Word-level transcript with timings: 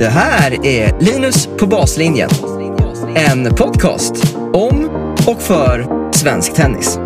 Det 0.00 0.08
här 0.08 0.66
är 0.66 1.00
Linus 1.00 1.48
på 1.58 1.66
baslinjen. 1.66 2.30
En 3.14 3.54
podcast 3.54 4.36
om 4.52 4.90
och 5.26 5.42
för 5.42 5.86
svensk 6.12 6.54
tennis. 6.54 6.98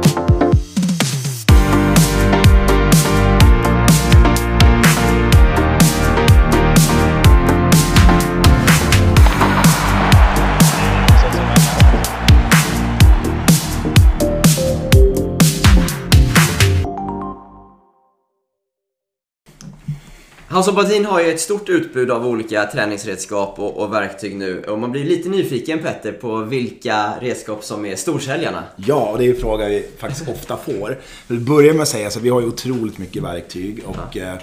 House 20.54 20.70
of 20.70 20.76
Batin 20.76 21.04
har 21.04 21.20
ju 21.20 21.30
ett 21.30 21.40
stort 21.40 21.68
utbud 21.68 22.10
av 22.10 22.26
olika 22.26 22.66
träningsredskap 22.66 23.58
och, 23.58 23.76
och, 23.76 23.92
verktyg 23.92 24.36
nu. 24.36 24.62
Och 24.62 24.78
man 24.78 24.92
blir 24.92 25.04
lite 25.04 25.28
nyfiken 25.28 25.78
Petter 25.78 26.12
på 26.12 26.36
vilka 26.36 27.12
redskap 27.20 27.64
som 27.64 27.86
är 27.86 27.96
storsäljarna. 27.96 28.62
Ja, 28.76 29.10
och 29.10 29.18
det 29.18 29.26
är 29.26 29.30
en 29.30 29.40
fråga 29.40 29.68
vi 29.68 29.86
faktiskt 29.98 30.28
ofta 30.28 30.56
får. 30.56 30.90
Jag 31.26 31.36
vill 31.36 31.40
börja 31.40 31.72
med 31.72 31.82
att 31.82 31.88
säga 31.88 32.06
att 32.06 32.16
vi 32.16 32.28
har 32.28 32.40
ju 32.40 32.46
otroligt 32.46 32.98
mycket 32.98 33.22
verktyg. 33.22 33.82
Och, 33.86 34.16
ja. 34.16 34.22
eh, 34.22 34.34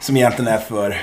som 0.00 0.16
egentligen 0.16 0.52
är 0.52 0.58
för 0.58 1.00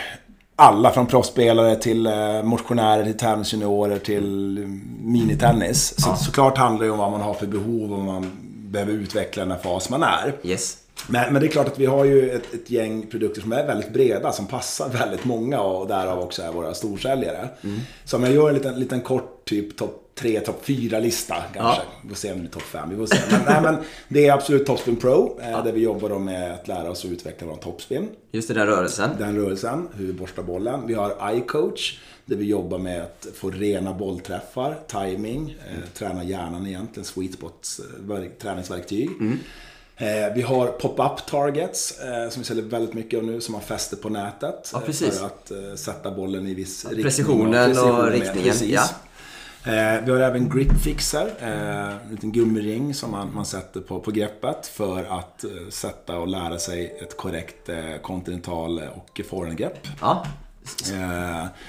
alla 0.56 0.92
från 0.92 1.08
proffsspelare 1.08 1.76
till 1.76 2.06
eh, 2.06 2.44
motionärer, 2.44 3.04
till 3.04 3.18
tennisjuniorer, 3.18 4.00
till 4.00 4.58
minitennis. 5.02 6.02
Så, 6.02 6.10
ja. 6.10 6.16
Såklart 6.16 6.58
handlar 6.58 6.86
det 6.86 6.92
om 6.92 7.00
vad 7.00 7.12
man 7.12 7.22
har 7.22 7.34
för 7.34 7.48
behov 7.48 7.92
och 7.92 7.98
vad 7.98 8.06
man 8.06 8.32
behöver 8.72 8.94
utveckla 8.94 9.46
den 9.46 9.60
fas 9.60 9.90
man 9.90 10.04
är. 10.04 10.34
Yes. 10.44 10.78
Men, 11.08 11.34
men, 11.34 11.42
det 11.42 11.48
är 11.48 11.52
klart 11.52 11.68
att 11.68 11.80
vi 11.80 11.86
har 11.86 12.06
ju 12.06 12.30
ett, 12.30 12.54
ett, 12.54 12.70
gäng 12.70 13.08
produkter 13.08 13.42
som 13.42 13.54
är 13.54 13.68
väldigt 13.68 13.94
breda, 13.94 14.32
som 14.32 14.48
passar 14.48 14.90
väldigt 14.90 15.26
många 15.26 15.62
och 15.62 15.88
därav 15.88 16.20
också 16.20 16.42
är 16.42 16.52
våra 16.52 16.74
storsäljare. 16.74 17.50
Mm. 17.64 17.80
Så 18.06 18.18
om 18.18 18.24
jag 18.24 18.34
gör 18.34 18.48
en 18.50 18.54
liten, 18.54 18.80
liten 18.80 19.02
kort 19.02 19.46
typ 19.46 19.78
topp 19.78 20.02
3, 20.16 20.40
topp 20.40 20.62
4-lista 20.66 21.36
kanske. 21.54 21.82
Ja. 21.82 22.00
Vi 22.04 22.10
får 22.10 22.16
se 22.16 22.32
om 22.32 22.38
det 22.38 22.42
blir 22.42 22.52
topp 22.52 22.62
5. 22.64 22.90
Vi 22.90 22.96
får 22.96 23.06
se. 23.06 23.18
Men, 23.32 23.42
nej, 23.46 23.62
men 23.62 23.78
det 24.08 24.28
är 24.28 24.34
absolut 24.34 24.66
Topspin 24.66 24.96
Pro, 24.96 25.40
eh, 25.42 25.52
ja. 25.52 25.62
där 25.62 25.72
vi 25.72 25.82
jobbar 25.82 26.20
med 26.20 26.54
att 26.54 26.68
lära 26.68 26.92
oss 26.92 27.06
att 27.06 27.12
utveckla 27.12 27.48
vår 27.48 27.56
topspin. 27.56 28.10
Just 28.32 28.48
det, 28.48 28.54
den 28.54 28.68
rörelsen. 28.68 29.10
Den 29.20 29.36
rörelsen, 29.36 29.88
hur 29.94 30.06
vi 30.06 30.14
borstar 30.14 30.44
bollen. 30.44 30.88
Vi 30.88 30.94
har 30.94 31.34
iCoach, 31.34 32.00
där 32.26 32.36
vi 32.36 32.46
jobbar 32.46 32.78
med 32.78 33.02
att 33.02 33.28
få 33.36 33.50
rena 33.50 33.94
bollträffar, 33.94 34.80
timing, 34.88 35.58
eh, 35.70 35.90
träna 35.94 36.24
hjärnan 36.24 36.68
egentligen, 36.68 37.06
sweet 37.06 37.34
spots, 37.34 37.82
eh, 38.10 38.24
träningsverktyg. 38.42 39.10
Mm. 39.20 39.40
Eh, 40.02 40.34
vi 40.36 40.42
har 40.42 40.68
pop-up 40.68 41.26
targets 41.26 42.00
eh, 42.00 42.30
som 42.30 42.42
vi 42.42 42.46
säljer 42.46 42.64
väldigt 42.64 42.94
mycket 42.94 43.18
av 43.18 43.26
nu 43.26 43.42
som 43.42 43.52
man 43.52 43.62
fäster 43.62 43.98
på 43.98 44.10
nätet. 44.10 44.70
Ja, 44.74 44.82
precis. 44.86 45.20
För 45.20 45.26
att 45.26 45.52
eh, 45.52 45.76
sätta 45.76 46.12
bollen 46.12 46.48
i 46.48 46.54
viss 46.54 46.86
riktning. 46.86 47.04
Precisionen 47.04 47.78
och, 47.78 48.00
och 48.00 48.12
riktningen. 48.12 48.56
Ja. 48.62 48.88
vi 50.06 50.12
har 50.12 50.20
även 50.20 50.50
grip 50.50 50.82
fixer, 50.84 51.32
en 51.40 52.12
liten 52.12 52.32
gummiring 52.32 52.94
som 52.94 53.12
man, 53.12 53.34
man 53.34 53.46
sätter 53.46 53.82
på, 53.82 54.00
på 54.00 54.12
greppet 54.12 54.68
för 54.68 55.04
att 55.04 55.46
sätta 55.70 56.20
och 56.20 56.28
lära 56.28 56.58
sig 56.58 56.98
ett 57.02 57.18
korrekt 57.18 57.70
kontinental 58.02 58.82
och 58.96 59.22
forehandgrepp. 59.30 59.88
Ja. 60.02 60.26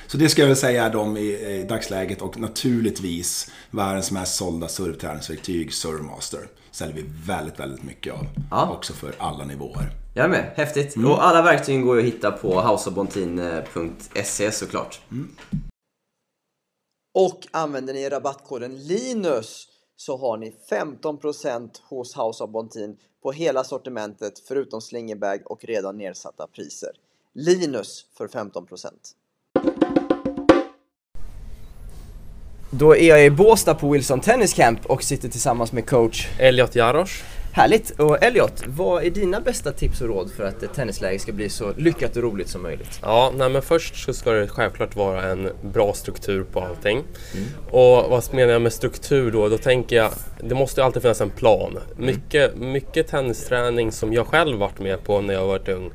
Så 0.06 0.16
det 0.16 0.28
ska 0.28 0.42
jag 0.42 0.46
väl 0.46 0.56
säga 0.56 0.84
är 0.84 0.90
de 0.90 1.16
i 1.16 1.66
dagsläget 1.68 2.22
och 2.22 2.38
naturligtvis 2.38 3.50
världens 3.70 4.10
mest 4.10 4.34
sålda 4.34 4.68
surfträningsverktyg, 4.68 5.74
Surfmaster 5.74 6.40
säljer 6.72 6.96
vi 6.96 7.04
väldigt, 7.26 7.60
väldigt 7.60 7.82
mycket 7.82 8.14
av. 8.14 8.26
Ja. 8.50 8.72
Också 8.76 8.92
för 8.92 9.14
alla 9.18 9.44
nivåer. 9.44 9.90
Jag 10.14 10.24
är 10.24 10.28
med, 10.28 10.52
häftigt. 10.56 10.96
Mm. 10.96 11.10
Och 11.10 11.24
alla 11.24 11.42
verktyg 11.42 11.84
går 11.84 11.98
att 11.98 12.04
hitta 12.04 12.30
på 12.30 12.60
houseofbontin.se 12.60 14.52
såklart. 14.52 15.00
Mm. 15.10 15.28
Och 17.14 17.46
använder 17.50 17.94
ni 17.94 18.08
rabattkoden 18.08 18.86
LINUS 18.86 19.68
så 19.96 20.16
har 20.16 20.36
ni 20.36 20.54
15% 20.70 21.70
hos 21.82 22.16
House 22.16 22.44
of 22.44 22.50
Bontin 22.50 22.96
på 23.22 23.32
hela 23.32 23.64
sortimentet 23.64 24.38
förutom 24.38 24.80
slingerbag 24.80 25.42
och 25.44 25.64
redan 25.64 25.98
nedsatta 25.98 26.46
priser. 26.46 26.90
Linus 27.34 28.06
för 28.16 28.28
15%. 28.28 28.88
Då 32.74 32.96
är 32.96 33.08
jag 33.08 33.24
i 33.24 33.30
Båstad 33.30 33.74
på 33.74 33.90
Wilson 33.90 34.20
Tennis 34.20 34.54
Camp 34.54 34.86
och 34.86 35.02
sitter 35.02 35.28
tillsammans 35.28 35.72
med 35.72 35.86
coach 35.86 36.28
Elliot 36.38 36.74
Jarosz. 36.74 37.22
Härligt! 37.52 37.90
Och 37.90 38.22
Elliot, 38.22 38.62
vad 38.66 39.04
är 39.04 39.10
dina 39.10 39.40
bästa 39.40 39.72
tips 39.72 40.00
och 40.00 40.08
råd 40.08 40.30
för 40.36 40.44
att 40.44 40.62
ett 40.62 40.74
tennisläge 40.74 41.18
ska 41.18 41.32
bli 41.32 41.48
så 41.48 41.72
lyckat 41.76 42.16
och 42.16 42.22
roligt 42.22 42.48
som 42.48 42.62
möjligt? 42.62 42.98
Ja, 43.02 43.32
nej 43.36 43.48
men 43.48 43.62
först 43.62 44.04
så 44.04 44.12
ska 44.12 44.30
det 44.30 44.48
självklart 44.48 44.96
vara 44.96 45.22
en 45.22 45.48
bra 45.62 45.92
struktur 45.92 46.44
på 46.52 46.60
allting. 46.60 47.02
Mm. 47.34 47.48
Och 47.70 48.10
vad 48.10 48.34
menar 48.34 48.52
jag 48.52 48.62
med 48.62 48.72
struktur 48.72 49.30
då? 49.30 49.48
Då 49.48 49.58
tänker 49.58 49.96
jag, 49.96 50.10
det 50.40 50.54
måste 50.54 50.84
alltid 50.84 51.02
finnas 51.02 51.20
en 51.20 51.30
plan. 51.30 51.70
Mm. 51.70 52.06
Mycket, 52.06 52.56
mycket 52.56 53.08
tennisträning 53.08 53.92
som 53.92 54.12
jag 54.12 54.26
själv 54.26 54.58
varit 54.58 54.80
med 54.80 55.04
på 55.04 55.20
när 55.20 55.34
jag 55.34 55.46
varit 55.46 55.68
ung 55.68 55.90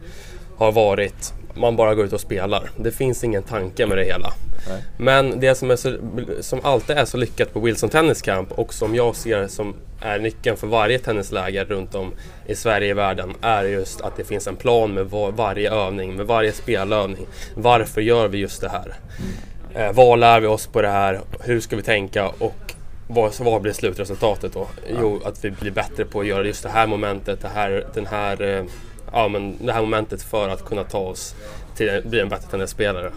har 0.57 0.71
varit 0.71 1.33
man 1.57 1.75
bara 1.75 1.95
går 1.95 2.05
ut 2.05 2.13
och 2.13 2.21
spelar. 2.21 2.69
Det 2.77 2.91
finns 2.91 3.23
ingen 3.23 3.43
tanke 3.43 3.85
med 3.85 3.97
det 3.97 4.03
hela. 4.03 4.33
Nej. 4.69 4.83
Men 4.97 5.39
det 5.39 5.55
som, 5.55 5.71
är 5.71 5.75
så, 5.75 5.97
som 6.41 6.59
alltid 6.63 6.97
är 6.97 7.05
så 7.05 7.17
lyckat 7.17 7.53
på 7.53 7.59
Wilson 7.59 7.89
Tennis 7.89 8.21
Camp 8.21 8.51
och 8.51 8.73
som 8.73 8.95
jag 8.95 9.15
ser 9.15 9.47
som 9.47 9.75
är 10.01 10.19
nyckeln 10.19 10.57
för 10.57 10.67
varje 10.67 10.99
tennisläger 10.99 11.65
runt 11.65 11.95
om 11.95 12.11
i 12.45 12.55
Sverige 12.55 12.91
och 12.91 12.97
världen 12.97 13.33
är 13.41 13.63
just 13.63 14.01
att 14.01 14.17
det 14.17 14.23
finns 14.23 14.47
en 14.47 14.55
plan 14.55 14.93
med 14.93 15.05
var, 15.05 15.31
varje 15.31 15.71
övning, 15.71 16.15
med 16.15 16.25
varje 16.25 16.51
spelövning. 16.51 17.27
Varför 17.55 18.01
gör 18.01 18.27
vi 18.27 18.37
just 18.37 18.61
det 18.61 18.69
här? 18.69 18.93
Eh, 19.75 19.91
vad 19.93 20.19
lär 20.19 20.39
vi 20.39 20.47
oss 20.47 20.67
på 20.67 20.81
det 20.81 20.89
här? 20.89 21.21
Hur 21.39 21.59
ska 21.59 21.75
vi 21.75 21.83
tänka? 21.83 22.27
Och 22.27 22.73
vad, 23.07 23.39
vad 23.39 23.61
blir 23.61 23.73
slutresultatet 23.73 24.53
då? 24.53 24.67
Jo, 24.99 25.21
att 25.25 25.45
vi 25.45 25.51
blir 25.51 25.71
bättre 25.71 26.05
på 26.05 26.19
att 26.19 26.27
göra 26.27 26.45
just 26.45 26.63
det 26.63 26.69
här 26.69 26.87
momentet, 26.87 27.41
det 27.41 27.47
här, 27.47 27.87
den 27.93 28.05
här 28.05 28.41
eh, 28.41 28.63
ja, 29.11 29.27
men 29.27 29.65
det 29.65 29.73
här 29.73 29.81
momentet 29.81 30.23
för 30.23 30.49
att 30.49 30.65
kunna 30.65 30.83
ta 30.83 30.99
oss 30.99 31.35
till 31.77 32.01
bli 32.05 32.19
en 32.19 32.29
bättre 32.29 32.47
tennisspelare. 32.47 33.11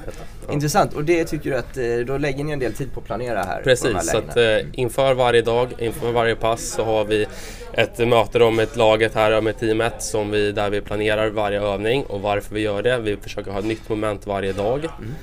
Ja. 0.47 0.53
Intressant, 0.53 0.95
och 0.95 1.05
det 1.05 1.25
tycker 1.25 1.51
du 1.51 1.57
att 1.57 1.77
eh, 1.77 2.07
då 2.07 2.19
lägger 2.19 2.45
ni 2.45 2.53
en 2.53 2.59
del 2.59 2.73
tid 2.73 2.93
på 2.95 3.01
att 3.01 3.07
planera 3.07 3.43
här? 3.43 3.63
Precis, 3.63 4.11
så 4.11 4.19
att 4.19 4.37
eh, 4.37 4.59
inför 4.73 5.15
varje 5.15 5.43
dag, 5.43 5.69
inför 5.79 6.13
varje 6.13 6.37
pass 6.37 6.69
så 6.69 6.85
har 6.85 7.05
vi 7.05 7.27
ett 7.73 7.99
möte 8.09 8.39
då 8.39 8.51
med 8.51 8.77
laget 8.77 9.15
här, 9.15 9.41
med 9.41 9.59
teamet, 9.59 10.03
som 10.03 10.31
vi, 10.31 10.53
där 10.53 10.71
vi 10.71 10.81
planerar 10.81 11.31
varje 11.31 11.61
övning 11.61 12.05
och 12.05 12.21
varför 12.21 12.55
vi 12.55 12.61
gör 12.61 12.83
det. 12.83 12.99
Vi 12.99 13.17
försöker 13.17 13.51
ha 13.51 13.59
ett 13.59 13.65
nytt 13.65 13.89
moment 13.89 14.27
varje 14.27 14.53
dag. 14.53 14.79
Mm. 14.79 15.15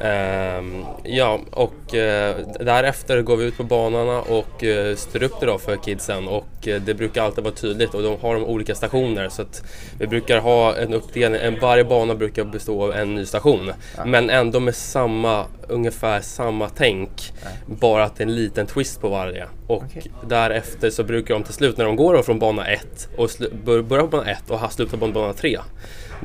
Um, 0.00 0.84
ja, 1.02 1.40
och 1.50 1.74
uh, 1.86 2.46
därefter 2.60 3.22
går 3.22 3.36
vi 3.36 3.44
ut 3.44 3.56
på 3.56 3.64
banorna 3.64 4.20
och 4.20 4.62
uh, 4.62 4.96
styr 4.96 5.22
upp 5.22 5.40
det 5.40 5.46
då 5.46 5.58
för 5.58 5.76
kidsen 5.76 6.28
och 6.28 6.68
uh, 6.68 6.80
det 6.80 6.94
brukar 6.94 7.22
alltid 7.22 7.44
vara 7.44 7.54
tydligt 7.54 7.94
och 7.94 8.02
de 8.02 8.20
har 8.20 8.34
de 8.34 8.44
olika 8.44 8.74
stationer 8.74 9.28
så 9.28 9.42
att 9.42 9.62
vi 9.98 10.06
brukar 10.06 10.38
ha 10.38 10.76
en 10.76 10.94
uppdelning, 10.94 11.40
en, 11.40 11.60
varje 11.60 11.84
bana 11.84 12.14
brukar 12.14 12.44
bestå 12.44 12.82
av 12.82 12.92
en 12.92 13.14
ny 13.14 13.26
station 13.26 13.72
ja. 13.96 14.04
men 14.04 14.30
ändå 14.30 14.60
med 14.60 14.74
samma, 14.74 15.46
ungefär 15.68 16.20
samma 16.20 16.68
tänk 16.68 17.32
ja. 17.42 17.48
bara 17.66 18.04
att 18.04 18.16
det 18.16 18.24
är 18.24 18.26
en 18.28 18.34
liten 18.34 18.66
twist 18.66 19.00
på 19.00 19.08
varje 19.08 19.46
och 19.72 19.82
okay. 19.82 20.02
därefter 20.28 20.90
så 20.90 21.04
brukar 21.04 21.34
de 21.34 21.42
till 21.42 21.54
slut 21.54 21.76
när 21.76 21.84
de 21.84 21.96
går 21.96 22.22
från 22.22 22.38
bana 22.38 22.66
1 22.66 23.08
och 23.16 23.30
börjar 23.64 24.02
på 24.02 24.06
bana 24.06 24.30
1 24.30 24.50
och 24.50 24.72
slutar 24.72 24.98
på 24.98 25.06
bana 25.06 25.32
3 25.32 25.58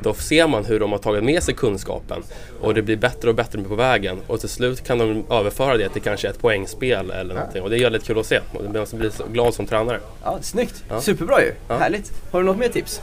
då 0.02 0.14
ser 0.14 0.46
man 0.46 0.64
hur 0.64 0.80
de 0.80 0.92
har 0.92 0.98
tagit 0.98 1.24
med 1.24 1.42
sig 1.42 1.54
kunskapen 1.54 2.22
och 2.60 2.74
det 2.74 2.82
blir 2.82 2.96
bättre 2.96 3.28
och 3.28 3.34
bättre 3.34 3.62
på 3.62 3.74
vägen 3.74 4.18
och 4.26 4.40
till 4.40 4.48
slut 4.48 4.84
kan 4.86 4.98
de 4.98 5.24
överföra 5.30 5.76
det 5.76 5.88
till 5.88 6.02
kanske 6.02 6.28
ett 6.28 6.40
poängspel 6.40 7.10
eller 7.10 7.34
ja. 7.34 7.40
någonting 7.40 7.62
och 7.62 7.70
det 7.70 7.78
är 7.78 7.82
väldigt 7.82 8.04
kul 8.04 8.18
att 8.18 8.26
se 8.26 8.40
och 8.52 8.64
man 8.64 8.86
blir 8.92 9.10
så 9.10 9.26
glad 9.32 9.54
som 9.54 9.66
tränare. 9.66 10.00
Ja, 10.24 10.38
snyggt! 10.42 10.84
Ja. 10.88 11.00
Superbra 11.00 11.40
ju! 11.40 11.52
Ja. 11.68 11.76
Härligt! 11.76 12.12
Har 12.30 12.40
du 12.40 12.46
något 12.46 12.58
mer 12.58 12.68
tips? 12.68 13.00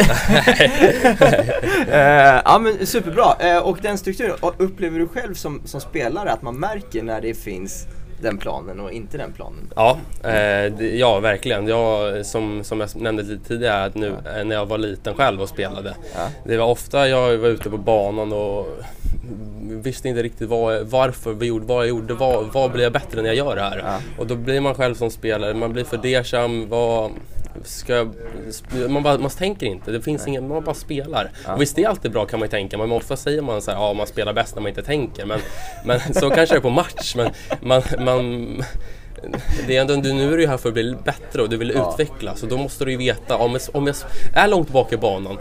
uh, 0.00 0.06
ja 2.44 2.58
men 2.58 2.86
superbra! 2.86 3.56
Uh, 3.56 3.58
och 3.58 3.78
den 3.82 3.98
strukturen, 3.98 4.36
upplever 4.56 4.98
du 4.98 5.08
själv 5.08 5.34
som, 5.34 5.60
som 5.64 5.80
spelare 5.80 6.32
att 6.32 6.42
man 6.42 6.56
märker 6.56 7.02
när 7.02 7.20
det 7.20 7.34
finns 7.34 7.86
den 8.22 8.38
planen 8.38 8.80
och 8.80 8.92
inte 8.92 9.18
den 9.18 9.32
planen. 9.32 9.70
Ja, 9.76 9.98
eh, 10.24 10.84
ja 10.84 11.20
verkligen. 11.20 11.68
Jag, 11.68 12.26
som, 12.26 12.64
som 12.64 12.80
jag 12.80 12.96
nämnde 12.96 13.22
lite 13.22 13.48
tidigare, 13.48 13.84
att 13.84 13.94
nu 13.94 14.14
ja. 14.24 14.44
när 14.44 14.56
jag 14.56 14.66
var 14.66 14.78
liten 14.78 15.14
själv 15.14 15.42
och 15.42 15.48
spelade. 15.48 15.94
Ja. 16.14 16.28
Det 16.44 16.56
var 16.56 16.66
ofta 16.66 17.08
jag 17.08 17.38
var 17.38 17.48
ute 17.48 17.70
på 17.70 17.78
banan 17.78 18.32
och 18.32 18.66
visste 19.68 20.08
inte 20.08 20.22
riktigt 20.22 20.48
vad, 20.48 20.86
varför 20.86 21.32
vi 21.32 21.46
gjorde 21.46 21.66
vad 21.66 21.82
jag 21.82 21.88
gjorde. 21.88 22.14
Vad, 22.14 22.52
vad 22.52 22.72
blir 22.72 22.82
jag 22.82 22.92
bättre 22.92 23.22
när 23.22 23.28
jag 23.28 23.36
gör 23.36 23.56
det 23.56 23.62
här? 23.62 23.78
Ja. 23.78 23.98
Och 24.18 24.26
då 24.26 24.34
blir 24.34 24.60
man 24.60 24.74
själv 24.74 24.94
som 24.94 25.10
spelare, 25.10 25.54
man 25.54 25.72
blir 25.72 25.84
fundersam. 25.84 26.68
Vad, 26.68 27.10
ska, 27.64 28.08
man, 28.88 29.02
bara, 29.02 29.18
man 29.18 29.30
tänker 29.30 29.66
inte, 29.66 29.90
det 29.90 30.02
finns 30.02 30.26
ingen, 30.26 30.48
man 30.48 30.64
bara 30.64 30.74
spelar. 30.74 31.30
Ja. 31.46 31.54
Och 31.54 31.62
visst, 31.62 31.76
det 31.76 31.84
är 31.84 31.88
alltid 31.88 32.12
bra 32.12 32.26
kan 32.26 32.38
man 32.38 32.46
ju 32.46 32.50
tänka, 32.50 32.78
men 32.78 32.92
ofta 32.92 33.16
säger 33.16 33.42
man 33.42 33.62
så 33.62 33.70
här, 33.70 33.78
ja 33.78 33.92
man 33.92 34.06
spelar 34.06 34.32
bäst 34.32 34.54
när 34.54 34.62
man 34.62 34.68
inte 34.68 34.82
tänker. 34.82 35.26
Men, 35.26 35.40
men 35.84 36.00
så 36.14 36.30
kanske 36.30 36.54
det 36.54 36.58
är 36.58 36.62
på 36.62 36.70
match. 36.70 37.14
Men 37.16 37.30
man, 37.60 37.82
man, 37.98 38.62
det 39.66 39.76
är 39.76 39.80
ändå, 39.80 39.94
nu 39.94 40.32
är 40.32 40.36
du 40.36 40.46
här 40.46 40.56
för 40.56 40.68
att 40.68 40.74
bli 40.74 40.96
bättre 41.04 41.42
och 41.42 41.48
du 41.48 41.56
vill 41.56 41.72
Ja. 41.74 41.90
utvecklas. 41.92 42.40
Så 42.40 42.46
då 42.46 42.56
måste 42.56 42.84
du 42.84 42.90
ju 42.90 42.96
veta, 42.96 43.36
om 43.36 43.52
jag, 43.52 43.60
om 43.72 43.86
jag 43.86 43.96
är 44.34 44.48
långt 44.48 44.68
bak 44.68 44.92
i 44.92 44.96
banan, 44.96 45.38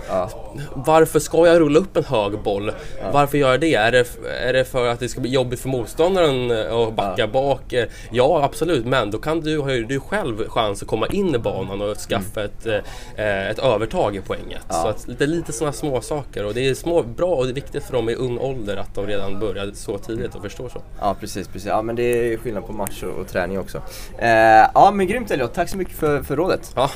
varför 0.74 1.20
ska 1.20 1.48
jag 1.48 1.60
rulla 1.60 1.80
upp 1.80 1.98
en 1.98 2.04
hög 2.04 2.40
boll? 2.44 2.72
Varför 3.12 3.38
gör 3.38 3.52
jag 3.52 3.60
det? 3.62 3.76
Är, 3.76 3.92
det? 3.92 4.08
är 4.48 4.54
det 4.54 4.66
för 4.66 4.88
att 4.88 5.00
det 5.00 5.10
ska 5.10 5.22
bli 5.22 5.32
jobbigt 5.32 5.60
för 5.60 5.70
motståndaren 5.70 6.52
eh, 6.52 6.74
att 6.76 6.94
backa 6.96 7.28
bak? 7.28 7.74
Eh, 7.74 7.86
Ja, 8.12 8.44
absolut, 8.44 8.86
men 8.86 9.12
då 9.12 9.18
kan 9.18 9.42
du, 9.42 9.60
har 9.60 9.72
ju 9.72 9.84
du 9.84 10.00
själv 10.00 10.48
chans 10.50 10.82
att 10.82 10.88
komma 10.88 11.08
in 11.08 11.36
i 11.36 11.38
banan 11.38 11.82
och 11.82 11.98
skaffa 11.98 12.44
ett, 12.44 12.66
eh, 13.16 13.50
ett 13.50 13.60
övertag 13.60 14.16
i 14.16 14.22
poänget. 14.22 14.62
Så 14.70 14.88
att 14.88 15.06
det 15.18 15.24
är 15.24 15.28
lite 15.28 15.54
sådana 15.54 15.74
små 15.74 16.02
saker 16.02 16.46
och 16.46 16.54
det 16.54 16.68
är 16.70 16.74
små, 16.74 17.04
bra 17.04 17.28
och 17.36 17.44
det 17.46 17.52
är 17.52 17.54
viktigt 17.54 17.84
för 17.84 17.94
dem 17.94 18.10
i 18.10 18.16
ung 18.16 18.38
ålder 18.40 18.78
att 18.78 18.96
de 18.96 19.08
redan 19.08 19.40
börjar 19.40 19.72
så 19.74 19.98
tidigt 19.98 20.36
och 20.36 20.42
förstår 20.42 20.70
så. 20.70 20.82
Ja 21.00 21.16
precis, 21.20 21.48
precis. 21.48 21.68
Ja 21.68 21.82
men 21.82 21.96
det 21.96 22.04
är 22.34 22.38
skillnad 22.38 22.66
på 22.68 22.74
match 22.74 23.04
och, 23.04 23.22
och 23.22 23.28
träning 23.28 23.60
också. 23.60 23.67
Eh, 24.18 24.70
ja 24.74 24.92
men 24.92 25.08
grymt 25.08 25.32
Elliot, 25.32 25.54
tack 25.54 25.70
så 25.70 25.78
mycket 25.78 25.96
för, 25.96 26.24
för 26.24 26.36
rådet. 26.36 26.72
Ja, 26.76 26.90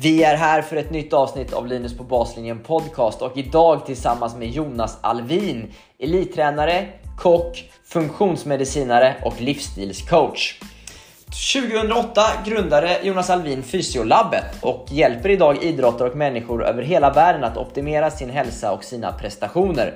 Vi 0.00 0.22
är 0.22 0.36
här 0.36 0.62
för 0.62 0.76
ett 0.76 0.90
nytt 0.90 1.12
avsnitt 1.12 1.52
av 1.52 1.66
Linus 1.66 1.96
på 1.96 2.04
baslinjen 2.04 2.58
podcast 2.58 3.22
och 3.22 3.36
idag 3.36 3.86
tillsammans 3.86 4.36
med 4.36 4.50
Jonas 4.50 4.98
Alvin, 5.00 5.72
elittränare, 5.98 6.88
kock, 7.18 7.70
funktionsmedicinare 7.84 9.14
och 9.22 9.40
livsstilscoach. 9.40 10.60
2008 11.36 12.22
grundade 12.44 12.98
Jonas 13.02 13.30
Alvin 13.30 13.62
Fysiolabbet 13.62 14.44
och 14.60 14.86
hjälper 14.90 15.28
idag 15.28 15.62
idrottare 15.62 16.08
och 16.10 16.16
människor 16.16 16.64
över 16.64 16.82
hela 16.82 17.12
världen 17.12 17.44
att 17.44 17.56
optimera 17.56 18.10
sin 18.10 18.30
hälsa 18.30 18.72
och 18.72 18.84
sina 18.84 19.12
prestationer. 19.12 19.94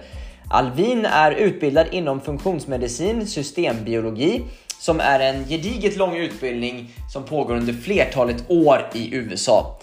Alvin 0.50 1.06
är 1.06 1.32
utbildad 1.32 1.86
inom 1.90 2.20
funktionsmedicin, 2.20 3.26
systembiologi, 3.26 4.42
som 4.80 5.00
är 5.00 5.20
en 5.20 5.44
gediget 5.44 5.96
lång 5.96 6.16
utbildning 6.16 6.90
som 7.12 7.22
pågår 7.22 7.56
under 7.56 7.72
flertalet 7.72 8.44
år 8.48 8.86
i 8.92 9.14
USA. 9.14 9.78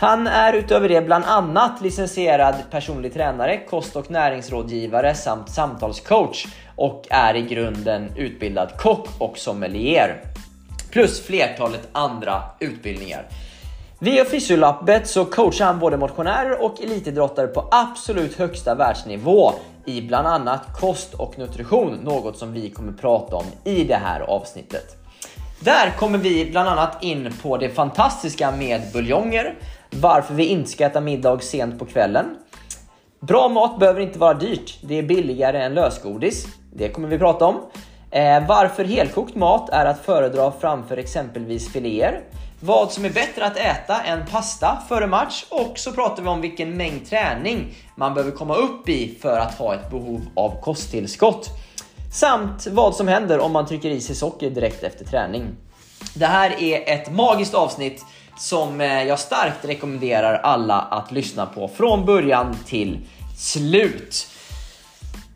Han 0.00 0.26
är 0.26 0.52
utöver 0.52 0.88
det 0.88 1.00
bland 1.00 1.24
annat 1.24 1.82
licensierad 1.82 2.54
personlig 2.70 3.14
tränare, 3.14 3.56
kost 3.56 3.96
och 3.96 4.10
näringsrådgivare 4.10 5.14
samt 5.14 5.50
samtalscoach 5.50 6.46
och 6.76 7.06
är 7.10 7.34
i 7.34 7.42
grunden 7.42 8.12
utbildad 8.16 8.68
kock 8.78 9.08
och 9.18 9.38
sommelier. 9.38 10.24
Plus 10.90 11.26
flertalet 11.26 11.88
andra 11.92 12.42
utbildningar. 12.60 13.26
Via 13.98 14.24
Fysiolabbet 14.24 15.08
så 15.08 15.24
coachar 15.24 15.64
han 15.64 15.78
både 15.78 15.96
motionärer 15.96 16.64
och 16.64 16.82
elitidrottare 16.82 17.46
på 17.46 17.68
absolut 17.70 18.38
högsta 18.38 18.74
världsnivå 18.74 19.52
i 19.84 20.02
bland 20.02 20.26
annat 20.26 20.80
kost 20.80 21.14
och 21.14 21.38
nutrition, 21.38 21.94
något 21.94 22.38
som 22.38 22.52
vi 22.52 22.70
kommer 22.70 22.92
prata 22.92 23.36
om 23.36 23.44
i 23.64 23.84
det 23.84 23.94
här 24.04 24.20
avsnittet. 24.20 24.96
Där 25.60 25.90
kommer 25.98 26.18
vi 26.18 26.50
bland 26.50 26.68
annat 26.68 27.02
in 27.02 27.32
på 27.42 27.56
det 27.56 27.68
fantastiska 27.68 28.50
med 28.50 28.80
buljonger, 28.92 29.54
varför 29.90 30.34
vi 30.34 30.44
inte 30.44 30.70
ska 30.70 30.86
äta 30.86 31.00
middag 31.00 31.42
sent 31.42 31.78
på 31.78 31.84
kvällen, 31.86 32.36
Bra 33.20 33.48
mat 33.48 33.78
behöver 33.78 34.00
inte 34.00 34.18
vara 34.18 34.34
dyrt. 34.34 34.78
Det 34.82 34.98
är 34.98 35.02
billigare 35.02 35.62
än 35.62 35.74
lösgodis. 35.74 36.46
Det 36.72 36.88
kommer 36.88 37.08
vi 37.08 37.18
prata 37.18 37.44
om. 37.46 37.60
Eh, 38.10 38.46
varför 38.46 38.84
helkokt 38.84 39.34
mat 39.34 39.68
är 39.68 39.86
att 39.86 40.04
föredra 40.04 40.52
framför 40.60 40.96
exempelvis 40.96 41.72
filéer. 41.72 42.20
Vad 42.60 42.92
som 42.92 43.04
är 43.04 43.10
bättre 43.10 43.46
att 43.46 43.56
äta 43.56 44.02
än 44.02 44.26
pasta 44.26 44.82
före 44.88 45.06
match 45.06 45.44
och 45.48 45.78
så 45.78 45.92
pratar 45.92 46.22
vi 46.22 46.28
om 46.28 46.40
vilken 46.40 46.76
mängd 46.76 47.06
träning 47.06 47.74
man 47.94 48.14
behöver 48.14 48.36
komma 48.36 48.54
upp 48.54 48.88
i 48.88 49.18
för 49.22 49.38
att 49.38 49.54
ha 49.54 49.74
ett 49.74 49.90
behov 49.90 50.20
av 50.36 50.60
kosttillskott. 50.60 51.48
Samt 52.12 52.66
vad 52.66 52.94
som 52.94 53.08
händer 53.08 53.38
om 53.38 53.52
man 53.52 53.66
trycker 53.66 53.90
i 53.90 54.00
sig 54.00 54.16
socker 54.16 54.50
direkt 54.50 54.82
efter 54.82 55.04
träning. 55.04 55.56
Det 56.14 56.26
här 56.26 56.62
är 56.62 56.94
ett 56.94 57.12
magiskt 57.12 57.54
avsnitt 57.54 58.04
som 58.38 58.80
eh, 58.80 59.02
jag 59.02 59.18
starkt 59.18 59.64
rekommenderar 59.64 60.34
alla 60.34 60.80
att 60.80 61.12
lyssna 61.12 61.46
på 61.46 61.68
från 61.68 62.06
början 62.06 62.56
till 62.66 62.98
slut. 63.38 64.26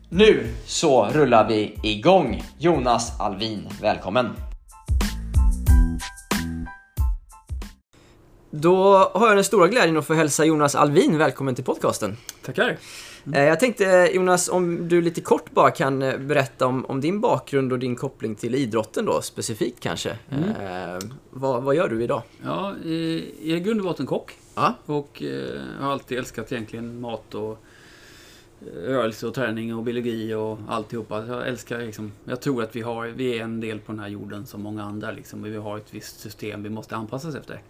Nu 0.09 0.47
så 0.65 1.05
rullar 1.05 1.47
vi 1.47 1.79
igång. 1.83 2.43
Jonas 2.57 3.19
Alvin, 3.19 3.67
välkommen! 3.81 4.29
Då 8.51 8.93
har 9.13 9.27
jag 9.27 9.37
den 9.37 9.43
stora 9.43 9.67
glädjen 9.67 9.97
att 9.97 10.05
få 10.07 10.13
hälsa 10.13 10.45
Jonas 10.45 10.75
Alvin 10.75 11.17
välkommen 11.17 11.55
till 11.55 11.63
podcasten. 11.63 12.17
Tackar. 12.45 12.77
Eh, 13.33 13.43
Jag 13.43 13.59
tänkte 13.59 14.09
Jonas, 14.13 14.49
om 14.49 14.87
du 14.87 15.01
lite 15.01 15.21
kort 15.21 15.51
bara 15.51 15.71
kan 15.71 16.01
eh, 16.01 16.17
berätta 16.17 16.67
om, 16.67 16.85
om 16.85 17.01
din 17.01 17.21
bakgrund 17.21 17.71
och 17.73 17.79
din 17.79 17.95
koppling 17.95 18.35
till 18.35 18.55
idrotten 18.55 19.05
då, 19.05 19.21
specifikt 19.21 19.79
kanske. 19.79 20.09
Eh, 20.09 20.99
vad, 21.31 21.63
vad 21.63 21.75
gör 21.75 21.87
du 21.87 22.03
idag? 22.03 22.21
Ja, 22.43 22.73
jag 23.43 23.57
är 23.57 23.59
grund 23.59 23.79
och 23.79 23.85
botten 23.85 24.05
kock 24.05 24.31
Ja, 24.55 24.73
och 24.85 25.23
eh, 25.23 25.61
har 25.79 25.91
alltid 25.91 26.17
älskat 26.17 26.51
egentligen 26.51 27.01
mat 27.01 27.35
och 27.35 27.51
eh, 27.51 27.57
rörelse 28.73 29.27
och 29.27 29.33
träning 29.33 29.75
och 29.75 29.83
biologi 29.83 30.33
och 30.33 30.59
alltihopa. 30.67 31.25
Jag 31.27 31.47
älskar 31.47 31.79
liksom, 31.79 32.11
jag 32.25 32.41
tror 32.41 32.63
att 32.63 32.75
vi 32.75 32.81
har, 32.81 33.07
vi 33.07 33.39
är 33.39 33.43
en 33.43 33.59
del 33.59 33.79
på 33.79 33.91
den 33.91 33.99
här 33.99 34.07
jorden 34.07 34.45
som 34.45 34.61
många 34.61 34.83
andra 34.83 35.11
liksom. 35.11 35.43
Vi 35.43 35.55
har 35.55 35.77
ett 35.77 35.93
visst 35.93 36.19
system 36.19 36.63
vi 36.63 36.69
måste 36.69 36.95
anpassa 36.95 37.27
oss 37.27 37.35
efter. 37.35 37.61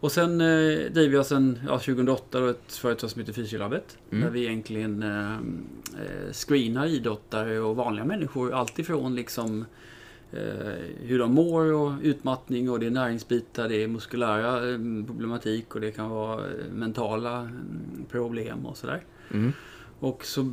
Och 0.00 0.12
sen 0.12 0.40
eh, 0.40 0.90
driver 0.92 1.14
jag 1.14 1.26
sen 1.26 1.58
ja, 1.66 1.78
2008 1.78 2.40
då 2.40 2.46
ett 2.46 2.72
företag 2.72 3.10
som 3.10 3.20
heter 3.20 3.32
Fysiolabbet. 3.32 3.98
Där 4.10 4.30
vi 4.30 4.46
egentligen 4.46 5.02
eh, 5.02 5.32
eh, 5.32 6.32
screenar 6.32 6.86
idrottare 6.86 7.60
och 7.60 7.76
vanliga 7.76 8.04
människor 8.04 8.54
alltifrån 8.54 9.14
liksom 9.14 9.64
eh, 10.32 10.72
hur 11.00 11.18
de 11.18 11.34
mår 11.34 11.72
och 11.72 11.92
utmattning 12.02 12.70
och 12.70 12.80
det 12.80 12.86
är 12.86 12.90
näringsbitar, 12.90 13.68
det 13.68 13.82
är 13.82 13.88
muskulära 13.88 14.70
eh, 14.70 14.78
problematik 15.06 15.74
och 15.74 15.80
det 15.80 15.90
kan 15.90 16.10
vara 16.10 16.40
mentala 16.72 17.40
mm, 17.40 18.04
problem 18.10 18.66
och 18.66 18.76
sådär. 18.76 19.02
Mm. 19.30 19.52
Och 20.00 20.24
så 20.24 20.52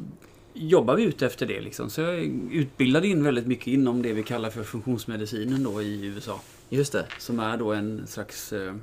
jobbar 0.54 0.96
vi 0.96 1.04
ut 1.04 1.22
efter 1.22 1.46
det 1.46 1.62
liksom. 1.62 1.90
Så 1.90 2.02
jag 2.02 2.16
är 2.16 2.32
utbildad 2.52 3.06
in 3.06 3.24
väldigt 3.24 3.48
mycket 3.48 3.68
inom 3.68 4.02
det 4.02 4.14
vi 4.14 4.24
kallar 4.24 4.50
för 4.50 4.64
funktionsmedicinen 4.64 5.64
då 5.64 5.82
i 5.82 6.06
USA. 6.06 6.42
just 6.70 6.94
det. 6.94 7.06
Som 7.20 7.40
är 7.40 7.58
då 7.58 7.74
en 7.74 8.08
slags 8.08 8.54
eh, 8.54 8.76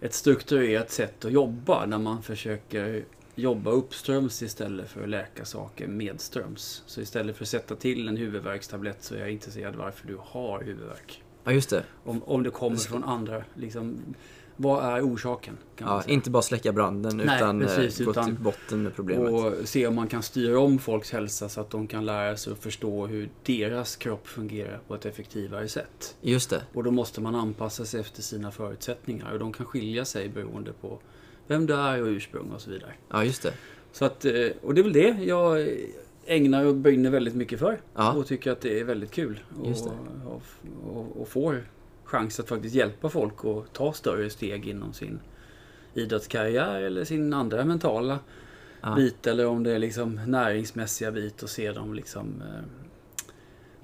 ett 0.00 0.14
strukturerat 0.14 0.90
sätt 0.90 1.24
att 1.24 1.32
jobba 1.32 1.86
där 1.86 1.98
man 1.98 2.22
försöker 2.22 3.04
jobba 3.34 3.70
uppströms 3.70 4.42
istället 4.42 4.90
för 4.90 5.02
att 5.02 5.08
läka 5.08 5.44
saker 5.44 5.86
medströms. 5.86 6.82
Så 6.86 7.00
istället 7.00 7.36
för 7.36 7.44
att 7.44 7.48
sätta 7.48 7.76
till 7.76 8.08
en 8.08 8.16
huvudvärkstablett 8.16 9.02
så 9.02 9.14
är 9.14 9.18
jag 9.18 9.30
intresserad 9.30 9.76
varför 9.76 10.08
du 10.08 10.18
har 10.20 10.62
huvudvärk. 10.62 11.22
Ja, 11.44 11.52
just 11.52 11.70
det. 11.70 11.84
Om, 12.04 12.22
om 12.22 12.42
det 12.42 12.50
kommer 12.50 12.76
från 12.76 13.04
andra, 13.04 13.44
liksom, 13.54 13.98
vad 14.56 14.84
är 14.84 15.06
orsaken? 15.06 15.58
Ja, 15.78 16.02
inte 16.06 16.30
bara 16.30 16.42
släcka 16.42 16.72
branden 16.72 17.16
Nej, 17.16 17.36
utan 17.36 17.60
precis, 17.60 18.00
eh, 18.00 18.04
gå 18.04 18.10
utan- 18.10 18.24
till 18.24 18.34
botten 18.34 18.82
med 18.82 18.94
problemet. 18.94 19.32
Och 19.32 19.68
se 19.68 19.86
om 19.86 19.94
man 19.94 20.08
kan 20.08 20.22
styra 20.22 20.58
om 20.58 20.78
folks 20.78 21.12
hälsa 21.12 21.48
så 21.48 21.60
att 21.60 21.70
de 21.70 21.86
kan 21.86 22.04
lära 22.04 22.36
sig 22.36 22.52
att 22.52 22.58
förstå 22.58 23.06
hur 23.06 23.28
deras 23.42 23.96
kropp 23.96 24.28
fungerar 24.28 24.80
på 24.88 24.94
ett 24.94 25.06
effektivare 25.06 25.68
sätt. 25.68 26.16
Just 26.20 26.50
det. 26.50 26.62
Och 26.72 26.84
då 26.84 26.90
måste 26.90 27.20
man 27.20 27.34
anpassa 27.34 27.84
sig 27.84 28.00
efter 28.00 28.22
sina 28.22 28.50
förutsättningar 28.50 29.32
och 29.32 29.38
de 29.38 29.52
kan 29.52 29.66
skilja 29.66 30.04
sig 30.04 30.28
beroende 30.28 30.72
på 30.72 30.98
vem 31.46 31.66
du 31.66 31.74
är 31.74 32.02
och 32.02 32.06
ursprung 32.08 32.50
och 32.50 32.60
så 32.60 32.70
vidare. 32.70 32.92
Ja, 33.10 33.24
just 33.24 33.42
det. 33.42 33.52
Så 33.92 34.04
att, 34.04 34.24
eh, 34.24 34.32
och 34.62 34.74
det 34.74 34.80
är 34.80 34.82
väl 34.82 34.92
det 34.92 35.16
jag 35.24 35.68
ägnar 36.26 36.64
och 36.64 36.74
brinner 36.74 37.10
väldigt 37.10 37.34
mycket 37.34 37.58
för. 37.58 37.80
Ja. 37.94 38.12
Och 38.12 38.26
tycker 38.26 38.52
att 38.52 38.60
det 38.60 38.80
är 38.80 38.84
väldigt 38.84 39.10
kul. 39.10 39.40
Och, 39.60 39.68
och, 40.26 40.42
och, 40.96 41.20
och 41.20 41.28
får 41.28 41.64
chans 42.12 42.40
att 42.40 42.48
faktiskt 42.48 42.74
hjälpa 42.74 43.08
folk 43.08 43.44
att 43.44 43.72
ta 43.72 43.92
större 43.92 44.30
steg 44.30 44.68
inom 44.68 44.92
sin 44.92 45.20
idrottskarriär 45.94 46.80
eller 46.80 47.04
sin 47.04 47.32
andra 47.32 47.64
mentala 47.64 48.18
Ja. 48.84 48.94
bit. 48.94 49.26
Eller 49.26 49.46
om 49.46 49.62
det 49.62 49.72
är 49.72 49.78
liksom 49.78 50.20
näringsmässiga 50.26 51.12
bit 51.12 51.42
och 51.42 51.50
se 51.50 51.72
dem 51.72 51.94
liksom 51.94 52.42
eh, 52.42 52.81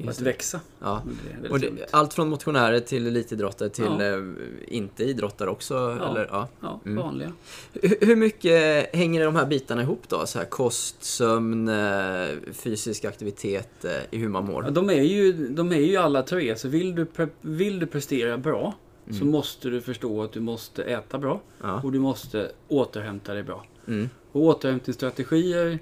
Just 0.06 0.18
att 0.18 0.24
det. 0.24 0.30
växa. 0.30 0.60
Ja. 0.80 1.02
Det 1.42 1.48
Och 1.48 1.60
det, 1.60 1.70
allt 1.90 2.14
från 2.14 2.28
motionärer 2.28 2.80
till 2.80 3.06
elitidrottare 3.06 3.68
till 3.68 3.84
Ja. 3.98 4.04
eh, 4.04 4.22
inte 4.68 5.04
idrottare 5.04 5.50
också? 5.50 5.74
Ja. 5.74 6.10
Eller, 6.10 6.28
ja. 6.30 6.48
Ja, 6.60 6.80
Mm. 6.84 6.96
vanliga. 7.04 7.32
Hur, 7.72 8.06
hur 8.06 8.16
mycket 8.16 8.94
hänger 8.96 9.24
de 9.24 9.36
här 9.36 9.46
bitarna 9.46 9.82
ihop 9.82 10.02
då? 10.08 10.26
Så 10.26 10.38
här, 10.38 10.46
kost, 10.46 11.04
sömn, 11.04 11.68
eh, 11.68 12.28
fysisk 12.52 13.04
aktivitet 13.04 13.84
eh, 13.84 13.90
i 14.10 14.16
hur 14.18 14.28
man 14.28 14.44
mår? 14.44 14.64
Ja, 14.64 14.70
de, 14.70 14.90
är 14.90 15.02
ju, 15.02 15.32
de 15.48 15.72
är 15.72 15.76
ju 15.80 15.96
alla 15.96 16.22
tre, 16.22 16.56
så 16.56 16.68
vill 16.68 16.94
du, 16.94 17.04
pre- 17.04 17.28
vill 17.40 17.78
du 17.78 17.86
prestera 17.86 18.38
bra 18.38 18.74
så 19.18 19.24
måste 19.24 19.68
du 19.68 19.80
förstå 19.80 20.22
att 20.22 20.32
du 20.32 20.40
måste 20.40 20.84
äta 20.84 21.18
bra 21.18 21.40
och 21.82 21.92
du 21.92 21.98
måste 21.98 22.50
återhämta 22.68 23.34
dig 23.34 23.42
bra. 23.42 23.64
Mm. 23.86 24.08
Och 24.32 24.42
återhämtningsstrategier 24.42 25.78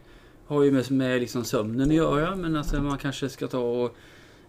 har 0.46 0.62
ju 0.62 0.72
med, 0.72 0.90
med 0.90 1.20
liksom 1.20 1.44
sömnen 1.44 1.90
att 1.90 1.96
göra, 1.96 2.36
men 2.36 2.56
alltså 2.56 2.82
man 2.82 2.98
kanske 2.98 3.28
ska 3.28 3.46
ta 3.46 3.58
och 3.58 3.96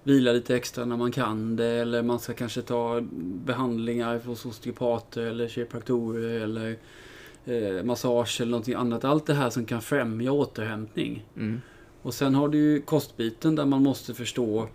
vila 0.03 0.31
lite 0.31 0.55
extra 0.55 0.85
när 0.85 0.97
man 0.97 1.11
kan 1.11 1.55
det, 1.55 1.65
eller 1.65 2.03
man 2.03 2.19
ska 2.19 2.33
kanske 2.33 2.61
ta 2.61 3.01
behandlingar 3.45 4.19
hos 4.25 4.45
osteopater 4.45 5.21
eller 5.21 5.47
kiropraktorer 5.47 6.39
eller 6.39 6.77
eh, 7.45 7.83
massage 7.83 8.41
eller 8.41 8.51
någonting 8.51 8.73
annat. 8.73 9.03
Allt 9.03 9.25
det 9.25 9.33
här 9.33 9.49
som 9.49 9.65
kan 9.65 9.81
främja 9.81 10.31
återhämtning. 10.31 11.25
Mm. 11.35 11.61
Och 12.01 12.13
sen 12.13 12.35
har 12.35 12.47
du 12.47 12.57
ju 12.57 12.81
kostbiten 12.81 13.55
där 13.55 13.65
man 13.65 13.83
måste 13.83 14.13
förstå 14.13 14.67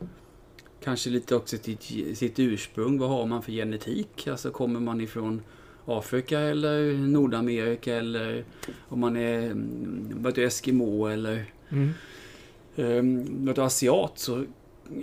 kanske 0.84 1.10
lite 1.10 1.36
också 1.36 1.56
sitt, 1.58 1.82
sitt 2.18 2.38
ursprung. 2.38 2.98
Vad 2.98 3.08
har 3.08 3.26
man 3.26 3.42
för 3.42 3.52
genetik? 3.52 4.28
Alltså 4.28 4.50
kommer 4.50 4.80
man 4.80 5.00
ifrån 5.00 5.42
Afrika 5.86 6.40
eller 6.40 6.92
Nordamerika 6.92 7.96
eller 7.96 8.44
om 8.88 9.00
man 9.00 9.16
är 9.16 9.38
mm, 9.42 10.08
vad 10.16 10.34
du, 10.34 10.44
Eskimo 10.44 11.06
eller 11.06 11.44
Mm. 11.70 11.90
um, 12.76 13.46
vad 13.46 13.54
du, 13.54 13.62
asiat 13.62 14.18
så 14.18 14.44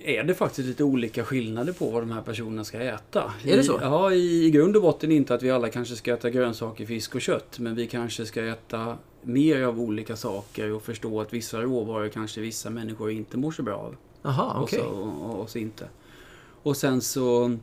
är 0.04 0.24
det 0.24 0.34
faktiskt 0.34 0.68
lite 0.68 0.84
olika 0.84 1.24
skillnader 1.26 1.74
på 1.74 1.90
vad 1.90 2.02
de 2.02 2.12
här 2.12 2.22
personerna 2.22 2.64
ska 2.64 2.80
äta. 2.82 3.34
Är 3.46 3.58
det 3.58 3.64
så? 3.64 3.74
I, 3.74 3.78
ja, 3.82 4.14
i, 4.14 4.46
i 4.46 4.52
grund 4.52 4.76
och 4.76 4.82
botten 4.82 5.12
inte 5.12 5.34
att 5.34 5.44
vi 5.44 5.52
alla 5.52 5.70
kanske 5.70 5.96
ska 5.96 6.14
äta 6.14 6.30
grönsaker, 6.30 6.86
fisk 6.86 7.16
och 7.16 7.22
kött. 7.22 7.60
Men 7.60 7.76
vi 7.76 7.88
kanske 7.88 8.26
ska 8.26 8.46
äta 8.46 8.98
mer 9.22 9.62
av 9.62 9.80
olika 9.82 10.16
saker 10.16 10.72
och 10.72 10.84
förstå 10.84 11.22
att 11.22 11.34
vissa 11.34 11.62
råvaror 11.62 12.08
kanske 12.10 12.42
vissa 12.42 12.70
människor 12.70 13.12
inte 13.12 13.38
mår 13.38 13.52
så 13.52 13.64
bra 13.64 13.76
av. 13.76 13.96
Aha, 14.22 14.54
Och, 14.54 14.64
okej. 14.64 14.80
så, 14.80 14.86
och, 14.90 15.40
och 15.40 15.50
så 15.50 15.60
inte. 15.60 15.88
Och 16.64 16.78
sen 16.78 17.02
så 17.02 17.58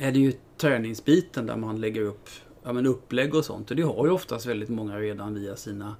är 0.00 0.12
det 0.12 0.18
ju 0.18 0.32
träningsbiten 0.56 1.46
där 1.46 1.56
man 1.56 1.80
lägger 1.80 2.00
upp 2.02 2.28
ja, 2.68 2.72
men 2.72 2.86
upplägg 2.86 3.34
och 3.34 3.44
sånt. 3.44 3.70
Och 3.70 3.76
det 3.76 3.82
har 3.82 4.06
ju 4.06 4.12
oftast 4.12 4.46
väldigt 4.46 4.68
många 4.68 4.98
redan 4.98 5.34
via 5.34 5.56
sina 5.56 5.96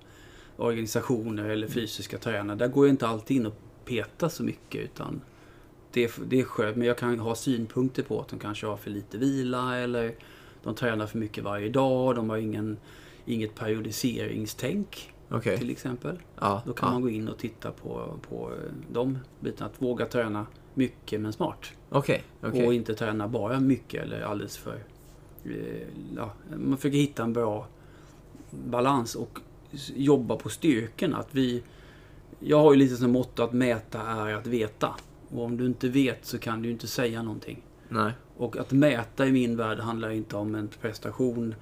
organisationer 0.57 1.49
eller 1.49 1.67
fysiska 1.69 2.19
tränare. 2.19 2.57
Där 2.57 2.69
går 2.69 2.87
jag 2.87 2.93
inte 2.93 3.07
alltid 3.09 3.37
in 3.37 3.47
och 3.47 3.55
peta 3.85 4.29
så 4.29 4.43
mycket 4.43 4.81
utan 4.81 5.21
det, 5.93 6.05
är- 6.05 6.13
det 6.29 6.41
är 6.41 6.45
skönt. 6.45 6.77
Men 6.77 6.87
jag 6.87 6.99
kan 6.99 7.19
ha 7.19 7.35
synpunkter 7.35 8.03
på 8.03 8.21
att 8.21 8.29
de 8.29 8.39
kanske 8.39 8.67
har 8.67 8.77
för 8.77 8.91
lite 8.91 9.19
vila 9.19 9.77
eller 9.79 10.15
de 10.63 10.75
tränar 10.75 11.07
för 11.07 11.19
mycket 11.19 11.45
varje 11.45 11.69
dag. 11.69 12.15
De 12.17 12.31
har 12.31 12.37
ingen, 12.37 12.77
inget 13.27 13.55
periodiseringstänk 13.55 15.13
Okej. 15.31 15.59
till 15.59 15.71
exempel. 15.71 16.19
Ja, 16.41 16.63
Då 16.67 16.73
kan 16.73 16.87
ja. 16.89 16.93
man 16.93 17.03
gå 17.03 17.11
in 17.11 17.29
och 17.29 17.39
titta 17.39 17.71
på, 17.71 18.19
på 18.29 18.51
eh, 18.53 18.73
de 18.93 19.19
bitarna. 19.41 19.71
Att 19.71 19.83
våga 19.83 20.07
träna 20.07 20.47
mycket 20.75 21.21
men 21.21 21.33
smart. 21.33 21.73
Okej, 21.91 22.23
okej. 22.43 22.67
Och 22.67 22.75
inte 22.75 22.95
träna 22.95 23.29
bara 23.29 23.61
mycket 23.61 24.03
eller 24.03 24.21
alldeles 24.21 24.57
för... 24.57 24.79
eh, 25.51 25.89
Ja, 26.17 26.33
man 26.57 26.77
försöker 26.77 26.99
hitta 26.99 27.23
en 27.23 27.33
bra 27.33 27.67
balans 28.51 29.15
och 29.15 29.41
jobba 29.95 30.37
på 30.37 30.49
styrkorna. 30.49 31.17
Att 31.17 31.35
vi, 31.35 31.63
jag 32.41 32.61
har 32.61 32.73
ju 32.73 32.79
lite 32.79 32.97
som 32.97 33.11
motto 33.11 33.43
att 33.43 33.53
mäta 33.53 34.01
är 34.01 34.35
att 34.35 34.47
veta. 34.47 34.95
Och 35.29 35.45
om 35.45 35.57
du 35.57 35.67
inte 35.67 35.89
vet 35.89 36.27
så 36.27 36.39
kan 36.39 36.63
du 36.63 36.71
inte 36.71 36.87
säga 36.87 37.23
någonting. 37.23 37.63
Nej. 37.89 38.13
Och 38.37 38.57
att 38.57 38.73
mäta 38.73 39.27
i 39.27 39.33
min 39.33 39.57
värld 39.57 39.79
handlar 39.79 40.11
inte 40.11 40.37
om 40.37 40.55
en 40.55 40.69
prestation. 40.69 41.55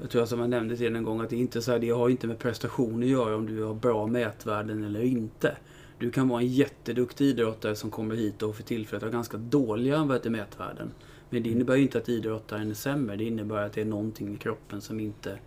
Jag 0.00 0.10
tror 0.10 0.26
som 0.26 0.40
jag 0.40 0.50
nämnde 0.50 0.76
till 0.76 0.96
en 0.96 1.04
gång 1.04 1.20
att 1.20 1.30
det 1.30 1.36
inte 1.36 1.62
så 1.62 1.72
här, 1.72 1.78
det 1.78 1.90
har 1.90 2.08
inte 2.08 2.26
med 2.26 2.38
prestation 2.38 3.02
att 3.02 3.08
göra 3.08 3.36
om 3.36 3.46
du 3.46 3.62
har 3.62 3.74
bra 3.74 4.06
mätvärden 4.06 4.84
eller 4.84 5.02
inte. 5.02 5.56
Du 5.98 6.10
kan 6.10 6.28
vara 6.28 6.40
en 6.40 6.48
jätteduktig 6.48 7.26
idrottare 7.26 7.76
som 7.76 7.90
kommer 7.90 8.14
hit 8.14 8.42
och 8.42 8.56
för 8.56 8.62
tillfället 8.62 9.02
har 9.02 9.10
ganska 9.10 9.36
dåliga 9.36 10.04
mätvärden. 10.24 10.90
Men 11.32 11.42
det 11.42 11.50
innebär 11.50 11.76
ju 11.76 11.82
inte 11.82 11.98
att 11.98 12.08
idrottaren 12.08 12.70
är 12.70 12.74
sämre. 12.74 13.16
Det 13.16 13.24
innebär 13.24 13.56
att 13.66 13.72
det 13.72 13.80
är 13.80 13.84
någonting 13.84 14.34
i 14.34 14.36
kroppen 14.36 14.80
som 14.80 15.00
inte 15.00 15.38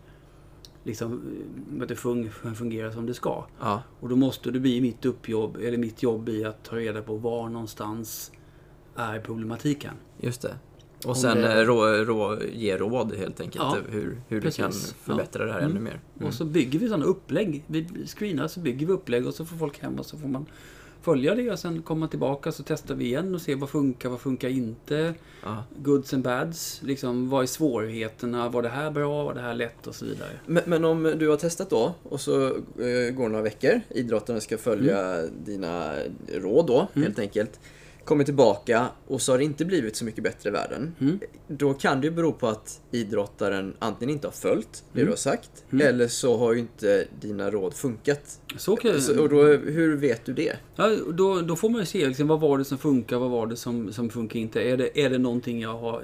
liksom, 0.84 1.12
eh, 1.14 1.78
vad 1.80 1.88
det 1.88 1.96
fun- 1.96 2.54
fungerar 2.56 2.92
som 2.92 3.06
det 3.06 3.14
ska. 3.14 3.46
Ja. 3.60 3.84
Och 4.00 4.10
då 4.10 4.16
måste 4.16 4.52
det 4.52 4.60
bli 4.60 4.82
mitt 4.82 5.06
uppjobb, 5.06 5.58
eller 5.58 5.78
mitt 5.78 6.04
jobb 6.04 6.30
i 6.30 6.44
att 6.46 6.64
ta 6.64 6.76
reda 6.76 7.02
på 7.02 7.16
var 7.18 7.50
någonstans 7.50 8.32
är 8.96 9.20
problematiken. 9.20 9.94
Just 10.20 10.42
det. 10.42 10.56
Och 11.04 11.10
Om 11.10 11.16
sen 11.16 11.38
det- 11.38 11.60
eh, 11.62 11.66
rå, 11.66 11.86
rå, 11.86 12.38
ge 12.54 12.78
råd 12.78 13.14
helt 13.16 13.40
enkelt 13.42 13.56
Ja, 13.64 13.78
hur, 13.90 14.22
hur 14.28 14.36
du 14.38 14.42
precis. 14.42 14.58
kan 14.58 14.72
förbättra 15.04 15.46
det 15.46 15.52
här 15.52 15.60
Mm. 15.60 15.72
ännu 15.72 15.80
mer. 15.80 16.00
Mm. 16.16 16.28
Och 16.28 16.34
så 16.34 16.46
bygger 16.46 16.80
vi 16.80 16.88
sådana 16.88 17.06
upplägg. 17.06 17.64
Vi 17.68 17.88
screenar 18.08 18.48
så 18.48 18.60
bygger 18.60 18.88
vi 18.88 18.94
upplägg 18.94 19.28
och 19.28 19.34
så 19.34 19.46
får 19.46 19.58
folk 19.58 19.80
hem 19.80 20.00
och 20.00 20.06
så 20.06 20.18
får 20.18 20.28
man 20.28 20.46
följa 21.06 21.36
det 21.36 21.52
och 21.52 21.60
sen 21.60 21.82
komma 21.82 22.08
tillbaka 22.08 22.52
så 22.52 22.64
testar 22.64 22.96
vi 22.96 23.06
igen 23.06 23.36
och 23.36 23.42
se 23.42 23.56
vad 23.56 23.70
funkar, 23.70 24.10
vad 24.10 24.20
funkar 24.20 24.50
inte. 24.50 25.14
Ja. 25.44 25.64
Goods 25.78 26.14
and 26.14 26.24
bads. 26.24 26.82
Liksom, 26.84 27.30
vad 27.30 27.44
är 27.44 27.48
svårigheterna? 27.48 28.50
Var 28.50 28.62
det 28.62 28.70
här 28.70 28.92
bra? 28.92 29.24
Var 29.24 29.34
det 29.34 29.42
här 29.42 29.54
lätt? 29.54 29.88
Och 29.88 29.96
så 29.96 30.06
vidare. 30.06 30.30
Men, 30.46 30.64
men 30.66 30.86
om 30.86 31.04
du 31.04 31.30
har 31.30 31.38
testat 31.38 31.70
då 31.70 31.94
och 32.04 32.22
så 32.22 32.46
eh, 32.48 33.14
går 33.14 33.30
några 33.30 33.44
veckor, 33.44 33.82
idrottarna 33.90 34.40
ska 34.40 34.58
följa 34.58 35.22
dina 35.46 35.94
råd 36.34 36.68
då 36.68 36.88
helt 36.94 37.20
enkelt. 37.20 37.60
Kommer 38.06 38.24
tillbaka 38.24 38.86
och 39.08 39.22
så 39.22 39.32
har 39.34 39.38
det 39.38 39.44
inte 39.44 39.66
blivit 39.66 39.96
så 39.96 40.06
mycket 40.06 40.24
bättre 40.24 40.50
i 40.50 40.52
världen. 40.54 40.96
Mm. 41.02 41.20
Då 41.48 41.74
kan 41.74 42.02
det 42.02 42.08
ju 42.08 42.12
bero 42.14 42.32
på 42.32 42.48
att 42.48 42.82
idrottaren 42.92 43.74
antingen 43.80 44.14
inte 44.14 44.28
har 44.28 44.32
följt 44.32 44.84
det 44.94 45.00
Mm. 45.00 45.06
du 45.06 45.12
har 45.12 45.18
sagt 45.18 45.50
Mm. 45.72 45.88
eller 45.88 46.08
så 46.08 46.38
har 46.38 46.54
ju 46.54 46.60
inte 46.60 47.06
dina 47.22 47.50
råd 47.52 47.74
funkat. 47.74 48.40
Så 48.58 48.76
kan, 48.76 49.02
Så, 49.02 49.22
och 49.22 49.30
då, 49.30 49.44
hur 49.44 49.96
vet 49.98 50.26
du 50.26 50.34
det? 50.34 50.56
Ja, 50.76 50.90
då, 51.14 51.42
då 51.42 51.56
får 51.56 51.70
man 51.70 51.80
ju 51.80 51.86
se 51.86 52.08
liksom, 52.08 52.28
vad 52.28 52.40
var 52.40 52.58
det 52.58 52.66
som 52.66 52.78
funkar, 52.78 53.18
vad 53.18 53.30
var 53.30 53.48
det 53.48 53.56
som, 53.56 53.94
som 53.94 54.10
funkar 54.10 54.40
inte. 54.40 54.62
Är 54.62 54.78
det, 54.78 55.00
är 55.00 55.10
det 55.10 55.18
någonting 55.18 55.62
jag 55.62 55.78
har, 55.78 56.04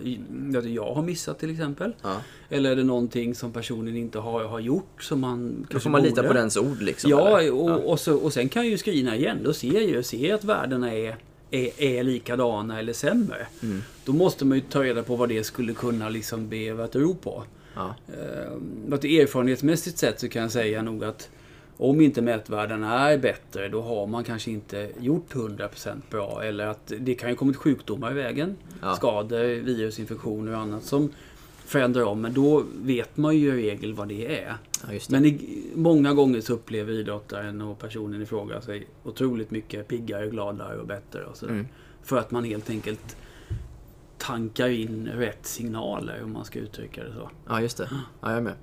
jag 0.67 0.93
har 0.93 1.03
missat 1.03 1.39
till 1.39 1.51
exempel? 1.51 1.93
Ja. 2.01 2.15
Eller 2.49 2.71
är 2.71 2.75
det 2.75 2.83
någonting 2.83 3.35
som 3.35 3.51
personen 3.51 3.95
inte 3.95 4.19
har, 4.19 4.43
har 4.43 4.59
gjort 4.59 5.03
som 5.03 5.19
man 5.19 5.49
Då 5.61 5.67
kanske 5.67 5.79
får 5.83 5.89
man 5.89 6.01
lita 6.03 6.15
borde? 6.15 6.27
på 6.27 6.33
dens 6.33 6.57
ord 6.57 6.81
liksom? 6.81 7.09
Ja, 7.11 7.39
eller? 7.39 7.53
och, 7.53 7.89
Och, 7.91 7.99
så, 7.99 8.15
och 8.17 8.33
sen 8.33 8.49
kan 8.49 8.63
jag 8.63 8.71
ju 8.71 8.77
screena 8.77 9.15
igen. 9.15 9.37
Då 9.43 9.53
ser 9.53 9.73
jag 9.73 9.83
ju 9.83 10.03
ser 10.03 10.33
att 10.33 10.43
värdena 10.43 10.93
är, 10.93 11.17
är, 11.51 11.81
är 11.81 12.03
likadana 12.03 12.79
eller 12.79 12.93
sämre. 12.93 13.47
Mm. 13.63 13.81
Då 14.05 14.13
måste 14.13 14.45
man 14.45 14.57
ju 14.57 14.63
ta 14.63 14.83
reda 14.83 15.03
på 15.03 15.15
vad 15.15 15.29
det 15.29 15.43
skulle 15.43 15.73
kunna 15.73 16.09
liksom 16.09 16.49
be 16.49 16.83
att 16.83 16.95
ro 16.95 17.15
på. 17.15 17.43
Ja. 17.75 17.95
Eh, 18.07 18.93
att 18.93 19.03
erfarenhetsmässigt 19.03 19.97
sett 19.97 20.19
så 20.19 20.29
kan 20.29 20.41
jag 20.41 20.51
säga 20.51 20.81
nog 20.81 21.03
att 21.03 21.29
om 21.77 22.01
inte 22.01 22.21
mätvärdena 22.21 23.09
är 23.09 23.17
bättre 23.17 23.69
då 23.69 23.81
har 23.81 24.07
man 24.07 24.23
kanske 24.23 24.51
inte 24.51 24.89
gjort 24.99 25.33
100% 25.33 26.01
bra. 26.09 26.43
Eller 26.43 26.67
att 26.67 26.93
det 26.99 27.15
kan 27.15 27.29
ju 27.29 27.35
kommit 27.35 27.57
sjukdomar 27.57 28.11
i 28.11 28.13
vägen. 28.13 28.55
Ja. 28.81 28.95
Skador, 28.95 29.61
virusinfektioner 29.61 30.51
och 30.51 30.59
annat 30.59 30.83
som 30.83 31.11
förändrar 31.71 32.03
om. 32.03 32.21
Men 32.21 32.33
då 32.33 32.63
vet 32.83 33.17
man 33.17 33.37
ju 33.37 33.47
i 33.47 33.51
regel 33.51 33.93
vad 33.93 34.07
det 34.07 34.39
är. 34.43 34.57
ja, 34.81 34.87
det. 34.91 35.09
Men 35.09 35.25
i, 35.25 35.63
många 35.75 36.13
gånger 36.13 36.41
så 36.41 36.53
upplever 36.53 36.93
idrottaren 36.93 37.61
och 37.61 37.79
personen 37.79 38.21
i 38.21 38.25
fråga 38.25 38.61
sig 38.61 38.87
otroligt 39.03 39.51
mycket 39.51 39.87
piggare, 39.87 40.27
gladare 40.29 40.77
och 40.77 40.87
bättre. 40.87 41.25
Och 41.25 41.37
så. 41.37 41.45
Mm. 41.45 41.67
För 42.03 42.17
att 42.17 42.31
man 42.31 42.43
helt 42.43 42.69
enkelt 42.69 43.15
tankar 44.17 44.67
in 44.69 45.09
rätt 45.15 45.45
signaler 45.45 46.21
om 46.23 46.33
man 46.33 46.45
ska 46.45 46.59
uttrycka 46.59 47.03
det 47.03 47.13
så. 47.13 47.29
Ja, 47.47 47.61
just 47.61 47.77
det. 47.77 47.87
Ja, 48.21 48.29
jag 48.29 48.37
är 48.37 48.41
med. 48.41 48.53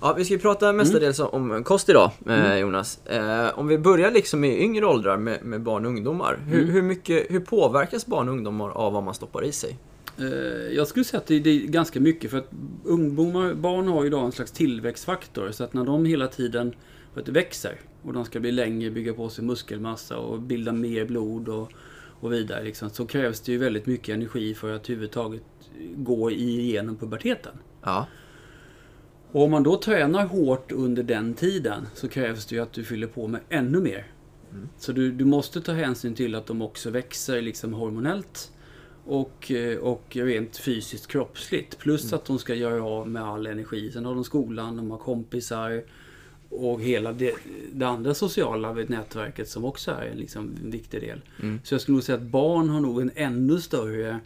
Ja, 0.00 0.14
vi 0.18 0.24
ska 0.24 0.34
ju 0.34 0.40
prata 0.40 0.72
mestadels 0.72 1.20
om 1.20 1.64
kost 1.64 1.88
idag, 1.88 2.10
eh, 2.28 2.56
Jonas. 2.56 3.06
Eh, 3.06 3.58
om 3.58 3.66
vi 3.66 3.78
börjar 3.78 4.10
liksom 4.10 4.44
i 4.44 4.62
yngre 4.62 4.86
åldrar 4.86 5.16
med, 5.16 5.42
med 5.44 5.62
barn 5.62 5.84
och 5.84 5.90
ungdomar. 5.90 6.38
Hur, 6.46 6.58
Mm. 6.58 6.70
hur, 6.70 6.82
mycket, 6.82 7.26
hur 7.30 7.40
påverkas 7.40 8.06
barn 8.06 8.28
och 8.28 8.34
ungdomar 8.34 8.70
av 8.70 8.92
vad 8.92 9.02
man 9.02 9.14
stoppar 9.14 9.44
i 9.44 9.52
sig? 9.52 9.78
Eh, 10.18 10.26
Jag 10.74 10.86
skulle 10.88 11.04
säga 11.04 11.20
att 11.20 11.26
det 11.26 11.34
är 11.34 11.66
ganska 11.66 12.00
mycket 12.00 12.30
för 12.30 12.38
att 12.38 12.50
ungdomar, 12.84 13.54
barn 13.54 13.88
har 13.88 14.02
ju 14.02 14.06
idag 14.06 14.24
en 14.24 14.32
slags 14.32 14.52
tillväxtfaktor 14.52 15.50
så 15.50 15.64
att 15.64 15.74
när 15.74 15.84
de 15.84 16.04
hela 16.04 16.26
tiden 16.28 16.74
vet, 17.14 17.28
växer 17.28 17.80
och 18.02 18.12
de 18.12 18.24
ska 18.24 18.40
bli 18.40 18.52
längre, 18.52 18.90
bygga 18.90 19.12
på 19.14 19.28
sig 19.28 19.44
muskelmassa 19.44 20.18
och 20.18 20.40
bilda 20.40 20.72
mer 20.72 21.04
blod 21.04 21.48
och, 21.48 21.72
och 22.20 22.32
vidare 22.32 22.64
liksom, 22.64 22.90
så 22.90 23.06
krävs 23.06 23.40
det 23.40 23.52
ju 23.52 23.58
väldigt 23.58 23.86
mycket 23.86 24.14
energi 24.14 24.54
för 24.54 24.72
att 24.72 24.90
överhuvudtaget 24.90 25.42
gå 25.96 26.30
igenom 26.30 26.96
puberteten. 26.96 27.52
Ja, 27.82 28.06
Och 29.32 29.42
om 29.42 29.50
man 29.50 29.62
då 29.62 29.76
tränar 29.76 30.26
hårt 30.26 30.72
under 30.72 31.02
den 31.02 31.34
tiden 31.34 31.86
så 31.94 32.08
krävs 32.08 32.46
det 32.46 32.54
ju 32.54 32.62
att 32.62 32.72
du 32.72 32.84
fyller 32.84 33.06
på 33.06 33.26
med 33.28 33.40
ännu 33.48 33.80
mer. 33.80 34.06
Så 34.78 34.92
du, 34.92 35.12
du 35.12 35.24
måste 35.24 35.60
ta 35.60 35.72
hänsyn 35.72 36.14
till 36.14 36.34
att 36.34 36.46
de 36.46 36.62
också 36.62 36.90
växer 36.90 37.42
liksom 37.42 37.72
hormonellt 37.72 38.52
och, 39.06 39.50
eh, 39.50 39.78
och 39.78 40.16
rent 40.16 40.56
fysiskt 40.56 41.06
kroppsligt. 41.06 41.78
Plus 41.78 42.12
att 42.12 42.24
de 42.24 42.38
ska 42.38 42.54
göra 42.54 42.84
av 42.84 43.08
med 43.08 43.22
all 43.22 43.46
energi. 43.46 43.92
Sen 43.92 44.04
har 44.04 44.14
de 44.14 44.24
skolan, 44.24 44.76
de 44.76 44.90
har 44.90 44.98
kompisar 44.98 45.82
och 46.48 46.80
hela 46.80 47.12
det, 47.12 47.34
det 47.72 47.84
andra 47.84 48.14
sociala 48.14 48.72
nätverket 48.72 49.48
som 49.48 49.64
också 49.64 49.90
är 49.90 50.14
liksom 50.14 50.54
en 50.64 50.70
viktig 50.70 51.00
del. 51.00 51.20
Mm. 51.42 51.60
Så 51.64 51.74
jag 51.74 51.80
skulle 51.80 51.94
nog 51.94 52.04
säga 52.04 52.18
att 52.18 52.24
barn 52.24 52.68
har 52.68 52.80
nog 52.80 53.00
en 53.00 53.10
ännu 53.14 53.60
större 53.60 54.20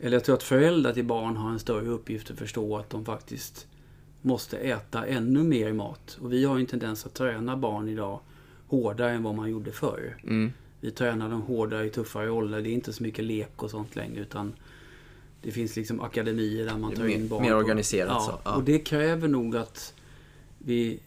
eller 0.00 0.16
jag 0.16 0.24
tror 0.24 0.36
att 0.36 0.42
föräldrar 0.42 0.92
till 0.92 1.04
barn 1.04 1.36
har 1.36 1.50
en 1.50 1.58
större 1.58 1.88
uppgift 1.88 2.30
att 2.30 2.38
förstå 2.38 2.76
att 2.76 2.90
de 2.90 3.04
faktiskt 3.04 3.66
måste 4.22 4.56
äta 4.56 5.06
ännu 5.06 5.42
mer 5.42 5.72
mat. 5.72 6.18
Och 6.20 6.32
vi 6.32 6.44
har 6.44 6.56
ju 6.56 6.60
en 6.60 6.66
tendens 6.66 7.06
att 7.06 7.14
träna 7.14 7.56
barn 7.56 7.88
idag 7.88 8.20
hårdare 8.66 9.12
än 9.12 9.22
vad 9.22 9.34
man 9.34 9.50
gjorde 9.50 9.72
förr. 9.72 10.16
mm. 10.22 10.52
Vi 10.84 10.90
tränar 10.90 11.28
dem 11.28 11.42
hårdare 11.42 11.86
i 11.86 11.90
tuffare 11.90 12.30
ålder. 12.30 12.60
Det 12.62 12.68
är 12.68 12.72
inte 12.72 12.92
så 12.92 13.02
mycket 13.02 13.24
lek 13.24 13.62
och 13.62 13.70
sånt 13.70 13.96
längre 13.96 14.20
utan 14.20 14.52
det 15.42 15.50
finns 15.50 15.76
liksom 15.76 16.00
akademier 16.00 16.66
där 16.66 16.78
man 16.78 16.94
tar 16.94 17.06
in 17.06 17.20
mer- 17.20 17.28
barn. 17.28 17.42
mer 17.42 17.56
organiserat 17.56 18.08
ja, 18.10 18.20
så, 18.20 18.40
ja. 18.44 18.56
Och 18.56 18.64
det 18.64 18.78
kräver 18.78 19.28
nog 19.28 19.56
att 19.56 19.94
vi 20.58 20.98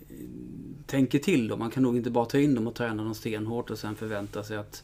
tänker 0.85 1.19
till 1.19 1.47
då. 1.47 1.57
Man 1.57 1.71
kan 1.71 1.83
nog 1.83 1.97
inte 1.97 2.09
bara 2.09 2.25
ta 2.25 2.37
in 2.37 2.55
dem 2.55 2.67
och 2.67 2.75
träna 2.75 3.03
dem 3.03 3.15
stenhårt 3.15 3.69
och 3.69 3.79
sen 3.79 3.95
förvänta 3.95 4.43
sig 4.43 4.57
att 4.57 4.83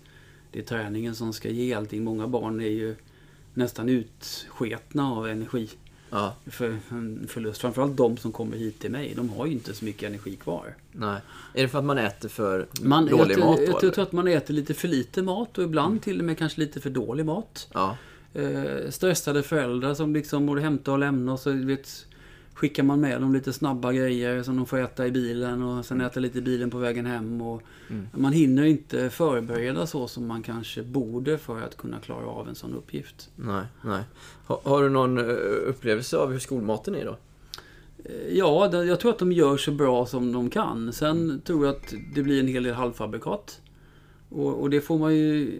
det 0.51 0.59
är 0.59 0.63
träningen 0.63 1.15
som 1.15 1.33
ska 1.33 1.49
ge 1.49 1.73
allting. 1.73 2.03
Många 2.03 2.27
barn 2.27 2.61
är 2.61 2.69
ju 2.69 2.95
nästan 3.53 3.89
utsketna 3.89 5.11
av 5.11 5.27
energi. 5.27 5.69
Ja, 6.13 6.35
för 6.45 6.77
en 6.89 7.27
förlust. 7.29 7.61
Framförallt 7.61 7.97
de 7.97 8.17
som 8.17 8.31
kommer 8.31 8.57
hit 8.57 8.79
till 8.79 8.91
mig, 8.91 9.13
de 9.15 9.29
har 9.29 9.45
ju 9.45 9.51
inte 9.51 9.73
så 9.73 9.85
mycket 9.85 10.03
energi 10.09 10.35
kvar. 10.35 10.75
nej. 10.91 11.21
Är 11.53 11.61
det 11.61 11.67
för 11.67 11.79
att 11.79 11.85
man 11.85 11.97
äter 11.97 12.29
för 12.29 12.67
Man 12.81 13.05
dålig 13.05 13.31
äter, 13.33 13.43
mat 13.45 13.57
då? 13.57 13.63
jag, 13.63 13.83
jag 13.83 13.93
tror 13.93 14.03
att 14.03 14.11
man 14.11 14.27
äter 14.27 14.53
lite 14.53 14.73
för 14.73 14.87
lite 14.87 15.21
mat 15.21 15.57
och 15.57 15.63
ibland 15.63 16.01
till 16.01 16.19
och 16.19 16.25
med 16.25 16.37
kanske 16.37 16.59
lite 16.61 16.81
för 16.81 16.89
dålig 16.89 17.25
mat. 17.25 17.67
Ja, 17.73 17.97
Eh, 18.35 18.89
stressade 18.89 19.43
föräldrar 19.43 19.93
som 19.93 20.13
liksom 20.13 20.45
borde 20.45 20.61
hämta 20.61 20.91
och 20.91 20.99
lämna 20.99 21.33
och 21.33 21.39
så 21.39 21.51
vet, 21.51 22.05
skickar 22.53 22.83
man 22.83 23.01
med 23.01 23.21
dem 23.21 23.33
lite 23.33 23.53
snabba 23.53 23.93
grejer 23.93 24.43
som 24.43 24.57
de 24.57 24.65
får 24.65 24.79
äta 24.79 25.07
i 25.07 25.11
bilen 25.11 25.63
och 25.63 25.85
sen 25.85 26.01
äta 26.01 26.19
lite 26.19 26.37
i 26.37 26.41
bilen 26.41 26.69
på 26.69 26.77
vägen 26.77 27.05
hem. 27.05 27.41
Och 27.41 27.61
Mm. 27.89 28.07
Man 28.13 28.33
hinner 28.33 28.63
inte 28.63 29.09
förbereda 29.09 29.87
så 29.87 30.07
som 30.07 30.27
man 30.27 30.43
kanske 30.43 30.83
borde 30.83 31.37
för 31.37 31.61
att 31.61 31.77
kunna 31.77 31.99
klara 31.99 32.25
av 32.25 32.49
en 32.49 32.55
sån 32.55 32.73
uppgift. 32.73 33.29
nej, 33.35 33.65
nej. 33.81 34.03
Ha, 34.47 34.61
har 34.63 34.83
du 34.83 34.89
någon 34.89 35.17
eh, 35.17 35.35
upplevelse 35.67 36.17
av 36.17 36.31
hur 36.31 36.39
skolmaten 36.39 36.95
är 36.95 37.05
då? 37.05 37.17
Eh, 38.03 38.37
Ja, 38.37 38.83
jag 38.83 38.99
tror 38.99 39.11
att 39.11 39.19
de 39.19 39.31
gör 39.31 39.57
så 39.57 39.71
bra 39.71 40.05
som 40.05 40.31
de 40.31 40.49
kan. 40.49 40.93
Sen 40.93 41.41
tror 41.45 41.65
jag 41.65 41.75
att 41.75 41.93
det 42.15 42.23
blir 42.23 42.39
en 42.39 42.47
hel 42.47 42.63
del 42.63 42.73
halvfabrikat. 42.73 43.61
Och, 44.29 44.61
och 44.61 44.69
det 44.69 44.81
får 44.81 44.99
man 44.99 45.15
ju... 45.15 45.51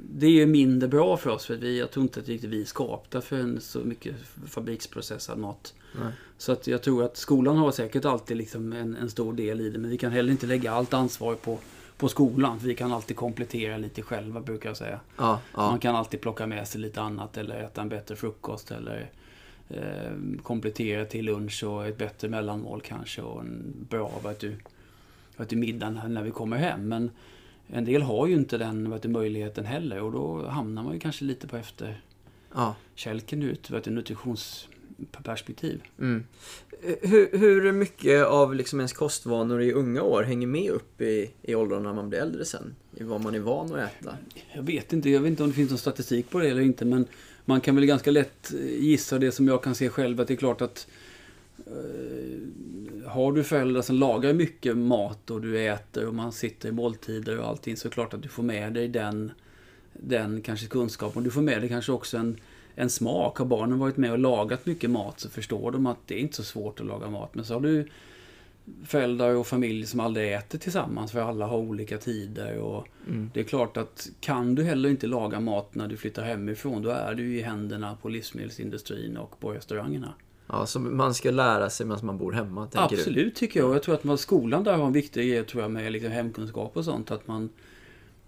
Det 0.00 0.26
är 0.26 0.30
ju 0.30 0.46
mindre 0.46 0.88
bra 0.88 1.16
för 1.16 1.30
oss 1.30 1.46
för 1.46 1.54
att 1.54 1.60
vi, 1.60 1.78
jag 1.78 1.90
tror 1.90 2.02
inte 2.02 2.20
att 2.20 2.28
riktigt 2.28 2.50
vi 2.50 2.60
är 2.60 2.64
skapta 2.64 3.20
för 3.20 3.36
en 3.36 3.60
så 3.60 3.78
mycket 3.78 4.14
fabriksprocessad 4.46 5.38
mat. 5.38 5.74
Nej. 6.00 6.12
Så 6.38 6.52
att 6.52 6.66
jag 6.66 6.82
tror 6.82 7.04
att 7.04 7.16
skolan 7.16 7.56
har 7.56 7.72
säkert 7.72 8.04
alltid 8.04 8.36
liksom 8.36 8.72
en, 8.72 8.96
en 8.96 9.10
stor 9.10 9.32
del 9.32 9.60
i 9.60 9.70
det. 9.70 9.78
Men 9.78 9.90
vi 9.90 9.98
kan 9.98 10.12
heller 10.12 10.32
inte 10.32 10.46
lägga 10.46 10.72
allt 10.72 10.94
ansvar 10.94 11.34
på, 11.34 11.58
på 11.96 12.08
skolan. 12.08 12.60
För 12.60 12.68
vi 12.68 12.74
kan 12.74 12.92
alltid 12.92 13.16
komplettera 13.16 13.76
lite 13.76 14.02
själva 14.02 14.40
brukar 14.40 14.70
jag 14.70 14.76
säga. 14.76 15.00
Ja, 15.16 15.40
ja. 15.54 15.70
Man 15.70 15.78
kan 15.78 15.96
alltid 15.96 16.20
plocka 16.20 16.46
med 16.46 16.68
sig 16.68 16.80
lite 16.80 17.00
annat 17.00 17.36
eller 17.36 17.60
äta 17.60 17.80
en 17.80 17.88
bättre 17.88 18.16
frukost 18.16 18.70
eller 18.70 19.10
eh, 19.68 20.40
komplettera 20.42 21.04
till 21.04 21.24
lunch 21.24 21.64
och 21.64 21.86
ett 21.86 21.98
bättre 21.98 22.28
mellanmål 22.28 22.80
kanske 22.80 23.22
och 23.22 23.40
en 23.40 23.74
bra 23.90 24.12
vet 24.24 25.48
du, 25.48 25.56
middag 25.56 25.90
när 25.90 26.22
vi 26.22 26.30
kommer 26.30 26.56
hem. 26.56 26.88
Men 26.88 27.10
en 27.72 27.84
del 27.84 28.02
har 28.02 28.26
ju 28.26 28.34
inte 28.34 28.58
den 28.58 28.90
vet 28.90 29.02
du, 29.02 29.08
möjligheten 29.08 29.66
heller 29.66 30.02
och 30.02 30.12
då 30.12 30.46
hamnar 30.46 30.82
man 30.82 30.92
ju 30.94 31.00
kanske 31.00 31.24
lite 31.24 31.46
på 31.46 31.56
efterkälken 31.56 33.42
ja. 33.42 33.48
ut 33.48 33.70
vet 33.70 33.84
du, 33.84 33.90
nutritionsperspektiv. 33.90 35.82
Mm. 35.98 36.24
Hur, 37.02 37.38
hur 37.38 37.72
mycket 37.72 38.26
av 38.26 38.54
liksom 38.54 38.80
ens 38.80 38.92
kostvanor 38.92 39.62
i 39.62 39.72
unga 39.72 40.02
år 40.02 40.22
hänger 40.22 40.46
med 40.46 40.70
upp 40.70 41.00
i, 41.00 41.30
i 41.42 41.54
åldern 41.54 41.82
när 41.82 41.92
man 41.92 42.08
blir 42.08 42.18
äldre 42.18 42.44
sen? 42.44 42.74
I 42.94 43.02
vad 43.02 43.20
man 43.20 43.34
är 43.34 43.40
van 43.40 43.74
att 43.74 43.78
äta? 43.78 44.16
Jag 44.54 44.62
vet 44.62 44.92
inte, 44.92 45.10
jag 45.10 45.20
vet 45.20 45.30
inte 45.30 45.42
om 45.42 45.48
det 45.48 45.54
finns 45.54 45.70
någon 45.70 45.78
statistik 45.78 46.30
på 46.30 46.38
det 46.38 46.48
eller 46.48 46.62
inte 46.62 46.84
men 46.84 47.06
man 47.44 47.60
kan 47.60 47.74
väl 47.74 47.86
ganska 47.86 48.10
lätt 48.10 48.52
gissa 48.78 49.18
det 49.18 49.32
som 49.32 49.48
jag 49.48 49.62
kan 49.62 49.74
se 49.74 49.88
själv 49.88 50.20
att 50.20 50.28
det 50.28 50.34
är 50.34 50.36
klart 50.36 50.60
att 50.60 50.86
har 53.06 53.32
du 53.32 53.44
föräldrar 53.44 53.82
som 53.82 53.96
lagar 53.96 54.32
mycket 54.32 54.76
mat 54.76 55.30
och 55.30 55.40
du 55.40 55.66
äter 55.66 56.06
och 56.06 56.14
man 56.14 56.32
sitter 56.32 56.68
i 56.68 56.72
måltider 56.72 57.38
och 57.38 57.48
allting 57.48 57.76
så 57.76 57.88
är 57.88 57.90
det 57.90 57.94
klart 57.94 58.14
att 58.14 58.22
du 58.22 58.28
får 58.28 58.42
med 58.42 58.72
dig 58.72 58.88
den, 58.88 59.32
den 59.92 60.42
kanske 60.42 60.66
kunskapen. 60.66 61.22
Du 61.22 61.30
får 61.30 61.42
med 61.42 61.60
dig 61.60 61.68
kanske 61.68 61.92
också 61.92 62.16
en, 62.16 62.36
en 62.74 62.90
smak. 62.90 63.38
Har 63.38 63.46
barnen 63.46 63.78
varit 63.78 63.96
med 63.96 64.12
och 64.12 64.18
lagat 64.18 64.66
mycket 64.66 64.90
mat 64.90 65.20
så 65.20 65.30
förstår 65.30 65.72
de 65.72 65.86
att 65.86 65.98
det 66.06 66.14
är 66.14 66.18
inte 66.18 66.36
så 66.36 66.44
svårt 66.44 66.80
att 66.80 66.86
laga 66.86 67.10
mat. 67.10 67.34
Men 67.34 67.44
så 67.44 67.54
har 67.54 67.60
du 67.60 67.88
föräldrar 68.84 69.34
och 69.34 69.46
familj 69.46 69.86
som 69.86 70.00
aldrig 70.00 70.34
äter 70.34 70.58
tillsammans 70.58 71.12
för 71.12 71.20
alla 71.20 71.46
har 71.46 71.58
olika 71.58 71.98
tider. 71.98 72.58
Och 72.58 72.88
Mm. 73.08 73.30
Det 73.34 73.40
är 73.40 73.44
klart 73.44 73.76
att 73.76 74.10
kan 74.20 74.54
du 74.54 74.62
heller 74.62 74.88
inte 74.88 75.06
laga 75.06 75.40
mat 75.40 75.74
när 75.74 75.88
du 75.88 75.96
flyttar 75.96 76.24
hemifrån 76.24 76.82
då 76.82 76.90
är 76.90 77.14
du 77.14 77.36
i 77.36 77.42
händerna 77.42 77.96
på 78.02 78.08
livsmedelsindustrin 78.08 79.16
och 79.16 79.40
på 79.40 79.52
restaurangerna. 79.52 80.14
Ja, 80.48 80.66
så 80.66 80.80
man 80.80 81.14
ska 81.14 81.30
lära 81.30 81.70
sig 81.70 81.86
medan 81.86 82.06
man 82.06 82.18
bor 82.18 82.32
hemma, 82.32 82.66
tänker 82.66 82.96
du? 82.96 83.02
Absolut 83.02 83.34
tycker 83.34 83.60
jag. 83.60 83.74
Jag 83.74 83.82
tror 83.82 83.94
att 83.94 84.04
man, 84.04 84.18
skolan 84.18 84.64
där 84.64 84.76
har 84.76 84.86
en 84.86 84.92
viktig 84.92 85.30
grej 85.30 85.44
tror 85.44 85.62
jag 85.62 85.70
med 85.70 85.92
liksom 85.92 86.10
hemkunskap 86.10 86.76
och 86.76 86.84
sånt. 86.84 87.10
Att 87.10 87.28
man, 87.28 87.48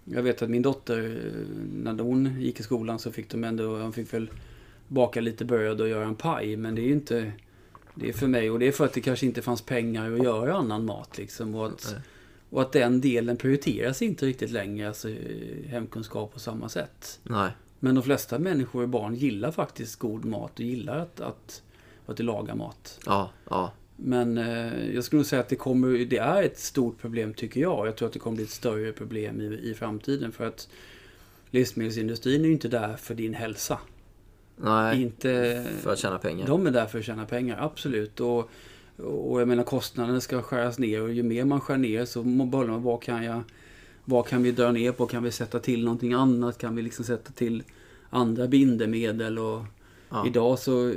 jag 0.05 0.23
vet 0.23 0.41
att 0.41 0.49
min 0.49 0.61
dotter, 0.61 0.99
eh, 0.99 1.47
när 1.83 2.03
hon 2.03 2.41
gick 2.41 2.59
i 2.59 2.63
skolan 2.63 2.99
så 2.99 3.11
fick 3.11 3.29
de 3.29 3.43
ändå, 3.43 3.79
de 3.79 3.93
fick 3.93 4.13
väl 4.13 4.29
baka 4.87 5.21
lite 5.21 5.45
bröd 5.45 5.81
och 5.81 5.87
göra 5.87 6.05
en 6.05 6.15
paj. 6.15 6.55
Men 6.55 6.75
det 6.75 6.81
är 6.81 6.85
ju 6.85 6.93
inte, 6.93 7.31
det 7.95 8.09
är 8.09 8.13
för 8.13 8.27
mig 8.27 8.51
och 8.51 8.59
det 8.59 8.67
är 8.67 8.71
för 8.71 8.85
att 8.85 8.93
det 8.93 9.01
kanske 9.01 9.25
inte 9.25 9.41
fanns 9.41 9.61
pengar 9.61 10.11
att 10.11 10.23
göra 10.23 10.53
annan 10.53 10.85
mat 10.85 11.17
liksom. 11.17 11.55
Och 11.55 11.67
att, 11.67 11.95
och 12.49 12.61
att 12.61 12.71
den 12.71 13.01
delen 13.01 13.37
prioriteras 13.37 14.01
inte 14.01 14.25
riktigt 14.25 14.51
längre, 14.51 14.87
alltså 14.87 15.09
eh, 15.09 15.67
hemkunskap 15.67 16.33
på 16.33 16.39
samma 16.39 16.69
sätt. 16.69 17.19
Nej. 17.23 17.51
Men 17.79 17.95
de 17.95 18.03
flesta 18.03 18.39
människor 18.39 18.83
och 18.83 18.89
barn 18.89 19.15
gillar 19.15 19.51
faktiskt 19.51 19.99
god 19.99 20.25
mat 20.25 20.53
och 20.53 20.65
gillar 20.65 20.97
att, 20.97 21.21
att, 21.21 21.61
att 22.19 22.25
laga 22.25 22.55
mat. 22.55 22.99
Ja, 23.05 23.29
ja. 23.49 23.71
Men 23.95 24.37
eh, 24.37 24.89
jag 24.95 25.03
skulle 25.03 25.17
nog 25.17 25.25
säga 25.25 25.39
att 25.39 25.49
det, 25.49 25.55
kommer, 25.55 26.05
det 26.05 26.17
är 26.17 26.43
ett 26.43 26.59
stort 26.59 27.01
problem 27.01 27.33
tycker 27.33 27.61
jag. 27.61 27.87
Jag 27.87 27.95
tror 27.95 28.07
att 28.07 28.13
det 28.13 28.19
kommer 28.19 28.35
bli 28.35 28.43
ett 28.43 28.49
större 28.49 28.91
problem 28.91 29.41
i, 29.41 29.45
i 29.45 29.73
framtiden. 29.73 30.31
För 30.31 30.47
att 30.47 30.69
livsmedelsindustrin 31.49 32.41
är 32.41 32.45
ju 32.45 32.51
inte 32.51 32.67
där 32.67 32.95
för 32.95 33.15
din 33.15 33.33
hälsa. 33.33 33.79
Nej, 34.55 35.01
Inte, 35.01 35.65
för 35.81 35.93
att 35.93 35.99
tjäna 35.99 36.17
pengar. 36.17 36.47
de 36.47 36.67
är 36.67 36.71
där 36.71 36.85
för 36.85 36.99
att 36.99 37.05
tjäna 37.05 37.25
pengar, 37.25 37.57
absolut. 37.61 38.19
Och, 38.19 38.49
och 38.97 39.41
jag 39.41 39.47
menar 39.47 39.63
kostnaderna 39.63 40.21
ska 40.21 40.41
skäras 40.41 40.79
ner 40.79 41.01
och 41.01 41.13
ju 41.13 41.23
mer 41.23 41.45
man 41.45 41.61
skär 41.61 41.77
ner 41.77 42.05
så 42.05 42.23
börjar 42.23 42.71
man 42.71 42.83
vad 42.83 43.01
kan 43.01 43.23
jag 43.23 43.43
vad 44.05 44.27
kan 44.27 44.43
vi 44.43 44.51
dra 44.51 44.71
ner 44.71 44.91
på? 44.91 45.05
Kan 45.05 45.23
vi 45.23 45.31
sätta 45.31 45.59
till 45.59 45.83
någonting 45.83 46.13
annat? 46.13 46.57
Kan 46.57 46.75
vi 46.75 46.81
liksom 46.81 47.05
sätta 47.05 47.31
till 47.31 47.63
andra 48.09 48.47
bindemedel? 48.47 49.39
Och 49.39 49.63
Ja. 50.11 50.27
Idag 50.27 50.59
så 50.59 50.89
eh, 50.89 50.95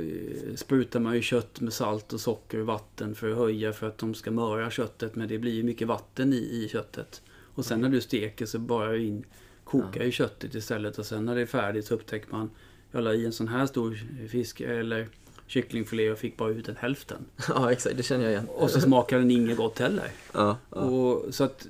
sprutar 0.55 0.99
man 0.99 1.15
ju 1.15 1.21
kött 1.21 1.61
med 1.61 1.73
salt 1.73 2.13
och 2.13 2.19
socker 2.19 2.59
och 2.59 2.65
vatten 2.65 3.15
för 3.15 3.31
att 3.31 3.37
höja 3.37 3.73
för 3.73 3.87
att 3.87 3.97
de 3.97 4.13
ska 4.13 4.31
möra 4.31 4.71
köttet. 4.71 5.15
Men 5.15 5.27
det 5.27 5.37
blir 5.37 5.53
ju 5.53 5.63
mycket 5.63 5.87
vatten 5.87 6.33
i, 6.33 6.37
i 6.37 6.69
köttet. 6.71 7.21
Och 7.55 7.65
sen 7.65 7.81
när 7.81 7.89
du 7.89 8.01
steker 8.01 8.45
så 8.45 8.59
bara 8.59 8.97
in, 8.97 9.25
kokar 9.63 10.03
ju 10.03 10.11
köttet 10.11 10.55
istället. 10.55 10.97
Och 10.97 11.05
sen 11.05 11.25
när 11.25 11.35
det 11.35 11.41
är 11.41 11.45
färdigt 11.45 11.85
så 11.85 11.93
upptäcker 11.93 12.31
man 12.31 12.49
jag 12.95 13.03
la 13.03 13.13
i 13.13 13.25
en 13.25 13.33
sån 13.33 13.47
här 13.47 13.65
stor 13.65 13.99
fisk 14.27 14.61
eller 14.61 15.07
kycklingfilé 15.47 16.11
och 16.11 16.17
fick 16.17 16.37
bara 16.37 16.49
ut 16.49 16.69
en 16.69 16.75
hälften. 16.75 17.25
ja, 17.49 17.71
exakt. 17.71 17.97
Det 17.97 18.03
känner 18.03 18.23
jag 18.23 18.31
igen. 18.31 18.47
Och 18.55 18.69
så 18.69 18.81
smakar 18.81 19.19
den 19.19 19.31
inget 19.31 19.57
gott 19.57 19.79
heller. 19.79 20.07
Ja, 20.33 20.57
ja. 20.69 20.77
Och, 20.77 21.33
så 21.33 21.43
att 21.43 21.67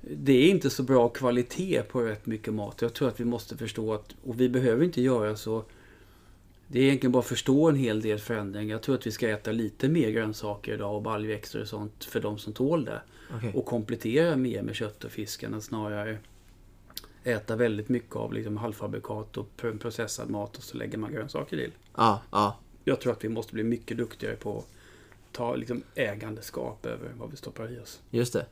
det 0.00 0.32
är 0.32 0.48
inte 0.48 0.70
så 0.70 0.82
bra 0.82 1.08
kvalitet 1.08 1.82
på 1.82 2.02
rätt 2.02 2.26
mycket 2.26 2.54
mat. 2.54 2.82
Jag 2.82 2.94
tror 2.94 3.08
att 3.08 3.20
vi 3.20 3.24
måste 3.24 3.56
förstå 3.56 3.94
att, 3.94 4.14
och 4.24 4.40
vi 4.40 4.48
behöver 4.48 4.84
inte 4.84 5.02
göra 5.02 5.36
så. 5.36 5.64
Det 6.68 6.78
är 6.78 6.82
egentligen 6.82 7.12
bara 7.12 7.18
att 7.18 7.26
förstå 7.26 7.68
en 7.68 7.76
hel 7.76 8.00
del 8.02 8.18
förändringar. 8.18 8.72
Jag 8.74 8.82
tror 8.82 8.94
att 8.94 9.06
vi 9.06 9.10
ska 9.12 9.28
äta 9.28 9.52
lite 9.52 9.88
mer 9.88 10.10
grönsaker 10.10 10.74
idag 10.74 10.96
och 10.96 11.02
baljväxter 11.02 11.60
och 11.60 11.68
sånt 11.68 12.04
för 12.04 12.20
de 12.20 12.38
som 12.38 12.52
tål 12.52 12.84
det. 12.84 13.00
Okej. 13.36 13.52
Och 13.54 13.66
komplettera 13.66 14.36
mer 14.36 14.62
med 14.62 14.74
kött 14.74 15.04
och 15.04 15.10
fisk 15.10 15.42
än 15.42 15.54
att 15.54 15.64
snarare 15.64 16.18
äta 17.24 17.56
väldigt 17.56 17.88
mycket 17.88 18.16
av 18.16 18.32
liksom 18.32 18.56
halvfabrikat 18.56 19.36
och 19.36 19.48
pr- 19.56 19.78
processad 19.78 20.30
mat 20.30 20.56
och 20.56 20.62
så 20.62 20.76
lägger 20.76 20.98
man 20.98 21.12
grönsaker 21.12 21.56
till. 21.56 21.72
Ja, 21.96 22.22
ja. 22.30 22.58
Jag 22.84 23.00
tror 23.00 23.12
att 23.12 23.24
vi 23.24 23.28
måste 23.28 23.52
bli 23.54 23.62
mycket 23.62 23.96
duktigare 23.96 24.36
på 24.36 24.58
att 24.58 24.66
ta 25.32 25.54
liksom 25.56 25.82
ägandeskap 25.94 26.86
över 26.86 27.12
vad 27.18 27.30
vi 27.30 27.36
stoppar 27.36 27.72
i 27.72 27.78
oss. 27.80 28.00
Just 28.10 28.32
det. 28.32 28.46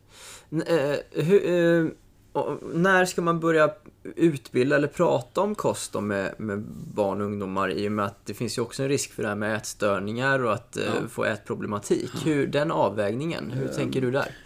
N- 0.51 0.63
eh, 0.67 0.97
hur, 1.25 1.47
eh, 1.51 1.87
och 2.35 2.59
när 2.75 3.05
ska 3.05 3.23
man 3.23 3.41
börja 3.41 3.71
utbilda 4.17 4.77
eller 4.77 4.89
prata 4.89 5.41
om 5.41 5.55
kost 5.55 5.95
med, 6.03 6.35
med 6.39 6.63
barn 6.95 7.21
och 7.21 7.27
ungdomar 7.27 7.71
i 7.71 7.89
och 7.89 7.93
med 7.93 8.05
att 8.05 8.27
det 8.27 8.35
finns 8.35 8.59
ju 8.59 8.63
också 8.63 8.83
en 8.83 8.89
risk 8.89 9.13
för 9.13 9.23
det 9.23 9.29
här 9.29 9.37
med 9.37 9.57
ätstörningar 9.57 10.45
och 10.45 10.53
att 10.53 10.77
eh, 10.77 10.85
Ja. 10.87 11.09
få 11.09 11.25
ätproblematik. 11.25 12.11
Hur, 12.25 12.47
den 12.47 12.71
avvägningen, 12.71 13.51
hur 13.51 13.69
tänker 13.69 14.01
du 14.01 14.11
där? 14.11 14.37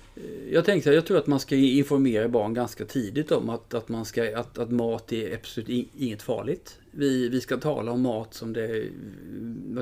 Jag 0.51 0.64
tänkte, 0.64 0.90
jag 0.90 1.07
tror 1.07 1.18
att 1.18 1.27
man 1.27 1.40
ska 1.40 1.55
informera 1.57 2.29
barn 2.29 2.55
ganska 2.55 2.85
tidigt 2.85 3.33
om 3.33 3.51
att, 3.51 3.74
att, 3.74 3.88
man 3.88 4.05
ska, 4.05 4.38
att, 4.38 4.59
att 4.59 4.70
mat 4.70 5.12
är 5.12 5.35
absolut 5.35 5.88
inget 5.98 6.22
farligt. 6.22 6.79
Vi, 6.90 7.29
vi 7.29 7.40
ska 7.40 7.57
tala 7.57 7.92
om 7.92 8.01
mat 8.03 8.35
som 8.35 8.53
det 8.53 8.85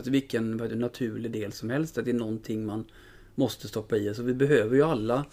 vilken 0.04 0.56
naturlig 0.56 1.30
del 1.30 1.52
som 1.52 1.70
helst. 1.70 1.98
Att 1.98 2.04
det 2.04 2.10
är 2.10 2.14
någonting 2.14 2.66
man 2.66 2.84
måste 3.34 3.68
stoppa 3.68 3.96
i. 3.96 4.14
Så 4.14 4.22
vi 4.22 4.34
behöver 4.34 4.76
ju 4.76 4.82
alla 4.82 5.24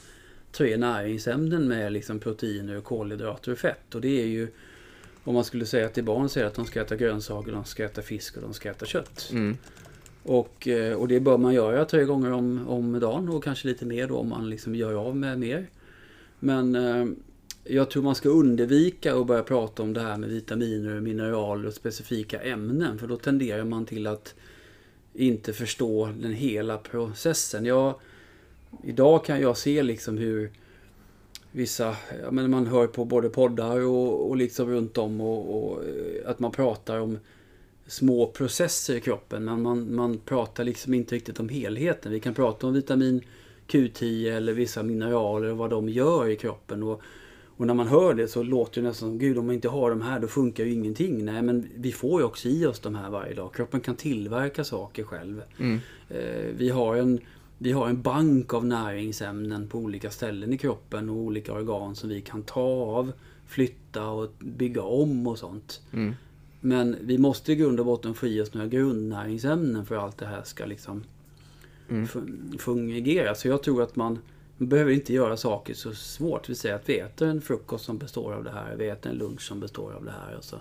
tre 0.54 0.78
näringsämnen 0.78 1.68
med 1.68 1.94
liksom 1.94 2.20
proteiner, 2.20 2.82
kolhydrater 2.82 3.52
och 3.52 3.58
fett. 3.58 3.96
Och 3.96 4.02
det 4.02 4.22
är 4.22 4.28
ju 4.28 4.48
om 5.24 5.34
man 5.34 5.44
skulle 5.44 5.66
säga 5.66 5.90
till 5.90 6.04
barn 6.04 6.30
säger 6.30 6.48
att 6.48 6.54
de 6.54 6.66
ska 6.66 6.82
äta 6.82 6.96
grönsaker, 6.96 7.52
de 7.52 7.66
ska 7.66 7.86
äta 7.86 8.02
fisk 8.02 8.36
och 8.36 8.42
de 8.42 8.54
ska 8.54 8.70
äta 8.70 8.86
kött. 8.86 9.30
Mm. 9.32 9.58
Och, 10.24 10.68
eh, 10.68 10.96
och 10.96 11.08
det 11.08 11.20
bör 11.20 11.38
man 11.38 11.54
göra 11.54 11.86
tre 11.86 12.04
gånger 12.04 12.32
om, 12.32 12.68
om 12.68 13.00
dagen 13.00 13.30
och 13.30 13.44
kanske 13.44 13.68
lite 13.68 13.86
mer 13.86 14.08
då 14.08 14.18
om 14.18 14.30
man 14.30 14.50
liksom 14.50 14.76
gör 14.76 14.94
av 14.94 15.16
med 15.16 15.40
mer. 15.40 15.70
Men 16.40 16.76
eh, 16.76 17.06
jag 17.64 17.90
tror 17.90 18.04
man 18.04 18.16
ska 18.16 18.30
undvika 18.30 19.16
att 19.16 19.28
börja 19.28 19.44
prata 19.44 19.84
om 19.84 19.94
det 19.94 20.02
här 20.02 20.18
med 20.18 20.30
vitaminer, 20.30 21.00
mineraler 21.00 21.68
och 21.68 21.74
specifika 21.74 22.42
ämnen. 22.42 23.00
För 23.00 23.08
då 23.08 23.18
tenderar 23.18 23.64
man 23.64 23.86
till 23.86 24.08
att 24.08 24.36
inte 25.14 25.54
förstå 25.54 26.14
den 26.20 26.34
hela 26.34 26.78
processen. 26.78 27.66
Jag, 27.66 27.96
idag 28.84 29.26
kan 29.26 29.42
jag 29.42 29.58
se 29.58 29.84
liksom 29.84 30.18
hur 30.18 30.52
vissa, 31.52 31.96
ja, 32.24 32.32
men 32.32 32.52
man 32.52 32.68
hör 32.68 32.88
på 32.88 33.06
både 33.06 33.30
poddar 33.30 33.80
och, 33.80 34.30
och 34.30 34.38
liksom 34.38 34.70
runt 34.70 34.98
om 34.98 35.22
och, 35.22 35.74
och 35.74 35.84
eh, 35.84 36.30
att 36.30 36.40
man 36.40 36.52
pratar 36.52 37.00
om 37.00 37.20
små 37.88 38.28
processer 38.28 38.96
i 38.96 39.00
kroppen. 39.00 39.46
Men 39.46 39.62
man, 39.62 39.96
man 39.96 40.18
pratar 40.18 40.64
liksom 40.64 40.94
inte 40.94 41.16
riktigt 41.16 41.40
om 41.40 41.50
helheten. 41.50 42.12
Vi 42.12 42.20
kan 42.20 42.34
prata 42.34 42.68
om 42.68 42.74
vitamin 42.74 43.22
Q10 43.68 44.38
eller 44.38 44.54
vissa 44.54 44.84
mineraler 44.84 45.52
och 45.52 45.58
vad 45.58 45.70
de 45.70 45.90
gör 45.90 46.28
i 46.28 46.36
kroppen. 46.36 46.84
Och, 46.84 47.02
och 47.58 47.68
när 47.68 47.74
man 47.74 47.88
hör 47.88 48.14
det 48.14 48.28
så 48.28 48.44
låter 48.44 48.82
det 48.82 48.88
nästan 48.88 49.10
som 49.10 49.18
Gud 49.18 49.38
om 49.38 49.46
man 49.46 49.56
inte 49.56 49.70
har 49.70 49.90
de 49.90 50.02
här 50.02 50.20
då 50.20 50.28
funkar 50.28 50.64
ju 50.64 50.74
ingenting. 50.74 51.26
Nej 51.26 51.42
men 51.42 51.70
vi 51.76 51.92
får 51.92 52.22
ju 52.22 52.26
också 52.26 52.48
i 52.48 52.66
oss 52.66 52.80
de 52.80 52.96
här 52.96 53.10
varje 53.10 53.34
dag. 53.34 53.54
Kroppen 53.54 53.82
kan 53.82 53.96
tillverka 53.96 54.64
saker 54.64 55.04
själv. 55.04 55.42
Mm. 55.60 55.80
Eh, 56.10 56.46
vi, 56.58 56.70
har 56.70 56.96
en, 56.96 57.20
vi 57.64 57.72
har 57.72 57.88
en 57.90 58.02
bank 58.02 58.54
av 58.54 58.66
näringsämnen 58.66 59.68
på 59.68 59.78
olika 59.78 60.10
ställen 60.12 60.54
i 60.54 60.58
kroppen 60.58 61.10
och 61.10 61.16
olika 61.16 61.54
organ 61.54 61.96
som 61.96 62.10
vi 62.10 62.22
kan 62.22 62.44
ta 62.44 62.62
av, 62.62 63.12
flytta 63.48 64.08
och 64.08 64.30
bygga 64.40 64.82
om 64.82 65.28
och 65.28 65.40
sånt. 65.40 65.82
Mm. 65.94 66.14
Men 66.62 66.96
vi 67.02 67.18
måste 67.18 67.52
i 67.52 67.56
grund 67.56 67.80
och 67.80 67.86
botten 67.86 68.14
få 68.14 68.28
i 68.28 68.42
oss 68.42 68.54
några 68.54 68.68
grundnäringsämnen 68.68 69.86
för 69.86 69.96
att 69.96 70.04
allt 70.04 70.18
det 70.18 70.26
här 70.26 70.44
ska 70.44 70.66
liksom 70.66 71.04
Mm. 71.90 72.06
fu- 72.08 72.58
fungera. 72.60 73.36
Så 73.36 73.48
jag 73.48 73.64
tror 73.64 73.82
att 73.84 73.96
man, 73.96 74.20
man 74.58 74.70
behöver 74.70 74.92
inte 74.92 75.14
göra 75.14 75.38
saker 75.38 75.74
så 75.74 75.94
svårt. 75.96 76.50
Vi 76.50 76.56
säger 76.56 76.76
att 76.76 76.90
vi 76.90 77.00
äter 77.00 77.28
en 77.28 77.42
frukost 77.42 77.86
som 77.86 77.98
består 77.98 78.34
av 78.34 78.44
det 78.44 78.52
här. 78.52 78.76
Vi 78.76 78.90
äter 78.90 79.12
en 79.12 79.18
lunch 79.18 79.42
som 79.42 79.60
består 79.60 79.94
av 79.94 80.06
det 80.06 80.12
här. 80.12 80.38
Och 80.38 80.44
så, 80.44 80.58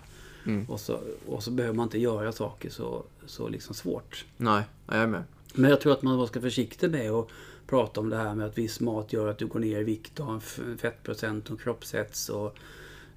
Mm. 0.47 0.65
och 0.69 0.81
så, 0.81 0.99
och 1.27 1.43
så 1.43 1.51
behöver 1.51 1.77
man 1.77 1.85
inte 1.87 1.99
göra 1.99 2.33
saker 2.33 2.71
så, 2.71 3.03
så 3.27 3.49
liksom 3.49 3.75
svårt. 3.75 4.25
Nej, 4.37 4.62
jag 4.87 4.97
är 4.97 5.07
med. 5.07 5.23
Men 5.55 5.71
jag 5.71 5.81
tror 5.81 5.93
att 5.93 6.03
man 6.03 6.27
ska 6.27 6.41
vara 6.41 6.51
försiktig 6.51 6.91
med 6.91 7.11
att 7.11 7.29
prata 7.67 8.01
om 8.01 8.09
det 8.11 8.17
här 8.17 8.35
med 8.35 8.47
att 8.47 8.59
viss 8.59 8.81
mat 8.81 9.12
gör 9.12 9.29
att 9.29 9.38
du 9.38 9.47
går 9.47 9.61
ner 9.61 9.81
i 9.81 9.85
vikt 9.85 10.21
och 10.21 10.27
har 10.27 10.35
en 10.35 10.79
fettprocent 10.79 11.51
och 11.51 11.61
kroppshets. 11.61 12.29
Och, 12.29 12.57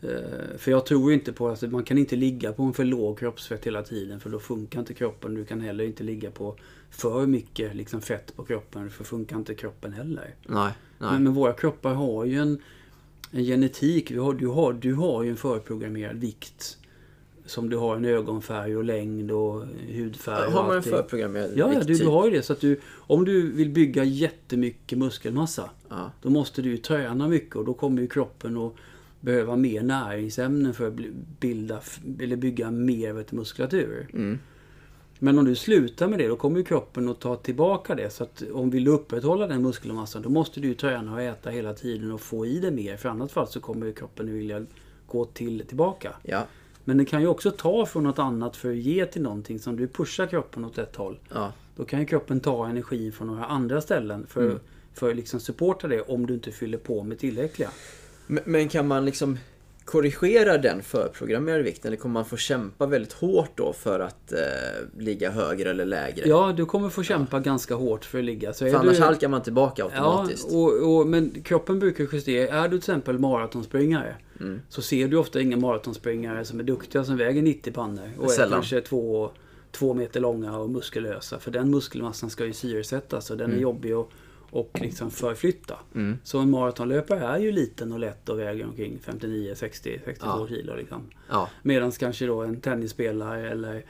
eh, 0.02 0.58
för 0.58 0.72
jag 0.72 0.86
tror 0.86 1.14
inte 1.14 1.34
på 1.34 1.50
att 1.50 1.62
man 1.62 1.84
kan 1.84 1.98
inte 1.98 2.16
ligga 2.16 2.54
på 2.54 2.64
en 2.64 2.74
för 2.74 2.86
låg 2.86 3.20
kroppsfett 3.20 3.66
hela 3.66 3.84
tiden 3.84 4.20
för 4.20 4.30
då 4.30 4.40
funkar 4.40 4.80
inte 4.80 4.94
kroppen. 4.94 5.36
Du 5.36 5.46
kan 5.46 5.62
heller 5.62 5.84
inte 5.84 6.04
ligga 6.04 6.32
på 6.32 6.56
för 6.90 7.26
mycket 7.26 7.76
liksom, 7.76 8.02
fett 8.02 8.36
på 8.36 8.44
kroppen 8.44 8.90
för 8.90 9.04
funkar 9.04 9.38
inte 9.38 9.56
kroppen 9.56 9.94
heller. 9.94 10.36
Nej, 10.44 10.74
nej. 10.98 11.12
Men, 11.12 11.24
men 11.24 11.34
våra 11.34 11.54
kroppar 11.54 11.94
har 11.94 12.26
ju 12.26 12.40
en, 12.40 12.62
en 13.32 13.44
genetik. 13.44 14.18
Har, 14.18 14.34
du, 14.34 14.48
har, 14.48 14.74
du 14.74 14.94
har 14.94 15.24
ju 15.24 15.30
en 15.30 15.38
förprogrammerad 15.38 16.18
vikt. 16.18 16.78
Som 17.46 17.70
du 17.70 17.78
har 17.78 17.96
en 17.96 18.06
ögonfärg 18.06 18.78
och 18.78 18.84
längd 18.84 19.32
och 19.32 19.64
hudfärg. 19.94 20.52
har 20.52 20.68
man 20.68 20.76
en 20.76 20.84
förprogrammerad 20.84 21.52
Ja, 21.56 21.74
ja 21.74 21.80
du, 21.80 21.94
du 21.94 22.08
har 22.08 22.26
ju 22.26 22.32
det. 22.32 22.42
Så 22.42 22.54
att 22.54 22.62
du, 22.62 22.80
om 22.88 23.26
du 23.26 23.52
vill 23.52 23.70
bygga 23.70 24.04
jättemycket 24.04 24.98
muskelmassa. 24.98 25.70
Ja. 25.90 26.12
Då 26.22 26.30
måste 26.30 26.62
du 26.62 26.70
ju 26.70 26.78
träna 26.78 27.28
mycket 27.28 27.56
och 27.56 27.66
då 27.66 27.74
kommer 27.74 28.02
ju 28.02 28.08
kroppen 28.08 28.58
att 28.58 28.74
behöva 29.20 29.56
mer 29.56 29.84
näringsämnen 29.84 30.74
för 30.74 30.88
att 30.88 30.94
bilda, 31.40 31.80
eller 32.20 32.36
bygga 32.36 32.72
mer 32.72 33.26
muskulatur. 33.36 34.08
Mm. 34.14 34.40
Men 35.20 35.40
om 35.40 35.46
du 35.46 35.56
slutar 35.56 36.08
med 36.08 36.20
det, 36.20 36.28
då 36.28 36.36
kommer 36.36 36.58
ju 36.58 36.64
kroppen 36.64 37.10
att 37.10 37.20
ta 37.20 37.36
tillbaka 37.36 37.96
det. 37.96 38.10
Så 38.10 38.24
att 38.24 38.44
om 38.54 38.70
vill 38.70 38.84
du 38.84 38.92
upprätthålla 38.92 39.48
den 39.48 39.62
muskelmassan, 39.62 40.22
då 40.22 40.30
måste 40.30 40.60
du 40.60 40.68
ju 40.68 40.74
träna 40.74 41.14
och 41.14 41.22
äta 41.22 41.50
hela 41.50 41.74
tiden 41.74 42.12
och 42.12 42.22
få 42.22 42.46
i 42.46 42.60
dig 42.60 42.72
mer. 42.72 42.98
För 42.98 43.10
annat 43.10 43.32
fall 43.32 43.48
så 43.48 43.60
kommer 43.60 43.92
kroppen 43.92 44.34
vilja 44.34 44.66
gå 45.08 45.26
till, 45.26 45.64
tillbaka. 45.68 46.16
Ja. 46.24 46.46
Men 46.86 46.98
den 46.98 47.06
kan 47.06 47.22
ju 47.22 47.28
också 47.28 47.52
ta 47.52 47.86
från 47.86 48.04
något 48.04 48.20
annat 48.20 48.58
för 48.58 48.70
att 48.70 48.76
ge 48.78 49.06
till 49.06 49.22
någonting. 49.22 49.60
som 49.60 49.76
du 49.76 49.88
pushar 49.88 50.28
kroppen 50.28 50.66
åt 50.66 50.78
ett 50.78 50.96
håll. 50.96 51.20
Ja. 51.34 51.54
Då 51.76 51.86
kan 51.86 52.00
ju 52.00 52.06
kroppen 52.06 52.40
ta 52.40 52.68
energi 52.68 53.12
från 53.12 53.28
några 53.28 53.46
andra 53.46 53.82
ställen 53.82 54.26
för, 54.30 54.46
Mm. 54.46 54.60
för 54.94 55.10
att 55.10 55.16
liksom 55.16 55.40
supporta 55.40 55.88
det 55.88 56.02
om 56.02 56.26
du 56.28 56.34
inte 56.34 56.52
fyller 56.52 56.78
på 56.78 57.04
med 57.04 57.20
tillräckliga. 57.20 57.70
Men, 58.28 58.44
men 58.46 58.70
kan 58.70 58.88
man 58.88 59.06
liksom 59.06 59.38
korrigera 59.86 60.58
den 60.58 60.82
förprogrammerade 60.84 61.64
vikten? 61.64 61.90
Eller 61.90 61.98
kommer 61.98 62.14
man 62.14 62.26
få 62.26 62.38
kämpa 62.38 62.86
väldigt 62.86 63.14
hårt 63.14 63.52
då 63.56 63.74
för 63.74 64.00
att 64.00 64.32
eh, 64.32 64.40
ligga 65.00 65.32
högre 65.32 65.70
eller 65.70 65.86
lägre? 65.86 66.30
Ja, 66.30 66.54
du 66.58 66.66
kommer 66.66 66.90
få 66.90 67.04
kämpa 67.04 67.40
ganska 67.40 67.76
hårt 67.76 68.06
för 68.06 68.20
att 68.20 68.26
ligga. 68.26 68.54
Så 68.54 68.66
är 68.66 68.72
För 68.72 68.78
annars 68.78 68.98
du... 68.98 69.04
halkar 69.04 69.28
man 69.28 69.42
tillbaka 69.44 69.82
Ja, 69.82 69.86
automatiskt. 69.86 70.52
och, 70.54 70.98
och, 70.98 71.08
men 71.08 71.42
kroppen 71.44 71.80
brukar 71.80 72.08
justera. 72.14 72.54
Är 72.56 72.64
du 72.64 72.70
till 72.70 72.78
exempel 72.78 73.20
maratonspringare 73.20 74.16
Mm. 74.40 74.62
så 74.70 74.82
ser 74.82 75.08
du 75.08 75.18
ofta 75.18 75.42
inga 75.42 75.58
maratonspringare 75.58 76.46
som 76.46 76.60
är 76.60 76.64
duktiga 76.64 77.04
som 77.04 77.18
väger 77.18 77.42
90 77.42 77.74
pannor 77.74 78.10
och 78.18 78.26
är 78.26 78.30
Sällan. 78.30 78.52
kanske 78.52 78.82
två, 78.82 79.30
två 79.72 79.94
meter 79.94 80.20
långa 80.20 80.58
och 80.58 80.70
muskulösa. 80.70 81.40
För 81.40 81.52
den 81.52 81.70
muskelmassan 81.72 82.30
ska 82.30 82.46
ju 82.46 82.54
syresättas 82.54 83.32
och 83.32 83.38
den 83.38 83.52
är 83.54 83.58
jobbig 83.58 83.92
att 83.94 84.08
och 84.56 84.80
liksom 84.82 85.12
förflytta. 85.12 85.80
Mm. 85.96 86.18
Så 86.24 86.40
en 86.40 86.50
maratonlöpare 86.50 87.20
är 87.20 87.38
ju 87.40 87.52
liten 87.52 87.94
och 87.94 88.00
lätt 88.00 88.30
och 88.30 88.40
väger 88.40 88.66
omkring 88.66 89.00
59, 89.02 89.54
60, 89.56 90.02
62 90.06 90.30
Ja. 90.40 90.48
kilo. 90.48 90.76
Liksom. 90.76 91.02
Ja. 91.30 91.50
Medan 91.62 91.92
kanske 91.92 92.26
då 92.26 92.42
en 92.42 92.62
tennisspelare 92.62 93.52
eller 93.52 93.86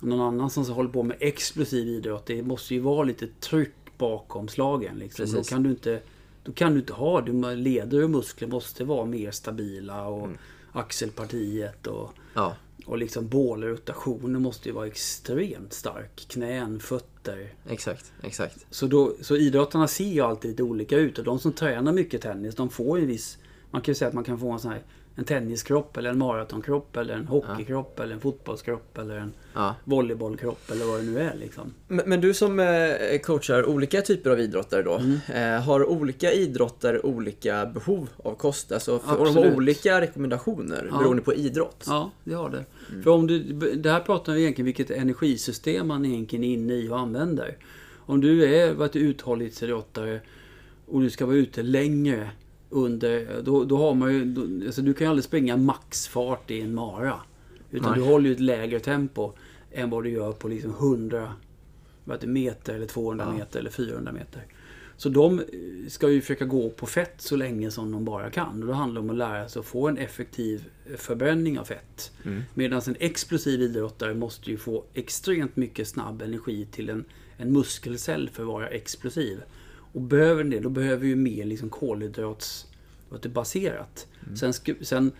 någon 0.00 0.20
annan 0.20 0.50
som 0.50 0.64
håller 0.64 0.90
på 0.90 1.02
med 1.02 1.16
explosiv 1.20 1.88
idrott. 1.88 2.26
Det 2.26 2.42
måste 2.42 2.74
ju 2.74 2.80
vara 2.80 3.04
lite 3.04 3.26
tryck 3.40 3.74
bakom 3.98 4.48
slagen. 4.48 4.98
Liksom. 4.98 5.32
Då 5.32 5.42
kan 5.42 5.62
du 5.62 5.70
inte 5.70 6.00
då 6.44 6.52
kan 6.52 6.72
du 6.72 6.78
inte 6.80 6.92
ha, 6.92 7.20
du, 7.20 7.56
leder 7.56 8.04
och 8.04 8.10
muskler 8.10 8.48
måste 8.48 8.84
vara 8.84 9.04
mer 9.04 9.30
stabila 9.30 10.06
och 10.08 10.28
axelpartiet 10.72 11.86
och, 11.86 12.10
Ja. 12.34 12.56
och 12.86 12.98
liksom 12.98 13.28
bålrotationen 13.28 14.42
måste 14.42 14.68
ju 14.68 14.74
vara 14.74 14.86
extremt 14.86 15.72
stark. 15.72 16.26
Knän, 16.28 16.80
fötter. 16.80 17.15
Exakt, 17.68 18.12
exakt. 18.22 18.66
Så, 18.70 18.86
då, 18.86 19.12
så 19.20 19.36
idrottarna 19.36 19.88
ser 19.88 20.04
ju 20.04 20.20
alltid 20.20 20.50
lite 20.50 20.62
olika 20.62 20.96
ut 20.96 21.18
och 21.18 21.24
de 21.24 21.38
som 21.38 21.52
tränar 21.52 21.92
mycket 21.92 22.22
tennis, 22.22 22.54
de 22.54 22.70
får 22.70 22.98
ju 22.98 23.02
en 23.02 23.08
viss... 23.08 23.38
Man 23.70 23.82
kan 23.82 23.92
ju 23.92 23.96
säga 23.96 24.08
att 24.08 24.14
man 24.14 24.24
kan 24.24 24.38
få 24.38 24.50
en 24.50 24.58
sån 24.58 24.70
här 24.72 24.82
en 25.18 25.24
tenniskropp 25.24 25.96
eller 25.96 26.10
en 26.10 26.18
maratonkropp 26.18 26.96
eller 26.96 27.14
en 27.14 27.26
hockeykropp 27.26 28.00
eller 28.00 28.14
en 28.14 28.20
fotbollskropp 28.20 28.98
eller 28.98 29.16
en 29.16 29.32
Ja. 29.54 29.74
volleybollkropp 29.84 30.70
eller 30.70 30.84
vad 30.84 31.00
det 31.00 31.04
nu 31.06 31.18
är 31.18 31.34
liksom. 31.40 31.74
Men, 31.88 32.08
men 32.08 32.20
du 32.20 32.34
som 32.34 32.60
eh, 32.60 33.18
coachar 33.22 33.68
olika 33.68 34.00
typer 34.02 34.30
av 34.30 34.40
idrottare 34.40 34.82
då. 34.82 34.94
Mm. 34.98 35.18
Eh, 35.56 35.62
har 35.64 35.84
olika 35.90 36.32
idrottare 36.32 37.00
olika 37.00 37.66
behov 37.66 38.08
av 38.16 38.34
kost? 38.34 38.72
Alltså, 38.72 38.98
för, 38.98 39.16
och 39.16 39.24
de 39.24 39.34
har 39.34 39.40
Absolut. 39.42 39.56
olika 39.56 40.00
rekommendationer 40.00 40.88
Ja. 40.92 40.98
beroende 40.98 41.22
på 41.22 41.34
idrott? 41.34 41.84
Ja, 41.86 42.10
det 42.24 42.34
har 42.34 42.50
det. 42.50 42.64
För 43.02 43.08
om 43.08 43.26
du, 43.26 43.38
det 43.76 43.90
här 43.90 44.00
pratar 44.00 44.34
vi 44.34 44.40
egentligen 44.40 44.64
vilket 44.64 44.90
energisystem 44.90 45.88
man 45.88 46.04
egentligen 46.04 46.44
är 46.44 46.52
inne 46.52 46.74
i 46.74 46.88
och 46.88 46.98
använder. 46.98 47.56
Om 47.96 48.20
du 48.20 48.44
är 48.56 48.96
uthållighetsidrottare 48.96 50.20
och 50.86 51.00
du 51.00 51.10
ska 51.10 51.26
vara 51.26 51.36
ute 51.36 51.62
längre 51.62 52.30
under, 52.70 53.42
då, 53.42 53.64
då 53.64 53.76
har 53.76 53.94
man 53.94 54.14
ju, 54.14 54.24
då, 54.24 54.66
alltså 54.66 54.82
du 54.82 54.94
kan 54.94 55.04
ju 55.04 55.08
aldrig 55.10 55.24
springa 55.24 55.56
maxfart 55.56 56.50
i 56.50 56.60
en 56.60 56.74
mara. 56.74 57.20
Utan 57.70 57.90
Nej. 57.90 58.00
du 58.00 58.06
håller 58.06 58.26
ju 58.26 58.32
ett 58.32 58.40
lägre 58.40 58.80
tempo 58.80 59.32
än 59.72 59.90
vad 59.90 60.04
du 60.04 60.10
gör 60.10 60.32
på 60.32 60.48
liksom 60.48 60.70
100 60.70 61.32
vad 62.04 62.16
heter, 62.16 62.28
meter 62.28 62.74
eller 62.74 62.86
200 62.86 63.24
Ja. 63.28 63.38
meter 63.38 63.60
eller 63.60 63.70
400 63.70 64.12
meter. 64.12 64.42
Så 64.96 65.08
de 65.08 65.38
eh, 65.38 65.44
ska 65.88 66.10
ju 66.10 66.20
försöka 66.20 66.44
gå 66.44 66.70
på 66.70 66.86
fett 66.86 67.14
så 67.16 67.36
länge 67.36 67.70
som 67.70 67.92
de 67.92 68.04
bara 68.04 68.30
kan. 68.30 68.62
Och 68.62 68.68
då 68.68 68.72
handlar 68.72 69.00
det 69.00 69.04
om 69.04 69.10
att 69.10 69.16
lära 69.16 69.48
sig 69.48 69.60
att 69.60 69.66
få 69.66 69.88
en 69.88 69.98
effektiv 69.98 70.64
eh, 70.90 70.96
förbränning 70.96 71.58
av 71.58 71.64
fett. 71.64 72.12
Mm. 72.24 72.42
Medan 72.54 72.82
en 72.86 72.96
explosiv 73.00 73.62
idrottare 73.62 74.14
måste 74.14 74.50
ju 74.50 74.56
få 74.56 74.84
extremt 74.94 75.56
mycket 75.56 75.88
snabb 75.88 76.22
energi 76.22 76.66
till 76.70 76.90
en, 76.90 77.04
en 77.36 77.52
muskelcell 77.52 78.30
för 78.30 78.42
att 78.42 78.48
vara 78.48 78.68
explosiv. 78.68 79.42
Och 79.92 80.00
behöver 80.00 80.42
den 80.42 80.50
det, 80.50 80.60
då 80.60 80.68
behöver 80.68 81.06
ju 81.06 81.16
mer 81.16 81.44
liksom 81.44 81.70
kolhydrats 81.70 82.66
vad 83.08 83.18
heter, 83.18 83.28
baserat. 83.28 84.06
Sen, 84.34 84.52
sen, 84.80 85.12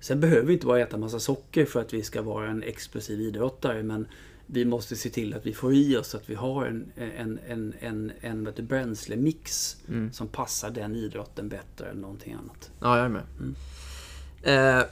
sen 0.00 0.20
behöver 0.20 0.46
vi 0.46 0.52
inte 0.52 0.66
bara 0.66 0.80
äta 0.80 0.96
massa 0.96 1.20
socker 1.20 1.64
för 1.64 1.80
att 1.80 1.94
vi 1.94 2.02
ska 2.02 2.22
vara 2.22 2.50
en 2.50 2.62
explosiv 2.62 3.20
idrottare. 3.20 3.82
Men 3.82 4.06
vi 4.46 4.64
måste 4.64 4.96
se 4.96 5.10
till 5.10 5.34
att 5.34 5.46
vi 5.46 5.52
får 5.52 5.74
i 5.74 5.96
oss 5.96 6.14
att 6.14 6.30
vi 6.30 6.34
har 6.34 6.66
en, 6.66 6.92
en, 6.96 7.38
en, 7.48 7.74
en, 7.80 8.12
en 8.20 8.44
vad 8.44 8.52
heter, 8.52 8.62
bränslemix 8.62 9.76
Mm. 9.88 10.12
som 10.12 10.28
passar 10.28 10.70
den 10.70 10.96
idrotten 10.96 11.48
bättre 11.48 11.90
än 11.90 11.96
någonting 11.96 12.32
annat. 12.32 12.70
Ja, 12.80 12.96
jag 12.96 13.04
är 13.04 13.08
med. 13.08 13.22
Mm. 13.38 13.54
Eh, 14.78 14.84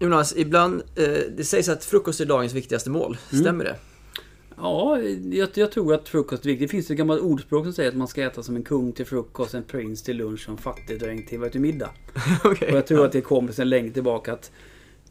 Jonas, 0.00 0.36
ibland, 0.36 0.82
eh, 0.94 1.18
det 1.36 1.44
sägs 1.44 1.68
att 1.68 1.84
frukost 1.84 2.20
är 2.20 2.26
dagens 2.26 2.52
viktigaste 2.52 2.90
mål. 2.90 3.18
Mm. 3.32 3.44
Stämmer 3.44 3.64
det? 3.64 3.76
Ja, 4.56 4.98
jag, 5.32 5.48
jag 5.54 5.72
tror 5.72 5.94
att 5.94 6.08
frukost 6.08 6.44
är 6.44 6.48
viktigt. 6.48 6.68
Det 6.68 6.70
finns 6.70 6.90
ett 6.90 6.96
gammalt 6.96 7.22
ordspråk 7.22 7.64
som 7.64 7.72
säger 7.72 7.88
att 7.88 7.96
man 7.96 8.08
ska 8.08 8.22
äta 8.22 8.42
som 8.42 8.56
en 8.56 8.62
kung 8.62 8.92
till 8.92 9.06
frukost, 9.06 9.54
en 9.54 9.62
prins 9.62 10.02
till 10.02 10.16
lunch 10.16 10.44
och 10.48 10.52
en 10.52 10.58
fattigdräng 10.58 11.26
till, 11.26 11.50
till 11.50 11.60
middag. 11.60 11.90
Okej. 12.44 12.68
Och 12.68 12.76
jag 12.76 12.86
tror 12.86 13.04
att 13.06 13.12
det 13.12 13.20
kommer 13.20 13.52
sedan 13.52 13.68
länge 13.68 13.90
tillbaka 13.90 14.32
att 14.32 14.50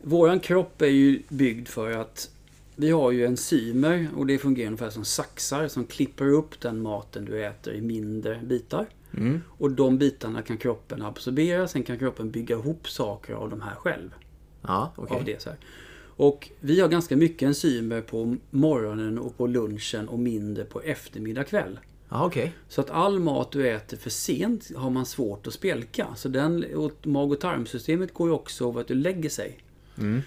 våran 0.02 0.40
kropp 0.40 0.82
är 0.82 0.88
ju 0.88 1.22
byggd 1.30 1.68
för 1.68 1.92
att 1.92 2.30
vi 2.76 2.92
har 2.92 3.12
ju 3.12 3.26
enzymer 3.26 4.08
och 4.16 4.28
det 4.28 4.38
fungerar 4.38 4.68
ungefär 4.68 4.90
som 4.90 5.06
saxar 5.06 5.68
som 5.68 5.86
klipper 5.86 6.30
upp 6.30 6.60
den 6.60 6.82
maten 6.82 7.26
du 7.26 7.46
äter 7.46 7.74
i 7.74 7.82
mindre 7.82 8.40
bitar. 8.44 8.88
Mm. 9.18 9.42
Och 9.48 9.72
de 9.72 9.98
bitarna 9.98 10.42
kan 10.42 10.58
kroppen 10.58 11.02
absorbera, 11.02 11.68
sen 11.68 11.84
kan 11.84 12.00
kroppen 12.00 12.32
bygga 12.32 12.56
ihop 12.56 12.90
saker 12.90 13.34
av 13.34 13.50
de 13.50 13.62
här 13.62 13.76
själv. 13.76 14.10
Ja, 14.62 14.94
okej. 14.96 15.18
Av 15.18 15.26
det 15.26 15.42
så 15.42 15.50
här. 15.50 15.60
Och 16.16 16.50
vi 16.60 16.80
har 16.80 16.88
ganska 16.88 17.18
mycket 17.18 17.48
enzymer 17.48 18.02
på 18.02 18.36
morgonen 18.50 19.20
och 19.20 19.38
på 19.38 19.48
lunchen 19.48 20.08
och 20.08 20.20
mindre 20.20 20.64
på 20.64 20.82
eftermiddag 20.82 21.44
kväll. 21.44 21.80
Ja, 22.10 22.26
okej. 22.26 22.54
Så 22.70 22.82
att 22.82 22.90
all 22.90 23.20
mat 23.20 23.52
du 23.52 23.70
äter 23.70 23.98
för 23.98 24.10
sent 24.10 24.76
har 24.76 24.90
man 24.90 25.06
svårt 25.06 25.48
att 25.48 25.54
spjälka. 25.54 26.08
Så 26.16 26.30
den, 26.30 26.66
och 26.76 27.08
mag 27.08 27.32
och 27.32 27.40
tarmsystemet 27.40 28.14
går 28.14 28.28
ju 28.28 28.34
också 28.34 28.68
av 28.68 28.78
att 28.78 28.88
du 28.88 28.94
lägger 28.94 29.30
sig. 29.30 29.58
Mm. 29.98 30.22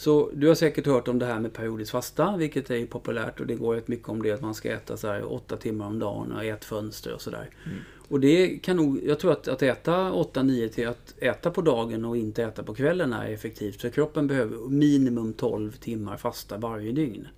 Så 0.00 0.30
du 0.34 0.48
har 0.48 0.54
säkert 0.54 0.86
hört 0.86 1.08
om 1.08 1.18
det 1.18 1.26
här 1.26 1.40
med 1.40 1.52
periodiskt 1.52 1.90
fasta, 1.90 2.36
vilket 2.36 2.70
är 2.70 2.86
populärt 2.86 3.40
och 3.40 3.46
det 3.46 3.54
går 3.54 3.74
rätt 3.74 3.88
mycket 3.88 4.08
om 4.08 4.22
det 4.22 4.32
att 4.32 4.40
man 4.40 4.54
ska 4.54 4.72
äta 4.72 4.96
så 4.96 5.08
här 5.08 5.32
åtta 5.32 5.56
timmar 5.56 5.86
om 5.86 5.98
dagen 5.98 6.32
och 6.32 6.44
ett 6.44 6.64
fönster 6.64 7.14
och 7.14 7.22
sådär. 7.22 7.50
Och 8.08 8.20
det 8.20 8.58
kan 8.62 8.76
nog, 8.76 9.00
jag 9.04 9.18
tror 9.18 9.32
att, 9.32 9.48
att 9.48 9.62
äta 9.62 9.92
8-9 9.92 10.68
till 10.68 10.88
att 10.88 11.14
äta 11.18 11.50
på 11.50 11.62
dagen 11.62 12.04
och 12.04 12.16
inte 12.16 12.44
äta 12.44 12.62
på 12.62 12.74
kvällen 12.74 13.12
är 13.12 13.30
effektivt. 13.30 13.80
För 13.80 13.88
kroppen 13.88 14.26
behöver 14.26 14.68
minimum 14.68 15.32
12 15.32 15.72
timmar 15.72 16.16
fasta 16.16 16.58
varje 16.58 16.92
dygn. 16.92 17.28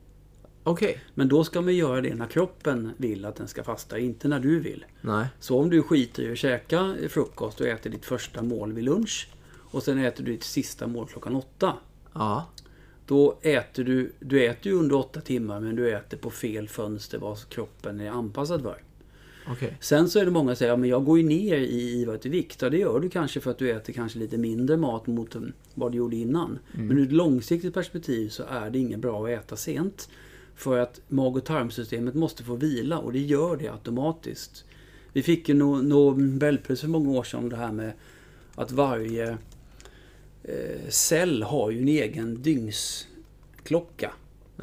Okej. 0.62 1.00
Men 1.14 1.28
då 1.28 1.44
ska 1.44 1.60
man 1.60 1.76
göra 1.76 2.00
det 2.00 2.14
när 2.14 2.26
kroppen 2.26 2.90
vill 2.96 3.24
att 3.24 3.36
den 3.36 3.48
ska 3.48 3.64
fasta, 3.64 3.98
inte 3.98 4.28
när 4.28 4.40
du 4.40 4.60
vill. 4.60 4.84
Nej. 5.00 5.26
Så 5.40 5.58
om 5.58 5.70
du 5.70 5.82
skiter 5.82 6.22
i 6.22 6.32
att 6.32 6.38
käka 6.38 6.94
frukost 7.08 7.60
och 7.60 7.66
äter 7.66 7.90
ditt 7.90 8.04
första 8.04 8.42
mål 8.42 8.72
vid 8.72 8.84
lunch 8.84 9.28
och 9.54 9.82
sen 9.82 9.98
äter 9.98 10.24
du 10.24 10.32
ditt 10.32 10.44
sista 10.44 10.86
mål 10.86 11.06
klockan 11.06 11.36
åtta. 11.36 11.74
Ja. 12.14 12.48
Då 13.06 13.38
äter 13.42 13.84
du, 13.84 14.12
du 14.20 14.44
äter 14.44 14.72
ju 14.72 14.78
under 14.78 14.96
åtta 14.96 15.20
timmar 15.20 15.60
men 15.60 15.76
du 15.76 15.96
äter 15.96 16.16
på 16.16 16.30
fel 16.30 16.68
fönster 16.68 17.18
vad 17.18 17.48
kroppen 17.48 18.00
är 18.00 18.10
anpassad 18.10 18.62
för. 18.62 18.82
Okej. 19.48 19.76
Sen 19.80 20.08
så 20.08 20.18
är 20.18 20.24
det 20.24 20.30
många 20.30 20.50
som 20.50 20.56
säger, 20.56 20.72
ja, 20.72 20.76
men 20.76 20.90
jag 20.90 21.04
går 21.04 21.18
ju 21.18 21.24
ner 21.24 21.56
i, 21.56 22.06
i 22.22 22.28
vikt. 22.28 22.62
Ja, 22.62 22.70
det 22.70 22.78
gör 22.78 23.00
du 23.00 23.10
kanske 23.10 23.40
för 23.40 23.50
att 23.50 23.58
du 23.58 23.70
äter 23.70 23.92
kanske 23.92 24.18
lite 24.18 24.38
mindre 24.38 24.76
mat 24.76 25.06
mot 25.06 25.36
vad 25.74 25.92
du 25.92 25.98
gjorde 25.98 26.16
innan. 26.16 26.58
Men 26.72 26.98
ur 26.98 27.06
ett 27.06 27.12
långsiktigt 27.12 27.74
perspektiv 27.74 28.28
så 28.28 28.42
är 28.42 28.70
det 28.70 28.78
inget 28.78 28.98
bra 28.98 29.24
att 29.24 29.30
äta 29.30 29.56
sent. 29.56 30.08
För 30.56 30.78
att 30.78 31.00
mag 31.08 31.36
och 31.36 31.44
tarmsystemet 31.44 32.14
måste 32.14 32.42
få 32.42 32.54
vila 32.54 32.98
och 32.98 33.12
det 33.12 33.18
gör 33.18 33.56
det 33.56 33.68
automatiskt. 33.68 34.64
Vi 35.12 35.22
fick 35.22 35.48
ju 35.48 35.54
no- 35.54 35.82
Nobelpris 35.82 36.80
för 36.80 36.88
många 36.88 37.10
år 37.10 37.22
sedan 37.22 37.40
om 37.40 37.48
det 37.48 37.56
här 37.56 37.72
med 37.72 37.92
att 38.54 38.72
varje 38.72 39.38
cell 40.88 41.42
har 41.42 41.70
ju 41.70 41.82
en 41.82 41.88
egen 41.88 42.42
dygnsklocka. 42.42 44.12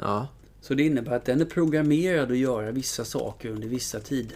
Ja. 0.00 0.28
Så 0.60 0.74
det 0.74 0.82
innebär 0.82 1.12
att 1.12 1.24
den 1.24 1.40
är 1.40 1.44
programmerad 1.44 2.30
att 2.30 2.38
göra 2.38 2.70
vissa 2.70 3.04
saker 3.04 3.48
under 3.48 3.68
vissa 3.68 4.00
tid 4.00 4.34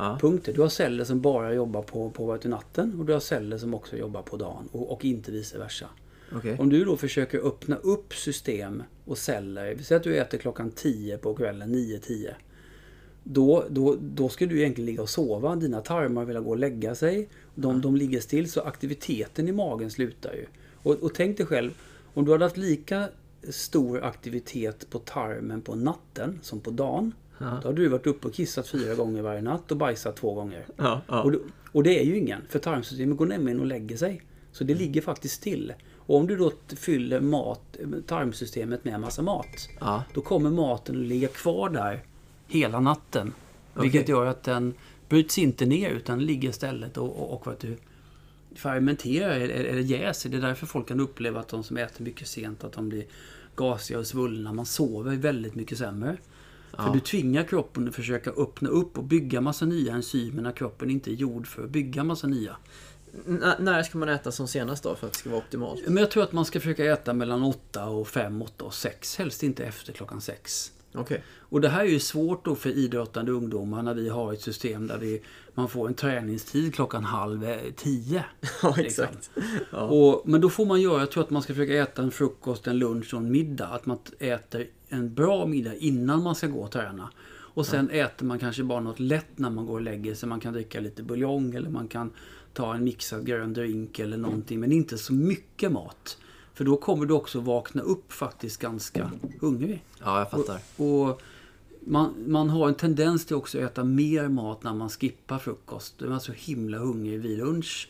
Ja. 0.00 0.18
Du 0.44 0.60
har 0.60 0.68
celler 0.68 1.04
som 1.04 1.20
bara 1.20 1.54
jobbar 1.54 1.82
på, 1.82 2.10
på 2.10 2.38
natten 2.44 3.00
och 3.00 3.06
du 3.06 3.12
har 3.12 3.20
celler 3.20 3.58
som 3.58 3.74
också 3.74 3.96
jobbar 3.96 4.22
på 4.22 4.36
dagen 4.36 4.68
och, 4.72 4.92
och 4.92 5.04
inte 5.04 5.32
vice 5.32 5.58
versa. 5.58 5.86
Okej. 6.32 6.56
Om 6.58 6.68
du 6.68 6.84
då 6.84 6.96
försöker 6.96 7.46
öppna 7.46 7.76
upp 7.76 8.14
system 8.14 8.82
och 9.04 9.18
celler, 9.18 9.74
vi 9.74 9.84
säger 9.84 9.96
att 9.96 10.04
du 10.04 10.16
äter 10.16 10.38
klockan 10.38 10.70
10 10.70 11.18
på 11.18 11.34
kvällen, 11.34 11.74
9-10. 11.74 12.30
Då, 13.24 13.64
då, 13.70 13.96
då 14.00 14.28
ska 14.28 14.46
du 14.46 14.58
egentligen 14.60 14.86
ligga 14.86 15.02
och 15.02 15.08
sova. 15.08 15.56
Dina 15.56 15.80
tarmar 15.80 16.24
vill 16.24 16.38
gå 16.38 16.50
och 16.50 16.58
lägga 16.58 16.94
sig. 16.94 17.28
De, 17.54 17.80
de 17.80 17.96
ligger 17.96 18.20
still 18.20 18.50
så 18.50 18.60
aktiviteten 18.60 19.48
i 19.48 19.52
magen 19.52 19.90
slutar 19.90 20.32
ju. 20.32 20.46
Och, 20.82 20.94
och 20.94 21.14
tänk 21.14 21.36
dig 21.36 21.46
själv, 21.46 21.70
om 22.14 22.24
du 22.24 22.32
hade 22.32 22.44
haft 22.44 22.56
lika 22.56 23.08
stor 23.48 24.04
aktivitet 24.04 24.90
på 24.90 24.98
tarmen 24.98 25.60
på 25.62 25.74
natten 25.74 26.38
som 26.42 26.60
på 26.60 26.70
dagen. 26.70 27.14
Då 27.38 27.46
hade 27.68 27.72
du 27.82 27.88
varit 27.88 28.06
uppe 28.06 28.28
och 28.28 28.34
kissat 28.34 28.68
fyra 28.68 28.94
gånger 28.94 29.22
varje 29.22 29.42
natt 29.42 29.70
och 29.70 29.76
bajsat 29.76 30.16
två 30.16 30.34
gånger. 30.34 30.66
Ja, 30.76 31.00
ja. 31.08 31.22
Och, 31.22 31.32
det- 31.32 31.38
och 31.72 31.82
det 31.82 32.00
är 32.00 32.04
ju 32.04 32.18
ingen, 32.18 32.42
för 32.48 32.58
tarmsystemet 32.58 33.18
går 33.18 33.26
nämligen 33.26 33.60
och 33.60 33.66
lägger 33.66 33.96
sig. 33.96 34.22
Så 34.52 34.64
det 34.64 34.74
ligger 34.74 35.00
faktiskt 35.00 35.34
still. 35.34 35.72
Och 35.96 36.16
om 36.16 36.26
du 36.26 36.36
då 36.36 36.52
fyller 36.76 37.20
mat, 37.20 37.76
tarmsystemet 38.06 38.84
med 38.84 38.94
en 38.94 39.00
massa 39.00 39.22
mat. 39.22 39.68
Ja. 39.80 40.04
Då 40.14 40.20
kommer 40.20 40.50
maten 40.50 41.00
att 41.00 41.06
ligga 41.06 41.28
kvar 41.28 41.68
där 41.70 42.02
hela 42.46 42.80
natten. 42.80 43.32
Okej. 43.74 43.82
Vilket 43.82 44.08
gör 44.08 44.26
att 44.26 44.42
den 44.42 44.74
bryts 45.08 45.38
inte 45.38 45.66
ner 45.66 45.90
utan 45.90 46.18
ligger 46.24 46.48
istället 46.48 46.96
och, 46.96 47.22
och, 47.22 47.32
och 47.34 47.46
vad 47.46 47.56
du 47.60 47.76
fermenterar 48.60 49.30
eller, 49.30 49.64
eller 49.64 49.82
jäser. 49.82 50.30
Det 50.30 50.36
är 50.36 50.40
därför 50.40 50.66
folk 50.66 50.88
kan 50.88 51.00
uppleva 51.00 51.40
att 51.40 51.48
de 51.48 51.64
som 51.64 51.76
äter 51.76 52.04
mycket 52.04 52.28
sent 52.28 52.64
att 52.64 52.72
de 52.72 52.88
blir 52.88 53.04
gasiga 53.56 53.98
och 53.98 54.06
svullna. 54.06 54.52
Man 54.52 54.66
sover 54.66 55.16
väldigt 55.16 55.54
mycket 55.54 55.78
sämre. 55.78 56.16
För 56.76 56.92
du 56.92 57.00
tvingar 57.00 57.44
kroppen 57.44 57.88
att 57.88 57.94
försöka 57.94 58.30
öppna 58.30 58.68
upp 58.68 58.98
och 58.98 59.04
bygga 59.04 59.40
massa 59.40 59.66
nya 59.66 59.94
enzymer 59.94 60.42
när 60.42 60.52
kroppen 60.52 60.90
inte 60.90 61.10
är 61.10 61.14
gjord 61.14 61.46
för 61.46 61.64
att 61.64 61.70
bygga 61.70 62.04
massa 62.04 62.26
nya. 62.26 62.56
N- 63.26 63.44
när 63.58 63.82
ska 63.82 63.98
man 63.98 64.08
äta 64.08 64.32
som 64.32 64.48
senast 64.48 64.82
då 64.82 64.94
för 64.94 65.06
att 65.06 65.12
det 65.12 65.18
ska 65.18 65.30
vara 65.30 65.40
optimalt? 65.40 65.80
Men 65.86 65.96
jag 65.96 66.10
tror 66.10 66.22
att 66.22 66.32
man 66.32 66.44
ska 66.44 66.60
försöka 66.60 66.84
äta 66.92 67.12
mellan 67.14 67.42
8 67.42 67.86
och 67.86 68.08
5, 68.08 68.42
8 68.42 68.64
och 68.64 68.74
6. 68.74 69.16
Helst 69.16 69.42
inte 69.42 69.64
efter 69.64 69.92
klockan 69.92 70.20
6. 70.20 70.72
Okej. 70.94 71.22
Och 71.38 71.60
det 71.60 71.68
här 71.68 71.80
är 71.80 71.88
ju 71.88 72.00
svårt 72.00 72.44
då 72.44 72.54
för 72.54 72.70
idrottande 72.70 73.32
ungdomar 73.32 73.82
när 73.82 73.94
vi 73.94 74.08
har 74.08 74.32
ett 74.32 74.40
system 74.40 74.86
där 74.86 74.98
vi, 74.98 75.22
man 75.54 75.68
får 75.68 75.88
en 75.88 75.94
träningstid 75.94 76.74
klockan 76.74 77.04
halv 77.04 77.44
eh, 77.44 77.58
tio. 77.76 78.24
Ja, 78.62 78.74
liksom. 78.76 79.04
exakt. 79.04 79.30
Ja. 79.72 79.78
Och, 79.78 80.22
men 80.28 80.40
då 80.40 80.50
får 80.50 80.66
man 80.66 80.80
göra, 80.80 81.00
jag 81.00 81.10
tror 81.10 81.24
att 81.24 81.30
man 81.30 81.42
ska 81.42 81.54
försöka 81.54 81.74
äta 81.74 82.02
en 82.02 82.10
frukost, 82.10 82.66
en 82.66 82.78
lunch 82.78 83.14
och 83.14 83.20
en 83.20 83.32
middag. 83.32 83.66
Att 83.66 83.86
man 83.86 83.98
äter 84.18 84.66
en 84.88 85.14
bra 85.14 85.46
middag 85.46 85.74
innan 85.74 86.22
man 86.22 86.34
ska 86.34 86.46
gå 86.46 86.60
och 86.60 86.70
träna. 86.70 87.10
Och 87.52 87.66
sen 87.66 87.90
äter 87.90 88.26
man 88.26 88.38
kanske 88.38 88.62
bara 88.62 88.80
något 88.80 89.00
lätt 89.00 89.38
när 89.38 89.50
man 89.50 89.66
går 89.66 89.74
och 89.74 89.80
lägger 89.80 90.14
sig. 90.14 90.28
Man 90.28 90.40
kan 90.40 90.52
dricka 90.52 90.80
lite 90.80 91.02
buljong 91.02 91.54
eller 91.54 91.70
man 91.70 91.88
kan 91.88 92.10
ta 92.52 92.74
en 92.74 92.84
mixad 92.84 93.26
grön 93.26 93.52
drink 93.52 93.98
eller 93.98 94.16
någonting. 94.16 94.60
Men 94.60 94.72
inte 94.72 94.98
så 94.98 95.12
mycket 95.12 95.72
mat. 95.72 96.18
För 96.60 96.64
då 96.64 96.76
kommer 96.76 97.06
du 97.06 97.14
också 97.14 97.40
vakna 97.40 97.82
upp 97.82 98.12
faktiskt 98.12 98.60
ganska 98.60 99.10
hungrig. 99.40 99.84
ja, 100.04 100.18
jag 100.18 100.30
fattar. 100.30 100.60
Och 100.76 101.22
man, 101.80 102.14
man 102.26 102.50
har 102.50 102.68
en 102.68 102.74
tendens 102.74 103.26
till 103.26 103.36
också 103.36 103.58
att 103.58 103.64
äta 103.64 103.84
mer 103.84 104.28
mat 104.28 104.62
när 104.62 104.74
man 104.74 104.88
skippar 104.88 105.38
frukost. 105.38 105.94
Du 105.98 106.14
är 106.14 106.18
så 106.18 106.32
himla 106.32 106.78
hungrig 106.78 107.20
vid 107.20 107.38
lunch. 107.38 107.88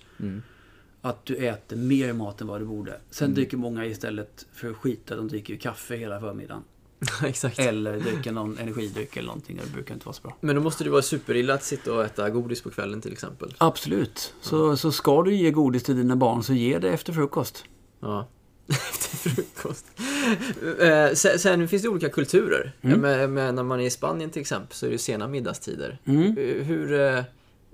Att 1.00 1.24
du 1.26 1.36
äter 1.36 1.76
mer 1.76 2.12
mat 2.12 2.40
än 2.40 2.46
vad 2.46 2.60
du 2.60 2.64
borde. 2.64 3.00
Sen 3.10 3.34
dricker 3.34 3.56
många 3.56 3.86
istället 3.86 4.46
för 4.52 4.70
att 4.70 4.76
skita, 4.76 5.16
de 5.16 5.28
dricker 5.28 5.52
ju 5.54 5.58
kaffe 5.58 5.96
hela 5.96 6.20
förmiddagen. 6.20 6.62
exakt. 7.24 7.58
Eller 7.58 8.00
dricker 8.00 8.32
någon 8.32 8.58
energidryck 8.58 9.16
eller 9.16 9.26
någonting. 9.26 9.58
och 9.60 9.66
Det 9.66 9.72
brukar 9.72 9.94
inte 9.94 10.06
vara 10.06 10.14
så 10.14 10.22
bra. 10.22 10.36
Men 10.40 10.56
då 10.56 10.62
måste 10.62 10.84
det 10.84 10.90
vara 10.90 11.02
superilla 11.02 11.54
att 11.54 11.64
sitta 11.64 11.94
och 11.94 12.04
äta 12.04 12.30
godis 12.30 12.62
på 12.62 12.70
kvällen 12.70 13.00
till 13.00 13.12
exempel. 13.12 13.54
Absolut. 13.58 14.34
Så, 14.40 14.76
så 14.76 14.92
ska 14.92 15.22
du 15.22 15.34
ge 15.34 15.50
godis 15.50 15.82
till 15.82 15.96
dina 15.96 16.16
barn 16.16 16.42
så 16.42 16.52
ge 16.52 16.78
det 16.78 16.90
efter 16.90 17.12
frukost. 17.12 17.64
Ja. 18.00 18.28
Efter 18.90 19.30
frukost. 19.30 19.86
Eh, 20.80 21.14
sen, 21.14 21.38
sen 21.38 21.68
finns 21.68 21.82
det 21.82 21.88
olika 21.88 22.08
kulturer. 22.08 22.72
Mm. 22.80 23.00
Med, 23.00 23.30
med, 23.30 23.54
när 23.54 23.62
man 23.62 23.80
är 23.80 23.84
i 23.84 23.90
Spanien 23.90 24.30
till 24.30 24.40
exempel 24.40 24.74
så 24.76 24.86
är 24.86 24.90
det 24.90 24.98
sena 24.98 25.28
middagstider. 25.28 25.98
Mm. 26.04 26.26
Eh, 26.38 26.64
Hur... 26.64 27.00
eh, 27.00 27.22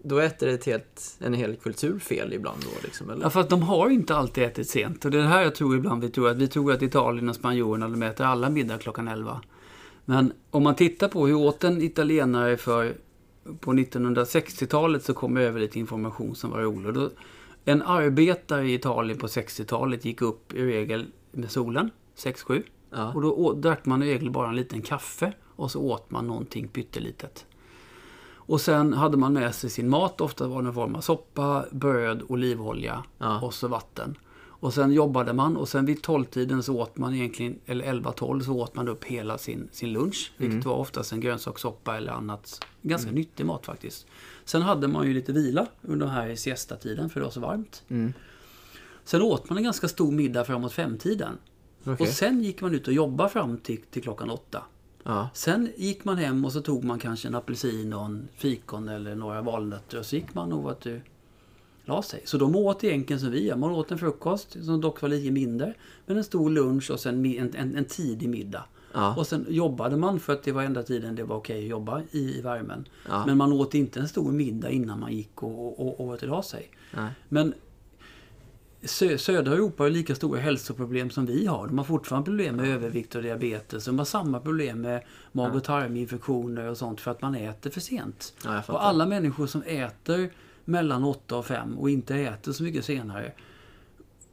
Då 0.03 0.19
äter 0.19 0.49
ett 0.49 0.65
helt, 0.65 1.17
en 1.19 1.35
hel 1.35 1.57
kultur 1.57 1.99
fel 1.99 2.33
ibland 2.33 2.61
då 2.63 2.71
liksom, 2.85 3.11
eller? 3.11 3.23
Ja, 3.23 3.31
för 3.31 3.41
att 3.41 3.51
de 3.51 3.63
har 3.63 3.91
inte 3.91 4.15
alltid 4.17 4.45
ätit 4.45 4.71
sent. 4.71 5.05
Och 5.05 5.11
det 5.11 5.19
är 5.19 5.23
det 5.23 5.29
här 5.29 5.43
jag 5.43 5.55
tror 5.55 5.77
ibland 5.77 6.03
vi 6.03 6.09
tror 6.11 6.31
att 6.31 6.37
vi 6.37 6.49
tror 6.49 6.73
att 6.73 6.83
Italien 6.83 7.29
och 7.29 7.35
spanjorerna 7.35 7.89
de 7.89 8.03
äter 8.03 8.27
alla 8.27 8.51
middag 8.51 8.79
klockan 8.79 9.09
11. 9.09 9.41
Men 10.05 10.33
om 10.51 10.63
man 10.63 10.75
tittar 10.75 11.09
på 11.09 11.27
hur 11.27 11.35
åt 11.35 11.65
en 11.65 11.83
italienare 11.83 12.57
för 12.57 12.95
på 13.61 13.73
1960-talet 13.73 15.05
så 15.05 15.15
kom 15.15 15.37
över 15.37 15.61
lite 15.61 15.79
information 15.79 16.35
som 16.35 16.51
var 16.51 16.59
rolig. 16.61 16.95
Då, 16.95 17.11
en 17.69 17.83
arbetare 17.83 18.69
i 18.69 18.75
Italien 18.75 19.19
på 19.19 19.27
60-talet 19.27 20.05
gick 20.05 20.23
upp 20.23 20.55
i 20.55 20.67
regel 20.67 21.07
med 21.33 21.51
solen, 21.51 21.91
6-7. 22.17 22.63
Ja. 22.91 23.13
Och 23.13 23.23
då 23.23 23.53
drack 23.53 23.87
man 23.87 24.03
i 24.03 24.07
regel 24.07 24.31
bara 24.31 24.49
en 24.49 24.57
liten 24.57 24.83
kaffe 24.83 25.33
och 25.57 25.71
så 25.71 25.81
åt 25.81 26.11
man 26.11 26.27
någonting 26.27 26.69
pyttelitet. 26.69 27.47
Och 28.29 28.61
sen 28.61 28.93
hade 28.93 29.17
man 29.17 29.33
med 29.33 29.55
sig 29.55 29.71
sin 29.71 29.89
mat, 29.89 30.21
ofta 30.21 30.49
var 30.49 30.63
det 30.63 30.69
en 30.69 30.75
form 30.75 30.95
av 30.95 31.01
soppa, 31.01 31.65
bröd, 31.71 32.23
olivolja 32.29 33.05
Ja. 33.19 33.41
och 33.41 33.55
så 33.55 33.69
vatten. 33.69 34.19
Och 34.61 34.75
sen 34.75 34.93
jobbade 34.93 35.33
man 35.33 35.57
och 35.57 35.69
sen 35.69 35.87
vid 35.87 36.01
12-tiden 36.01 36.63
så 36.63 36.81
åt 36.81 36.97
man 36.97 37.15
egentligen, 37.15 37.59
eller 37.67 37.85
11-12 37.85 38.41
så 38.41 38.53
åt 38.53 38.75
man 38.75 38.89
upp 38.89 39.05
hela 39.05 39.39
sin, 39.39 39.69
sin 39.73 39.93
lunch. 39.93 40.33
Vilket 40.37 40.65
var 40.65 40.75
oftast 40.75 41.13
en 41.13 41.21
grönsakssoppa 41.21 41.97
eller 41.97 42.13
annat. 42.13 42.65
Ganska 42.83 43.11
nyttig 43.11 43.47
mat 43.47 43.67
faktiskt. 43.67 44.07
Sen 44.45 44.63
hade 44.63 44.89
man 44.89 45.07
ju 45.07 45.15
lite 45.15 45.33
vila 45.33 45.67
under 45.83 46.07
den 46.07 46.15
här 46.15 46.35
siesta-tiden 46.35 47.11
för 47.11 47.21
det 47.21 47.25
var 47.25 47.31
så 47.31 47.41
varmt. 47.41 47.83
Mm. 47.89 48.13
Sen 49.05 49.23
åt 49.23 49.51
man 49.51 49.59
en 49.59 49.65
ganska 49.65 49.89
stor 49.89 50.13
middag 50.13 50.45
framåt 50.45 50.73
femtiden. 50.73 51.39
Okej. 51.85 51.97
Och 52.07 52.09
sen 52.09 52.43
gick 52.43 52.61
man 52.61 52.75
ut 52.75 52.89
och 52.89 52.95
jobbade 52.95 53.31
fram 53.31 53.59
till, 53.59 53.83
till 53.91 54.03
klockan 54.03 54.31
åtta. 54.31 54.63
Ja. 55.03 55.29
Sen 55.35 55.73
gick 55.77 56.05
man 56.05 56.19
hem 56.19 56.45
och 56.45 56.53
så 56.53 56.61
tog 56.61 56.85
man 56.85 56.99
kanske 56.99 57.29
en 57.29 57.35
apelsin 57.35 57.93
och 57.93 58.05
en 58.05 58.29
fikon 58.37 58.89
eller 58.89 59.15
några 59.15 59.43
valnötter 59.43 59.99
och 59.99 60.07
så 60.07 60.17
gick 60.17 60.35
man 60.35 60.53
och 60.53 60.71
att 60.71 60.81
du 60.81 61.01
la 61.87 62.03
sig. 62.03 62.23
Så 62.25 62.39
de 62.39 62.57
åt 62.57 62.85
egentligen 62.85 63.21
som 63.21 63.31
vi 63.31 63.47
gör. 63.47 63.57
Man 63.57 63.71
åt 63.71 63.91
en 63.91 63.99
frukost 63.99 64.65
som 64.65 64.81
dock 64.81 65.03
var 65.03 65.09
lite 65.09 65.31
mindre. 65.31 65.75
Men 66.07 66.17
en 66.17 66.25
stor 66.25 66.51
lunch 66.51 66.91
och 66.91 67.01
sen 67.01 67.27
en, 67.27 67.55
en, 67.55 67.77
en 67.77 67.85
tidig 67.85 68.29
middag. 68.29 68.65
Ja. 68.93 69.17
Och 69.17 69.27
sen 69.27 69.47
jobbade 69.49 69.97
man 69.97 70.21
för 70.21 70.33
att 70.33 70.43
det 70.43 70.53
var 70.53 70.63
enda 70.63 70.83
tiden 70.83 71.15
det 71.15 71.25
var 71.25 71.37
okej 71.37 71.59
att 71.59 71.71
jobba 71.71 72.03
i, 72.11 72.39
i 72.39 72.41
värmen. 72.41 72.89
Ja. 73.09 73.27
Men 73.27 73.37
man 73.37 73.53
åt 73.53 73.75
inte 73.75 74.01
en 74.01 74.09
stor 74.09 74.33
middag 74.33 74.71
innan 74.71 75.01
man 75.01 75.13
gick 75.13 75.43
och, 75.43 75.81
och, 75.81 76.01
och, 76.01 76.15
och 76.15 76.23
la 76.23 76.43
sig. 76.43 76.71
Nej. 76.95 77.11
Men 77.29 77.55
sö 78.83 79.19
södra 79.19 79.53
Europa 79.53 79.83
har 79.83 79.91
lika 79.91 80.15
stora 80.15 80.41
hälsoproblem 80.41 81.11
som 81.11 81.27
vi 81.27 81.47
har. 81.47 81.67
De 81.67 81.79
har 81.79 81.85
fortfarande 81.85 82.25
problem 82.25 82.57
med 82.57 82.69
övervikt 82.69 83.15
och 83.15 83.23
diabetes. 83.23 83.85
De 83.85 83.99
har 83.99 84.05
samma 84.05 84.41
problem 84.41 84.81
med 84.81 85.03
mag 85.33 85.55
och 85.55 85.65
tarminfektioner 85.65 86.71
och 86.71 86.77
sånt 86.77 87.01
för 87.01 87.11
att 87.11 87.23
man 87.23 87.35
äter 87.35 87.71
för 87.71 87.81
sent. 87.81 88.35
Ja, 88.45 88.63
och 88.69 88.85
alla 88.85 89.07
människor 89.07 89.47
som 89.47 89.63
äter 89.63 90.31
mellan 90.67 91.05
8 91.05 91.37
och 91.37 91.47
5 91.47 91.79
och 91.79 91.91
inte 91.91 92.17
äter 92.17 92.53
så 92.53 92.63
mycket 92.63 92.85
senare 92.85 93.33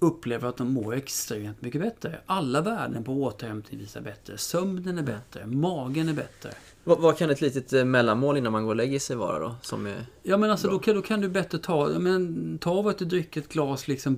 upplever 0.04 0.50
att 0.50 0.58
de 0.58 0.74
mår 0.74 0.96
extremt 0.96 1.62
mycket 1.62 1.82
bättre. 1.82 2.20
Alla 2.26 2.62
värden 2.62 3.04
på 3.04 3.24
återhämtning 3.24 3.80
visar 3.80 4.02
bättre. 4.02 4.38
Sömnen 4.38 4.98
är 4.98 5.04
bättre. 5.04 5.46
Magen 5.46 6.10
är 6.10 6.14
bättre. 6.14 6.52
Vad, 6.84 7.00
vad 7.00 7.18
kan 7.18 7.30
ett 7.30 7.42
litet 7.42 7.74
eh, 7.74 7.86
mellanmål 7.86 8.38
innan 8.38 8.52
man 8.52 8.64
går 8.64 8.70
och 8.70 8.76
lägger 8.76 9.00
sig 9.00 9.16
vara 9.16 9.40
då? 9.40 9.56
Som 9.62 9.86
är... 9.86 10.06
Ja 10.24 10.38
men 10.38 10.52
alltså 10.52 10.70
då 10.70 10.80
kan, 10.80 10.96
då 10.96 11.02
kan 11.02 11.22
du 11.22 11.30
bättre 11.30 11.58
ta, 11.58 11.92
ja, 11.92 12.00
men, 12.00 12.58
ta 12.58 12.82
vad 12.82 12.98
du 13.00 13.06
dricker 13.06 13.42
ett 13.42 13.50
glas 13.50 13.88
liksom 13.88 14.18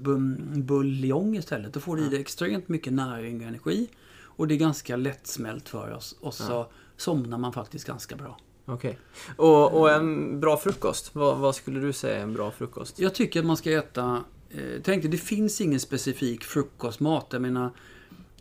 buljong 0.55 1.37
istället. 1.37 1.73
Då 1.73 1.79
får 1.79 1.95
du 1.95 2.05
i 2.05 2.09
dig 2.09 2.21
extremt 2.21 2.67
mycket 2.69 2.93
näring 2.93 3.41
och 3.41 3.47
energi. 3.47 3.89
Och 4.37 4.47
det 4.47 4.53
är 4.53 4.59
ganska 4.59 4.95
lättsmält 4.95 5.69
för 5.69 5.91
oss. 5.91 6.15
Och 6.19 6.33
så 6.33 6.67
somnar 6.97 7.37
man 7.37 7.53
faktiskt 7.53 7.87
ganska 7.87 8.15
bra. 8.15 8.37
Okej. 8.65 8.99
Och, 9.35 9.79
och 9.79 9.91
en 9.91 10.39
bra 10.39 10.57
frukost? 10.57 11.15
Vad, 11.15 11.37
vad 11.37 11.55
skulle 11.55 11.79
du 11.79 11.93
säga 11.93 12.17
är 12.17 12.23
en 12.23 12.33
bra 12.33 12.51
frukost? 12.51 12.99
Jag 12.99 13.15
tycker 13.15 13.39
att 13.39 13.45
man 13.45 13.57
ska 13.57 13.71
äta... 13.71 14.23
Eh, 14.49 14.81
tänk 14.83 15.01
dig, 15.01 15.11
det 15.11 15.17
finns 15.17 15.61
ingen 15.61 15.79
specifik 15.79 16.43
frukostmat. 16.43 17.27
Jag 17.31 17.41
menar, 17.41 17.69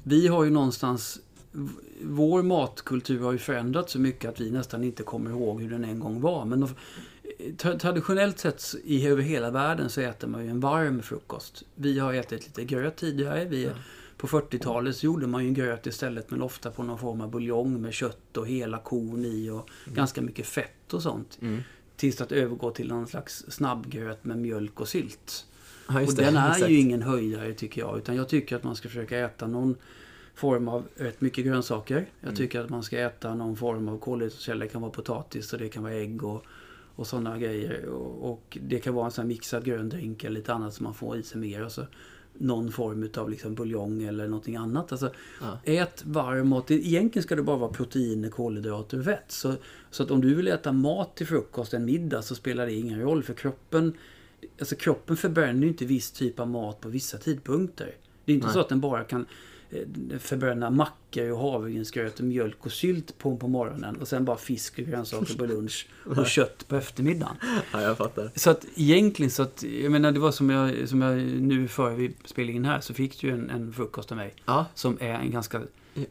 vi 0.02 0.26
har 0.26 0.44
ju 0.44 0.50
någonstans... 0.50 1.20
Vår 2.02 2.42
matkultur 2.42 3.20
har 3.20 3.32
ju 3.32 3.38
förändrats 3.38 3.92
så 3.92 3.98
mycket 3.98 4.30
att 4.30 4.40
vi 4.40 4.50
nästan 4.50 4.84
inte 4.84 5.02
kommer 5.02 5.30
ihåg 5.30 5.62
hur 5.62 5.70
den 5.70 5.84
en 5.84 6.00
gång 6.00 6.20
var. 6.20 6.44
Men 6.44 6.68
tra- 7.38 7.78
traditionellt 7.78 8.38
sett 8.38 8.74
i, 8.84 9.06
över 9.06 9.22
hela 9.22 9.50
världen 9.50 9.90
så 9.90 10.00
äter 10.00 10.28
man 10.28 10.44
ju 10.44 10.50
en 10.50 10.60
varm 10.60 11.02
frukost. 11.02 11.62
Vi 11.74 11.98
har 11.98 12.14
ätit 12.14 12.46
lite 12.46 12.64
gröt 12.64 12.96
tidigare. 12.96 13.44
Vi, 13.44 13.70
På 14.16 14.26
40-talet 14.26 14.96
så 14.96 15.06
gjorde 15.06 15.26
man 15.26 15.42
ju 15.42 15.48
en 15.48 15.54
gröt 15.54 15.86
istället 15.86 16.30
men 16.30 16.42
ofta 16.42 16.70
på 16.70 16.82
någon 16.82 16.98
form 16.98 17.20
av 17.20 17.30
buljong 17.30 17.80
med 17.82 17.92
kött 17.92 18.36
och 18.36 18.46
hela 18.46 18.78
kon 18.78 19.24
i 19.24 19.50
och 19.50 19.70
ganska 19.84 20.22
mycket 20.22 20.46
fett 20.46 20.92
och 20.94 21.02
sånt. 21.02 21.38
Mm. 21.42 21.60
Tills 21.96 22.20
att 22.20 22.32
övergå 22.32 22.70
till 22.70 22.88
någon 22.88 23.06
slags 23.06 23.44
snabbgröt 23.48 24.24
med 24.24 24.38
mjölk 24.38 24.80
och 24.80 24.88
sylt. 24.88 25.46
Ja, 25.88 26.00
och 26.02 26.14
den 26.14 26.36
är 26.36 26.50
Exakt. 26.50 26.70
ju 26.70 26.78
ingen 26.78 27.02
höjdare 27.02 27.52
tycker 27.54 27.80
jag. 27.80 27.98
Utan 27.98 28.16
jag 28.16 28.28
tycker 28.28 28.56
att 28.56 28.64
man 28.64 28.76
ska 28.76 28.88
försöka 28.88 29.18
äta 29.18 29.46
någon 29.46 29.76
form 30.34 30.68
av 30.68 30.84
rätt 30.96 31.20
mycket 31.20 31.44
grönsaker. 31.44 31.96
Jag 32.20 32.28
Mm. 32.28 32.36
tycker 32.36 32.60
att 32.60 32.70
man 32.70 32.82
ska 32.82 32.98
äta 32.98 33.34
någon 33.34 33.56
form 33.56 33.88
av 33.88 33.98
kolhydratkälla. 33.98 34.64
Det 34.64 34.70
kan 34.70 34.82
vara 34.82 34.92
potatis 34.92 35.52
och 35.52 35.58
det 35.58 35.68
kan 35.68 35.82
vara 35.82 35.92
ägg 35.94 36.24
och, 36.24 36.44
och 36.96 37.06
sådana 37.06 37.38
grejer. 37.38 37.84
Och, 37.84 38.30
och 38.32 38.58
det 38.62 38.78
kan 38.78 38.94
vara 38.94 39.06
en 39.06 39.12
sån 39.12 39.22
här 39.22 39.28
mixad 39.28 39.64
grön 39.64 39.88
drink 39.88 40.24
eller 40.24 40.34
lite 40.40 40.52
annat 40.52 40.74
som 40.74 40.84
man 40.84 40.94
får 40.94 41.16
i 41.16 41.22
sig 41.22 41.40
mer. 41.40 41.64
Och 41.64 41.72
så 41.72 41.86
någon 42.38 42.72
form 42.72 43.08
av 43.16 43.30
liksom 43.30 43.54
buljong 43.54 44.02
eller 44.02 44.28
någonting 44.28 44.56
annat. 44.56 44.92
Alltså, 44.92 45.10
Ja. 45.40 45.58
Ät 45.64 46.04
varm 46.06 46.48
mat. 46.48 46.70
Egentligen 46.70 47.22
ska 47.22 47.36
det 47.36 47.42
bara 47.42 47.56
vara 47.56 47.72
proteiner, 47.72 48.28
kolhydrater 48.28 48.98
och 48.98 49.04
fett. 49.04 49.24
Så, 49.28 49.54
så 49.90 50.02
att 50.02 50.10
om 50.10 50.20
du 50.20 50.34
vill 50.34 50.48
äta 50.48 50.72
mat 50.72 51.16
till 51.16 51.26
frukost, 51.26 51.74
en 51.74 51.84
middag, 51.84 52.22
så 52.22 52.34
spelar 52.34 52.66
det 52.66 52.72
ingen 52.72 53.00
roll. 53.00 53.22
För 53.22 53.34
kroppen, 53.34 53.94
alltså 54.58 54.76
kroppen 54.76 55.16
förbränner 55.16 55.62
ju 55.62 55.68
inte 55.68 55.84
viss 55.84 56.10
typ 56.10 56.40
av 56.40 56.48
mat 56.48 56.80
på 56.80 56.88
vissa 56.88 57.18
tidpunkter. 57.18 57.94
Det 58.24 58.32
är 58.32 58.34
inte 58.34 58.46
Nej. 58.46 58.54
så 58.54 58.60
att 58.60 58.68
den 58.68 58.80
bara 58.80 59.04
kan 59.04 59.26
förbränna 60.18 60.70
mackor 60.70 61.30
och 61.32 61.38
havregrynsgröt 61.38 62.18
och 62.18 62.24
mjölk 62.24 62.56
och 62.66 62.72
sylt 62.72 63.18
på, 63.18 63.36
på 63.36 63.48
morgonen 63.48 63.96
och 63.96 64.08
sen 64.08 64.24
bara 64.24 64.36
fisk 64.36 64.78
och 64.78 64.84
grönsaker 64.84 65.34
på 65.38 65.46
lunch 65.46 65.86
och 66.04 66.26
kött 66.26 66.68
på 66.68 66.76
eftermiddagen. 66.76 67.36
Ja, 67.72 67.82
jag 67.82 67.96
fattar. 67.96 68.30
Så 68.34 68.50
att 68.50 68.64
egentligen 68.76 69.30
så 69.30 69.42
att, 69.42 69.62
jag 69.82 69.92
menar 69.92 70.12
det 70.12 70.20
var 70.20 70.30
som 70.32 70.50
jag, 70.50 70.88
som 70.88 71.02
jag 71.02 71.16
nu 71.22 71.68
före 71.68 71.94
vi 71.94 72.14
spelade 72.24 72.52
in 72.52 72.64
här 72.64 72.80
så 72.80 72.94
fick 72.94 73.20
du 73.20 73.30
en, 73.30 73.50
en 73.50 73.72
frukost 73.72 74.10
av 74.12 74.16
mig. 74.18 74.34
Ja, 74.44 74.66
Som 74.74 74.96
är 75.00 75.10
en 75.14 75.30
ganska 75.30 75.60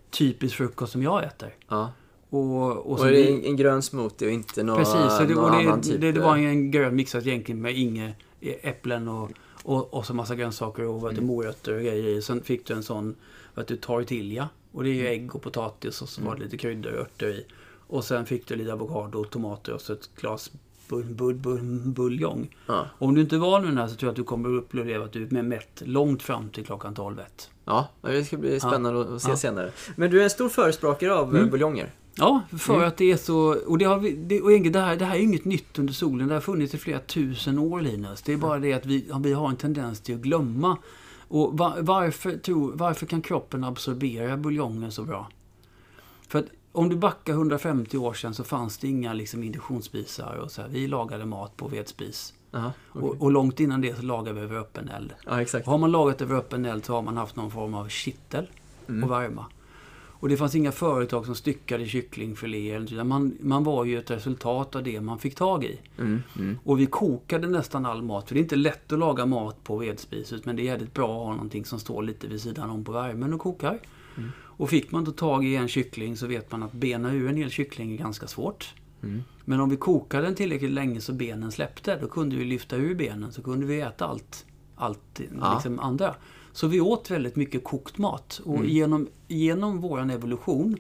typisk 0.10 0.56
frukost 0.56 0.92
som 0.92 1.04
jag 1.04 1.24
äter. 1.24 1.54
ja. 1.70 1.92
Och, 2.30 2.72
och, 2.72 3.00
Och 3.00 3.06
det 3.08 3.30
är 3.30 3.34
en, 3.34 3.44
en 3.46 3.56
grön 3.58 3.82
smoothie 3.82 4.28
och 4.28 4.34
inte 4.34 4.64
några, 4.64 4.80
Precis, 4.80 5.18
så 5.18 5.24
det, 5.28 5.34
någon 5.36 5.52
annan 5.52 5.82
typ. 5.82 6.02
det, 6.02 6.12
det 6.12 6.20
var 6.20 6.38
en 6.38 6.72
grön 6.72 6.96
mixad 6.96 7.28
egentligen 7.28 7.62
med 7.62 7.78
inge, 7.78 8.14
äpplen 8.42 9.08
och, 9.08 9.32
och, 9.64 9.94
och 9.94 10.06
så 10.06 10.14
massa 10.14 10.36
grönsaker 10.36 10.84
och 10.86 11.12
Mm. 11.12 11.26
morötter 11.26 11.74
och 11.74 11.82
grejer. 11.82 12.22
Sen 12.22 12.42
fick 12.44 12.66
du 12.66 12.74
en 12.74 12.84
sån, 12.84 13.16
vet 13.56 13.68
du, 13.68 13.76
tortilla. 13.76 14.50
Och 14.72 14.84
det 14.84 14.90
är 14.90 14.94
ju 14.94 15.00
Mm. 15.08 15.12
ägg 15.14 15.36
och 15.36 15.42
potatis 15.42 16.02
och 16.02 16.10
så 16.10 16.22
var 16.22 16.36
det 16.36 16.44
lite 16.44 16.58
kryddor 16.58 16.94
och 16.94 17.00
örter 17.00 17.28
i. 17.28 17.46
Och 17.88 18.04
sen 18.04 18.26
fick 18.26 18.48
du 18.48 18.56
lite 18.56 18.74
avokado 18.74 19.20
och 19.20 19.30
tomater 19.30 19.74
och 19.74 19.82
så 19.82 19.94
ett 19.94 20.10
glas 20.16 20.52
bul, 20.90 21.04
bul, 21.06 21.36
bul, 21.36 21.62
buljong. 21.86 22.56
Ja. 22.68 22.86
Om 23.00 23.16
du 23.16 23.22
inte 23.22 23.36
är 23.36 23.40
van 23.40 23.62
med 23.62 23.72
den 23.72 23.78
här 23.78 23.88
så 23.88 23.96
tror 23.96 24.08
jag 24.08 24.12
att 24.12 24.16
du 24.16 24.24
kommer 24.24 24.50
att 24.58 24.64
uppleva 24.64 25.06
att 25.06 25.12
du 25.12 25.24
är 25.24 25.42
mätt 25.42 25.82
långt 25.86 26.24
fram 26.24 26.50
till 26.50 26.66
klockan 26.66 26.96
12 26.96 27.20
ett. 27.20 27.50
Ja, 27.66 27.90
det 28.02 28.26
ska 28.26 28.38
bli 28.38 28.60
spännande 28.60 29.16
att 29.16 29.22
se 29.22 29.30
Ja. 29.30 29.38
senare. 29.38 29.72
Men 29.96 30.12
du 30.12 30.20
är 30.20 30.24
en 30.24 30.30
stor 30.30 30.50
förespråkare 30.50 31.14
av 31.16 31.24
Mm. 31.24 31.36
mm. 31.38 31.50
buljonger. 31.50 31.92
Ja, 32.16 32.42
för 32.60 32.74
Mm. 32.74 32.88
att 32.88 32.98
det 32.98 33.12
är 33.12 33.18
så... 33.18 33.38
Och, 33.68 33.78
det 33.78 33.86
har 33.86 33.98
vi, 34.00 34.12
det, 34.12 34.42
och 34.42 34.50
det, 34.50 34.80
här, 34.80 34.96
det 34.96 35.06
här 35.06 35.16
är 35.16 35.20
inget 35.20 35.46
nytt 35.46 35.80
under 35.80 35.94
solen. 35.94 36.28
Det 36.28 36.34
har 36.34 36.42
funnits 36.42 36.74
i 36.74 36.78
flera 36.78 37.00
tusen 37.00 37.60
år, 37.60 37.82
Linus. 37.82 38.22
Det 38.22 38.34
är 38.34 38.38
bara 38.38 38.60
det 38.60 38.74
att 38.74 38.86
vi, 38.86 39.12
vi 39.24 39.34
har 39.34 39.50
en 39.50 39.56
tendens 39.58 40.00
till 40.02 40.16
att 40.16 40.22
glömma. 40.22 40.78
Och 41.28 41.58
va, 41.58 41.76
varför, 41.80 42.38
tror, 42.38 42.72
varför 42.76 43.06
kan 43.06 43.22
kroppen 43.22 43.64
absorbera 43.64 44.38
buljongen 44.38 44.92
så 44.92 45.04
bra? 45.04 45.28
För 46.28 46.40
att 46.40 46.46
om 46.72 46.90
du 46.90 46.96
backar 46.96 47.34
150 47.34 47.98
år 47.98 48.14
sedan 48.14 48.34
så 48.34 48.44
fanns 48.44 48.78
det 48.78 48.88
inga 48.88 49.14
liksom, 49.14 49.44
induktionsspisar. 49.44 50.36
Och 50.36 50.52
så 50.52 50.62
här. 50.62 50.70
Vi 50.70 50.88
lagade 50.88 51.26
mat 51.26 51.58
på 51.58 51.68
vedspis. 51.68 52.34
Aha, 52.54 52.72
okej. 52.92 53.10
Och, 53.10 53.22
och 53.22 53.32
långt 53.32 53.60
innan 53.60 53.82
det 53.82 53.96
så 53.96 54.02
lagade 54.02 54.40
vi 54.40 54.42
över 54.42 54.56
öppen 54.56 54.90
eld. 54.90 55.14
Ja, 55.26 55.62
har 55.66 55.78
man 55.78 55.92
lagat 55.92 56.22
över 56.22 56.36
öppen 56.36 56.66
eld 56.66 56.86
så 56.86 56.94
har 56.94 57.02
man 57.02 57.18
haft 57.18 57.36
någon 57.36 57.52
form 57.52 57.74
av 57.74 57.88
kittel 57.90 58.48
Mm. 58.88 59.04
och 59.04 59.12
värma. 59.12 59.46
Och 60.24 60.30
det 60.30 60.38
fanns 60.38 60.56
inga 60.56 60.72
företag 60.72 61.26
som 61.26 61.36
styckade 61.36 61.86
kycklingfiléer. 61.86 62.80
utan 62.80 63.08
Man, 63.08 63.38
man 63.42 63.64
var 63.64 63.86
ju 63.86 63.98
ett 63.98 64.12
resultat 64.12 64.76
av 64.76 64.84
det 64.84 65.02
man 65.02 65.20
fick 65.20 65.36
tag 65.36 65.64
i. 65.64 65.80
Mm. 66.00 66.24
Mm. 66.38 66.58
Och 66.64 66.80
vi 66.80 66.86
kokade 66.86 67.48
nästan 67.48 67.86
all 67.86 68.02
mat. 68.02 68.28
För 68.28 68.36
det 68.36 68.40
är 68.40 68.44
inte 68.44 68.56
lätt 68.56 68.92
att 68.92 69.00
laga 69.00 69.26
mat 69.26 69.64
på 69.64 69.78
vedspiset. 69.78 70.46
Men 70.46 70.56
det 70.56 70.62
är 70.62 70.64
jävligt 70.64 70.94
bra 70.94 71.06
att 71.06 71.26
ha 71.28 71.34
någonting 71.34 71.66
som 71.66 71.80
står 71.80 72.04
lite 72.04 72.28
vid 72.28 72.42
sidan 72.42 72.70
om 72.70 72.84
på 72.84 72.92
värmen 72.92 73.34
och 73.34 73.40
kokar. 73.40 73.80
Mm. 74.18 74.32
Och 74.40 74.70
fick 74.70 74.92
man 74.92 75.04
då 75.04 75.12
tag 75.12 75.46
i 75.46 75.56
en 75.56 75.68
kyckling 75.68 76.18
så 76.18 76.28
vet 76.28 76.52
man 76.52 76.64
att 76.64 76.74
bena 76.74 77.14
ur 77.14 77.30
en 77.30 77.38
hel 77.38 77.50
kyckling 77.50 77.94
är 77.94 77.98
ganska 77.98 78.28
svårt. 78.28 78.74
Mm. 79.04 79.24
Men 79.46 79.60
om 79.60 79.70
vi 79.70 79.78
kokade 79.78 80.24
den 80.24 80.36
tillräckligt 80.36 80.72
länge 80.72 81.02
så 81.02 81.14
benen 81.14 81.52
släppte, 81.52 81.98
då 82.02 82.08
kunde 82.08 82.36
vi 82.36 82.46
lyfta 82.46 82.76
ur 82.76 82.96
benen. 82.96 83.32
Så 83.32 83.44
kunde 83.44 83.66
vi 83.66 83.82
äta 83.82 84.06
allt, 84.06 84.46
allt 84.76 85.22
Ja. 85.40 85.54
liksom 85.54 85.80
andra. 85.80 86.16
Så 86.54 86.68
vi 86.68 86.82
åt 86.82 87.12
väldigt 87.12 87.36
mycket 87.36 87.64
kokt 87.64 87.98
mat. 87.98 88.42
Och 88.46 88.56
Mm. 88.56 88.70
genom, 88.70 89.08
genom 89.28 89.82
vår 89.82 90.12
evolution 90.12 90.78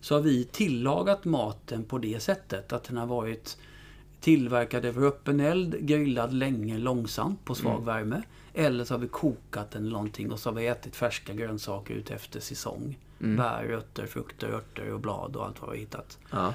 så 0.00 0.14
har 0.14 0.22
vi 0.22 0.44
tillagat 0.44 1.24
maten 1.24 1.84
på 1.84 1.98
det 1.98 2.20
sättet. 2.22 2.72
Att 2.72 2.84
den 2.84 2.96
har 2.96 3.06
varit 3.06 3.56
tillverkad 4.20 4.84
över 4.84 5.06
öppen 5.06 5.40
eld, 5.40 5.76
grillad 5.86 6.32
länge 6.32 6.78
långsamt 6.78 7.44
på 7.44 7.54
svag 7.54 7.72
Mm. 7.72 7.84
värme. 7.84 8.22
Eller 8.54 8.84
så 8.84 8.94
har 8.94 8.98
vi 8.98 9.08
kokat 9.08 9.70
den 9.70 9.82
eller 9.82 9.92
någonting 9.92 10.32
och 10.32 10.38
så 10.38 10.50
har 10.50 10.54
vi 10.54 10.66
ätit 10.66 10.96
färska 10.96 11.34
grönsaker 11.34 11.94
ut 11.94 12.10
efter 12.10 12.40
säsong. 12.40 12.98
Mm. 13.20 13.36
Bär, 13.36 13.64
rötter, 13.64 14.06
frukter, 14.06 14.48
örter 14.48 14.92
och 14.92 15.00
blad 15.00 15.36
och 15.36 15.46
allt 15.46 15.60
vad 15.60 15.70
vi 15.70 15.76
har 15.76 15.80
hittat. 15.80 16.18
Ja, 16.30 16.54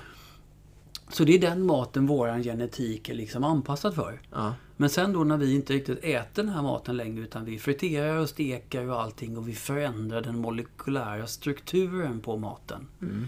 Så 1.09 1.23
det 1.23 1.35
är 1.35 1.39
den 1.39 1.65
maten 1.65 2.05
våran 2.05 2.43
genetik 2.43 3.09
är 3.09 3.13
liksom 3.13 3.43
anpassad 3.43 3.95
för. 3.95 4.21
ja. 4.31 4.53
Men 4.77 4.89
sen 4.89 5.13
då 5.13 5.23
när 5.23 5.37
vi 5.37 5.55
inte 5.55 5.73
riktigt 5.73 6.03
äter 6.03 6.43
den 6.43 6.49
här 6.49 6.61
maten 6.61 6.97
längre 6.97 7.23
utan 7.23 7.45
vi 7.45 7.59
friterar 7.59 8.17
och 8.17 8.29
steker 8.29 8.89
och 8.89 9.01
allting 9.01 9.37
och 9.37 9.49
vi 9.49 9.53
förändrar 9.53 10.21
den 10.21 10.37
molekylära 10.37 11.27
strukturen 11.27 12.19
på 12.19 12.37
maten. 12.37 12.87
Mm. 13.01 13.27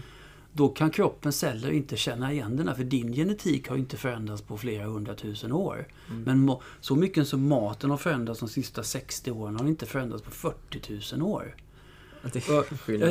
Då 0.52 0.68
kan 0.68 0.90
kroppens 0.90 1.38
celler 1.38 1.70
inte 1.70 1.96
känna 1.96 2.32
igen 2.32 2.56
den 2.56 2.68
här 2.68 2.74
för 2.74 2.84
din 2.84 3.12
genetik 3.12 3.68
har 3.68 3.76
inte 3.76 3.96
förändrats 3.96 4.42
på 4.42 4.58
flera 4.58 4.86
hundratusen 4.86 5.52
år. 5.52 5.88
Mm. 6.10 6.22
Men 6.22 6.56
så 6.80 6.96
mycket 6.96 7.28
som 7.28 7.48
maten 7.48 7.90
har 7.90 7.96
förändrats 7.96 8.40
de 8.40 8.48
sista 8.48 8.82
60 8.82 9.30
åren 9.30 9.54
har 9.54 9.58
den 9.58 9.68
inte 9.68 9.86
förändrats 9.86 10.22
på 10.22 10.30
40 10.30 11.16
000 11.16 11.22
år. 11.22 11.54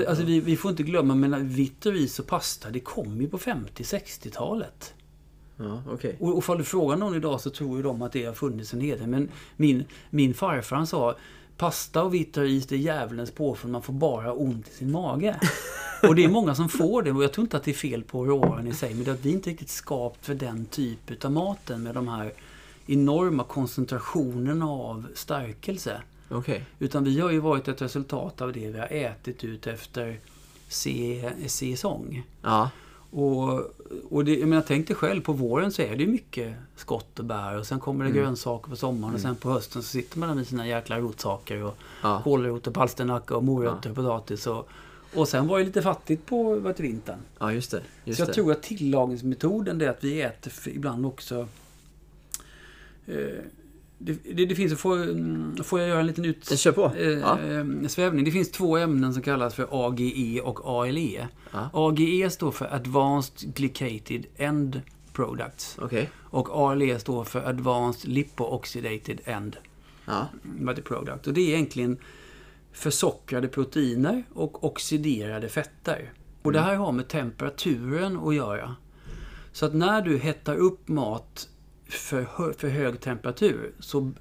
Alltså 0.07 0.23
vi, 0.23 0.39
vi 0.39 0.57
får 0.57 0.71
inte 0.71 0.83
glömma, 0.83 1.15
men 1.15 1.49
vitt 1.49 1.85
och 1.85 1.93
ris 1.93 2.19
och 2.19 2.27
pasta 2.27 2.69
det 2.69 2.79
kom 2.79 3.21
ju 3.21 3.29
på 3.29 3.37
50-60-talet. 3.37 4.93
Ja, 5.57 5.83
okej. 5.89 6.17
Och, 6.19 6.33
och 6.33 6.37
ifall 6.37 6.57
du 6.57 6.63
frågar 6.63 6.97
någon 6.97 7.15
idag 7.15 7.41
så 7.41 7.49
tror 7.49 7.77
ju 7.77 7.83
de 7.83 8.01
att 8.01 8.11
det 8.11 8.25
har 8.25 8.33
funnits 8.33 8.73
en 8.73 8.81
hel 8.81 8.99
del. 8.99 9.07
Men 9.07 9.29
min, 9.55 9.85
min 10.09 10.33
farfar 10.33 10.75
han 10.75 10.87
sa 10.87 11.15
Pasta 11.57 12.03
och 12.03 12.13
vitt 12.13 12.37
ris 12.37 12.67
det 12.67 12.75
är 12.75 12.79
djävulens 12.79 13.31
påfund, 13.31 13.71
man 13.71 13.81
får 13.81 13.93
bara 13.93 14.33
ont 14.33 14.67
i 14.67 14.71
sin 14.71 14.91
mage. 14.91 15.39
Och 16.03 16.15
det 16.15 16.23
är 16.23 16.29
många 16.29 16.55
som 16.55 16.69
får 16.69 17.01
det 17.01 17.11
och 17.11 17.23
jag 17.23 17.33
tror 17.33 17.45
inte 17.45 17.57
att 17.57 17.63
det 17.63 17.71
är 17.71 17.75
fel 17.75 18.03
på 18.03 18.25
råvaran 18.25 18.67
i 18.67 18.73
sig. 18.73 18.93
Men 18.93 19.03
det 19.03 19.12
är 19.12 19.13
att 19.13 19.25
vi 19.25 19.31
inte 19.31 19.49
riktigt 19.49 19.69
skapt 19.69 20.25
för 20.25 20.35
den 20.35 20.65
typ 20.65 21.25
av 21.25 21.31
maten 21.31 21.83
med 21.83 21.95
de 21.95 22.08
här 22.08 22.33
enorma 22.85 23.43
koncentrationerna 23.43 24.65
av 24.69 25.08
stärkelse. 25.15 26.01
Okej. 26.30 26.65
Utan 26.80 27.04
vi 27.04 27.19
har 27.19 27.32
ju 27.32 27.40
varit 27.40 27.67
ett 27.67 27.82
resultat 27.82 28.42
av 28.42 28.54
det 28.54 28.67
vi 28.71 28.80
har 28.80 28.88
ätit 28.92 29.44
ut 29.44 29.67
efter 29.67 30.19
se- 30.67 31.32
säsong. 31.48 32.23
Ja. 32.42 32.69
Och, 33.12 33.60
och 34.10 34.25
det, 34.25 34.36
jag 34.40 34.50
menar, 34.50 34.63
tänk 34.67 34.88
dig 34.88 34.96
själv, 34.96 35.21
på 35.21 35.34
våren 35.34 35.71
så 35.71 35.82
är 35.82 35.96
det 35.96 36.04
ju 36.04 36.08
mycket 36.10 36.54
skott 36.75 37.19
och 37.19 37.25
bär 37.25 37.58
och 37.58 37.67
sen 37.67 37.80
kommer 37.80 38.06
det 38.06 38.12
Mm. 38.12 38.23
grönsaker 38.23 38.69
på 38.69 38.75
sommaren 38.75 39.13
och 39.13 39.19
sen 39.21 39.36
på 39.36 39.50
hösten 39.50 39.82
så 39.84 39.88
sitter 39.88 40.19
man 40.19 40.30
där 40.30 40.36
med 40.36 40.48
sina 40.48 40.67
jäkla 40.67 41.00
rotsaker 41.00 41.63
och 41.63 41.78
Ja. 42.04 42.21
kålrot 42.23 42.67
och 42.67 42.73
palsternacka 42.73 43.36
och 43.36 43.44
morötter 43.44 43.90
och 43.90 43.96
potatis 43.96 44.48
och, 44.48 44.67
och 45.15 45.28
sen 45.28 45.48
var 45.48 45.60
det 45.60 45.65
lite 45.65 45.82
fattigt 45.82 46.25
på 46.25 46.73
till 46.75 46.86
vintern. 46.86 47.19
ja, 47.40 47.54
just 47.54 47.71
det. 47.71 47.82
Just 48.06 48.17
så 48.17 48.21
jag 48.21 48.28
det. 48.30 48.34
tror 48.34 48.52
att 48.52 48.63
tillagningsmetoden 48.63 49.82
är 49.82 49.88
att 49.90 50.04
vi 50.04 50.21
äter 50.21 50.54
ibland 50.67 51.06
också 51.06 51.48
eh, 53.06 53.15
det, 53.98 54.13
det, 54.33 54.45
det 54.45 54.56
finns, 54.56 54.79
får, 54.79 55.04
mm, 55.04 55.56
får 55.63 55.79
jag 55.79 55.89
göra 55.89 56.00
en 56.00 56.08
liten 56.08 56.25
ut... 56.25 56.60
Kör 56.60 56.71
på. 56.71 56.91
Eh, 56.98 57.08
Ja. 57.10 57.39
eh, 57.39 57.87
svävning. 57.87 58.25
Det 58.25 58.31
finns 58.31 58.52
två 58.52 58.77
ämnen 58.77 59.13
som 59.13 59.23
kallas 59.23 59.56
för 59.56 59.67
AGE 59.71 60.41
och 60.41 60.60
ALE. 60.81 61.27
Ja. 61.54 61.69
AGE 61.73 62.29
står 62.29 62.52
för 62.52 62.73
Advanced 62.73 63.54
Glycated 63.56 64.25
End 64.35 64.81
Products. 65.13 65.77
Okej. 65.81 66.10
Och 66.15 66.50
ALE 66.71 67.00
står 67.00 67.23
för 67.23 67.50
Advanced 67.50 68.12
Lipooxidated 68.12 69.21
End 69.25 69.58
Ja. 70.06 70.27
Product. 70.83 71.27
Och 71.27 71.33
det 71.33 71.41
är 71.41 71.48
egentligen 71.56 71.98
försockrade 72.71 73.48
proteiner 73.48 74.23
och 74.33 74.63
oxiderade 74.63 75.50
fetter. 75.50 76.12
Och 76.41 76.52
det 76.52 76.60
här 76.60 76.75
har 76.75 76.91
med 76.91 77.08
temperaturen 77.08 78.17
att 78.19 78.35
göra. 78.35 78.75
Så 79.52 79.65
att 79.65 79.73
när 79.73 80.02
du 80.02 80.17
hettar 80.17 80.56
upp 80.56 80.87
mat 80.87 81.50
för, 81.90 82.54
för 82.54 82.69
hög 82.69 83.02
temperatur 83.02 83.73
så 83.79 84.12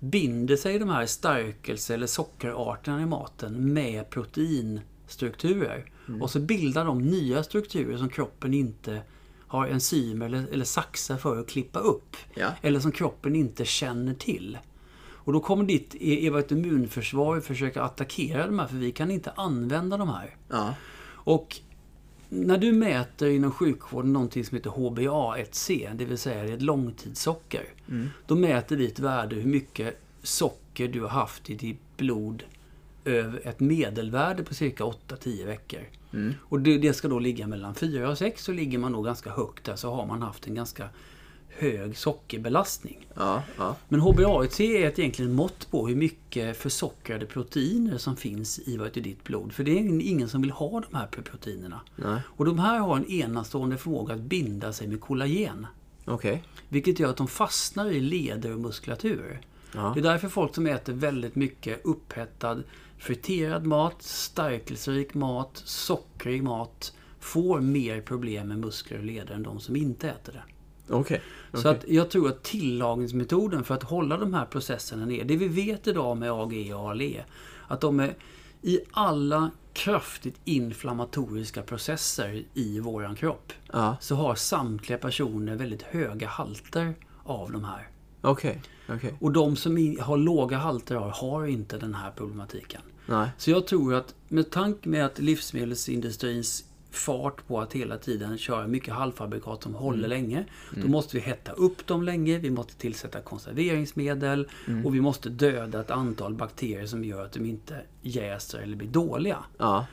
binder 0.00 0.56
sig 0.56 0.78
de 0.78 0.88
här 0.88 1.06
stärkelse 1.06 1.94
eller 1.94 2.06
sockerarterna 2.06 3.02
i 3.02 3.06
maten 3.06 3.72
med 3.72 4.10
proteinstrukturer. 4.10 5.92
Och 6.20 6.30
så 6.30 6.40
bildar 6.40 6.84
de 6.84 6.98
nya 6.98 7.42
strukturer 7.42 7.96
som 7.96 8.08
kroppen 8.08 8.54
inte 8.54 9.02
har 9.46 9.66
enzymer 9.66 10.26
eller, 10.26 10.46
eller 10.52 10.64
saxar 10.64 11.16
för 11.16 11.40
att 11.40 11.48
klippa 11.48 11.78
upp. 11.78 12.16
Ja. 12.34 12.48
Eller 12.62 12.80
som 12.80 12.92
kroppen 12.92 13.36
inte 13.36 13.64
känner 13.64 14.14
till. 14.14 14.58
Och 15.24 15.32
då 15.32 15.40
kommer 15.40 15.64
ditt 15.64 15.94
e- 16.00 16.26
ett 16.26 16.52
immunförsvar 16.52 17.40
försöka 17.40 17.82
attackera 17.82 18.46
de 18.46 18.58
här 18.58 18.66
för 18.66 18.76
vi 18.76 18.92
kan 18.92 19.10
inte 19.10 19.30
använda 19.30 19.96
de 19.96 20.08
här. 20.08 20.36
Ja. 20.48 20.74
Och 21.06 21.60
när 22.28 22.58
du 22.58 22.72
mäter 22.72 23.28
inom 23.28 23.50
sjukvården 23.50 24.12
någonting 24.12 24.44
som 24.44 24.56
heter 24.56 24.70
HbA1c, 24.70 25.94
det 25.94 26.04
vill 26.04 26.18
säga 26.18 26.54
ett 26.54 26.62
långtidssocker. 26.62 27.64
Då 28.26 28.34
mäter 28.34 28.76
vi 28.76 28.86
ett 28.86 28.98
värde 28.98 29.36
hur 29.36 29.50
mycket 29.50 30.00
socker 30.22 30.88
du 30.88 31.00
har 31.00 31.08
haft 31.08 31.50
i 31.50 31.54
ditt 31.54 31.96
blod 31.96 32.42
över 33.04 33.40
ett 33.44 33.60
medelvärde 33.60 34.42
på 34.42 34.54
cirka 34.54 34.84
8-10 34.84 35.46
veckor. 35.46 35.80
Och 36.40 36.60
det, 36.60 36.78
det 36.78 36.92
ska 36.92 37.08
då 37.08 37.18
ligga 37.18 37.46
mellan 37.46 37.74
4 37.74 38.10
och 38.10 38.18
6 38.18 38.44
så 38.44 38.52
ligger 38.52 38.78
man 38.78 38.92
nog 38.92 39.04
ganska 39.04 39.30
högt 39.30 39.64
där 39.64 39.76
så 39.76 39.94
har 39.94 40.06
man 40.06 40.22
haft 40.22 40.46
en 40.46 40.54
ganska 40.54 40.88
hög 41.58 41.96
sockerbelastning. 41.96 43.06
Ja. 43.14 43.42
Ja. 43.58 43.76
Men 43.88 44.00
HbA1c 44.00 44.62
är 44.62 44.88
ett 44.88 44.98
egentligen 44.98 45.32
mått 45.32 45.70
på 45.70 45.88
hur 45.88 45.96
mycket 45.96 46.56
försockrade 46.56 47.26
proteiner 47.26 47.98
som 47.98 48.16
finns 48.16 48.58
i 48.58 48.78
heter 48.78 49.00
ditt 49.00 49.24
blod. 49.24 49.52
För 49.52 49.64
det 49.64 49.70
är 49.70 50.00
ingen 50.00 50.28
som 50.28 50.42
vill 50.42 50.50
ha 50.50 50.80
de 50.90 50.96
här 50.96 51.06
proteinerna. 51.06 51.80
Nej. 51.96 52.20
Och 52.26 52.44
de 52.44 52.58
här 52.58 52.78
har 52.78 52.96
en 52.96 53.10
enastående 53.10 53.76
förmåga 53.76 54.14
att 54.14 54.20
binda 54.20 54.72
sig 54.72 54.88
med 54.88 55.00
kollagen. 55.00 55.66
Okej. 56.04 56.42
Vilket 56.68 56.98
gör 56.98 57.10
att 57.10 57.16
de 57.16 57.28
fastnar 57.28 57.86
i 57.86 58.00
leder 58.00 58.52
och 58.52 58.60
muskulatur. 58.60 59.40
Ja. 59.74 59.92
Det 59.94 60.00
är 60.00 60.04
därför 60.04 60.28
folk 60.28 60.54
som 60.54 60.66
äter 60.66 60.92
väldigt 60.92 61.34
mycket 61.34 61.84
upphettad 61.84 62.62
friterad 62.98 63.66
mat, 63.66 64.02
stärkelserik 64.02 65.14
mat, 65.14 65.62
sockrig 65.64 66.42
mat 66.42 66.92
får 67.20 67.60
mer 67.60 68.00
problem 68.00 68.48
med 68.48 68.58
muskler 68.58 68.98
och 68.98 69.04
leder 69.04 69.34
än 69.34 69.42
de 69.42 69.60
som 69.60 69.76
inte 69.76 70.08
äter 70.08 70.32
det. 70.32 70.42
Okej. 70.88 71.22
Så 71.52 71.58
Okej. 71.58 71.70
att 71.70 71.84
jag 71.88 72.10
tror 72.10 72.28
att 72.28 72.42
tillagningsmetoden 72.42 73.64
för 73.64 73.74
att 73.74 73.82
hålla 73.82 74.16
de 74.16 74.34
här 74.34 74.44
processerna 74.44 75.06
ner, 75.06 75.24
det 75.24 75.36
vi 75.36 75.48
vet 75.48 75.86
idag 75.86 76.16
med 76.16 76.32
AGE 76.32 76.74
och 76.74 76.90
ALE, 76.90 77.24
att 77.68 77.80
de 77.80 78.00
är 78.00 78.14
i 78.62 78.80
alla 78.90 79.50
kraftigt 79.72 80.40
inflammatoriska 80.44 81.62
processer 81.62 82.44
i 82.54 82.80
våran 82.80 83.16
kropp, 83.16 83.52
Ja. 83.72 83.96
så 84.00 84.14
har 84.14 84.34
samtliga 84.34 84.98
personer 84.98 85.56
väldigt 85.56 85.82
höga 85.82 86.28
halter 86.28 86.94
av 87.24 87.52
de 87.52 87.64
här. 87.64 87.88
Okej. 88.20 88.62
Okej. 88.88 89.14
Och 89.20 89.32
de 89.32 89.56
som 89.56 89.96
har 90.00 90.16
låga 90.16 90.56
halter 90.56 90.94
av 90.96 91.10
har 91.10 91.46
inte 91.46 91.78
den 91.78 91.94
här 91.94 92.10
problematiken. 92.10 92.80
Nej. 93.06 93.28
Så 93.38 93.50
jag 93.50 93.66
tror 93.66 93.94
att 93.94 94.14
med 94.28 94.50
tanke 94.50 94.88
med 94.88 95.06
att 95.06 95.18
livsmedelsindustrins 95.18 96.64
fart 96.96 97.46
på 97.46 97.60
att 97.60 97.72
hela 97.72 97.98
tiden 97.98 98.38
köra 98.38 98.66
mycket 98.66 98.94
halvfabrikat 98.94 99.62
som 99.62 99.74
håller 99.74 100.08
länge. 100.08 100.44
Då 100.82 100.88
måste 100.88 101.16
vi 101.16 101.22
hetta 101.22 101.52
upp 101.52 101.86
dem 101.86 102.02
länge, 102.02 102.38
vi 102.38 102.50
måste 102.50 102.74
tillsätta 102.74 103.20
konserveringsmedel 103.20 104.48
och 104.84 104.94
vi 104.94 105.00
måste 105.00 105.28
döda 105.28 105.80
ett 105.80 105.90
antal 105.90 106.34
bakterier 106.34 106.86
som 106.86 107.04
gör 107.04 107.24
att 107.24 107.32
de 107.32 107.46
inte 107.46 107.80
jäser 108.02 108.58
eller 108.58 108.76
blir 108.76 108.88
dåliga. 108.88 109.38
Ja. 109.58 109.86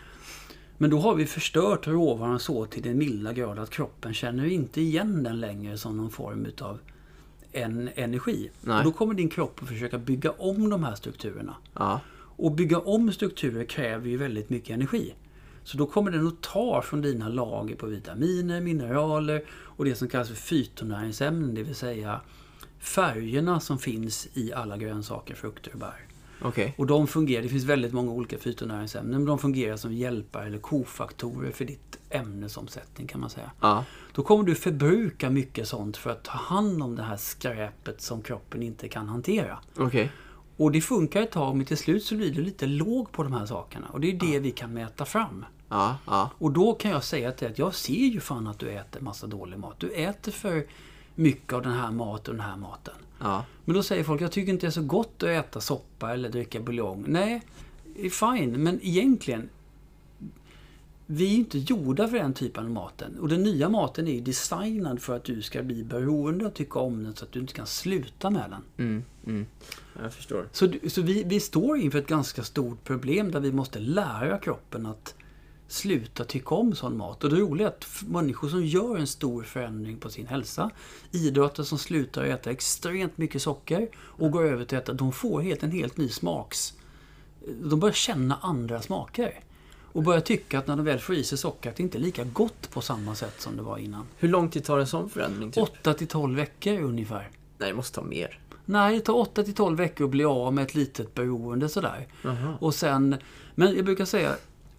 Men 0.77 0.89
då 0.89 0.99
har 0.99 1.15
vi 1.15 1.25
förstört 1.25 1.87
råvaran 1.87 2.39
så 2.39 2.65
till 2.65 2.83
den 2.83 2.97
milda 2.97 3.33
grad 3.33 3.59
att 3.59 3.69
kroppen 3.69 4.13
känner 4.13 4.45
inte 4.45 4.81
igen 4.81 5.23
den 5.23 5.39
längre 5.39 5.77
som 5.77 5.97
någon 5.97 6.11
form 6.11 6.45
utav 6.45 6.79
en 7.51 7.89
energi. 7.95 8.49
Nej. 8.61 8.77
Och 8.77 8.83
då 8.83 8.91
kommer 8.91 9.13
din 9.13 9.29
kropp 9.29 9.59
att 9.61 9.67
försöka 9.67 9.97
bygga 9.97 10.31
om 10.31 10.69
de 10.69 10.83
här 10.83 10.95
strukturerna. 10.95 11.55
Ja. 11.73 12.01
Och 12.35 12.51
bygga 12.51 12.79
om 12.79 13.11
strukturer 13.11 13.63
kräver 13.63 14.09
ju 14.09 14.17
väldigt 14.17 14.49
mycket 14.49 14.69
energi. 14.69 15.13
Så 15.63 15.77
då 15.77 15.85
kommer 15.85 16.11
den 16.11 16.27
att 16.27 16.41
ta 16.41 16.81
från 16.81 17.01
dina 17.01 17.29
lager 17.29 17.75
på 17.75 17.85
vitaminer, 17.85 18.61
mineraler 18.61 19.43
och 19.49 19.85
det 19.85 19.95
som 19.95 20.07
kallas 20.07 20.27
för 20.27 20.35
fytonäringsämnen, 20.35 21.55
det 21.55 21.63
vill 21.63 21.75
säga 21.75 22.21
färgerna 22.79 23.59
som 23.59 23.79
finns 23.79 24.27
i 24.33 24.53
alla 24.53 24.77
grönsaker, 24.77 25.35
frukter 25.35 25.73
och 25.73 25.79
bär. 25.79 26.07
Okej. 26.41 26.75
Och 26.77 26.87
de 26.87 27.07
fungerar, 27.07 27.43
det 27.43 27.49
finns 27.49 27.63
väldigt 27.63 27.93
många 27.93 28.11
olika 28.11 28.37
fytonäringsämnen, 28.37 29.11
men 29.11 29.25
de 29.25 29.39
fungerar 29.39 29.77
som 29.77 29.93
hjälpare 29.93 30.45
eller 30.45 30.57
kofaktorer 30.57 31.51
för 31.51 31.65
ditt 31.65 31.99
ämnesomsättning 32.09 33.07
kan 33.07 33.21
man 33.21 33.29
säga. 33.29 33.51
Ja. 33.61 33.85
Då 34.13 34.23
kommer 34.23 34.43
du 34.43 34.55
förbruka 34.55 35.29
mycket 35.29 35.67
sånt 35.67 35.97
för 35.97 36.09
att 36.09 36.23
ta 36.23 36.37
hand 36.37 36.83
om 36.83 36.95
det 36.95 37.03
här 37.03 37.17
skräpet 37.17 38.01
som 38.01 38.21
kroppen 38.21 38.63
inte 38.63 38.87
kan 38.87 39.09
hantera. 39.09 39.59
Okej. 39.77 40.11
Och 40.61 40.71
det 40.71 40.81
funkar 40.81 41.21
ett 41.21 41.31
tag 41.31 41.55
men 41.55 41.65
till 41.65 41.77
slut 41.77 42.03
så 42.03 42.15
blir 42.15 42.31
du 42.31 42.41
lite 42.41 42.65
låg 42.65 43.11
på 43.11 43.23
de 43.23 43.33
här 43.33 43.45
sakerna. 43.45 43.87
Och 43.87 44.01
det 44.01 44.11
är 44.11 44.13
det 44.13 44.39
vi 44.39 44.51
kan 44.51 44.73
mäta 44.73 45.05
fram. 45.05 45.45
Ja. 45.69 45.97
Ja. 46.05 46.29
Och 46.37 46.51
då 46.51 46.73
kan 46.73 46.91
jag 46.91 47.03
säga 47.03 47.31
till 47.31 47.45
dig 47.45 47.51
att 47.51 47.59
jag 47.59 47.75
ser 47.75 47.93
ju 47.93 48.19
fan 48.19 48.47
att 48.47 48.59
du 48.59 48.69
äter 48.69 49.01
massa 49.01 49.27
dålig 49.27 49.59
mat. 49.59 49.79
Du 49.79 49.89
äter 49.91 50.31
för 50.31 50.65
mycket 51.15 51.53
av 51.53 51.61
den 51.61 51.73
här 51.73 51.91
maten 51.91 52.31
och 52.31 52.37
den 52.37 52.45
här 52.45 52.57
maten. 52.57 52.93
Ja. 53.19 53.45
Men 53.65 53.75
då 53.75 53.83
säger 53.83 54.03
folk, 54.03 54.21
jag 54.21 54.31
tycker 54.31 54.51
inte 54.51 54.65
det 54.65 54.69
är 54.69 54.71
så 54.71 54.81
gott 54.81 55.23
att 55.23 55.29
äta 55.29 55.61
soppa 55.61 56.13
eller 56.13 56.29
dricka 56.29 56.59
buljong. 56.59 57.05
Nej, 57.07 57.41
fine. 57.95 58.63
Men 58.63 58.79
egentligen, 58.83 59.49
vi 61.13 61.33
är 61.33 61.37
inte 61.37 61.57
gjorda 61.57 62.07
för 62.07 62.17
den 62.17 62.33
typen 62.33 62.63
av 62.65 62.71
maten. 62.71 63.19
Och 63.19 63.29
den 63.29 63.43
nya 63.43 63.69
maten 63.69 64.07
är 64.07 64.21
designad 64.21 65.01
för 65.01 65.15
att 65.15 65.23
du 65.23 65.41
ska 65.41 65.63
bli 65.63 65.83
beroende 65.83 66.45
och 66.45 66.53
tycka 66.53 66.79
om 66.79 67.03
den 67.03 67.15
så 67.15 67.25
att 67.25 67.31
du 67.31 67.39
inte 67.39 67.53
kan 67.53 67.67
sluta 67.67 68.29
med 68.29 68.49
den. 68.49 68.87
Mm. 68.87 69.03
Mm. 69.25 69.45
Jag 70.01 70.13
förstår. 70.13 70.47
Så, 70.51 70.73
så 70.87 71.01
vi, 71.01 71.23
vi 71.23 71.39
står 71.39 71.77
inför 71.77 71.99
ett 71.99 72.07
ganska 72.07 72.43
stort 72.43 72.83
problem 72.83 73.31
där 73.31 73.39
vi 73.39 73.51
måste 73.51 73.79
lära 73.79 74.37
kroppen 74.37 74.85
att 74.85 75.15
sluta 75.67 76.23
tycka 76.23 76.55
om 76.55 76.75
sån 76.75 76.97
mat. 76.97 77.23
Och 77.23 77.29
det 77.29 77.35
roliga 77.35 77.67
är 77.67 77.71
att 77.71 78.03
människor 78.07 78.49
som 78.49 78.65
gör 78.65 78.97
en 78.97 79.07
stor 79.07 79.43
förändring 79.43 79.97
på 79.97 80.09
sin 80.09 80.27
hälsa, 80.27 80.69
idrottare 81.11 81.65
som 81.65 81.77
slutar 81.77 82.23
äta 82.23 82.51
extremt 82.51 83.17
mycket 83.17 83.41
socker 83.41 83.89
och 83.95 84.31
går 84.31 84.43
över 84.43 84.65
till 84.65 84.77
att 84.77 84.83
äta, 84.83 84.93
de 84.93 85.11
får 85.11 85.41
helt 85.41 85.63
en 85.63 85.71
helt 85.71 85.97
ny 85.97 86.09
smaks... 86.09 86.73
De 87.63 87.79
börjar 87.79 87.93
känna 87.93 88.35
andra 88.41 88.81
smaker. 88.81 89.39
Och 89.93 90.03
börjar 90.03 90.21
tycka 90.21 90.59
att 90.59 90.67
när 90.67 90.75
de 90.75 90.85
väl 90.85 90.99
får 90.99 91.15
i 91.15 91.23
sig 91.23 91.37
socker 91.37 91.69
att 91.69 91.75
det 91.75 91.83
inte 91.83 91.97
är 91.97 91.99
lika 91.99 92.23
gott 92.23 92.69
på 92.71 92.81
samma 92.81 93.15
sätt 93.15 93.41
som 93.41 93.57
det 93.57 93.63
var 93.63 93.77
innan. 93.77 94.05
Hur 94.17 94.29
lång 94.29 94.49
tid 94.49 94.63
tar 94.63 94.79
en 94.79 94.87
sån 94.87 95.09
förändring? 95.09 95.51
Typ? 95.51 95.63
8 95.63 95.93
till 95.93 96.07
12 96.07 96.35
veckor 96.35 96.81
ungefär. 96.81 97.29
Nej, 97.57 97.69
det 97.69 97.75
måste 97.75 97.95
ta 97.95 98.03
mer. 98.03 98.39
Nej, 98.65 98.95
det 98.95 99.01
tar 99.01 99.13
8 99.13 99.43
till 99.43 99.53
12 99.53 99.77
veckor 99.77 100.05
att 100.05 100.11
bli 100.11 100.25
av 100.25 100.53
med 100.53 100.63
ett 100.63 100.75
litet 100.75 101.13
beroende 101.13 101.69
sådär. 101.69 102.07
Jaha. 102.23 102.57
Och 102.59 102.75
sen, 102.75 103.15
men 103.55 103.75
jag 103.75 103.85
brukar 103.85 104.05
säga, 104.05 104.35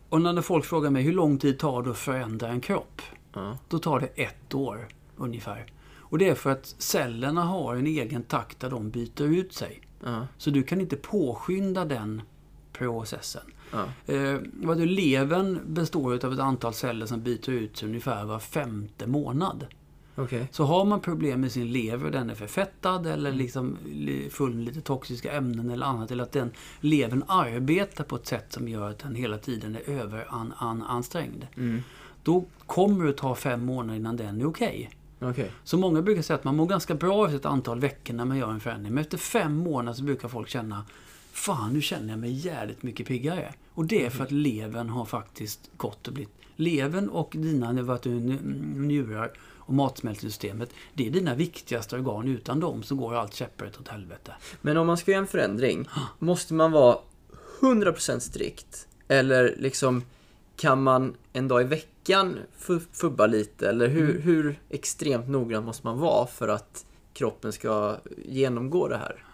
och 0.09 0.21
när 0.21 0.43
folk 0.43 0.65
frågar 0.65 0.91
mig 0.91 1.03
hur 1.03 1.13
lång 1.13 1.39
tid 1.39 1.59
tar 1.59 1.83
det 1.83 1.91
att 1.91 1.99
förändra 1.99 2.49
en 2.49 2.61
kropp? 2.61 3.03
Ja. 3.33 3.59
Då 3.69 3.79
tar 3.79 4.01
det 4.01 4.07
ett 4.07 4.55
år 4.55 4.89
ungefär. 5.17 5.67
Och 5.95 6.19
det 6.19 6.29
är 6.29 6.35
för 6.35 6.51
att 6.51 6.75
cellerna 6.79 7.45
har 7.45 7.77
en 7.77 7.87
egen 7.87 8.23
takt 8.23 8.61
där 8.61 8.71
de 8.71 8.91
byter 8.91 9.23
ut 9.23 9.53
sig. 9.53 9.81
Ja. 10.05 10.27
Så 10.39 10.51
du 10.51 10.63
kan 10.63 10.81
inte 10.81 10.97
påskynda 10.97 11.85
den 11.85 12.23
processen. 12.73 13.43
Ja. 13.73 14.15
Eh, 14.15 14.39
vad 14.53 14.79
du, 14.79 14.87
levern 14.87 15.59
består 15.67 16.25
av 16.25 16.33
ett 16.33 16.41
antal 16.41 16.75
celler 16.75 17.07
som 17.07 17.23
byter 17.23 17.51
ut 17.51 17.83
ungefär 17.83 18.25
var 18.25 18.39
femte 18.39 19.07
månad. 19.07 19.67
Okej. 20.15 20.49
Så 20.53 20.65
har 20.65 20.85
man 20.85 21.01
problem 21.01 21.41
med 21.41 21.53
sin 21.53 21.73
lever, 21.73 22.11
den 22.11 22.31
är 22.31 22.35
förfettad 22.35 23.07
eller 23.07 23.33
liksom 23.33 23.77
li- 23.85 24.31
full 24.31 24.55
med 24.55 24.65
lite 24.65 24.81
toxiska 24.81 25.33
ämnen 25.33 25.71
eller 25.71 25.87
annat. 25.87 26.11
Eller 26.11 26.23
att 26.25 26.33
den 26.33 26.51
levern 26.81 27.25
arbetar 27.27 28.05
på 28.05 28.17
ett 28.17 28.27
sätt 28.27 28.53
som 28.53 28.69
gör 28.69 28.91
att 28.91 28.99
den 28.99 29.15
hela 29.15 29.39
tiden 29.39 29.77
är 29.77 29.91
överansträngd. 29.91 31.47
Mm. 31.57 31.83
Då 32.23 32.45
kommer 32.67 33.05
det 33.05 33.13
ta 33.13 33.35
fem 33.35 33.65
månader 33.65 33.97
innan 33.99 34.17
den 34.17 34.41
är 34.41 34.47
okej. 34.47 34.91
Okej. 35.21 35.51
Så 35.65 35.79
många 35.79 36.03
brukar 36.03 36.23
säga 36.23 36.35
att 36.39 36.45
man 36.45 36.57
mår 36.57 36.67
ganska 36.67 36.95
bra 36.95 37.25
efter 37.25 37.37
ett 37.37 37.47
antal 37.47 37.81
veckor 37.81 38.15
när 38.15 38.25
man 38.25 38.37
gör 38.37 38.51
en 38.51 38.61
förändring. 38.61 38.95
Men 38.95 39.03
efter 39.05 39.19
fem 39.19 39.57
månader 39.57 39.97
så 39.97 40.05
brukar 40.05 40.29
folk 40.29 40.49
känna 40.49 40.85
Fan, 41.33 41.73
nu 41.73 41.81
känner 41.81 42.09
jag 42.11 42.19
mig 42.19 42.33
jävligt 42.33 42.83
mycket 42.83 43.07
piggare. 43.07 43.55
Och 43.75 43.85
det 43.87 44.07
är 44.07 44.11
för 44.11 44.25
att 44.25 44.31
levern 44.33 44.89
har 44.89 45.05
faktiskt 45.05 45.71
gått 45.77 46.09
och 46.09 46.15
blivit... 46.15 46.33
Levern 46.57 47.09
och 47.09 47.31
dina 47.39 47.73
njurar 47.73 49.33
och 49.59 49.75
matsmältsystemet. 49.75 50.71
Det 50.95 51.07
är 51.07 51.11
dina 51.11 51.35
viktigaste 51.35 51.97
organ. 51.97 52.29
Utan 52.29 52.61
dem 52.61 52.83
så 52.83 52.95
går 52.95 53.15
allt 53.15 53.35
käpprätt 53.35 53.81
åt 53.81 53.89
helvete. 53.89 54.33
Men 54.61 54.77
om 54.77 54.87
man 54.87 54.97
ska 54.97 55.11
göra 55.11 55.21
en 55.21 55.27
förändring, 55.27 55.89
måste 56.19 56.55
man 56.55 56.73
vara 56.73 56.99
100% 57.61 58.19
strikt? 58.19 58.89
Eller 59.09 59.55
liksom, 59.59 60.05
kan 60.57 60.83
man 60.83 61.15
en 61.33 61.49
dag 61.49 61.61
i 61.61 61.65
veckan 61.65 62.39
fu- 62.59 62.81
fubba 62.93 63.27
lite? 63.27 63.69
Eller 63.69 63.89
hur, 63.89 64.11
Mm. 64.11 64.23
hur 64.23 64.61
extremt 64.69 65.29
noggrann 65.29 65.65
måste 65.65 65.87
man 65.87 65.99
vara 65.99 66.27
för 66.27 66.49
att 66.49 66.87
kroppen 67.13 67.53
ska 67.53 67.97
genomgå 68.25 68.89
det 68.89 68.97
här? 68.97 69.25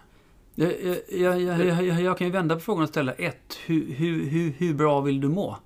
Jag, 0.59 1.41
jag, 1.41 1.41
jag, 1.41 2.01
jag, 2.01 2.17
kan 2.17 2.27
ju 2.27 2.33
vända 2.33 2.55
på 2.55 2.61
frågan 2.61 2.83
och 2.83 2.89
ställa 2.89 3.11
ett. 3.11 3.57
Hur, 3.65 3.93
hur, 3.93 4.25
hur, 4.25 4.53
hur 4.57 4.73
bra 4.73 5.01
vill 5.01 5.21
du 5.21 5.27
må? 5.27 5.57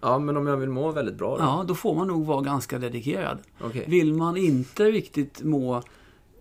Ja, 0.00 0.18
men 0.18 0.36
om 0.36 0.46
jag 0.46 0.56
vill 0.56 0.68
må 0.68 0.90
väldigt 0.90 1.14
bra 1.14 1.36
då? 1.36 1.42
Ja, 1.42 1.64
då 1.68 1.74
får 1.74 1.94
man 1.94 2.08
nog 2.08 2.26
vara 2.26 2.40
ganska 2.40 2.78
dedikerad. 2.78 3.38
Okej. 3.60 3.84
Vill 3.88 4.14
man 4.14 4.36
inte 4.36 4.84
riktigt 4.84 5.42
må, 5.42 5.82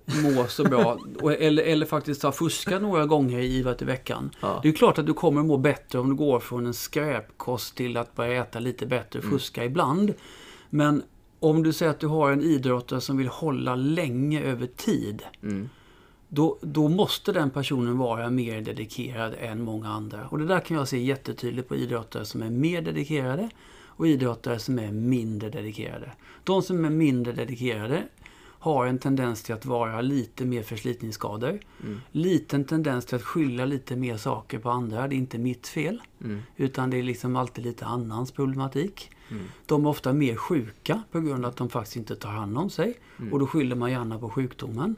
må 0.05 0.45
så 0.47 0.63
bra, 0.63 0.97
eller, 1.39 1.63
eller 1.63 1.85
faktiskt 1.85 2.23
ha 2.23 2.31
fuskat 2.31 2.81
några 2.81 3.05
gånger 3.05 3.39
i 3.39 3.61
vet, 3.61 3.81
i 3.81 3.85
veckan. 3.85 4.31
Ja. 4.41 4.59
Det 4.63 4.69
är 4.69 4.73
klart 4.73 4.97
att 4.97 5.05
du 5.05 5.13
kommer 5.13 5.43
må 5.43 5.57
bättre 5.57 5.99
om 5.99 6.09
du 6.09 6.15
går 6.15 6.39
från 6.39 6.65
en 6.65 6.73
skräpkost 6.73 7.75
till 7.75 7.97
att 7.97 8.15
börja 8.15 8.41
äta 8.41 8.59
lite 8.59 8.85
bättre 8.85 9.19
och 9.19 9.25
fuska 9.25 9.65
ibland. 9.65 10.13
Men 10.69 11.03
om 11.39 11.63
du 11.63 11.73
säger 11.73 11.91
att 11.91 11.99
du 11.99 12.07
har 12.07 12.31
en 12.31 12.41
idrottare 12.41 13.01
som 13.01 13.17
vill 13.17 13.27
hålla 13.27 13.75
länge 13.75 14.43
över 14.43 14.67
tid. 14.67 15.23
Mm. 15.43 15.69
Då, 16.29 16.57
då 16.61 16.87
måste 16.87 17.31
den 17.31 17.49
personen 17.49 17.97
vara 17.97 18.29
mer 18.29 18.61
dedikerad 18.61 19.35
än 19.39 19.63
många 19.63 19.89
andra. 19.89 20.27
Och 20.27 20.39
det 20.39 20.45
där 20.45 20.59
kan 20.59 20.77
jag 20.77 20.87
se 20.87 20.97
jättetydligt 20.97 21.67
på 21.69 21.75
idrottare 21.75 22.25
som 22.25 22.41
är 22.41 22.49
mer 22.49 22.81
dedikerade 22.81 23.49
och 23.81 24.07
idrottare 24.07 24.59
som 24.59 24.79
är 24.79 24.91
mindre 24.91 25.49
dedikerade. 25.49 26.11
De 26.43 26.61
som 26.61 26.85
är 26.85 26.89
mindre 26.89 27.33
dedikerade 27.33 28.03
har 28.61 28.85
en 28.85 28.99
tendens 28.99 29.43
till 29.43 29.55
att 29.55 29.65
vara 29.65 30.01
lite 30.01 30.45
mer 30.45 30.63
förslitningsskador. 30.63 31.59
Liten 32.11 32.65
tendens 32.65 33.05
till 33.05 33.15
att 33.15 33.23
skylla 33.23 33.65
lite 33.65 33.95
mer 33.95 34.17
saker 34.17 34.59
på 34.59 34.69
andra. 34.69 35.07
Det 35.07 35.15
är 35.15 35.17
inte 35.17 35.37
mitt 35.37 35.67
fel. 35.67 36.01
Mm. 36.23 36.41
Utan 36.55 36.89
det 36.89 36.97
är 36.97 37.03
liksom 37.03 37.35
alltid 37.35 37.65
lite 37.65 37.85
annans 37.85 38.31
problematik. 38.31 39.11
De 39.65 39.85
är 39.85 39.89
ofta 39.89 40.13
mer 40.13 40.35
sjuka 40.35 41.03
på 41.11 41.19
grund 41.19 41.45
av 41.45 41.51
att 41.51 41.57
de 41.57 41.69
faktiskt 41.69 41.95
inte 41.97 42.15
tar 42.15 42.29
hand 42.29 42.57
om 42.57 42.69
sig. 42.69 42.99
Och 43.31 43.39
då 43.39 43.47
skyller 43.47 43.75
man 43.75 43.91
gärna 43.91 44.19
på 44.19 44.29
sjukdomen. 44.29 44.95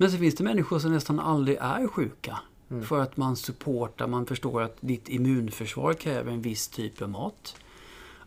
Men 0.00 0.10
så 0.10 0.18
finns 0.18 0.34
det 0.34 0.44
människor 0.44 0.78
som 0.78 0.92
nästan 0.92 1.20
aldrig 1.20 1.56
är 1.60 1.86
sjuka. 1.88 2.38
För 2.84 3.00
att 3.00 3.16
man 3.16 3.36
supportar, 3.36 4.06
man 4.06 4.26
förstår 4.26 4.62
att 4.62 4.76
ditt 4.80 5.08
immunförsvar 5.08 5.94
kräver 5.94 6.32
en 6.32 6.42
viss 6.42 6.68
typ 6.68 7.02
av 7.02 7.08
mat. 7.08 7.56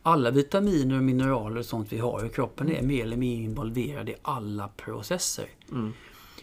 Alla 0.03 0.31
vitaminer 0.31 0.97
och 0.97 1.03
mineraler 1.03 1.57
och 1.57 1.65
sånt 1.65 1.93
vi 1.93 1.97
har 1.97 2.25
i 2.25 2.29
kroppen 2.29 2.71
är 2.71 2.81
mer 2.81 3.03
eller 3.03 3.17
mindre 3.17 3.43
involverade 3.43 4.11
i 4.11 4.15
alla 4.21 4.67
processer. 4.67 5.45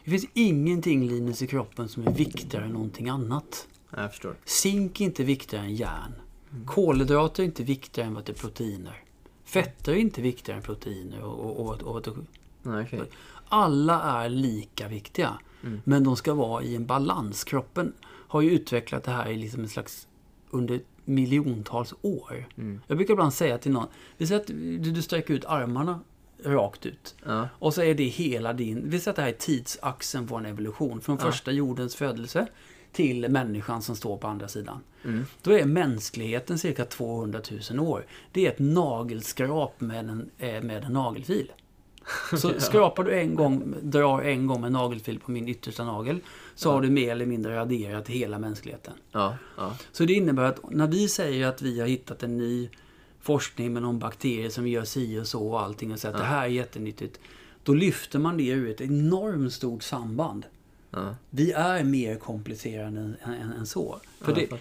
Det 0.05 0.11
finns 0.11 0.27
ingenting 0.35 1.09
Linus 1.09 1.43
i 1.43 1.47
kroppen 1.47 1.89
som 1.89 2.07
är 2.07 2.13
viktigare 2.13 2.65
än 2.65 2.73
någonting 2.73 3.09
annat. 3.09 3.69
Ja, 3.91 4.03
Jag 4.03 4.11
förstår. 4.11 4.37
Zink 4.45 5.01
är 5.01 5.05
inte 5.05 5.25
viktigare 5.25 5.65
än 5.65 5.75
järn. 5.75 6.13
Kolhydrater 6.67 7.43
är 7.43 7.47
inte 7.47 7.63
viktigare 7.63 8.09
än 8.09 8.15
vad 8.15 8.25
det 8.25 8.33
är 8.33 8.35
proteiner. 8.35 9.03
Fetter 9.45 9.93
är 9.93 9.97
inte 9.97 10.23
viktigare 10.23 10.59
än 10.59 10.65
proteiner. 10.65 11.23
Och, 11.23 11.61
och, 11.61 11.81
och, 11.83 12.09
och, 12.09 12.17
Nej, 12.63 12.85
okej. 12.85 13.03
Alla 13.49 14.03
är 14.03 14.29
lika 14.29 14.89
viktiga. 14.89 15.39
Men 15.85 16.05
de 16.05 16.17
ska 16.17 16.35
vara 16.35 16.63
i 16.63 16.77
en 16.77 16.87
balans. 16.87 17.45
Kroppen 17.45 17.93
har 18.05 18.41
ju 18.41 18.51
utvecklat 18.51 19.05
det 19.05 19.11
här 19.11 19.29
i 19.29 19.37
liksom 19.37 19.63
en 19.63 19.69
slags 19.69 20.09
under 20.51 20.81
miljontals 21.05 21.95
år. 22.03 22.49
Jag 22.87 22.97
brukar 22.97 23.15
ibland 23.15 23.35
säga 23.35 23.59
till 23.59 23.73
någon, 23.73 23.87
vi 24.17 24.27
säger 24.27 24.41
att 24.41 24.47
du, 24.47 24.79
du 24.79 25.03
sträcker 25.03 25.35
ut 25.35 25.45
armarna 25.45 26.01
rakt 26.45 26.87
ut. 26.87 27.15
Ja. 27.25 27.49
Och 27.53 27.75
så 27.75 27.83
är 27.83 27.95
det 27.95 28.05
hela 28.05 28.53
din, 28.53 28.91
vi 28.91 29.01
säger 29.01 29.11
att 29.11 29.17
det 29.17 29.23
här 29.23 29.29
är 29.29 29.33
tidsaxeln 29.33 30.27
på 30.27 30.37
en 30.37 30.47
evolution. 30.47 31.01
Från 31.01 31.19
första 31.19 31.51
jordens 31.51 31.97
födelse 31.97 32.47
till 32.93 33.29
människan 33.29 33.83
som 33.83 33.97
står 33.97 34.17
på 34.17 34.27
andra 34.27 34.49
sidan. 34.49 34.81
Då 35.43 35.53
är 35.53 35.65
mänskligheten 35.65 36.59
cirka 36.59 36.85
200 36.85 37.41
000 37.71 37.81
år. 37.81 38.07
Det 38.33 38.47
är 38.47 38.51
ett 38.51 38.59
nagelskrap 38.59 39.81
med 39.81 39.99
en, 39.99 40.31
eh, 40.39 40.63
med 40.63 40.85
en 40.85 40.93
nagelfil. 40.93 41.53
Så 42.37 42.61
skrapar 42.61 43.05
du 43.05 43.19
en 43.19 43.35
gång, 43.35 43.75
drar 43.83 44.23
en 44.23 44.47
gång 44.47 44.61
med 44.61 44.73
nagelfil 44.73 45.19
på 45.19 45.31
min 45.31 45.49
yttersta 45.49 45.85
nagel 45.85 46.21
så 46.55 46.73
har 46.73 46.81
du 46.81 46.91
mer 46.91 47.13
eller 47.13 47.27
mindre 47.27 47.57
raderat 47.57 48.09
hela 48.09 48.39
mänskligheten. 48.39 48.95
Ja, 49.13 49.37
ja. 49.57 49.77
Så 49.93 50.05
det 50.05 50.13
innebär 50.13 50.43
att 50.43 50.71
när 50.71 50.87
vi 50.87 51.09
säger 51.09 51.47
att 51.47 51.63
vi 51.63 51.81
har 51.81 51.87
hittat 51.87 52.23
en 52.23 52.39
ny 52.39 52.69
forskning 53.21 53.73
med 53.73 53.83
någon 53.83 53.99
bakterie 53.99 54.51
som 54.51 54.69
gör 54.69 54.85
si 54.85 55.19
och 55.21 55.27
så 55.27 55.49
och 55.49 55.63
allting 55.63 55.93
och 55.93 55.99
säger 55.99 56.15
att 56.15 56.21
det 56.21 56.27
här 56.27 56.43
är 56.43 56.49
jättenyttigt. 56.49 57.21
Då 57.63 57.75
lyfter 57.75 58.19
man 58.19 58.37
det 58.37 58.49
ur 58.49 58.71
ett 58.71 58.81
enormt 58.81 59.53
stort 59.53 59.83
samband. 59.83 60.47
ja. 60.91 61.15
Vi 61.31 61.53
är 61.53 61.85
mer 61.85 62.17
komplicerade 62.17 63.01
än, 63.01 63.17
än, 63.25 63.53
än 63.53 63.67
så. 63.67 64.01
För 64.21 64.33
Ja, 64.33 64.47
det, 64.49 64.61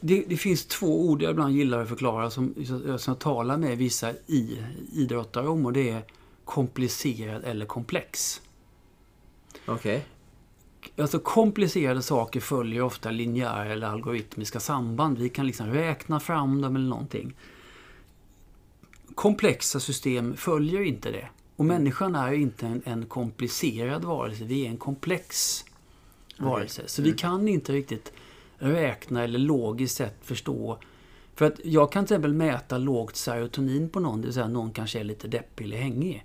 det, 0.00 0.24
det 0.28 0.36
finns 0.36 0.66
två 0.66 1.08
ord 1.08 1.22
jag 1.22 1.30
ibland 1.30 1.54
gillar 1.54 1.82
att 1.82 1.88
förklara 1.88 2.30
som, 2.30 2.54
som 2.98 3.00
jag 3.06 3.18
talar 3.18 3.56
med 3.56 3.78
vissa 3.78 4.12
i, 4.26 4.58
idrottare 4.92 5.48
om 5.48 5.66
och 5.66 5.72
det 5.72 5.90
är 5.90 6.02
komplicerad 6.44 7.44
eller 7.44 7.66
komplex. 7.66 8.40
Okej. 9.66 10.06
Alltså 10.96 11.18
komplicerade 11.18 12.02
saker 12.02 12.40
följer 12.40 12.82
ofta 12.82 13.10
linjära 13.10 13.72
eller 13.72 13.86
algoritmiska 13.86 14.60
samband. 14.60 15.18
Vi 15.18 15.28
kan 15.28 15.46
liksom 15.46 15.66
räkna 15.66 16.20
fram 16.20 16.62
dem 16.62 16.76
eller 16.76 16.88
någonting. 16.88 17.34
Komplexa 19.14 19.80
system 19.80 20.36
följer 20.36 20.80
inte 20.80 21.10
det. 21.10 21.28
Och 21.56 21.64
människan 21.64 22.14
är 22.14 22.32
inte 22.32 22.66
en, 22.66 22.82
en 22.84 23.06
komplicerad 23.06 24.04
varelse. 24.04 24.44
Vi 24.44 24.66
är 24.66 24.70
en 24.70 24.76
komplex 24.76 25.64
varelse. 26.38 26.82
Så 26.86 27.02
vi 27.02 27.12
kan 27.12 27.48
inte 27.48 27.72
riktigt 27.72 28.12
räkna 28.58 29.24
eller 29.24 29.38
logiskt 29.38 29.96
sett 29.96 30.16
förstå. 30.22 30.78
För 31.34 31.44
att 31.44 31.60
jag 31.64 31.92
kan 31.92 32.06
till 32.06 32.14
exempel 32.14 32.34
mäta 32.34 32.78
lågt 32.78 33.16
serotonin 33.16 33.88
på 33.88 34.00
någon, 34.00 34.20
det 34.20 34.26
vill 34.26 34.34
säga 34.34 34.48
någon 34.48 34.72
kanske 34.72 35.00
är 35.00 35.04
lite 35.04 35.28
deppig 35.28 35.64
eller 35.64 35.76
hängig. 35.76 36.24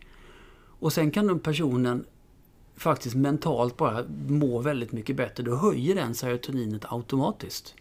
Och 0.79 0.93
sen 0.93 1.11
kan 1.11 1.27
den 1.27 1.39
personen 1.39 2.05
faktiskt 2.75 3.15
mentalt 3.15 3.77
bara 3.77 4.03
må 4.27 4.59
väldigt 4.59 4.91
mycket 4.91 5.15
bättre. 5.15 5.43
Då 5.43 5.55
höjer 5.55 5.95
den 5.95 6.15
serotoninet 6.15 6.85
automatiskt. 6.89 7.75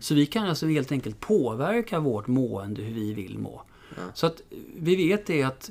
Så 0.00 0.14
vi 0.14 0.26
kan 0.26 0.46
alltså 0.48 0.66
helt 0.66 0.92
enkelt 0.92 1.20
påverka 1.20 2.00
vårt 2.00 2.26
mående 2.26 2.82
hur 2.82 2.94
vi 2.94 3.14
vill 3.14 3.38
må. 3.38 3.62
Så 4.14 4.26
att 4.26 4.42
vi 4.76 4.96
vet 4.96 5.26
det 5.26 5.42
att 5.42 5.70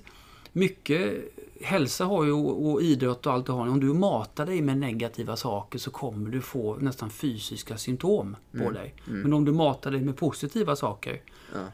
mycket 0.54 1.14
hälsa 1.62 2.06
har 2.06 2.24
ju 2.24 2.32
och 2.32 2.82
idrott 2.82 3.26
och 3.26 3.34
allt 3.34 3.46
du 3.46 3.52
har. 3.52 3.68
Om 3.68 3.80
du 3.80 3.94
matar 3.94 4.46
dig 4.46 4.62
med 4.62 4.78
negativa 4.78 5.36
saker 5.36 5.80
så 5.80 5.92
kommer 5.92 6.30
du 6.30 6.42
få 6.42 6.76
nästan 6.76 7.10
fysiska 7.10 7.78
symptom 7.78 8.36
på 8.52 8.72
dig. 8.72 8.96
Men 9.06 9.34
om 9.34 9.46
du 9.46 9.52
matar 9.52 9.92
dig 9.92 10.02
med 10.02 10.18
positiva 10.18 10.76
saker 10.76 11.22
Ja. 11.54 11.66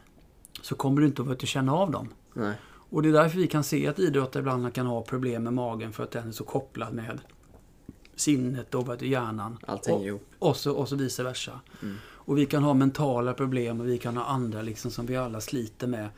så 0.62 0.74
kommer 0.74 1.00
du 1.00 1.06
inte 1.06 1.22
att 1.22 1.28
att 1.28 1.46
känna 1.46 1.74
av 1.74 1.90
dem. 1.90 2.08
Nej. 2.34 2.54
Och 2.90 3.02
det 3.02 3.08
är 3.08 3.12
därför 3.12 3.38
vi 3.38 3.46
kan 3.46 3.64
se 3.64 3.86
att 3.86 3.98
idrottare 3.98 4.40
ibland 4.40 4.74
kan 4.74 4.86
ha 4.86 5.02
problem 5.02 5.42
med 5.42 5.52
magen 5.52 5.92
för 5.92 6.02
att 6.04 6.10
den 6.10 6.28
är 6.28 6.32
så 6.32 6.44
kopplad 6.44 6.94
med 6.94 7.20
sinnet 8.16 8.74
och 8.74 9.02
hjärnan. 9.02 9.58
Allt 9.66 9.86
hänger 9.86 10.00
och, 10.00 10.06
ihop. 10.06 10.26
och, 10.38 10.56
så, 10.56 10.72
och 10.72 10.88
så 10.88 10.96
vice 10.96 11.22
versa. 11.22 11.60
Och 12.26 12.38
vi 12.38 12.46
kan 12.46 12.62
ha 12.62 12.74
mentala 12.74 13.34
problem 13.34 13.80
och 13.80 13.88
vi 13.88 13.98
kan 13.98 14.16
ha 14.16 14.24
andra 14.24 14.62
liksom 14.62 14.90
som 14.90 15.06
vi 15.06 15.16
alla 15.16 15.40
sliter 15.40 15.86
med. 15.86 16.08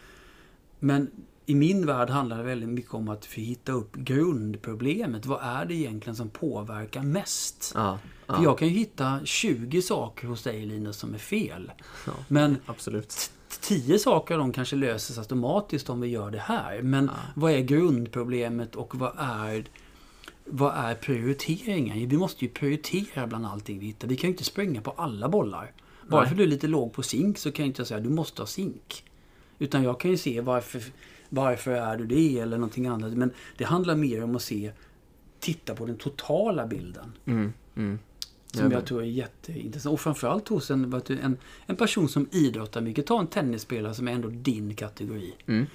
Men 0.78 1.10
i 1.46 1.54
min 1.54 1.86
värld 1.86 2.10
handlar 2.10 2.38
det 2.38 2.42
väldigt 2.42 2.68
mycket 2.68 2.94
om 2.94 3.08
att 3.08 3.24
hitta 3.24 3.72
upp 3.72 3.96
grundproblemet. 3.96 5.26
Vad 5.26 5.42
är 5.42 5.64
det 5.64 5.74
egentligen 5.74 6.16
som 6.16 6.30
påverkar 6.30 7.02
mest? 7.02 7.72
Ja. 7.74 7.98
För 8.26 8.34
ja. 8.34 8.42
jag 8.42 8.58
kan 8.58 8.68
ju 8.68 8.74
hitta 8.74 9.20
20 9.24 9.82
saker 9.82 10.26
hos 10.26 10.42
dig 10.42 10.66
Linus 10.66 10.96
som 10.96 11.14
är 11.14 11.18
fel. 11.18 11.72
Ja. 12.06 12.12
Men 12.28 12.56
Absolut. 12.66 13.30
Tio 13.60 13.98
saker 13.98 14.34
av 14.34 14.40
dem 14.40 14.52
kanske 14.52 14.76
löses 14.76 15.18
automatiskt 15.18 15.90
om 15.90 16.00
vi 16.00 16.08
gör 16.08 16.30
det 16.30 16.38
här. 16.38 16.82
Men 16.82 17.10
vad 17.34 17.52
är 17.52 17.60
grundproblemet 17.60 18.76
och 18.76 18.94
vad 18.94 19.12
är, 19.18 19.64
vad 20.44 20.74
är 20.76 20.94
prioriteringen? 20.94 22.08
Vi 22.08 22.16
måste 22.18 22.44
ju 22.44 22.50
prioritera 22.50 23.26
bland 23.26 23.46
allting 23.46 23.78
vi 23.78 23.86
hittar. 23.86 24.08
Vi 24.08 24.16
kan 24.16 24.28
ju 24.28 24.32
inte 24.34 24.44
springa 24.44 24.80
på 24.80 24.90
alla 24.90 25.28
bollar. 25.28 25.72
Bara 26.08 26.20
Nej. 26.20 26.30
för 26.30 26.36
du 26.36 26.42
är 26.42 26.46
lite 26.46 26.66
låg 26.66 26.92
på 26.92 27.02
zink 27.02 27.38
så 27.38 27.52
kan 27.52 27.64
jag 27.64 27.70
inte 27.70 27.84
säga 27.84 27.98
att 27.98 28.04
du 28.04 28.10
måste 28.10 28.42
ha 28.42 28.46
zink. 28.46 29.04
Utan 29.58 29.82
jag 29.82 30.00
kan 30.00 30.10
ju 30.10 30.16
se 30.16 30.40
varför, 30.40 30.82
varför 31.28 31.70
är 31.70 31.96
du 31.96 32.06
det 32.06 32.38
eller 32.38 32.56
någonting 32.56 32.86
annat. 32.86 33.12
Men 33.12 33.30
det 33.56 33.64
handlar 33.64 33.94
mer 33.94 34.24
om 34.24 34.36
att 34.36 34.42
se, 34.42 34.72
titta 35.40 35.74
på 35.74 35.86
den 35.86 35.96
totala 35.96 36.66
bilden. 36.66 37.12
Mm. 37.24 37.52
Mm. 37.76 37.98
Som 38.52 38.70
Ja, 38.70 38.72
jag 38.72 38.86
tror 38.86 39.02
är 39.02 39.06
jätteintressant. 39.06 39.92
Och 39.92 40.00
framförallt 40.00 40.48
hos 40.48 40.70
en, 40.70 41.02
en, 41.08 41.36
en 41.66 41.76
person 41.76 42.08
som 42.08 42.28
idrottar 42.32 42.80
mycket. 42.80 43.06
Ta 43.06 43.20
en 43.20 43.26
tennisspelare 43.26 43.94
som 43.94 44.08
är 44.08 44.12
ändå 44.12 44.28
din 44.28 44.74
kategori. 44.74 45.34
Mm. 45.46 45.66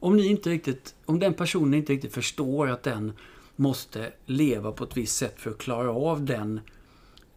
Om, 0.00 0.16
ni 0.16 0.26
inte 0.26 0.50
riktigt, 0.50 0.94
om 1.04 1.18
den 1.18 1.34
personen 1.34 1.74
inte 1.74 1.92
riktigt 1.92 2.14
förstår 2.14 2.70
att 2.70 2.82
den 2.82 3.12
måste 3.56 4.12
leva 4.26 4.72
på 4.72 4.84
ett 4.84 4.96
visst 4.96 5.16
sätt 5.16 5.40
för 5.40 5.50
att 5.50 5.58
klara 5.58 5.90
av 5.90 6.24
den, 6.24 6.60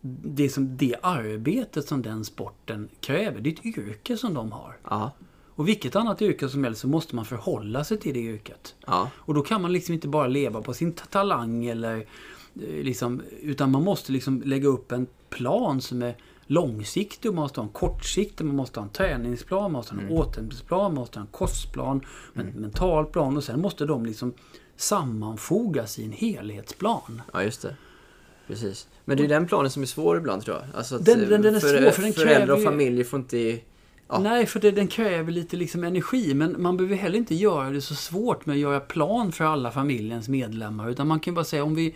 det, 0.02 0.50
som, 0.50 0.78
det 0.78 0.96
arbetet 1.02 1.88
som 1.88 2.02
den 2.02 2.26
sporten 2.26 2.90
kräver. 3.00 3.42
Det 3.42 3.50
är 3.50 3.54
ett 3.54 3.78
yrke 3.78 4.18
som 4.18 4.34
de 4.34 4.52
har. 4.52 4.78
Ja. 4.84 5.12
Och 5.56 5.68
vilket 5.68 5.96
annat 5.96 6.22
yrke 6.22 6.50
som 6.50 6.64
helst 6.64 6.82
så 6.82 6.88
måste 6.88 7.16
man 7.16 7.26
förhålla 7.26 7.84
sig 7.84 7.98
till 7.98 8.14
det 8.14 8.20
yrket. 8.20 8.76
Ja. 8.88 9.12
Och 9.16 9.34
då 9.34 9.42
kan 9.42 9.62
man 9.62 9.74
liksom 9.74 9.94
inte 9.94 10.08
bara 10.08 10.28
leva 10.28 10.62
på 10.62 10.74
sin 10.74 10.94
ta- 10.94 11.06
talang 11.06 11.66
eller 11.66 12.06
liksom, 12.54 13.22
utan 13.42 13.72
man 13.72 13.84
måste 13.84 14.12
liksom 14.12 14.42
lägga 14.46 14.68
upp 14.68 14.92
en 14.92 15.08
plan 15.30 15.82
som 15.82 16.02
är 16.02 16.16
långsiktig. 16.48 17.30
Man 17.34 17.36
måste 17.36 17.60
ha 17.60 17.66
en 17.68 17.74
kortsiktig, 17.74 18.46
man 18.46 18.56
måste 18.56 18.80
ha 18.80 18.86
en 18.88 18.94
träningsplan, 18.94 19.62
man 19.64 19.72
måste 19.72 19.96
ha 19.96 20.02
en 20.02 20.10
återhämtningsplan, 20.10 20.82
man 20.84 20.94
måste 20.94 21.20
ha 21.20 21.26
en 21.26 21.32
kostplan, 21.32 22.02
en 22.34 22.48
mental 22.48 23.06
plan 23.06 23.38
och 23.38 23.44
sen 23.44 23.62
måste 23.62 23.86
de 23.86 24.06
liksom 24.06 24.34
sammanfogas 24.76 26.00
i 26.00 26.06
en 26.06 26.12
helhetsplan. 26.12 27.22
Ja, 27.34 27.44
just 27.44 27.62
det. 27.62 27.76
Precis. 28.48 28.88
Men 29.06 29.18
det 29.18 29.24
är 29.24 29.28
den 29.28 29.48
planen 29.48 29.72
som 29.72 29.82
är 29.82 29.88
svår 29.88 30.18
ibland 30.18 30.42
tror 30.44 30.58
jag. 30.58 30.66
Alltså 30.78 30.98
Den- 30.98 31.30
den- 31.30 31.42
den 31.42 31.56
är 31.56 31.60
för, 31.60 31.68
svår, 31.82 31.90
för 31.92 32.02
den 32.02 32.14
Föräldrar 32.14 32.36
kräver 32.38 32.54
och 32.54 32.60
ju- 32.60 32.66
familjer 32.66 33.04
får 33.04 33.20
inte... 33.20 33.60
Ja. 34.08 34.20
Nej, 34.20 34.46
för 34.46 34.60
det, 34.60 34.72
den 34.72 34.88
kräver 34.88 35.32
lite 35.32 35.58
liksom 35.58 35.84
energi. 35.84 36.34
Men 36.34 36.62
man 36.62 36.78
behöver 36.78 36.96
heller 36.96 37.18
inte 37.18 37.36
göra 37.36 37.70
det 37.70 37.82
så 37.82 37.96
svårt 37.96 38.46
med 38.46 38.54
att 38.54 38.60
göra 38.60 38.80
plan 38.80 39.32
för 39.32 39.46
alla 39.46 39.72
familjens 39.72 40.30
medlemmar. 40.30 40.90
Utan 40.90 41.08
man 41.08 41.20
kan 41.20 41.34
bara 41.34 41.46
säga 41.46 41.64
om 41.64 41.76
vi, 41.76 41.96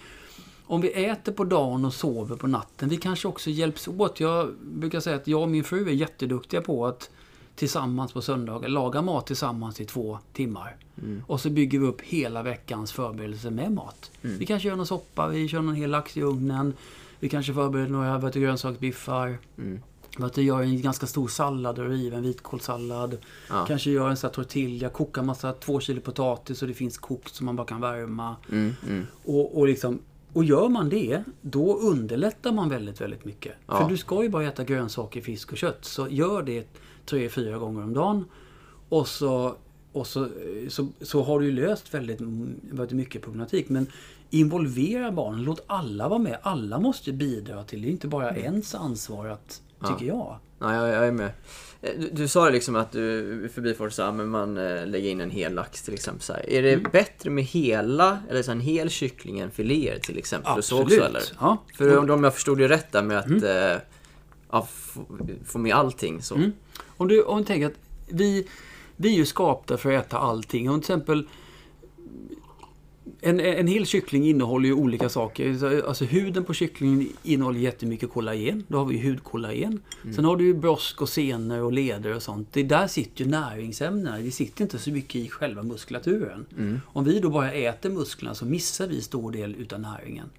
om 0.68 0.82
vi 0.82 1.05
äter 1.05 1.32
på 1.32 1.43
dagen 1.43 1.86
och 1.86 1.93
sover 1.93 2.36
på 2.36 2.47
natten. 2.47 2.89
Vi 2.89 2.97
kanske 2.97 3.28
också 3.28 3.49
hjälps 3.49 3.88
åt. 3.88 4.20
Jag 4.20 4.53
brukar 4.61 4.99
säga 4.99 5.16
att 5.16 5.28
jag 5.28 5.41
och 5.41 5.49
min 5.49 5.63
fru 5.63 5.89
är 5.89 5.93
jätteduktiga 5.93 6.61
på 6.61 6.88
att 6.88 7.09
tillsammans 7.55 8.13
på 8.13 8.22
söndagar 8.22 8.70
laga 8.70 9.01
mat 9.01 9.28
tillsammans 9.28 9.82
i 9.82 9.86
två 9.86 10.20
timmar. 10.34 10.76
Och 11.28 11.41
så 11.41 11.49
bygger 11.49 11.80
vi 11.80 11.86
upp 11.86 12.01
hela 12.01 12.43
veckans 12.43 12.91
förberedelser 12.91 13.51
med 13.51 13.72
mat. 13.72 14.11
Vi 14.22 14.45
kanske 14.45 14.68
gör 14.68 14.76
någon 14.76 14.86
soppa, 14.86 15.28
vi 15.28 15.47
kör 15.47 15.61
någon 15.61 15.76
hel 15.76 15.89
lax 15.89 16.18
i 16.18 16.22
ugnen. 16.22 16.74
Vi 17.20 17.30
kanske 17.30 17.53
förbereder 17.53 17.89
några 17.89 18.30
du, 18.30 18.39
grönsaksbiffar. 18.39 19.38
Att 20.20 20.34
du 20.34 20.41
gör 20.41 20.61
en 20.61 20.82
ganska 20.82 21.07
stor 21.07 21.28
sallad 21.28 21.80
och 21.80 21.89
river 21.89 22.18
en 22.18 22.24
vitkålssallad. 22.24 23.18
Ja. 23.49 23.66
Kanske 23.68 23.91
gör 23.91 24.09
en 24.09 24.18
sån 24.18 24.28
här 24.28 24.34
tortilla, 24.34 24.89
kokar 24.89 25.24
massa 25.24 25.53
två 25.53 25.80
kilo 25.80 26.01
potatis 26.01 26.61
och 26.61 26.68
det 26.68 26.74
finns 26.74 26.97
kokt 26.97 27.36
som 27.36 27.45
man 27.45 27.55
bara 27.55 27.68
kan 27.68 27.82
värma. 27.82 28.36
Mm, 28.51 28.74
mm. 28.88 29.05
Och, 29.24 29.57
och, 29.57 29.68
liksom, 29.68 29.99
och 30.36 30.44
gör 30.44 30.70
man 30.70 30.90
det, 30.90 31.24
då 31.42 31.78
underlättar 31.78 32.52
man 32.52 32.70
väldigt, 32.70 33.02
väldigt 33.02 33.26
mycket. 33.26 33.54
Ja. 33.68 33.78
För 33.78 33.90
du 33.90 33.98
ska 33.98 34.24
ju 34.24 34.30
bara 34.30 34.44
äta 34.44 34.64
grönsaker, 34.64 35.22
fisk 35.22 35.52
och 35.52 35.58
kött. 35.58 35.86
Så 35.86 36.08
gör 36.10 36.44
det 36.44 36.68
tre, 37.06 37.30
fyra 37.30 37.58
gånger 37.58 37.84
om 37.84 37.94
dagen. 37.94 38.26
Och 38.90 39.08
så, 39.08 39.56
och 39.92 40.08
så, 40.08 40.28
så, 40.70 40.88
så 41.02 41.24
har 41.24 41.40
du 41.40 41.46
ju 41.46 41.52
löst 41.52 41.94
väldigt, 41.94 42.22
väldigt 42.62 42.92
mycket 42.92 43.22
problematik. 43.22 43.70
Men 43.70 43.88
involvera 44.30 45.12
barnen, 45.12 45.44
låt 45.44 45.64
alla 45.68 46.08
vara 46.08 46.20
med. 46.20 46.38
Alla 46.42 46.80
måste 46.80 47.12
bidra 47.12 47.64
till 47.64 47.82
det. 47.82 47.88
är 47.88 47.92
inte 47.92 48.08
bara 48.08 48.36
ens 48.36 48.76
ansvar 48.76 49.28
att, 49.28 49.62
tycker 49.88 50.06
jag. 50.06 50.38
Ja, 50.60 50.76
jag, 50.76 50.90
jag 50.90 51.08
är 51.08 51.12
med. 51.12 51.32
Eh, 51.82 51.92
Du, 52.00 52.10
du 52.14 52.28
sa 52.28 52.50
liksom 52.50 52.76
att 52.76 52.92
du 52.92 53.50
förbifarten 53.54 53.92
sa 53.92 54.12
men 54.12 54.28
man 54.30 54.58
eh, 54.58 54.88
lägger 54.88 55.10
in 55.10 55.22
en 55.22 55.32
hel 55.32 55.54
lax 55.54 55.82
till 55.82 55.94
exempel. 55.94 56.22
Så 56.22 56.34
här. 56.34 56.50
Är 56.50 56.62
det 56.62 56.74
Mm. 56.74 56.92
bättre 56.92 57.30
med 57.30 57.44
hela, 57.44 58.20
eller 58.30 58.44
så 58.44 58.52
en 58.52 58.60
hel 58.62 58.90
kyckling 58.90 59.40
än 59.40 59.52
filéer 59.52 60.00
till 60.00 60.18
exempel? 60.18 60.58
Och 60.58 60.66
så 60.66 60.82
Absolut. 60.82 61.00
också, 61.00 61.10
eller? 61.10 61.24
Ja. 61.40 61.64
För 61.78 61.98
om, 61.98 62.10
om 62.10 62.24
jag 62.24 62.34
förstod 62.34 62.58
det 62.58 62.68
rätt 62.68 62.92
där 62.92 63.02
med 63.04 63.18
att 63.18 63.44
eh, 63.44 63.82
ja, 64.52 64.68
få, 64.72 65.06
få 65.46 65.58
med 65.58 65.76
allting 65.76 66.22
så. 66.22 66.36
Mm. 66.36 66.52
Om 66.98 67.08
du, 67.08 67.22
om 67.24 67.38
du 67.40 67.46
tänker 67.46 67.68
att 67.68 67.74
vi, 68.08 68.48
vi 68.96 69.10
är 69.14 69.18
ju 69.18 69.26
skapta 69.26 69.78
för 69.78 69.94
att 69.94 70.06
äta 70.06 70.18
allting. 70.18 70.70
Om 70.70 70.82
till 70.82 70.84
exempel 70.94 71.28
en, 73.22 73.39
en 73.39 73.68
hel 73.68 73.86
kyckling 73.86 74.28
innehåller 74.28 74.66
ju 74.66 74.74
olika 74.74 75.10
saker. 75.10 75.58
Så, 75.58 75.88
Alltså 75.88 76.06
huden 76.06 76.43
på 76.43 76.53
kycklingen 76.53 77.10
innehåller 77.24 77.60
jättemycket 77.60 78.10
kollagen. 78.10 78.64
Då 78.68 78.78
har 78.78 78.86
vi 78.86 78.97
hudkollagen. 79.10 79.82
Sen 80.16 80.26
har 80.26 80.38
du 80.38 80.45
ju 80.45 80.53
brosk 80.53 81.01
och 81.01 81.10
senor 81.10 81.62
och 81.62 81.74
leder 81.74 82.16
och 82.16 82.24
sånt. 82.24 82.47
Det 82.51 82.64
där 82.64 82.88
sitter 82.88 83.24
ju 83.24 83.30
näringsämnena. 83.32 84.18
Det 84.18 84.32
sitter 84.32 84.64
inte 84.64 84.80
så 84.80 84.91
mycket 84.91 85.16
i 85.16 85.30
själva 85.30 85.64
muskulaturen. 85.64 86.45
Om 86.86 87.03
vi 87.03 87.20
då 87.20 87.30
bara 87.30 87.51
äter 87.51 87.89
musklerna 87.89 88.36
så 88.36 88.45
missar 88.45 88.88
vi 88.88 89.01
stor 89.01 89.32
del 89.32 89.56
utav 89.56 89.80
näringen. 89.80 90.30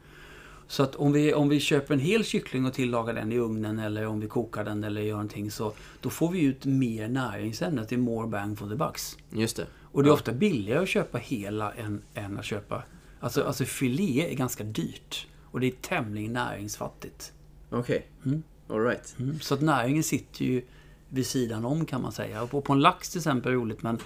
Så 0.68 0.82
att 0.82 0.94
om 0.96 1.12
vi, 1.12 1.34
om 1.34 1.48
vi 1.48 1.60
köper 1.60 1.94
en 1.94 2.00
hel 2.00 2.24
kyckling 2.24 2.66
och 2.66 2.72
tillagar 2.74 3.14
den 3.14 3.32
i 3.32 3.38
ugnen 3.38 3.78
eller 3.78 4.06
om 4.06 4.20
vi 4.20 4.26
kokar 4.28 4.64
den 4.64 4.84
eller 4.84 5.00
gör 5.00 5.12
någonting 5.12 5.50
så 5.50 5.72
då 6.00 6.10
får 6.10 6.30
vi 6.30 6.44
ut 6.44 6.64
mer 6.64 7.08
näringsämnen. 7.08 7.86
Det 7.88 7.94
är 7.94 7.98
more 7.98 8.28
bang 8.28 8.58
for 8.58 8.68
the 8.68 8.74
bucks. 8.74 9.16
Just 9.30 9.56
det. 9.56 9.66
Och 9.96 10.02
det 10.02 10.08
är 10.08 10.12
ofta 10.12 10.32
billigare 10.32 10.82
att 10.82 10.88
köpa 10.88 11.18
hela 11.18 11.72
än, 11.72 12.02
än 12.14 12.38
att 12.38 12.44
köpa... 12.44 12.82
Alltså, 13.20 13.44
alltså 13.44 13.64
filé 13.64 14.30
är 14.30 14.34
ganska 14.34 14.64
dyrt. 14.64 15.26
Och 15.44 15.60
det 15.60 15.66
är 15.66 15.70
tämligen 15.70 16.32
näringsfattigt. 16.32 17.32
Okej. 17.70 18.06
Mm. 18.24 18.42
Alright. 18.68 19.16
Mm. 19.18 19.40
Så 19.40 19.54
att 19.54 19.60
näringen 19.60 20.02
sitter 20.02 20.44
ju 20.44 20.62
vid 21.08 21.26
sidan 21.26 21.64
om 21.64 21.86
kan 21.86 22.02
man 22.02 22.12
säga. 22.12 22.42
Och 22.42 22.50
på, 22.50 22.60
på 22.60 22.72
en 22.72 22.80
lax 22.80 23.10
till 23.10 23.18
exempel 23.18 23.52
är 23.52 23.56
roligt 23.56 23.82
men 23.82 23.98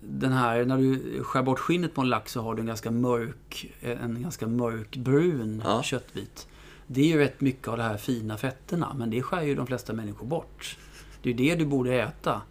den 0.00 0.32
här, 0.32 0.64
när 0.64 0.78
du 0.78 1.22
skär 1.24 1.42
bort 1.42 1.58
skinnet 1.58 1.94
på 1.94 2.00
en 2.00 2.08
lax 2.08 2.32
så 2.32 2.40
har 2.40 2.54
du 2.54 2.60
en 2.60 2.66
ganska 2.66 2.90
mörk, 2.90 3.74
en 3.80 4.22
ganska 4.22 4.46
mörkbrun 4.46 5.62
Ja. 5.64 5.82
köttbit. 5.82 6.48
Det 6.86 7.00
är 7.00 7.06
ju 7.06 7.18
rätt 7.18 7.40
mycket 7.40 7.68
av 7.68 7.76
de 7.76 7.82
här 7.82 7.96
fina 7.96 8.36
fetterna 8.36 8.94
men 8.94 9.10
det 9.10 9.22
skär 9.22 9.42
ju 9.42 9.54
de 9.54 9.66
flesta 9.66 9.92
människor 9.92 10.26
bort. 10.26 10.78
Det 11.22 11.30
är 11.30 11.34
ju 11.34 11.48
det 11.48 11.54
du 11.54 11.66
borde 11.66 11.94
äta. 11.94 12.42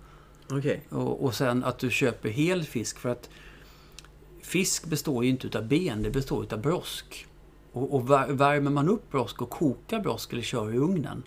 Okej. 0.50 0.82
Och, 0.89 1.24
och 1.24 1.36
sen 1.36 1.64
att 1.64 1.80
du 1.80 1.91
köper 1.91 2.30
hel 2.30 2.64
fisk 2.64 3.00
för 3.00 3.10
att 3.10 3.30
fisk 4.41 4.86
består 4.86 5.24
ju 5.24 5.30
inte 5.30 5.48
utav 5.48 5.68
ben, 5.68 6.04
det 6.04 6.10
består 6.10 6.43
utav 6.43 6.62
brosk. 6.62 7.28
Och, 7.72 7.96
och 7.96 8.10
vär- 8.10 8.32
värmer 8.34 8.72
man 8.72 8.89
upp 8.89 9.12
brosk 9.12 9.41
och 9.41 9.50
kokar 9.50 10.00
brosk 10.00 10.34
eller 10.34 10.41
kör 10.43 10.74
i 10.74 10.78
ugnen 10.78 11.24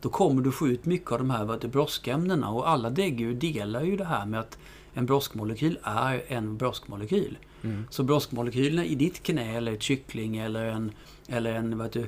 då 0.00 0.08
kommer 0.08 0.42
du 0.42 0.52
få 0.52 0.68
ut 0.68 0.84
mycket 0.84 1.12
av 1.12 1.18
de 1.18 1.30
här 1.30 1.68
broskämnena 1.68 2.50
och 2.50 2.68
alla 2.68 2.90
däggdjur 2.90 3.34
delar 3.34 3.82
ju 3.82 3.96
det 3.96 4.04
här 4.04 4.26
med 4.26 4.40
att 4.40 4.58
en 4.94 5.06
broskmolekyl 5.06 5.78
är 5.82 6.22
en 6.28 6.56
broskmolekyl. 6.56 7.38
Så 7.90 8.02
broskmolekylerna 8.02 8.84
i 8.84 8.94
ditt 8.94 9.22
knä 9.22 9.56
eller 9.56 9.72
ett 9.72 9.82
kyckling 9.82 10.36
eller 10.36 10.64
en, 10.64 10.92
eller 11.28 11.54
en 11.54 11.78
vad 11.78 11.86
heter, 11.86 12.06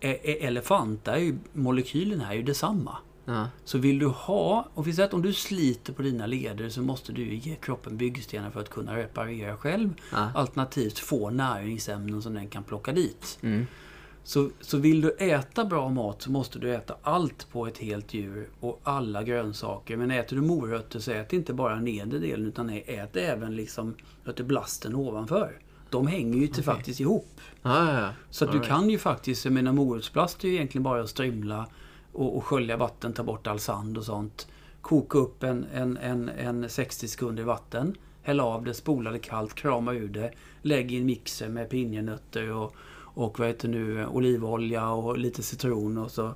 e- 0.00 0.18
e- 0.22 0.46
elefant, 0.46 1.04
där 1.04 1.12
är 1.12 1.18
ju, 1.18 1.38
molekylerna 1.52 2.30
är 2.30 2.34
ju 2.36 2.42
detsamma. 2.42 2.96
Ja. 3.24 3.48
Så 3.64 3.78
vill 3.78 3.98
du 3.98 4.06
ha, 4.06 4.68
och 4.74 4.86
vi 4.86 4.92
säger 4.92 5.08
att 5.08 5.14
om 5.14 5.22
du 5.22 5.32
sliter 5.32 5.92
på 5.92 6.02
dina 6.02 6.26
leder 6.26 6.68
så 6.68 6.82
måste 6.82 7.12
du 7.12 7.34
ge 7.34 7.54
kroppen 7.54 7.96
byggstenar 7.96 8.50
för 8.50 8.60
att 8.60 8.70
kunna 8.70 8.96
reparera 8.96 9.56
själv. 9.56 9.94
Ja. 10.12 10.30
Alternativt 10.34 10.98
få 10.98 11.30
näringsämnen 11.30 12.22
som 12.22 12.34
den 12.34 12.48
kan 12.48 12.64
plocka 12.64 12.92
dit. 12.92 13.38
Mm. 13.42 13.66
Så, 14.24 14.50
så 14.60 14.78
vill 14.78 15.00
du 15.00 15.10
äta 15.18 15.64
bra 15.64 15.88
mat 15.88 16.22
så 16.22 16.30
måste 16.30 16.58
du 16.58 16.74
äta 16.74 16.96
allt 17.02 17.50
på 17.52 17.66
ett 17.66 17.78
helt 17.78 18.14
djur 18.14 18.48
och 18.60 18.80
alla 18.82 19.22
grönsaker. 19.22 19.96
Men 19.96 20.10
äter 20.10 20.36
du 20.36 20.42
morötter 20.42 20.98
så 20.98 21.10
ät 21.10 21.32
inte 21.32 21.54
bara 21.54 21.80
nedre 21.80 22.18
delen 22.18 22.46
utan 22.46 22.70
ät 22.70 23.16
även 23.16 23.56
liksom 23.56 23.94
blasten 24.36 24.94
ovanför. 24.94 25.58
De 25.90 26.06
hänger 26.06 26.38
ju 26.38 26.46
till 26.46 26.64
faktiskt 26.64 27.00
ihop. 27.00 27.40
Ja, 27.62 27.92
ja, 27.92 28.00
ja. 28.00 28.08
Så 28.30 28.44
att 28.44 28.48
All 28.48 28.56
du 28.56 28.58
right. 28.58 28.68
kan 28.68 28.90
ju 28.90 28.98
faktiskt, 28.98 29.44
jag 29.44 29.54
menar 29.54 29.72
morotsplast 29.72 30.44
är 30.44 30.48
ju 30.48 30.54
egentligen 30.54 30.82
bara 30.82 31.02
att 31.02 31.08
strimla 31.08 31.66
och, 32.12 32.36
och 32.36 32.44
skölja 32.44 32.76
vatten, 32.76 33.12
ta 33.12 33.22
bort 33.22 33.46
all 33.46 33.60
sand 33.60 33.98
och 33.98 34.04
sånt. 34.04 34.46
Koka 34.80 35.18
upp 35.18 35.42
en, 35.42 35.66
en, 35.74 35.96
en, 35.96 36.28
en 36.28 36.68
60 36.68 37.08
sekunder 37.08 37.42
i 37.42 37.46
vatten. 37.46 37.94
Häll 38.22 38.40
av 38.40 38.64
det, 38.64 38.74
spola 38.74 39.10
det 39.10 39.18
kallt, 39.18 39.54
krama 39.54 39.92
ur 39.92 40.08
det. 40.08 40.32
Lägg 40.62 40.92
i 40.92 40.96
en 40.96 41.06
mixer 41.06 41.48
med 41.48 41.70
pinjenötter 41.70 42.50
och, 42.50 42.74
och 43.14 43.38
vad 43.38 43.48
heter 43.48 43.68
nu, 43.68 44.06
olivolja 44.06 44.90
och 44.90 45.18
lite 45.18 45.42
citron 45.42 45.98
och 45.98 46.10
så. 46.10 46.34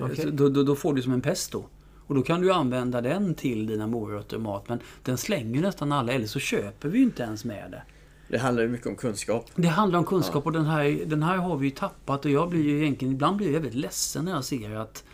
Okej. 0.00 0.16
så 0.16 0.30
då, 0.30 0.48
då, 0.48 0.62
då 0.62 0.76
får 0.76 0.94
du 0.94 1.02
som 1.02 1.12
en 1.12 1.20
pesto. 1.20 1.64
Och 2.06 2.14
då 2.14 2.22
kan 2.22 2.40
du 2.40 2.52
använda 2.52 3.00
den 3.00 3.34
till 3.34 3.66
dina 3.66 3.86
morötter 3.86 4.36
och 4.36 4.42
mat. 4.42 4.68
Men 4.68 4.80
den 5.02 5.18
slänger 5.18 5.62
nästan 5.62 5.92
alla, 5.92 6.12
eller 6.12 6.26
så 6.26 6.38
köper 6.38 6.88
vi 6.88 6.98
ju 6.98 7.04
inte 7.04 7.22
ens 7.22 7.44
med 7.44 7.70
det. 7.70 7.82
Det 8.28 8.38
handlar 8.38 8.62
ju 8.62 8.68
mycket 8.68 8.86
om 8.86 8.96
kunskap. 8.96 9.50
Det 9.54 9.68
handlar 9.68 9.98
om 9.98 10.04
kunskap 10.04 10.46
och 10.46 10.52
den 10.52 10.66
här, 10.66 11.06
den 11.06 11.22
här 11.22 11.36
har 11.36 11.56
vi 11.56 11.66
ju 11.66 11.70
tappat 11.70 12.24
och 12.24 12.30
jag 12.30 12.50
blir 12.50 12.62
ju 12.62 12.82
egentligen, 12.82 13.14
ibland 13.14 13.36
blir 13.36 13.46
jag 13.46 13.60
väldigt 13.60 13.74
ledsen 13.74 14.24
när 14.24 14.32
jag 14.32 14.44
ser 14.44 14.76
att 14.76 15.04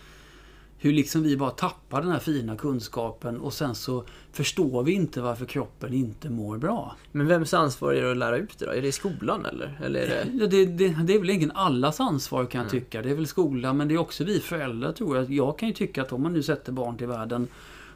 hur 0.83 0.93
liksom 0.93 1.23
vi 1.23 1.37
bara 1.37 1.51
tappar 1.51 2.03
den 2.03 2.11
här 2.11 2.19
fina 2.19 2.57
kunskapen 2.57 3.41
och 3.41 3.53
sen 3.53 3.75
så 3.75 4.05
förstår 4.33 4.83
vi 4.83 4.93
inte 4.93 5.21
varför 5.21 5.47
kroppen 5.47 5.95
inte 5.95 6.31
mår 6.31 6.59
bra. 6.59 6.97
Men 7.13 7.27
vems 7.27 7.55
ansvar 7.55 7.93
är 7.93 8.03
det 8.03 8.11
att 8.11 8.17
lära 8.17 8.37
ut 8.37 8.59
det 8.59 8.67
då? 8.67 8.73
Är 8.73 8.83
det 8.83 8.89
i 8.89 8.93
skolan 8.93 9.47
eller? 9.47 9.81
Eller 9.85 10.01
är 10.01 10.07
det... 10.07 10.31
Ja, 10.33 10.47
Det, 10.47 10.67
det, 10.67 10.89
det 10.89 11.15
är 11.15 11.19
väl 11.19 11.31
egentligen 11.31 11.57
allas 11.57 12.01
ansvar 12.01 12.47
kan 12.47 12.63
jag 12.63 12.71
tycka. 12.71 13.03
Det 13.03 13.11
är 13.11 13.15
väl 13.15 13.27
skolan 13.27 13.77
men 13.77 13.89
det 13.89 13.95
är 13.95 13.99
också 13.99 14.25
vi 14.25 14.41
föräldrar 14.41 14.93
tror 14.93 15.17
jag. 15.17 15.31
Jag 15.31 15.59
kan 15.59 15.69
ju 15.69 15.75
tycka 15.75 16.03
att 16.03 16.13
om 16.13 16.23
man 16.23 16.33
nu 16.33 16.43
sätter 16.43 16.73
barn 16.73 16.97
till 16.97 17.07
världen 17.07 17.49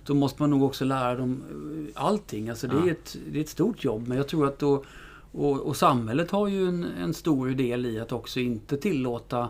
då 0.05 0.15
måste 0.15 0.43
man 0.43 0.51
nog 0.51 0.63
också 0.63 0.85
lära 0.85 1.15
dem 1.15 1.43
eh, 1.51 2.03
allting. 2.03 2.49
Alltså 2.49 2.67
det, 2.67 2.77
är, 2.77 2.91
ett, 2.91 3.17
det 3.33 3.39
är 3.39 3.43
ett 3.43 3.49
stort 3.49 3.85
jobb 3.85 4.09
men 4.09 4.17
jag 4.17 4.29
tror 4.29 4.47
att 4.47 4.59
då 4.59 4.85
och, 5.33 5.61
och 5.61 5.77
samhället 5.77 6.31
har 6.31 6.49
ju 6.49 6.69
en, 6.69 6.85
en 6.85 7.15
stor 7.15 7.49
del 7.49 7.87
i 7.87 8.01
att 8.01 8.13
också 8.13 8.41
inte 8.41 8.77
tillåta 8.77 9.49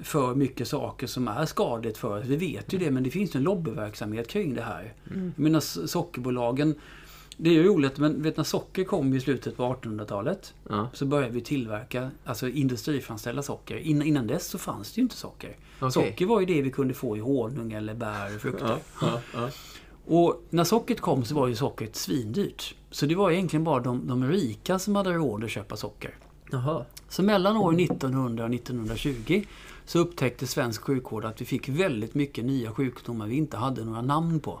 för 0.00 0.34
mycket 0.34 0.68
saker 0.68 1.06
som 1.06 1.28
är 1.28 1.46
skadligt 1.46 1.98
för 1.98 2.18
oss. 2.18 2.24
Vi 2.26 2.36
vet 2.36 2.72
ju 2.72 2.78
det, 2.78 2.90
men 2.90 3.02
det 3.02 3.10
finns 3.10 3.34
en 3.34 3.42
lobbyverksamhet 3.42 4.28
kring 4.28 4.54
det 4.54 4.62
här. 4.62 4.92
Jag 5.04 5.38
menar 5.38 5.60
sockerbolagen, 5.86 6.74
det 7.36 7.50
är 7.50 7.54
ju 7.54 7.62
roligt, 7.62 7.98
men 7.98 8.22
vet 8.22 8.36
när 8.36 8.44
socker 8.44 8.84
kom 8.84 9.14
i 9.14 9.20
slutet 9.20 9.56
på 9.56 9.62
1800-talet 9.62 10.54
Ja. 10.68 10.88
så 10.92 11.06
började 11.06 11.32
vi 11.32 11.40
tillverka, 11.40 12.10
alltså 12.24 12.48
industriframställa 12.48 13.42
socker. 13.42 13.76
Innan, 13.76 14.06
innan 14.06 14.26
dess 14.26 14.46
så 14.46 14.58
fanns 14.58 14.92
det 14.92 14.98
ju 14.98 15.02
inte 15.02 15.16
socker. 15.16 15.56
Okej. 15.80 15.92
Socker 15.92 16.26
var 16.26 16.40
ju 16.40 16.46
det 16.46 16.62
vi 16.62 16.70
kunde 16.70 16.94
få 16.94 17.16
i 17.16 17.20
honung 17.20 17.72
eller 17.72 17.94
bär 17.94 18.34
och 18.34 18.40
frukter. 18.40 18.76
Ja, 19.00 19.20
ja. 19.34 19.50
Och 20.08 20.42
när 20.50 20.64
sockret 20.64 21.00
kom 21.00 21.24
så 21.24 21.34
var 21.34 21.48
ju 21.48 21.54
sockret 21.54 21.96
svindyrt. 21.96 22.74
Så 22.90 23.06
det 23.06 23.14
var 23.14 23.30
egentligen 23.30 23.64
bara 23.64 23.80
de, 23.80 24.06
de 24.06 24.28
rika 24.28 24.78
som 24.78 24.96
hade 24.96 25.12
råd 25.12 25.44
att 25.44 25.50
köpa 25.50 25.76
socker. 25.76 26.14
Jaha. 26.50 26.84
Så 27.08 27.22
mellan 27.22 27.56
år 27.56 27.80
1900 27.80 28.44
och 28.44 28.54
1920 28.54 29.44
så 29.84 29.98
upptäckte 29.98 30.46
svensk 30.46 30.82
sjukvård 30.82 31.24
att 31.24 31.40
vi 31.40 31.44
fick 31.44 31.68
väldigt 31.68 32.14
mycket 32.14 32.44
nya 32.44 32.72
sjukdomar 32.72 33.26
vi 33.26 33.36
inte 33.36 33.56
hade 33.56 33.84
några 33.84 34.02
namn 34.02 34.40
på. 34.40 34.60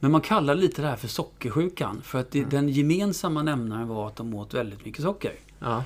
Men 0.00 0.12
man 0.12 0.20
kallar 0.20 0.54
lite 0.54 0.82
det 0.82 0.88
här 0.88 0.96
för 0.96 1.08
sockersjukan 1.08 2.00
för 2.02 2.18
att 2.20 2.30
det, 2.30 2.44
den 2.44 2.68
gemensamma 2.68 3.42
nämnaren 3.42 3.88
var 3.88 4.06
att 4.06 4.16
de 4.16 4.34
åt 4.34 4.54
väldigt 4.54 4.84
mycket 4.84 5.02
socker. 5.02 5.32
Ja. 5.58 5.84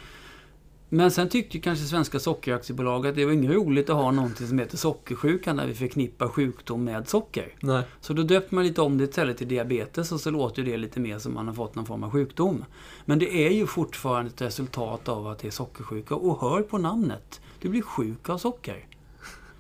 Men 0.95 1.11
sen 1.11 1.29
tyckte 1.29 1.59
kanske 1.59 1.85
Svenska 1.85 2.19
Sockeraktiebolag 2.19 3.07
att 3.07 3.15
det 3.15 3.25
var 3.25 3.33
inget 3.33 3.51
roligt 3.51 3.91
att 3.91 3.97
ha 3.97 4.11
någonting 4.11 4.47
som 4.47 4.59
heter 4.59 4.77
sockersjuka 4.77 5.53
när 5.53 5.67
vi 5.67 5.75
förknippar 5.75 6.29
sjukdom 6.29 6.85
med 6.85 7.09
socker. 7.09 7.55
Nej. 7.61 7.83
Så 8.01 8.13
då 8.13 8.23
döpte 8.23 8.55
man 8.55 8.65
lite 8.65 8.83
om 8.83 8.99
det 8.99 9.05
istället 9.05 9.39
till 9.39 9.49
diabetes 9.49 10.13
och 10.13 10.21
så 10.21 10.31
låter 10.31 10.63
det 10.63 10.77
lite 10.77 11.01
mer 11.01 11.19
som 11.19 11.35
man 11.35 11.47
har 11.47 11.55
fått 11.55 11.75
någon 11.75 11.87
form 11.87 12.05
av 12.05 12.11
sjukdom. 12.11 12.65
Men 13.05 13.19
det 13.19 13.47
är 13.47 13.51
ju 13.51 13.67
fortfarande 13.67 14.31
ett 14.31 14.43
resultat 14.43 15.09
av 15.09 15.27
att 15.27 15.39
det 15.39 15.47
är 15.47 15.53
sockersjuka 15.53 16.15
och 16.15 16.41
hör 16.41 16.63
på 16.63 16.79
namnet. 16.79 17.41
Du 17.61 17.69
blir 17.69 17.83
sjuk 17.83 18.29
av 18.29 18.39
socker. 18.39 18.87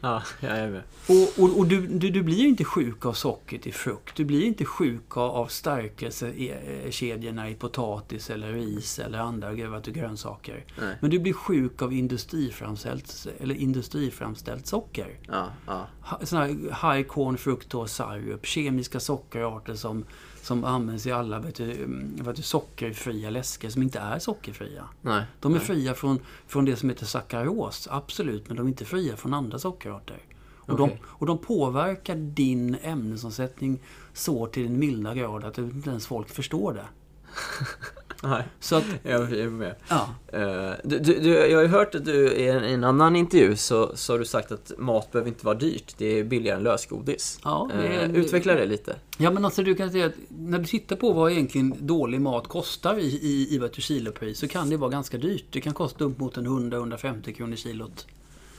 Ja, 0.04 0.22
jag 0.40 0.58
är 0.58 0.70
med. 0.70 0.82
Och, 1.08 1.44
och, 1.44 1.58
och 1.58 1.66
du, 1.66 1.86
du, 1.86 2.10
du 2.10 2.22
blir 2.22 2.46
inte 2.46 2.64
sjuk 2.64 3.06
av 3.06 3.12
sockret 3.12 3.66
i 3.66 3.72
frukt. 3.72 4.16
Du 4.16 4.24
blir 4.24 4.44
inte 4.44 4.64
sjuk 4.64 5.16
av, 5.16 5.30
av 5.30 5.46
stärkelsekedjorna 5.46 7.50
i 7.50 7.54
potatis 7.54 8.30
eller 8.30 8.52
ris 8.52 8.98
eller 8.98 9.18
andra 9.18 9.54
grönsaker. 9.54 10.64
Nej. 10.80 10.96
Men 11.00 11.10
du 11.10 11.18
blir 11.18 11.32
sjuk 11.32 11.82
av 11.82 11.92
industriframställt, 11.92 13.26
eller 13.40 13.54
industriframställt 13.54 14.66
socker. 14.66 15.18
Ja, 15.28 15.46
ja. 15.66 15.88
Såna 16.22 16.44
här 16.44 16.94
high 16.94 17.08
corn 17.08 17.38
fructose 17.38 17.94
syrup, 17.94 18.46
kemiska 18.46 19.00
sockerarter 19.00 19.74
som, 19.74 20.04
som 20.44 20.64
används 20.64 21.06
i 21.06 21.12
alla 21.12 21.38
vet 21.38 21.54
du, 21.54 21.72
mm, 21.72 22.16
vet 22.16 22.36
du, 22.36 22.42
sockerfria 22.42 23.30
läsker 23.30 23.70
som 23.70 23.82
inte 23.82 23.98
är 23.98 24.18
sockerfria. 24.18 24.88
Nej. 25.02 25.24
De 25.40 25.52
är 25.52 25.56
nej. 25.56 25.66
fria 25.66 25.94
från, 25.94 26.18
från 26.46 26.64
det 26.64 26.76
som 26.76 26.88
heter 26.88 27.06
sackaros, 27.06 27.88
absolut, 27.90 28.48
men 28.48 28.56
de 28.56 28.66
är 28.66 28.70
inte 28.70 28.84
fria 28.84 29.16
från 29.16 29.34
andra 29.34 29.58
sockerarter. 29.58 30.18
Och, 30.66 30.80
Okej. 30.80 30.98
de, 31.00 31.06
och 31.06 31.26
de 31.26 31.38
påverkar 31.38 32.16
din 32.16 32.76
ämnesomsättning 32.82 33.80
så 34.12 34.46
till 34.46 34.66
en 34.66 34.78
milda 34.78 35.14
grad 35.14 35.44
att 35.44 35.58
inte 35.58 35.90
ens 35.90 36.06
folk 36.06 36.28
förstår 36.28 36.72
det. 36.72 36.86
Nej. 38.22 38.42
Så 38.60 38.76
att, 38.76 38.84
Jag 39.02 39.32
är 39.32 39.48
med. 39.50 39.74
ja. 39.88 40.08
Eh, 40.26 40.72
du, 40.84 40.98
du, 40.98 41.28
jag 41.34 41.56
har 41.58 41.62
ju 41.62 41.68
hört 41.68 41.94
att 41.94 42.04
du 42.04 42.32
i 42.32 42.48
en, 42.48 42.64
i 42.64 42.72
en 42.72 42.84
annan 42.84 43.16
intervju 43.16 43.56
så, 43.56 43.96
så 43.96 44.12
har 44.12 44.18
du 44.18 44.24
sagt 44.24 44.52
att 44.52 44.72
mat 44.78 45.12
behöver 45.12 45.28
inte 45.28 45.46
vara 45.46 45.54
dyrt. 45.58 45.94
Det 45.98 46.06
är 46.18 46.24
billigare 46.24 46.56
än 46.56 46.62
lösgodis. 46.62 47.40
Ja, 47.44 47.70
det 47.72 47.88
Eh, 47.88 48.10
utveckla 48.14 48.54
det 48.54 48.66
lite. 48.66 48.96
Ja 49.18 49.30
men 49.30 49.44
alltså 49.44 49.62
du 49.62 49.74
kan 49.74 49.90
säga 49.92 50.06
att 50.06 50.12
när 50.28 50.58
du 50.58 50.64
tittar 50.64 50.96
på 50.96 51.12
vad 51.12 51.32
egentligen 51.32 51.74
dålig 51.80 52.20
mat 52.20 52.48
kostar 52.48 52.98
i, 52.98 53.06
i, 53.06 53.54
i 53.54 53.58
du 53.58 53.80
kilopris 53.82 54.38
så 54.38 54.48
kan 54.48 54.70
det 54.70 54.76
vara 54.76 54.90
ganska 54.90 55.18
dyrt. 55.18 55.44
Det 55.50 55.60
kan 55.60 55.74
kosta 55.74 56.04
upp 56.04 56.18
mot 56.18 56.36
en 56.36 56.46
100-150 56.72 57.32
kronor 57.32 57.56
kilot. 57.56 58.06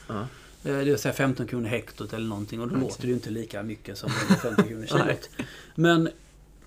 Ja. 0.08 0.20
Eh, 0.20 0.26
Det 0.64 0.84
vill 0.84 0.98
säga 0.98 1.14
15 1.14 1.48
kronor 1.48 1.68
hektot 1.68 2.14
eller 2.14 2.28
någonting 2.28 2.62
och 2.62 2.68
då 2.68 2.76
låter 2.76 3.02
det 3.02 3.08
ju 3.08 3.14
inte 3.14 3.30
lika 3.30 3.64
mycket 3.64 3.98
som 3.98 4.12
150 4.30 4.64
kronor 4.70 4.86
kilot. 5.06 5.30
Men 5.76 6.10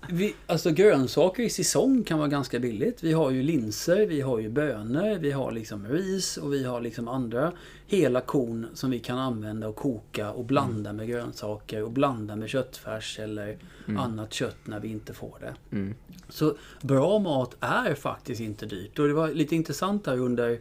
vi, 0.07 0.35
alltså 0.47 0.71
grönsaker 0.71 1.43
i 1.43 1.49
säsong 1.49 2.03
kan 2.03 2.17
vara 2.17 2.27
ganska 2.27 2.59
billigt. 2.59 3.03
Vi 3.03 3.13
har 3.13 3.31
ju 3.31 3.43
linser, 3.43 4.05
vi 4.05 4.21
har 4.21 4.39
ju 4.39 4.49
bönor, 4.49 5.19
vi 5.19 5.31
har 5.31 5.51
liksom 5.51 5.87
ris 5.87 6.37
och 6.37 6.53
vi 6.53 6.63
har 6.63 6.81
liksom 6.81 7.07
andra 7.07 7.51
hela 7.87 8.21
korn 8.21 8.67
som 8.73 8.91
vi 8.91 8.99
kan 8.99 9.17
använda 9.17 9.67
och 9.67 9.75
koka 9.75 10.31
och 10.31 10.45
blanda 10.45 10.93
med 10.93 11.07
grönsaker 11.07 11.83
och 11.83 11.91
blanda 11.91 12.35
med 12.35 12.49
köttfärs 12.49 13.19
eller 13.19 13.57
annat 13.97 14.33
kött 14.33 14.57
när 14.63 14.79
vi 14.79 14.87
inte 14.87 15.13
får 15.13 15.37
det. 15.39 15.75
Mm. 15.75 15.95
Så 16.29 16.57
bra 16.81 17.19
mat 17.19 17.55
är 17.59 17.95
faktiskt 17.95 18.41
inte 18.41 18.65
dyrt. 18.65 18.99
Och 18.99 19.07
det 19.07 19.13
var 19.13 19.29
lite 19.29 19.55
intressant 19.55 20.07
här 20.07 20.17
under 20.17 20.59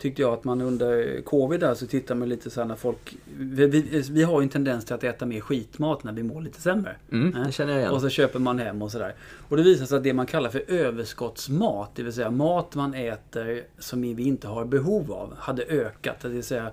Tyckte 0.00 0.22
jag 0.22 0.32
att 0.32 0.44
man 0.44 0.60
under 0.60 1.20
covid 1.22 1.60
där 1.60 1.74
så 1.74 1.86
tittar 1.86 2.14
man 2.14 2.28
lite 2.28 2.50
så 2.50 2.60
här 2.60 2.68
när 2.68 2.76
folk... 2.76 3.16
Vi, 3.38 3.66
vi, 3.66 4.02
vi 4.10 4.22
har 4.22 4.40
ju 4.40 4.42
en 4.44 4.48
tendens 4.48 4.84
till 4.84 4.94
att 4.94 5.04
äta 5.04 5.26
mer 5.26 5.40
skitmat 5.40 6.04
när 6.04 6.12
vi 6.12 6.22
mår 6.22 6.40
lite 6.40 6.60
sämre. 6.60 6.96
Mm, 7.12 7.36
Eh? 7.36 7.46
det 7.46 7.52
känner 7.52 7.72
jag 7.72 7.80
igen. 7.80 7.92
Och 7.92 8.00
så 8.00 8.08
köper 8.08 8.38
man 8.38 8.58
hem 8.58 8.82
och 8.82 8.92
sådär. 8.92 9.14
Och 9.48 9.56
det 9.56 9.62
visar 9.62 9.86
sig 9.86 9.96
att 9.96 10.04
det 10.04 10.12
man 10.12 10.26
kallar 10.26 10.50
för 10.50 10.64
överskottsmat, 10.68 11.90
det 11.94 12.02
vill 12.02 12.12
säga 12.12 12.30
mat 12.30 12.74
man 12.74 12.94
äter 12.94 13.62
som 13.78 14.02
vi 14.02 14.22
inte 14.22 14.48
har 14.48 14.64
behov 14.64 15.12
av, 15.12 15.34
hade 15.38 15.62
ökat. 15.62 16.20
Det 16.20 16.28
vill 16.28 16.44
säga 16.44 16.70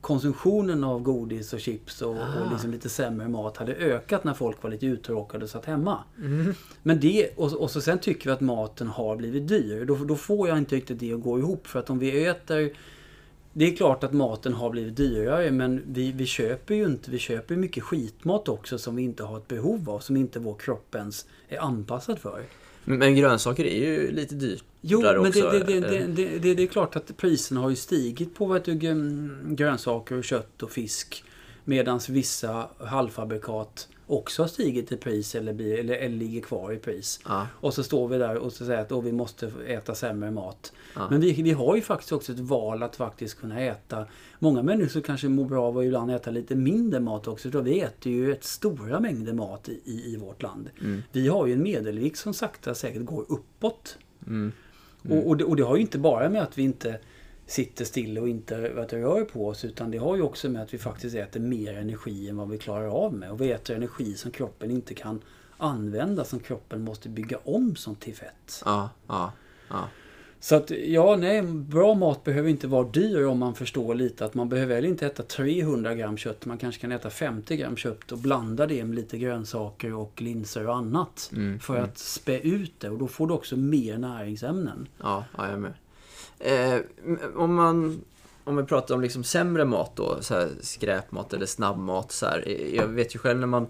konsumtionen 0.00 0.84
av 0.84 1.02
godis 1.02 1.52
och 1.52 1.60
chips 1.60 2.02
och, 2.02 2.16
och 2.16 2.50
liksom 2.50 2.70
lite 2.70 2.88
sämre 2.88 3.28
mat 3.28 3.56
hade 3.56 3.74
ökat 3.74 4.24
när 4.24 4.34
folk 4.34 4.62
var 4.62 4.70
lite 4.70 4.86
uttråkade 4.86 5.44
och 5.44 5.50
satt 5.50 5.64
hemma. 5.64 6.04
Men 6.82 7.00
det, 7.00 7.30
och, 7.36 7.52
och 7.52 7.70
så 7.70 7.80
sen 7.80 7.98
tycker 7.98 8.24
vi 8.24 8.30
att 8.30 8.40
maten 8.40 8.88
har 8.88 9.16
blivit 9.16 9.48
dyr. 9.48 9.84
Då, 9.84 9.94
då 9.94 10.16
får 10.16 10.48
jag 10.48 10.58
inte 10.58 10.76
riktigt 10.76 11.00
det 11.00 11.12
att 11.12 11.22
gå 11.22 11.38
ihop. 11.38 11.66
För 11.66 11.78
att 11.78 11.90
om 11.90 11.98
vi 11.98 12.26
äter... 12.26 12.72
Det 13.52 13.72
är 13.72 13.76
klart 13.76 14.04
att 14.04 14.12
maten 14.12 14.54
har 14.54 14.70
blivit 14.70 14.96
dyrare 14.96 15.50
men 15.50 15.82
vi, 15.86 16.12
vi 16.12 16.26
köper 16.26 16.74
ju 16.74 16.84
inte, 16.84 17.10
vi 17.10 17.18
köper 17.18 17.56
mycket 17.56 17.82
skitmat 17.82 18.48
också 18.48 18.78
som 18.78 18.96
vi 18.96 19.02
inte 19.02 19.22
har 19.22 19.38
ett 19.38 19.48
behov 19.48 19.90
av. 19.90 19.98
Som 19.98 20.16
inte 20.16 20.38
vår 20.38 20.54
kropp 20.54 20.94
ens 20.94 21.26
är 21.48 21.58
anpassad 21.58 22.18
för. 22.18 22.44
Men, 22.84 23.14
grönsaker 23.14 23.64
är 23.64 23.76
ju 23.76 24.12
lite 24.12 24.34
dyrt. 24.34 24.64
Jo, 24.80 25.00
men 25.00 25.18
också, 25.18 25.50
det, 25.50 25.58
det, 25.58 25.80
det, 25.80 26.38
det, 26.38 26.54
det, 26.54 26.62
är 26.62 26.66
klart 26.66 26.96
att 26.96 27.16
priserna 27.16 27.60
har 27.60 27.70
ju 27.70 27.76
stigit 27.76 28.34
på 28.34 28.46
vet 28.46 28.64
du, 28.64 28.72
gr- 28.74 29.54
grönsaker 29.54 30.22
kött 30.22 30.62
och 30.62 30.70
fisk. 30.70 31.24
Medan 31.64 32.00
vissa 32.08 32.68
halvfabrikat 32.78 33.88
också 34.10 34.42
har 34.42 34.48
stigit 34.48 34.92
i 34.92 34.96
pris 34.96 35.34
eller, 35.34 35.52
blir, 35.52 35.78
eller, 35.78 35.94
eller 35.94 36.16
ligger 36.16 36.40
kvar 36.40 36.72
i 36.72 36.76
pris. 36.78 37.20
Ja. 37.24 37.46
Och 37.52 37.74
så 37.74 37.82
står 37.82 38.08
vi 38.08 38.18
där 38.18 38.36
och 38.36 38.52
så 38.52 38.66
säger 38.66 38.80
att 38.80 38.92
"Åh, 38.92 39.02
vi 39.02 39.12
måste 39.12 39.52
äta 39.66 39.94
sämre 39.94 40.30
mat. 40.30 40.72
Ja. 40.94 41.06
Men 41.10 41.20
vi, 41.20 41.42
vi 41.42 41.52
har 41.52 41.76
ju 41.76 41.82
faktiskt 41.82 42.12
också 42.12 42.32
ett 42.32 42.38
val 42.38 42.82
att 42.82 42.96
faktiskt 42.96 43.40
kunna 43.40 43.60
äta. 43.60 44.06
Många 44.38 44.62
människor 44.62 45.00
kanske 45.00 45.28
mår 45.28 45.44
bra 45.44 45.64
av 45.66 45.78
att 45.78 45.84
ibland 45.84 46.10
äta 46.10 46.30
lite 46.30 46.54
mindre 46.54 47.00
mat 47.00 47.28
också. 47.28 47.48
Då 47.48 47.60
vi 47.60 47.80
äter 47.80 48.12
ju 48.12 48.32
ett 48.32 48.44
stora 48.44 49.00
mängder 49.00 49.32
mat 49.32 49.68
i, 49.68 49.80
i, 49.84 50.14
i 50.14 50.16
vårt 50.16 50.42
land. 50.42 50.70
Mm. 50.80 51.02
Vi 51.12 51.28
har 51.28 51.46
ju 51.46 51.52
en 51.52 51.62
medelvikt 51.62 52.18
som 52.18 52.34
sakta 52.34 52.74
säkert 52.74 53.04
går 53.04 53.24
uppåt. 53.28 53.98
Mm. 54.26 54.52
Och, 55.08 55.28
och, 55.28 55.36
det, 55.36 55.44
och 55.44 55.56
det 55.56 55.62
har 55.62 55.76
ju 55.76 55.82
inte 55.82 55.98
bara 55.98 56.28
med 56.28 56.42
att 56.42 56.58
vi 56.58 56.62
inte 56.62 56.98
sitter 57.50 57.84
still 57.84 58.18
och 58.18 58.28
inte 58.28 58.60
vet, 58.60 58.92
rör 58.92 59.24
på 59.24 59.48
oss. 59.48 59.64
Utan 59.64 59.90
det 59.90 59.98
har 59.98 60.16
ju 60.16 60.22
också 60.22 60.48
med 60.48 60.62
att 60.62 60.74
vi 60.74 60.78
faktiskt 60.78 61.16
äter 61.16 61.40
mer 61.40 61.74
energi 61.74 62.28
än 62.28 62.36
vad 62.36 62.48
vi 62.48 62.58
klarar 62.58 63.04
av 63.04 63.14
med. 63.14 63.30
Och 63.30 63.40
vi 63.40 63.52
äter 63.52 63.76
energi 63.76 64.14
som 64.14 64.30
kroppen 64.30 64.70
inte 64.70 64.94
kan 64.94 65.20
använda. 65.56 66.24
Som 66.24 66.40
kroppen 66.40 66.84
måste 66.84 67.08
bygga 67.08 67.38
om 67.44 67.76
som 67.76 67.96
till 67.96 68.16
fett. 68.16 68.62
Ja, 68.64 68.90
ja, 69.06 69.32
ja. 69.68 69.88
Så 70.42 70.54
att 70.54 70.70
ja, 70.70 71.16
nej, 71.16 71.42
bra 71.42 71.94
mat 71.94 72.24
behöver 72.24 72.48
inte 72.48 72.66
vara 72.66 72.88
dyr 72.88 73.24
om 73.24 73.38
man 73.38 73.54
förstår 73.54 73.94
lite 73.94 74.24
att 74.24 74.34
man 74.34 74.48
behöver 74.48 74.74
väl 74.74 74.84
inte 74.84 75.06
äta 75.06 75.22
300 75.22 75.94
gram 75.94 76.16
kött. 76.16 76.46
Man 76.46 76.58
kanske 76.58 76.80
kan 76.80 76.92
äta 76.92 77.10
50 77.10 77.56
gram 77.56 77.76
kött 77.76 78.12
och 78.12 78.18
blanda 78.18 78.66
det 78.66 78.84
med 78.84 78.94
lite 78.94 79.18
grönsaker 79.18 79.94
och 79.94 80.22
linser 80.22 80.68
och 80.68 80.76
annat. 80.76 81.30
Mm, 81.32 81.60
För 81.60 81.78
att 81.78 81.98
spä 81.98 82.38
ut 82.38 82.80
det 82.80 82.90
och 82.90 82.98
då 82.98 83.08
får 83.08 83.26
du 83.26 83.34
också 83.34 83.56
mer 83.56 83.98
näringsämnen. 83.98 84.88
Ja, 84.98 85.24
ja 85.36 85.44
jag 85.44 85.52
är 85.52 85.58
med. 85.58 85.72
Eh, 86.40 86.76
om 87.36 87.54
man... 87.54 88.04
Om 88.44 88.56
vi 88.56 88.62
pratar 88.62 88.94
om 88.94 89.00
liksom 89.00 89.24
sämre 89.24 89.64
mat 89.64 89.92
då, 89.96 90.18
så 90.20 90.34
här 90.34 90.48
skräpmat 90.60 91.32
eller 91.32 91.46
snabbmat 91.46 92.12
så 92.12 92.26
här. 92.26 92.44
Eh, 92.46 92.74
jag 92.76 92.86
vet 92.86 93.14
ju 93.14 93.18
själv 93.18 93.40
när 93.40 93.46
man... 93.46 93.66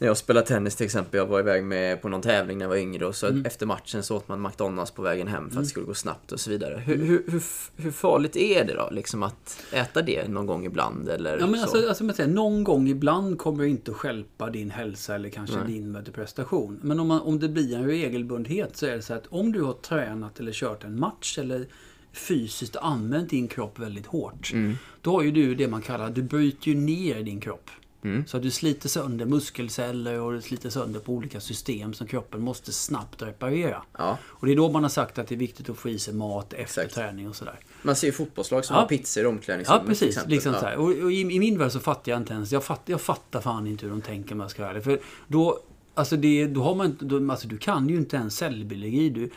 När 0.00 0.06
jag 0.06 0.16
spelade 0.16 0.46
tennis 0.46 0.76
till 0.76 0.86
exempel, 0.86 1.18
jag 1.18 1.26
var 1.26 1.40
iväg 1.40 1.64
med 1.64 2.02
på 2.02 2.08
någon 2.08 2.22
tävling 2.22 2.58
när 2.58 2.64
jag 2.64 2.68
var 2.68 2.76
yngre 2.76 3.06
och 3.06 3.14
så 3.16 3.26
Mm. 3.26 3.46
efter 3.46 3.66
matchen 3.66 4.02
så 4.02 4.16
åt 4.16 4.28
man 4.28 4.42
McDonalds 4.42 4.90
på 4.90 5.02
vägen 5.02 5.28
hem 5.28 5.50
för 5.50 5.56
att 5.58 5.64
det 5.64 5.68
skulle 5.68 5.86
gå 5.86 5.94
snabbt 5.94 6.32
och 6.32 6.40
så 6.40 6.50
vidare. 6.50 6.76
Hur, 6.86 6.96
hur, 6.96 7.24
hur, 7.28 7.42
hur 7.76 7.90
farligt 7.90 8.36
är 8.36 8.64
det 8.64 8.74
då, 8.74 8.88
liksom 8.92 9.22
att 9.22 9.62
äta 9.72 10.02
det 10.02 10.28
någon 10.28 10.46
gång 10.46 10.66
ibland 10.66 11.08
eller 11.08 11.38
Ja, 11.38 11.46
men 11.46 11.54
så? 11.54 11.62
alltså, 11.62 11.88
alltså 11.88 12.04
man 12.04 12.14
säger, 12.14 12.30
någon 12.30 12.64
gång 12.64 12.88
ibland 12.88 13.38
kommer 13.38 13.64
det 13.64 13.70
inte 13.70 13.90
att 13.90 13.96
stjälpa 13.96 14.50
din 14.50 14.70
hälsa 14.70 15.14
eller 15.14 15.28
kanske 15.28 15.56
Nej. 15.56 15.66
din 15.66 15.98
prestation. 16.14 16.78
Men 16.82 17.00
om, 17.00 17.06
man, 17.08 17.20
om 17.20 17.38
det 17.40 17.48
blir 17.48 17.76
en 17.76 17.86
regelbundhet 17.86 18.76
så 18.76 18.86
är 18.86 18.96
det 18.96 19.02
så 19.02 19.14
att 19.14 19.26
om 19.28 19.52
du 19.52 19.62
har 19.62 19.72
tränat 19.72 20.40
eller 20.40 20.52
kört 20.52 20.84
en 20.84 21.00
match 21.00 21.38
eller 21.38 21.66
fysiskt 22.12 22.76
använt 22.76 23.30
din 23.30 23.48
kropp 23.48 23.78
väldigt 23.78 24.06
hårt. 24.06 24.50
Mm. 24.52 24.74
Då 25.02 25.10
har 25.12 25.22
ju 25.22 25.30
du 25.30 25.54
det 25.54 25.68
man 25.68 25.82
kallar, 25.82 26.10
du 26.10 26.22
bryter 26.22 26.68
ju 26.68 26.74
ner 26.74 27.22
din 27.22 27.40
kropp. 27.40 27.70
Mm. 28.04 28.26
Så 28.26 28.36
att 28.36 28.42
du 28.42 28.50
sliter 28.50 28.88
sönder 28.88 29.26
muskelceller 29.26 30.20
och 30.20 30.32
du 30.32 30.40
sliter 30.42 30.70
sönder 30.70 31.00
på 31.00 31.12
olika 31.12 31.40
system 31.40 31.94
som 31.94 32.06
kroppen 32.06 32.40
måste 32.40 32.72
snabbt 32.72 33.22
reparera. 33.22 33.82
Ja, 33.98 34.18
Och 34.24 34.46
det 34.46 34.52
är 34.52 34.56
då 34.56 34.70
man 34.70 34.82
har 34.82 34.90
sagt 34.90 35.18
att 35.18 35.28
det 35.28 35.34
är 35.34 35.38
viktigt 35.38 35.70
att 35.70 35.76
få 35.78 35.88
i 35.88 35.98
sig 35.98 36.14
mat 36.14 36.52
efter 36.52 36.60
Exakt. 36.82 36.94
träning 36.94 37.28
och 37.28 37.36
sådär. 37.36 37.58
man 37.82 37.96
ser 37.96 38.06
ju 38.06 38.12
fotbollslag 38.12 38.64
som 38.64 38.74
Ja. 38.76 38.80
har 38.80 38.88
pizzor 38.88 39.24
i 39.24 39.26
omklädningsrummet 39.26 39.80
Ja, 39.80 39.86
till 39.86 39.88
precis. 39.88 40.08
exempel. 40.08 40.30
Liksom 40.30 40.54
ja. 40.62 40.76
Och, 40.76 40.84
och 41.04 41.12
i, 41.12 41.20
I 41.20 41.38
min 41.38 41.58
värld 41.58 41.72
så 41.72 41.80
fattar 41.80 42.12
jag 42.12 42.20
inte 42.20 42.32
ens. 42.32 42.52
Jag 42.52 42.64
fattar, 42.64 42.92
jag 42.92 43.00
fattar 43.00 43.40
fan 43.40 43.66
inte 43.66 43.86
hur 43.86 43.90
de 43.90 44.00
tänker 44.02 44.32
om 44.34 44.40
jag 44.40 44.50
ska 44.50 44.62
vara 44.62 44.70
ärlig. 44.70 44.84
För 44.84 45.00
då, 45.28 45.58
alltså 45.94 46.16
det, 46.16 46.46
då 46.46 46.62
har 46.62 46.74
man 46.74 46.96
då, 47.00 47.30
alltså 47.32 47.48
du 47.48 47.58
kan 47.58 47.88
ju 47.88 47.96
inte 47.96 48.16
ens 48.16 48.36
cellbiologi. 48.36 49.10
Du, 49.10 49.30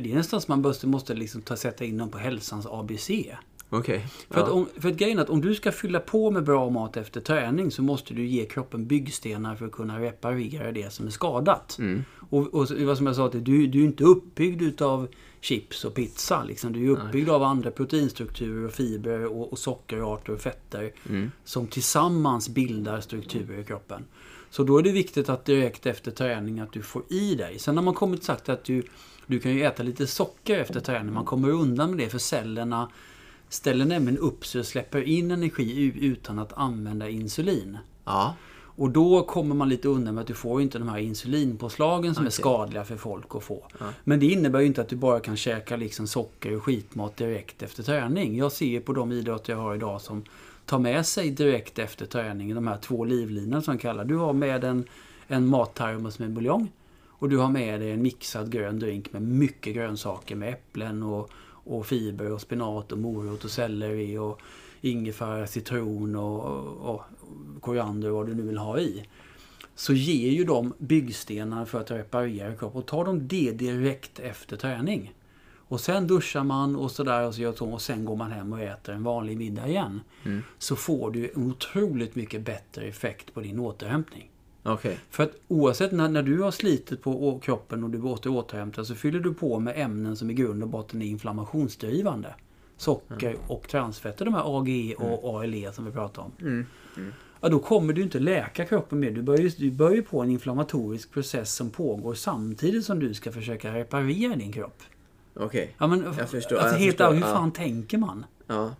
det 0.00 0.10
är 0.12 0.14
nästan 0.14 0.40
som 0.40 0.62
man 0.62 0.74
måste 0.90 1.14
liksom 1.14 1.42
ta, 1.42 1.56
sätta 1.56 1.84
in 1.84 1.98
dem 1.98 2.08
på 2.10 2.18
hälsans 2.18 2.66
ABC. 2.70 3.10
Okej. 3.78 4.06
För, 4.30 4.40
att 4.40 4.48
Ja. 4.48 4.52
om, 4.52 4.66
för 4.78 4.88
att 4.88 4.96
grejen 4.96 5.18
är 5.18 5.22
att 5.22 5.30
om 5.30 5.40
du 5.40 5.54
ska 5.54 5.72
fylla 5.72 6.00
på 6.00 6.30
med 6.30 6.44
bra 6.44 6.70
mat 6.70 6.96
efter 6.96 7.20
träning 7.20 7.70
så 7.70 7.82
måste 7.82 8.14
du 8.14 8.26
ge 8.26 8.44
kroppen 8.44 8.86
byggstenar 8.86 9.56
för 9.56 9.66
att 9.66 9.72
kunna 9.72 10.00
reparera 10.00 10.72
det 10.72 10.92
som 10.92 11.06
är 11.06 11.10
skadat. 11.10 11.76
Mm. 11.78 12.04
Och, 12.30 12.54
och 12.54 12.70
vad 12.70 12.96
som 12.96 13.06
jag 13.06 13.16
sa 13.16 13.28
till 13.28 13.44
du, 13.44 13.66
du 13.66 13.80
är 13.80 13.84
inte 13.84 14.04
uppbyggd 14.04 14.62
utav 14.62 15.08
chips 15.40 15.84
och 15.84 15.94
pizza. 15.94 16.44
Liksom. 16.44 16.72
Du 16.72 16.84
är 16.86 16.90
uppbyggd 16.90 17.28
av 17.30 17.42
andra 17.42 17.70
proteinstrukturer 17.70 18.66
och 18.66 18.72
fibrer 18.72 19.26
och, 19.26 19.52
och 19.52 19.58
sockerarter 19.58 20.32
och 20.32 20.40
fetter 20.40 20.90
Mm. 21.08 21.30
som 21.44 21.66
tillsammans 21.66 22.48
bildar 22.48 23.00
strukturer 23.00 23.58
i 23.60 23.64
kroppen. 23.64 24.04
Så 24.50 24.64
då 24.64 24.78
är 24.78 24.82
det 24.82 24.92
viktigt 24.92 25.28
att 25.28 25.44
direkt 25.44 25.86
efter 25.86 26.10
träning 26.10 26.60
att 26.60 26.72
du 26.72 26.82
får 26.82 27.02
i 27.08 27.34
dig. 27.34 27.58
Sen 27.58 27.76
har 27.76 27.84
man 27.84 27.94
kommit 27.94 28.24
sagt 28.24 28.48
att 28.48 28.64
du, 28.64 28.82
du 29.26 29.38
kan 29.40 29.52
ju 29.54 29.62
äta 29.64 29.82
lite 29.82 30.06
socker 30.06 30.58
efter 30.58 30.80
träning. 30.80 31.14
Man 31.14 31.24
kommer 31.24 31.50
undan 31.50 31.90
med 31.90 31.98
det 31.98 32.08
för 32.10 32.18
cellerna 32.18 32.90
ställer 33.54 33.84
nämligen 33.84 34.18
upp 34.18 34.46
sig 34.46 34.58
och 34.58 34.66
släpper 34.66 35.02
in 35.02 35.30
energi 35.30 35.92
utan 36.00 36.38
att 36.38 36.52
använda 36.52 37.08
insulin. 37.08 37.78
Ja. 38.04 38.34
Och 38.76 38.90
då 38.90 39.22
kommer 39.22 39.54
man 39.54 39.68
lite 39.68 39.88
undan 39.88 40.14
med 40.14 40.22
att 40.22 40.26
du 40.26 40.34
får 40.34 40.62
inte 40.62 40.78
de 40.78 40.88
här 40.88 40.98
insulinpåslagen 40.98 42.14
som 42.14 42.24
är 42.24 42.28
Okej. 42.28 42.32
skadliga 42.32 42.84
för 42.84 42.96
folk 42.96 43.34
att 43.34 43.42
få. 43.42 43.66
Ja. 43.78 43.86
Men 44.04 44.20
det 44.20 44.26
innebär 44.26 44.60
ju 44.60 44.66
inte 44.66 44.80
att 44.80 44.88
du 44.88 44.96
bara 44.96 45.20
kan 45.20 45.36
käka 45.36 45.76
liksom 45.76 46.06
socker 46.06 46.56
och 46.56 46.62
skitmat 46.62 47.16
direkt 47.16 47.62
efter 47.62 47.82
träning. 47.82 48.36
Jag 48.36 48.52
ser 48.52 48.66
ju 48.66 48.80
på 48.80 48.92
de 48.92 49.12
idrotter 49.12 49.52
jag 49.52 49.60
har 49.60 49.74
idag 49.74 50.00
som 50.00 50.24
tar 50.66 50.78
med 50.78 51.06
sig 51.06 51.30
direkt 51.30 51.78
efter 51.78 52.06
träning 52.06 52.54
de 52.54 52.66
här 52.66 52.76
två 52.76 53.04
livlinorna 53.04 53.62
som 53.62 53.78
kallar. 53.78 54.04
Du 54.04 54.16
har 54.16 54.32
med 54.32 54.64
en, 54.64 54.84
en 55.26 55.46
mattermos 55.46 56.18
med 56.18 56.30
buljong. 56.30 56.72
Och 57.08 57.28
du 57.28 57.36
har 57.36 57.48
med 57.48 57.80
dig 57.80 57.90
en 57.90 58.02
mixad 58.02 58.52
grön 58.52 58.78
drink 58.78 59.12
med 59.12 59.22
mycket 59.22 59.74
grönsaker 59.74 60.36
med 60.36 60.48
äpplen 60.48 61.02
och, 61.02 61.30
och 61.64 61.86
fiber 61.86 62.32
och 62.32 62.40
spenat 62.40 62.92
och 62.92 62.98
morot 62.98 63.44
och 63.44 63.50
selleri 63.50 64.18
och 64.18 64.40
ingefära, 64.80 65.46
citron 65.46 66.16
och, 66.16 66.44
och, 66.44 66.94
och 66.94 67.02
koriander 67.60 68.10
och 68.10 68.16
vad 68.16 68.26
du 68.26 68.34
nu 68.34 68.42
vill 68.42 68.58
ha 68.58 68.78
i. 68.78 69.06
Så 69.74 69.92
ger 69.92 70.30
ju 70.30 70.44
de 70.44 70.72
byggstenar 70.78 71.64
för 71.64 71.80
att 71.80 71.90
reparera 71.90 72.54
kroppen. 72.56 72.80
Och 72.80 72.86
tar 72.86 73.04
de 73.04 73.28
det 73.28 73.52
direkt 73.52 74.18
efter 74.18 74.56
träning. 74.56 75.14
Och 75.68 75.80
sen 75.80 76.06
duschar 76.06 76.44
man 76.44 76.76
och 76.76 76.90
sådär 76.90 77.26
och 77.26 77.34
så 77.34 77.40
gör 77.40 77.52
så 77.52 77.72
och 77.72 77.82
sen 77.82 78.04
går 78.04 78.16
man 78.16 78.32
hem 78.32 78.52
och 78.52 78.60
äter 78.60 78.94
en 78.94 79.02
vanlig 79.02 79.36
middag 79.36 79.68
igen. 79.68 80.00
Mm. 80.24 80.42
Så 80.58 80.76
får 80.76 81.10
du 81.10 81.32
otroligt 81.36 82.14
mycket 82.14 82.42
bättre 82.42 82.84
effekt 82.84 83.34
på 83.34 83.40
din 83.40 83.58
återhämtning. 83.58 84.30
Okej. 84.66 84.98
För 85.10 85.22
att 85.22 85.30
oavsett 85.48 85.92
när, 85.92 86.08
när 86.08 86.22
du 86.22 86.40
har 86.42 86.50
slitit 86.50 87.02
på 87.02 87.40
kroppen 87.44 87.84
och 87.84 87.90
du 87.90 88.02
åter 88.02 88.30
återhämtar 88.30 88.84
så 88.84 88.94
fyller 88.94 89.20
du 89.20 89.34
på 89.34 89.58
med 89.60 89.74
ämnen 89.76 90.16
som 90.16 90.30
i 90.30 90.34
grund 90.34 90.62
och 90.62 90.68
botten 90.68 91.02
är 91.02 91.06
inflammationsdrivande. 91.06 92.34
Socker 92.76 93.36
och 93.48 93.68
transfetter, 93.68 94.24
de 94.24 94.34
här 94.34 94.42
AGE 94.60 94.94
och 94.94 95.40
ALE 95.42 95.72
som 95.72 95.84
vi 95.84 95.90
pratar 95.90 96.22
om. 96.22 96.32
Mm. 96.40 96.66
Ja, 97.40 97.48
då 97.48 97.58
kommer 97.58 97.92
du 97.92 98.02
inte 98.02 98.18
läka 98.18 98.64
kroppen 98.64 99.00
mer. 99.00 99.10
Du 99.10 99.22
börjar, 99.22 99.40
ju- 99.42 99.48
du 99.56 99.70
börjar 99.70 99.94
ju 99.94 100.02
på 100.02 100.20
en 100.20 100.30
inflammatorisk 100.30 101.10
process 101.12 101.54
som 101.54 101.70
pågår 101.70 102.14
samtidigt 102.14 102.84
som 102.84 102.98
du 102.98 103.14
ska 103.14 103.32
försöka 103.32 103.74
reparera 103.74 104.36
din 104.36 104.52
kropp. 104.52 104.82
Okej. 105.34 105.74
Ja, 105.78 105.86
men, 105.86 106.04
Jag 106.18 106.30
förstår, 106.30 106.56
Alltså, 106.56 106.74
jag 106.74 106.78
helt 106.78 106.96
förstår, 106.96 107.04
ärligt, 107.04 107.24
hur 107.24 107.28
ja. 107.28 107.34
fan 107.34 107.52
tänker 107.52 107.98
man? 107.98 108.26
Ja. 108.46 108.70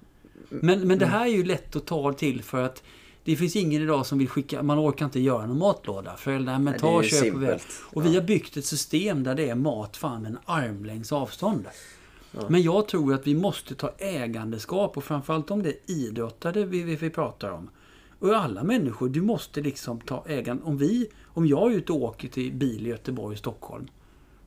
Men, 0.49 0.89
men 0.89 0.99
det 0.99 1.07
här 1.07 1.25
är 1.27 1.31
ju 1.31 1.45
lätt 1.45 1.77
att 1.77 1.87
ta 1.87 2.13
till 2.13 2.43
för 2.43 2.63
att 2.63 2.83
det 3.25 3.37
finns 3.37 3.57
ingen 3.57 3.83
idag 3.83 4.07
som 4.07 4.19
vill 4.19 4.29
skicka, 4.29 4.63
man 4.63 4.79
orkar 4.79 5.05
inte 5.05 5.21
göra 5.21 5.47
någon 5.47 5.59
matlåda. 5.59 6.17
Föräldrar, 6.17 6.59
men 6.59 6.79
ta 6.79 6.89
och 6.89 7.05
köp 7.05 7.35
väl. 7.35 7.59
Och 7.93 8.07
vi 8.07 8.15
har 8.15 8.23
byggt 8.23 8.57
ett 8.57 8.65
system 8.65 9.23
där 9.23 9.35
det 9.35 9.49
är 9.49 9.55
mat 9.55 9.97
fan 9.97 10.27
en 10.27 10.39
armlängds 10.45 11.13
avstånd. 11.13 11.67
Ja. 12.33 12.41
Men 12.49 12.63
jag 12.63 12.89
tror 12.89 13.15
att 13.15 13.27
vi 13.27 13.35
måste 13.35 13.75
ta 13.75 13.93
ägandeskap 13.99 14.97
och 14.97 15.05
framförallt 15.05 15.51
om 15.51 15.63
det 15.63 15.69
är 15.69 15.77
idrottare 15.87 16.65
vi, 16.65 16.83
vi, 16.83 16.97
vi 16.97 17.11
pratar 17.11 17.51
om. 17.51 17.71
Och 18.19 18.37
alla 18.37 18.65
människor, 18.65 19.09
du 19.09 19.23
måste 19.23 19.61
liksom 19.61 20.01
ta 20.01 20.25
ägande. 20.29 20.63
Om 20.65 20.79
vi, 20.79 21.09
om 21.27 21.47
jag 21.47 21.73
är 21.73 21.77
ute 21.77 21.93
och 21.93 22.03
åker 22.03 22.29
till 22.29 22.53
bil 22.53 22.87
i 22.87 22.91
Göteborg 22.91 23.33
och 23.33 23.39
Stockholm. 23.39 23.87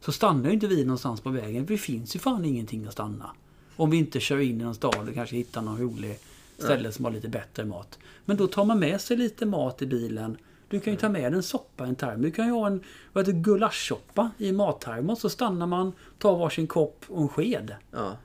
Så 0.01 0.11
stannar 0.11 0.47
ju 0.47 0.53
inte 0.53 0.67
vi 0.67 0.83
någonstans 0.83 1.21
på 1.21 1.29
vägen. 1.29 1.65
för 1.65 1.73
Det 1.73 1.77
finns 1.77 2.15
ju 2.15 2.19
fan 2.19 2.45
ingenting 2.45 2.85
att 2.85 2.93
stanna. 2.93 3.29
Om 3.75 3.89
vi 3.89 3.97
inte 3.97 4.19
kör 4.19 4.39
in 4.39 4.61
i 4.61 4.63
någon 4.63 4.75
stad 4.75 5.07
och 5.07 5.13
kanske 5.13 5.35
hittar 5.35 5.61
någon 5.61 5.77
rolig 5.77 6.19
ställe 6.57 6.91
som 6.91 7.05
har 7.05 7.11
lite 7.11 7.29
bättre 7.29 7.65
mat. 7.65 7.99
Men 8.25 8.37
då 8.37 8.47
tar 8.47 8.65
man 8.65 8.79
med 8.79 9.01
sig 9.01 9.17
lite 9.17 9.45
mat 9.45 9.81
i 9.81 9.85
bilen. 9.85 10.37
Du 10.69 10.79
kan 10.79 10.93
ju 10.93 10.99
ta 10.99 11.09
med 11.09 11.33
en 11.33 11.43
soppa 11.43 11.85
i 11.85 11.89
en 11.89 11.95
term. 11.95 12.21
Du 12.21 12.31
kan 12.31 12.45
ju 12.45 12.51
ha 12.51 12.67
en 12.67 12.83
vad 13.13 13.23
heter, 13.23 13.33
det, 13.33 13.39
gulaschsoppa 13.39 14.31
i 14.37 14.51
mattermos. 14.51 15.19
Så 15.19 15.29
stannar 15.29 15.67
man, 15.67 15.91
tar 16.17 16.37
varsin 16.37 16.67
kopp 16.67 17.05
och 17.07 17.21
en 17.21 17.29
sked. 17.29 17.75
Ja. 17.91 18.17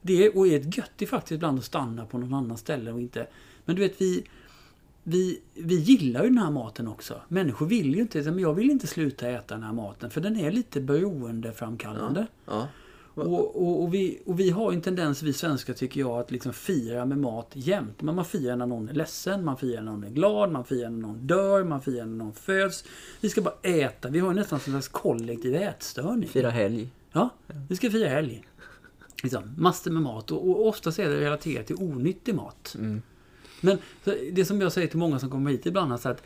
Det 0.00 0.26
är, 0.26 0.36
och 0.36 0.46
är 0.46 0.60
ett 0.60 0.76
gött 0.76 1.02
är 1.02 1.06
faktiskt 1.06 1.32
ibland 1.32 1.58
att 1.58 1.64
stanna 1.64 2.06
på 2.06 2.18
någon 2.18 2.34
annan 2.34 2.56
ställe 2.56 2.92
och 2.92 3.00
inte... 3.00 3.26
Men 3.64 3.76
du 3.76 3.82
vet, 3.82 4.00
vi, 4.00 4.24
vi, 5.02 5.40
vi 5.54 5.74
gillar 5.74 6.22
ju 6.22 6.28
den 6.28 6.38
här 6.38 6.50
maten 6.50 6.88
också. 6.88 7.20
Människor 7.28 7.66
vill 7.66 7.94
ju 7.94 8.00
inte... 8.00 8.22
Men 8.22 8.38
jag 8.38 8.54
vill 8.54 8.70
inte 8.70 8.86
sluta 8.86 9.28
äta 9.28 9.54
den 9.54 9.64
här 9.64 9.72
maten 9.72 10.10
för 10.10 10.20
den 10.20 10.36
är 10.36 10.50
lite 10.50 10.80
beroendeframkallande. 10.80 12.26
Ja. 12.44 12.68
Och, 13.26 13.62
och, 13.62 13.82
och, 13.82 13.94
vi, 13.94 14.18
och 14.26 14.40
vi 14.40 14.50
har 14.50 14.70
ju 14.70 14.76
en 14.76 14.82
tendens, 14.82 15.22
vi 15.22 15.32
svenskar 15.32 15.74
tycker 15.74 16.00
jag, 16.00 16.18
att 16.18 16.30
liksom 16.30 16.52
fira 16.52 17.04
med 17.04 17.18
mat 17.18 17.50
jämt. 17.52 18.02
Men 18.02 18.14
man 18.14 18.24
firar 18.24 18.56
när 18.56 18.66
någon 18.66 18.88
är 18.88 18.94
ledsen, 18.94 19.44
man 19.44 19.56
firar 19.56 19.82
när 19.82 19.92
någon 19.92 20.04
är 20.04 20.10
glad, 20.10 20.52
man 20.52 20.64
firar 20.64 20.90
när 20.90 20.98
någon 20.98 21.26
dör, 21.26 21.64
man 21.64 21.82
firar 21.82 22.06
när 22.06 22.16
någon 22.16 22.32
föds. 22.32 22.84
Vi 23.20 23.28
ska 23.28 23.40
bara 23.40 23.54
äta. 23.62 24.08
Vi 24.08 24.18
har 24.18 24.34
nästan 24.34 24.56
en 24.56 24.70
slags 24.70 24.88
kollektiv 24.88 25.54
ätstörning. 25.54 26.28
Fira 26.28 26.50
helg. 26.50 26.88
Ja, 27.12 27.30
vi 27.68 27.76
ska 27.76 27.90
fira 27.90 28.08
helg. 28.08 28.44
Liksom, 29.22 29.54
massor 29.58 29.90
med 29.90 30.02
mat 30.02 30.30
och, 30.30 30.50
och 30.50 30.66
oftast 30.66 30.98
är 30.98 31.08
det 31.08 31.20
relaterat 31.20 31.66
till 31.66 31.76
onyttig 31.76 32.34
mat. 32.34 32.74
Mm. 32.78 33.02
Men 33.60 33.78
det 34.32 34.44
som 34.44 34.60
jag 34.60 34.72
säger 34.72 34.88
till 34.88 34.98
många 34.98 35.18
som 35.18 35.30
kommer 35.30 35.50
hit 35.50 35.66
ibland 35.66 35.92
är 35.92 35.96
så 35.96 36.08
att 36.08 36.22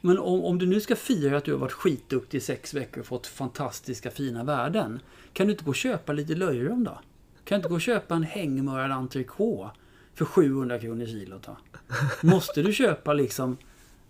men 0.00 0.18
om, 0.18 0.44
om 0.44 0.58
du 0.58 0.66
nu 0.66 0.80
ska 0.80 0.96
fira 0.96 1.36
att 1.36 1.44
du 1.44 1.52
har 1.52 1.58
varit 1.58 1.72
skitduktig 1.72 2.38
i 2.38 2.40
sex 2.40 2.74
veckor 2.74 3.00
och 3.00 3.06
fått 3.06 3.26
fantastiska 3.26 4.10
fina 4.10 4.44
värden. 4.44 5.00
Kan 5.32 5.46
du 5.46 5.52
inte 5.52 5.64
gå 5.64 5.70
och 5.70 5.74
köpa 5.76 6.12
lite 6.12 6.34
löjrom 6.34 6.84
då? 6.84 6.90
Kan 6.90 7.00
du 7.44 7.56
inte 7.56 7.68
gå 7.68 7.74
och 7.74 7.80
köpa 7.80 8.14
en 8.14 8.22
hängmörad 8.22 8.90
entrecote 8.92 9.70
för 10.14 10.24
700 10.24 10.78
kronor 10.78 11.06
kilot 11.06 11.42
då? 11.46 11.56
Måste 12.20 12.62
du 12.62 12.72
köpa 12.72 13.12
liksom 13.12 13.56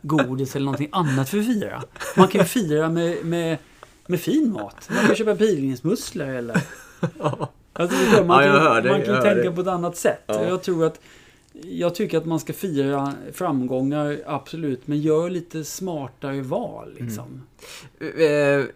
godis 0.03 0.57
eller 0.57 0.64
någonting 0.64 0.88
annat 0.93 1.28
för 1.28 1.38
att 1.38 1.47
fira? 1.47 1.82
Man 2.16 2.28
kan 2.28 2.41
ju 2.41 2.45
fira 2.45 2.88
med, 2.88 3.24
med, 3.26 3.59
med 4.07 4.20
fin 4.20 4.53
mat. 4.53 4.91
Man 4.95 5.07
kan 5.07 5.16
köpa 5.16 5.36
pilgrimsmusslor 5.36 6.28
eller... 6.28 6.62
Alltså, 7.72 7.97
det 8.16 8.24
man 8.24 8.45
Ja, 8.45 8.53
kan, 8.53 8.55
jag 8.55 8.70
hör 8.70 8.82
dig, 8.82 8.93
man 8.93 9.03
kan 9.03 9.22
tänka 9.22 9.34
dig. 9.34 9.55
på 9.55 9.61
ett 9.61 9.66
annat 9.66 9.97
sätt. 9.97 10.22
Ja. 10.26 10.45
Jag 10.45 10.62
tror 10.62 10.86
att 10.86 11.01
jag 11.53 11.95
tycker 11.95 12.19
att 12.19 12.27
man 12.27 12.41
ska 12.41 12.53
fira 12.53 13.13
framgångar, 13.33 14.19
absolut. 14.27 14.87
Men 14.87 15.01
gör 15.01 15.31
lite 15.31 15.65
smartare 15.65 16.43
val. 16.43 16.95
Liksom. 17.01 17.43
Eh, 18.01 18.27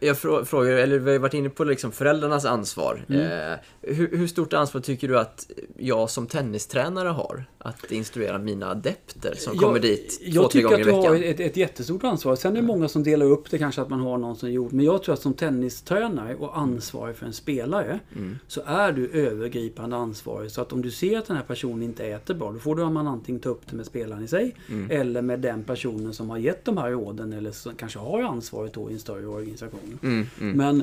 Jag 0.00 0.16
frå- 0.16 0.44
frågar, 0.44 0.72
eller 0.72 0.98
vi 0.98 1.12
har 1.12 1.18
varit 1.18 1.34
inne 1.34 1.48
på 1.50 1.64
liksom 1.64 1.92
föräldrarnas 1.92 2.44
ansvar. 2.44 3.04
Mm. 3.08 3.52
Eh, 3.52 3.58
hur, 3.82 4.16
hur 4.16 4.26
stort 4.26 4.52
ansvar 4.52 4.80
tycker 4.80 5.08
du 5.08 5.18
att 5.18 5.50
jag 5.78 6.10
som 6.10 6.26
tennistränare 6.26 7.08
har? 7.08 7.44
Att 7.58 7.92
instruera 7.92 8.38
mina 8.38 8.70
adepter 8.70 9.34
som 9.38 9.58
kommer 9.58 9.78
dit 9.80 10.20
två, 10.20 10.30
jag 10.30 10.50
tre 10.50 10.60
tycker 10.62 10.68
gånger 10.68 10.74
att 10.74 10.80
i 10.80 10.90
du 10.90 10.96
har 11.08 11.14
veckan? 11.14 11.30
ett, 11.30 11.40
ett 11.40 11.56
jättestort 11.56 12.04
ansvar. 12.04 12.36
Sen 12.36 12.52
är 12.56 12.60
det 12.60 12.66
många 12.66 12.88
som 12.88 13.02
delar 13.02 13.26
upp 13.26 13.50
det 13.50 13.58
kanske 13.58 13.82
att 13.82 13.88
man 13.90 14.00
har 14.00 14.18
någon 14.18 14.36
som 14.36 14.52
gjort. 14.52 14.72
Men 14.72 14.84
jag 14.84 15.02
tror 15.02 15.12
att 15.12 15.20
som 15.22 15.34
tennistränare 15.34 16.34
och 16.36 16.58
ansvarig 16.58 17.16
för 17.16 17.26
en 17.26 17.32
spelare 17.32 18.00
Mm. 18.16 18.38
så 18.48 18.60
är 18.66 18.92
du 18.92 19.10
övergripande 19.10 19.96
ansvarig. 19.96 20.50
Så 20.50 20.60
att 20.60 20.72
om 20.72 20.82
du 20.82 20.90
ser 20.90 21.18
att 21.18 21.26
den 21.26 21.36
här 21.36 21.44
personen 21.44 21.82
inte 21.82 22.04
äter 22.06 22.34
bra, 22.34 22.50
får 22.64 22.76
du 22.76 22.90
man 22.90 23.06
antingen 23.06 23.40
ta 23.40 23.48
upp 23.48 23.66
det 23.70 23.76
med 23.76 23.86
spelaren 23.86 24.24
i 24.24 24.28
sig 24.28 24.54
Mm. 24.68 24.90
eller 24.90 25.22
med 25.22 25.40
den 25.40 25.64
personen 25.64 26.12
som 26.14 26.30
har 26.30 26.38
gett 26.38 26.64
de 26.64 26.76
här 26.76 26.90
råden 26.90 27.32
eller 27.32 27.50
som 27.52 27.74
kanske 27.74 27.98
har 27.98 28.22
ansvaret 28.22 28.72
då 28.74 28.90
i 28.90 28.92
en 28.92 28.98
större 28.98 29.26
organisation. 29.26 29.98
Mm, 30.02 30.26
mm. 30.40 30.56
Men 30.56 30.82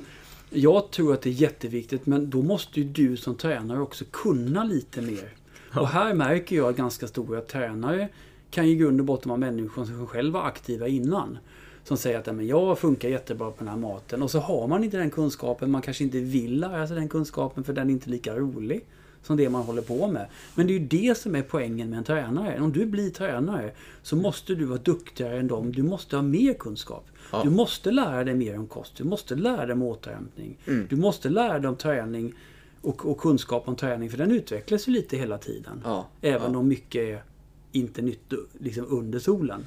jag 0.50 0.92
tror 0.92 1.14
att 1.14 1.22
det 1.22 1.30
är 1.30 1.34
jätteviktigt, 1.34 2.06
men 2.06 2.30
då 2.30 2.42
måste 2.42 2.80
ju 2.82 2.86
du 2.88 3.18
som 3.18 3.36
tränare 3.36 3.80
också 3.82 4.06
kunna 4.12 4.64
lite 4.64 5.02
mer. 5.02 5.30
Och 5.76 5.88
här 5.88 6.14
märker 6.14 6.56
jag 6.56 6.70
att 6.70 6.76
ganska 6.78 7.08
stora 7.08 7.42
tränare 7.42 8.10
kan 8.50 8.68
ju 8.68 8.72
i 8.72 8.76
grund 8.76 9.00
och 9.00 9.06
botten 9.06 9.30
vara 9.30 9.40
människor 9.40 9.86
som 9.86 10.08
själva 10.08 10.40
var 10.40 10.48
aktiva 10.48 10.88
innan. 10.88 11.38
Som 11.84 11.98
säger 11.98 12.20
att 12.20 12.28
"Ja, 12.28 12.34
men 12.34 12.48
jag 12.48 12.80
funkar 12.80 13.10
jättebra 13.10 13.52
på 13.52 13.58
den 13.60 13.68
här 13.68 13.78
maten. 13.78 14.24
Och 14.24 14.32
så 14.32 14.40
har 14.40 14.68
man 14.68 14.84
inte 14.84 14.98
den 14.98 15.10
kunskapen. 15.12 15.72
Man 15.72 15.82
kanske 15.82 16.04
inte 16.04 16.20
vill 16.20 16.60
lära 16.60 16.88
sig 16.88 16.96
den 16.96 17.10
kunskapen 17.10 17.64
för 17.64 17.74
den 17.74 17.88
är 17.90 17.92
inte 17.94 18.10
lika 18.10 18.36
rolig 18.36 18.86
som 19.24 19.38
det 19.38 19.50
man 19.50 19.64
håller 19.64 19.82
på 19.82 20.08
med. 20.08 20.28
Men 20.56 20.68
det 20.68 20.74
är 20.74 20.80
ju 20.80 20.86
det 20.86 21.18
som 21.18 21.36
är 21.36 21.42
poängen 21.42 21.90
med 21.90 21.98
en 21.98 22.04
tränare. 22.04 22.60
Om 22.60 22.72
du 22.72 22.86
blir 22.86 23.10
tränare 23.10 23.72
så 24.04 24.16
måste 24.16 24.56
du 24.56 24.66
vara 24.66 24.80
duktigare 24.80 25.40
än 25.40 25.48
dem. 25.48 25.72
Du 25.72 25.84
måste 25.84 26.16
ha 26.16 26.24
mer 26.24 26.54
kunskap. 26.54 27.08
Ja. 27.32 27.42
Du 27.44 27.50
måste 27.50 27.92
lära 27.92 28.24
dig 28.24 28.36
mer 28.36 28.58
om 28.58 28.68
kost. 28.68 28.98
Du 28.98 29.04
måste 29.04 29.36
lära 29.36 29.66
dig 29.66 29.74
om 29.74 29.82
återhämtning. 29.82 30.58
Mm. 30.68 30.88
Du 30.90 30.96
måste 30.96 31.30
lära 31.30 31.60
dig 31.60 31.70
om 31.70 31.76
träning 31.76 32.34
och, 32.82 33.06
och 33.06 33.18
kunskap 33.18 33.68
om 33.68 33.76
träning. 33.76 34.10
För 34.10 34.18
den 34.18 34.32
utvecklas 34.32 34.88
ju 34.88 34.92
lite 34.92 35.18
hela 35.18 35.38
tiden. 35.38 35.82
Ja, 35.84 36.08
Även 36.22 36.54
ja. 36.54 36.60
om 36.60 36.68
mycket 36.68 37.02
är 37.02 37.24
inte 37.72 38.02
nytt 38.02 38.34
liksom 38.60 38.86
under 38.90 39.20
solen. 39.20 39.66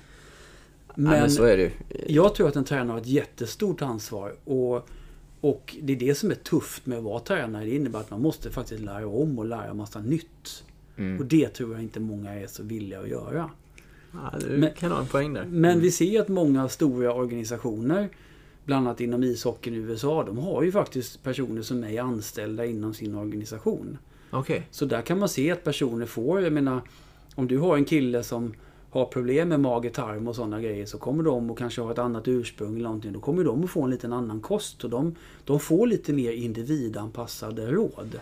Men, 0.95 1.11
men 1.11 1.31
så 1.31 1.45
är 1.45 1.57
det 1.57 1.63
ju. 1.63 1.71
Jag 2.07 2.35
tror 2.35 2.49
att 2.49 2.57
en 2.57 2.65
tränare 2.65 2.95
har 2.95 3.01
ett 3.01 3.07
jättestort 3.07 3.83
ansvar. 3.83 4.35
Och, 4.45 4.89
och 5.45 5.77
det 5.83 5.93
är 5.93 5.97
det 5.97 6.15
som 6.15 6.31
är 6.31 6.35
tufft 6.35 6.87
med 6.87 6.99
att 6.99 7.05
vara 7.05 7.21
tränare. 7.21 7.65
Det 7.65 7.75
innebär 7.75 8.01
att 8.01 8.11
man 8.11 8.23
måste 8.23 8.51
faktiskt 8.51 8.81
lära 8.83 9.07
om 9.07 9.39
och 9.39 9.45
lära 9.47 9.75
massa 9.75 10.01
nytt. 10.01 10.65
Mm. 10.97 11.19
Och 11.21 11.27
det 11.27 11.49
tror 11.49 11.73
jag 11.73 11.83
inte 11.83 12.01
många 12.01 12.35
är 12.35 12.47
så 12.47 12.63
villiga 12.63 13.01
att 13.01 13.09
göra. 13.09 13.51
Ja, 14.13 14.39
du 14.41 14.57
Men- 14.59 14.71
kan 14.79 14.93
ha 14.93 15.01
en 15.01 15.07
poäng 15.07 15.33
där. 15.35 15.45
Men 15.45 15.81
vi 15.81 15.91
ser 15.91 16.21
att 16.21 16.29
många 16.29 16.69
stora 16.69 17.15
organisationer, 17.15 18.09
bland 18.65 18.87
annat 18.87 19.01
inom 19.01 19.23
ishockeyn 19.25 19.75
i 19.75 19.77
USA, 19.79 20.25
de 20.25 20.39
har 20.39 20.63
ju 20.63 20.73
faktiskt 20.73 21.23
personer 21.23 21.63
som 21.63 21.85
är 21.85 22.01
anställda 22.01 22.67
inom 22.67 22.95
sin 22.95 23.15
organisation. 23.15 23.99
Okej. 24.31 24.67
Så 24.71 24.85
där 24.85 25.03
kan 25.03 25.19
man 25.19 25.29
se 25.29 25.51
att 25.51 25.65
personer 25.65 26.07
får, 26.07 26.41
jag 26.43 26.53
menar, 26.53 26.81
om 27.35 27.49
du 27.49 27.59
har 27.59 27.77
en 27.77 27.85
kille 27.85 28.23
som 28.23 28.55
har 28.95 29.05
problem 29.05 29.49
med 29.49 29.61
mage, 29.61 29.91
tarm 29.91 30.29
och 30.29 30.37
sådana 30.37 30.61
grejer 30.61 30.87
så 30.87 30.99
kommer 30.99 31.23
de 31.23 31.51
och 31.51 31.59
kanske 31.59 31.81
har 31.81 31.91
ett 31.91 31.99
annat 31.99 32.29
ursprung 32.29 32.75
eller 32.75 32.85
någonting. 32.85 33.13
Då 33.13 33.21
kommer 33.21 33.45
de 33.45 33.65
att 33.65 33.71
få 33.71 33.83
en 33.83 33.91
liten 33.91 34.13
annan 34.13 34.41
kost 34.41 34.85
och 34.85 34.91
de, 34.91 35.15
de 35.45 35.61
får 35.61 35.87
lite 35.87 36.13
mer 36.13 36.33
individanpassade 36.33 37.67
råd. 37.71 38.21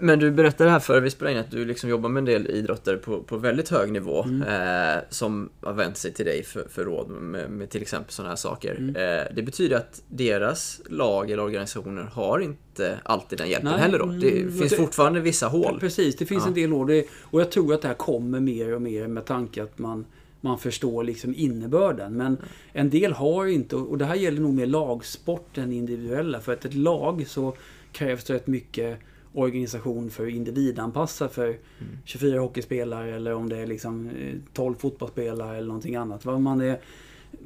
Men- 0.00 0.18
du 0.18 0.30
berättade 0.30 0.70
här 0.70 0.78
före 0.80 1.00
vi 1.00 1.10
spelade 1.10 1.34
in 1.34 1.40
att 1.40 1.50
du 1.50 1.64
liksom 1.64 1.90
jobbar 1.90 2.08
med 2.08 2.20
en 2.20 2.24
del 2.24 2.46
idrottare 2.50 2.96
på, 2.96 3.22
på 3.22 3.36
väldigt 3.36 3.68
hög 3.68 3.92
nivå 3.92 4.22
Mm. 4.22 4.42
eh, 4.42 5.02
som 5.10 5.48
har 5.60 5.72
vänt 5.72 5.96
sig 5.96 6.12
till 6.12 6.24
dig 6.24 6.42
för, 6.44 6.64
för 6.70 6.84
råd 6.84 7.10
med, 7.10 7.50
med 7.50 7.70
till 7.70 7.82
exempel 7.82 8.12
sådana 8.12 8.28
här 8.30 8.36
saker. 8.36 8.74
Mm. 8.74 8.96
Eh, 8.96 9.24
det 9.36 9.42
betyder 9.42 9.76
att 9.76 10.02
deras 10.08 10.80
lag 10.90 11.30
eller 11.30 11.42
organisationer 11.42 12.02
har 12.02 12.40
inte 12.40 12.98
alltid 13.02 13.38
den 13.38 13.48
hjälpen 13.48 13.70
Nej, 13.70 13.80
heller 13.80 13.98
då. 13.98 14.06
Det 14.06 14.40
mm, 14.40 14.52
finns 14.58 14.70
det- 14.70 14.76
fortfarande 14.76 15.20
vissa 15.20 15.46
hål. 15.46 15.76
Precis, 15.80 16.16
det 16.16 16.26
finns 16.26 16.42
Ja. 16.42 16.48
en 16.48 16.54
del. 16.54 16.86
Det- 16.86 17.06
Och 17.20 17.40
jag 17.40 17.50
tror 17.50 17.74
att 17.74 17.82
det 17.82 17.88
här 17.88 17.94
kommer 17.94 18.40
mer 18.40 18.74
och 18.74 18.82
mer 18.82 19.06
med 19.06 19.24
tanke 19.24 19.62
att 19.62 19.78
man, 19.78 20.04
man 20.40 20.58
förstår 20.58 21.04
liksom 21.04 21.34
innebörden. 21.36 22.16
Men 22.16 22.36
en 22.72 22.90
del 22.90 23.12
har 23.12 23.46
inte, 23.46 23.76
och 23.76 23.98
det 23.98 24.04
här 24.04 24.14
gäller 24.14 24.40
nog 24.40 24.54
mer 24.54 24.66
lagsport 24.66 25.58
än 25.58 25.72
individuella. 25.72 26.40
För 26.40 26.52
att 26.52 26.64
ett 26.64 26.74
lag 26.74 27.24
så 27.28 27.56
krävs 27.92 28.24
det 28.24 28.34
rätt 28.34 28.46
mycket 28.46 28.98
organisation 29.34 30.10
för 30.10 30.26
individanpassa 30.28 31.28
för 31.28 31.56
24 32.04 32.40
hockeyspelare 32.40 33.14
eller 33.16 33.34
om 33.34 33.48
det 33.48 33.56
är 33.56 33.66
liksom 33.66 34.08
eh, 34.08 34.34
12 34.52 34.74
fotbollsspelare 34.74 35.56
eller 35.56 35.66
någonting 35.66 35.96
annat. 35.96 36.24
Vad 36.24 36.40
man 36.40 36.60
är, 36.60 36.80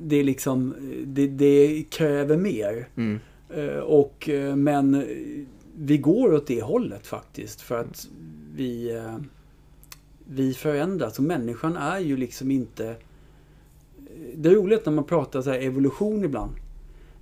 det, 0.01 0.17
är 0.17 0.25
liksom, 0.25 0.73
eh, 0.73 1.07
det, 1.07 1.27
det 1.27 1.85
kräver 1.91 2.37
mer. 2.37 2.89
Mm. 2.97 3.19
Eh, 3.51 3.79
Och, 3.79 4.29
eh, 4.29 4.57
men 4.57 4.95
eh, 4.95 5.03
vi 5.77 5.99
går 5.99 6.35
åt 6.35 6.47
det 6.47 6.63
hållet 6.63 7.07
faktiskt. 7.07 7.61
För 7.61 7.81
att 7.81 8.09
vi, 8.55 8.97
eh, 8.97 9.17
vi 10.25 10.55
förändras. 10.55 11.19
Och 11.19 11.25
människan 11.25 11.77
är 11.77 11.99
ju 11.99 12.17
liksom 12.17 12.51
inte... 12.51 12.97
Det 14.35 14.49
är 14.49 14.55
roligt 14.55 14.87
när 14.87 14.93
man 14.93 15.05
pratar 15.05 15.43
så 15.43 15.51
evolution 15.51 16.25
ibland. 16.25 16.53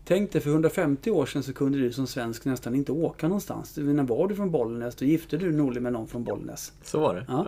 Tänk 0.08 0.32
dig 0.32 0.40
för 0.40 0.50
150 0.50 1.10
år 1.10 1.26
sedan 1.26 1.42
så 1.42 1.52
kunde 1.52 1.78
du 1.78 1.92
som 1.92 2.06
svensk 2.06 2.44
nästan 2.44 2.74
inte 2.74 2.92
åka 2.92 3.28
någonstans. 3.28 3.76
När 3.76 4.02
var 4.02 4.28
du 4.28 4.34
från 4.34 4.50
Bollnäs, 4.50 4.94
då 4.94 5.04
gifte 5.04 5.36
du 5.36 5.52
Norli 5.52 5.80
med 5.80 5.92
någon 5.92 6.08
från 6.08 6.24
Bollnäs. 6.24 6.72
Så 6.82 7.00
var 7.00 7.14
det. 7.14 7.24
Ja. 7.28 7.46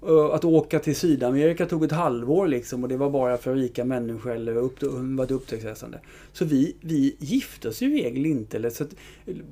Och 0.00 0.34
Att 0.34 0.44
åka 0.44 0.78
till 0.78 0.96
Sydamerika 0.96 1.66
tog 1.66 1.84
ett 1.84 1.92
halvår 1.92 2.48
liksom 2.48 2.82
och 2.82 2.88
det 2.88 2.96
var 2.96 3.10
bara 3.10 3.36
för 3.38 3.54
rika 3.54 3.84
människor 3.84 4.32
eller 4.32 4.56
upp, 4.56 4.82
var 5.16 5.24
ett 5.24 5.30
upptäcktsresande. 5.30 6.00
Så 6.32 6.44
vi, 6.44 6.76
vi 6.80 7.16
gifte 7.18 7.68
oss 7.68 7.82
ju 7.82 7.98
i 7.98 8.04
regel 8.04 8.26
inte. 8.26 8.56
Eller, 8.56 8.70
så 8.70 8.84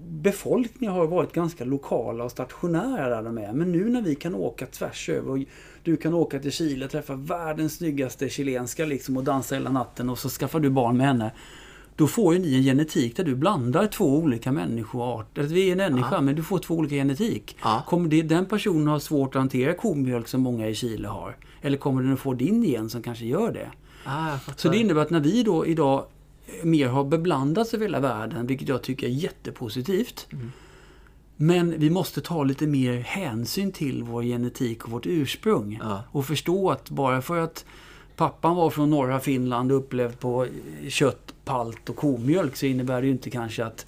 befolkningen 0.06 0.94
har 0.94 1.06
varit 1.06 1.32
ganska 1.32 1.64
lokala 1.64 2.24
och 2.24 2.30
stationära 2.30 3.08
där 3.08 3.22
de 3.22 3.38
är. 3.38 3.52
Men 3.52 3.72
nu 3.72 3.88
när 3.88 4.02
vi 4.02 4.14
kan 4.14 4.34
åka 4.34 4.66
tvärs 4.66 5.08
över 5.08 5.30
och 5.30 5.38
du 5.82 5.96
kan 5.96 6.14
åka 6.14 6.38
till 6.38 6.52
Chile 6.52 6.84
och 6.84 6.90
träffa 6.90 7.14
världens 7.14 7.76
snyggaste 7.76 8.28
chilenska 8.28 8.84
liksom 8.84 9.16
och 9.16 9.24
dansa 9.24 9.54
hela 9.54 9.70
natten 9.70 10.10
och 10.10 10.18
så 10.18 10.28
skaffar 10.28 10.60
du 10.60 10.70
barn 10.70 10.96
med 10.96 11.06
henne. 11.06 11.30
Då 12.00 12.06
får 12.06 12.34
ju 12.34 12.40
ni 12.40 12.54
en 12.54 12.62
genetik 12.62 13.16
där 13.16 13.24
du 13.24 13.34
blandar 13.34 13.86
två 13.86 14.16
olika 14.16 14.52
människoarter. 14.52 15.42
Vi 15.42 15.68
är 15.68 15.72
en 15.72 15.78
människa 15.78 16.20
men 16.20 16.34
du 16.34 16.42
får 16.42 16.58
två 16.58 16.74
olika 16.74 16.94
genetik. 16.94 17.56
Ja. 17.62 17.84
Kommer 17.86 18.08
det, 18.08 18.22
den 18.22 18.46
personen 18.46 18.86
ha 18.86 19.00
svårt 19.00 19.34
att 19.34 19.40
hantera 19.40 19.74
komjölk 19.74 20.28
som 20.28 20.40
många 20.40 20.68
i 20.68 20.74
Chile 20.74 21.08
har? 21.08 21.36
Eller 21.62 21.76
kommer 21.76 22.02
den 22.02 22.12
att 22.12 22.20
få 22.20 22.34
din 22.34 22.62
gen 22.62 22.90
som 22.90 23.02
kanske 23.02 23.24
gör 23.24 23.52
det? 23.52 23.70
Ah. 24.04 24.38
Så 24.56 24.68
det 24.68 24.78
innebär 24.78 25.00
att 25.00 25.10
när 25.10 25.20
vi 25.20 25.42
då 25.42 25.66
idag 25.66 26.04
mer 26.62 26.88
har 26.88 27.04
beblandats 27.04 27.74
över 27.74 27.84
hela 27.84 28.00
världen, 28.00 28.46
vilket 28.46 28.68
jag 28.68 28.82
tycker 28.82 29.06
är 29.06 29.10
jättepositivt. 29.10 30.26
Men 31.36 31.74
vi 31.78 31.90
måste 31.90 32.20
ta 32.20 32.44
lite 32.44 32.66
mer 32.66 32.98
hänsyn 33.00 33.72
till 33.72 34.02
vår 34.02 34.22
genetik 34.22 34.84
och 34.84 34.90
vårt 34.90 35.06
ursprung. 35.06 35.80
Ja. 35.82 36.02
Och 36.10 36.26
förstå 36.26 36.70
att 36.70 36.90
bara 36.90 37.22
för 37.22 37.38
att 37.38 37.64
pappan 38.16 38.56
var 38.56 38.70
från 38.70 38.90
norra 38.90 39.20
Finland 39.20 39.72
och 39.72 39.78
upplevt 39.78 40.20
på 40.20 40.46
kött, 40.88 41.34
palt 41.50 41.88
och 41.88 41.96
komjölk 41.96 42.56
så 42.56 42.66
innebär 42.66 43.00
det 43.00 43.06
ju 43.06 43.12
inte 43.12 43.30
kanske 43.30 43.64
att, 43.64 43.86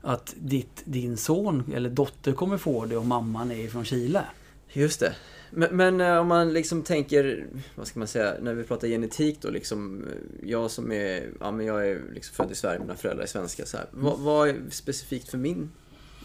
att 0.00 0.34
ditt, 0.38 0.82
din 0.84 1.16
son 1.16 1.72
eller 1.74 1.90
dotter 1.90 2.32
kommer 2.32 2.58
få 2.58 2.84
det 2.86 2.96
om 2.96 3.08
mamman 3.08 3.50
är 3.50 3.68
från 3.68 3.84
Chile. 3.84 4.24
Just 4.72 5.00
det. 5.00 5.14
Men, 5.50 5.76
men 5.76 6.00
eh, 6.00 6.16
om 6.18 6.26
man 6.28 6.52
liksom 6.52 6.82
tänker, 6.82 7.46
vad 7.74 7.86
ska 7.86 7.98
man 7.98 8.08
säga, 8.08 8.34
när 8.42 8.54
vi 8.54 8.64
pratar 8.64 8.88
genetik 8.88 9.38
då 9.40 9.50
liksom. 9.50 10.04
eh, 10.04 10.48
Jag 10.50 10.70
som 10.70 10.92
är, 10.92 11.28
ja 11.40 11.50
men 11.52 11.66
jag 11.66 11.88
är 11.88 12.00
liksom 12.14 12.34
född 12.34 12.50
i 12.50 12.54
Sverige, 12.54 12.80
mina 12.80 12.94
föräldrar 12.94 13.22
är 13.22 13.28
svenska 13.28 13.66
så 13.66 13.76
här. 13.76 13.86
Vad, 13.90 14.18
vad 14.20 14.48
är 14.48 14.56
specifikt 14.70 15.28
för 15.28 15.38
min 15.38 15.70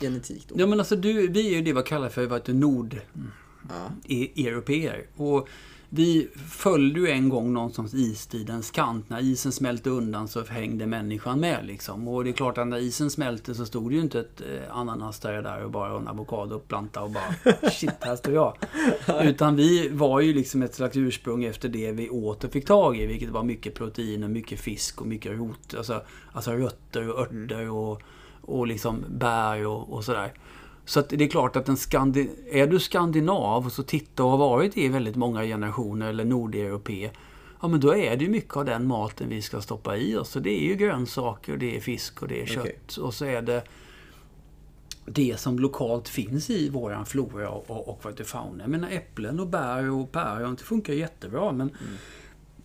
genetik 0.02 0.46
då? 0.48 0.56
Ja 0.58 0.66
men 0.68 0.80
alltså 0.80 0.96
du, 0.96 1.28
vi 1.28 1.48
är 1.48 1.52
ju 1.56 1.62
det 1.62 1.74
vad 1.74 1.86
kallar 1.86 2.10
för 2.10 2.26
vad 2.26 2.40
heter 2.40 2.54
nord 2.54 3.02
Ja. 3.70 3.92
e- 4.16 4.48
europeer. 4.48 5.06
Och 5.16 5.48
vi 5.90 6.30
följde 6.50 7.00
ju 7.00 7.10
en 7.10 7.30
gång 7.30 7.54
någonstans 7.54 7.94
istidens 7.94 8.72
kant. 8.72 9.10
När 9.10 9.22
isen 9.22 9.52
smälte 9.52 9.90
undan 9.90 10.28
så 10.28 10.44
hängde 10.44 10.88
människan 10.88 11.40
med 11.40 11.66
liksom. 11.66 12.08
Och 12.08 12.24
det 12.24 12.30
är 12.30 12.34
klart 12.34 12.58
att 12.58 12.68
när 12.68 12.78
isen 12.78 13.10
smälte 13.10 13.56
så 13.56 13.66
stod 13.66 13.92
det 13.92 13.96
ju 13.96 14.02
inte 14.02 14.20
ett 14.20 14.42
eh, 14.42 14.78
ananasträd 14.78 15.44
där 15.44 15.64
och 15.64 15.72
bara 15.72 15.98
en 15.98 16.08
avokado 16.08 16.56
uppplantad 16.56 17.04
och 17.04 17.12
bara 17.12 17.70
shit, 17.70 17.96
här 18.00 18.16
står 18.16 18.34
jag. 18.34 18.58
Utan 19.24 19.56
vi 19.56 19.90
var 19.90 20.20
ju 20.20 20.34
liksom 20.34 20.62
ett 20.62 20.76
slags 20.76 20.98
ursprung 20.98 21.44
efter 21.44 21.70
det 21.70 21.92
vi 21.92 22.10
åt 22.10 22.44
och 22.44 22.52
fick 22.52 22.66
tag 22.66 22.98
i. 22.98 23.06
Vilket 23.06 23.30
var 23.30 23.44
mycket 23.44 23.76
protein 23.76 24.24
och 24.24 24.30
mycket 24.30 24.60
fisk 24.60 25.02
och 25.02 25.08
mycket 25.08 25.32
rot, 25.32 25.76
alltså, 25.78 26.02
alltså 26.32 26.52
rötter 26.52 27.10
och 27.10 27.20
örter 27.20 27.70
och, 27.70 28.02
och 28.42 28.68
liksom 28.68 29.06
bär 29.10 29.68
och, 29.68 29.94
och 29.94 30.04
sådär. 30.04 30.34
Så 30.90 31.02
det 31.02 31.24
är 31.24 31.28
klart 31.28 31.56
att 31.56 31.70
en 31.70 31.78
skandi 31.78 32.30
är 32.52 32.68
du 32.68 32.80
skandinav 32.80 33.66
och 33.66 33.72
så 33.72 33.84
tittar 33.84 34.24
och 34.24 34.30
har 34.30 34.38
varit 34.38 34.78
i 34.78 34.88
väldigt 34.88 35.16
många 35.16 35.44
generationer 35.44 36.10
eller 36.10 36.26
nordeuropé. 36.26 37.10
Ja 37.62 37.68
men 37.68 37.80
då 37.80 37.96
är 37.96 38.18
det 38.18 38.24
ju 38.24 38.32
mycket 38.32 38.58
av 38.58 38.66
den 38.66 38.88
maten 38.88 39.30
vi 39.30 39.42
ska 39.42 39.62
stoppa 39.62 39.98
i 39.98 40.16
oss. 40.16 40.30
Så 40.30 40.40
det 40.40 40.50
är 40.50 40.68
ju 40.68 40.76
grönsaker, 40.76 41.58
det 41.58 41.76
är 41.78 41.80
fisk 41.80 42.22
och 42.22 42.28
det 42.28 42.42
är 42.42 42.46
kött. 42.46 42.60
Okej. 42.62 43.04
Och 43.04 43.14
så 43.14 43.26
är 43.26 43.42
det 43.42 43.64
det 45.06 45.40
som 45.40 45.60
lokalt 45.60 46.10
finns 46.10 46.50
i 46.50 46.70
våran 46.70 47.06
flora 47.06 47.50
och, 47.50 47.70
och, 47.70 48.06
och 48.06 48.20
fauna. 48.26 48.64
Jag 48.64 48.70
menar 48.70 48.90
äpplen 48.92 49.40
och 49.40 49.48
bär 49.48 49.92
och 49.92 50.12
päron, 50.12 50.56
det 50.56 50.64
funkar 50.64 50.94
jättebra 50.94 51.52
men 51.52 51.78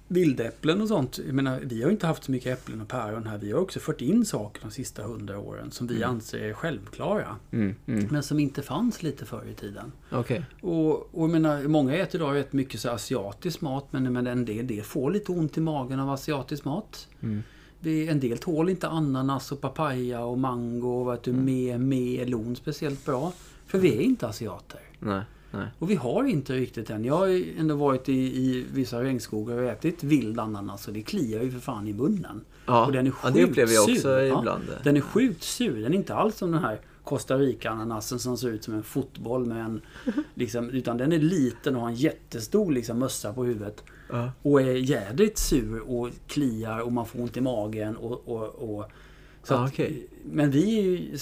vildäpplen 0.09 0.81
och 0.81 0.89
sånt. 0.89 1.21
Jag 1.27 1.35
menar, 1.35 1.61
vi 1.63 1.83
har 1.83 1.89
ju 1.89 1.93
inte 1.93 2.07
haft 2.07 2.25
så 2.25 2.31
mycket 2.31 2.59
äpplen 2.59 2.81
och 2.81 2.89
päron 2.89 3.27
här. 3.27 3.39
Vi 3.39 3.53
har 3.53 3.61
också 3.61 3.81
fört 3.81 4.01
in 4.01 4.25
saker 4.25 4.63
de 4.63 4.71
sista 4.71 5.03
hundra 5.03 5.39
åren 5.39 5.71
som 5.71 5.87
vi 5.87 6.05
anser 6.05 6.39
är 6.39 6.53
självklara. 6.53 7.37
Mm, 7.51 7.75
mm. 7.87 8.09
Men 8.11 8.23
som 8.23 8.39
inte 8.41 8.63
fanns 8.63 9.03
lite 9.03 9.27
förr 9.27 9.45
i 9.53 9.55
tiden. 9.55 9.93
Okej. 10.11 10.45
Och, 10.61 11.15
och 11.15 11.31
menar, 11.31 11.63
många 11.63 11.95
äter 11.95 12.21
idag 12.21 12.35
rätt 12.35 12.53
mycket 12.53 12.81
så 12.81 12.91
asiatisk 12.91 13.61
mat 13.61 13.87
men, 13.91 14.13
men 14.13 14.27
en 14.27 14.45
del, 14.45 14.67
del 14.67 14.83
får 14.83 15.11
lite 15.11 15.33
ont 15.33 15.57
i 15.57 15.61
magen 15.61 16.01
av 16.01 16.11
asiatisk 16.11 16.65
mat. 16.65 17.09
Mm. 17.21 17.43
Vi, 17.81 18.09
en 18.09 18.21
del 18.21 18.39
tål 18.39 18.69
inte 18.69 18.89
ananas 18.89 19.53
och 19.53 19.61
papaya 19.61 20.25
och 20.25 20.39
mango 20.39 20.89
och 20.89 21.13
vet 21.13 21.23
du, 21.23 21.33
med 21.33 21.81
melon 21.81 22.57
speciellt 22.57 23.05
bra. 23.05 23.33
För 23.67 23.79
vi 23.79 23.97
är 23.97 24.01
inte 24.01 24.27
asiater. 24.27 24.81
Nej, 24.99 25.23
nej. 25.55 25.69
Och 25.79 25.91
vi 25.91 25.95
har 25.95 26.25
inte 26.25 26.53
riktigt 26.53 26.91
än. 26.91 27.05
Jag 27.05 27.17
har 27.17 27.27
ju 27.27 27.59
ändå 27.59 27.75
varit 27.75 28.09
i, 28.09 28.13
i 28.13 28.67
vissa 28.73 29.03
regnskogar 29.03 29.59
och 29.59 29.65
ätit 29.65 30.05
vild 30.05 30.41
ananas 30.41 30.89
och 30.89 30.95
det 30.95 31.03
kliar 31.03 31.43
ju 31.43 31.51
för 31.51 31.59
fan 31.59 31.89
i 31.89 31.93
munnen. 31.93 32.41
Ja, 32.67 32.87
och 32.87 32.93
den 32.93 33.07
är 33.07 33.13
ja, 33.23 33.31
det 33.31 33.45
upplever 33.45 33.73
jag 33.73 33.83
också 33.83 34.01
sur. 34.01 34.21
Ja, 34.21 34.39
ibland. 34.39 34.65
Den 34.83 34.97
är 34.97 35.01
sjukt 35.01 35.43
sur. 35.43 35.83
Den 35.83 35.93
är 35.93 35.97
inte 35.97 36.15
alls 36.15 36.37
som 36.37 36.53
den 36.53 36.61
här 36.61 36.81
Costa 37.05 37.39
Rica-ananasen 37.39 38.19
som 38.19 38.37
ser 38.37 38.49
ut 38.49 38.65
som 38.65 38.75
en 38.75 38.83
fotboll 38.83 39.47
med 39.47 39.65
en... 39.65 39.81
Liksom, 40.35 40.71
utan 40.71 40.97
den 40.97 41.13
är 41.13 41.19
liten 41.19 41.77
och 41.77 41.83
har 41.83 41.89
en 41.89 41.95
jättestor 41.95 42.73
liksom, 42.73 42.99
mössa 42.99 43.33
på 43.33 43.45
huvudet. 43.45 43.85
Ja. 44.11 44.33
Och 44.43 44.63
är 44.63 44.75
jädrigt 44.75 45.39
sur 45.39 45.81
och 45.81 46.11
kliar 46.27 46.79
och 46.79 46.93
man 46.93 47.07
får 47.07 47.21
ont 47.21 47.37
i 47.37 47.41
magen 47.41 47.97
och... 47.97 48.29
och, 48.29 48.79
och 48.79 48.91
så 49.43 49.55
Ja, 49.55 49.65
att, 49.65 49.71
okej. 49.71 50.07
Men 50.25 50.51
vi 50.51 50.79
är 50.79 50.83
ju... 50.83 51.19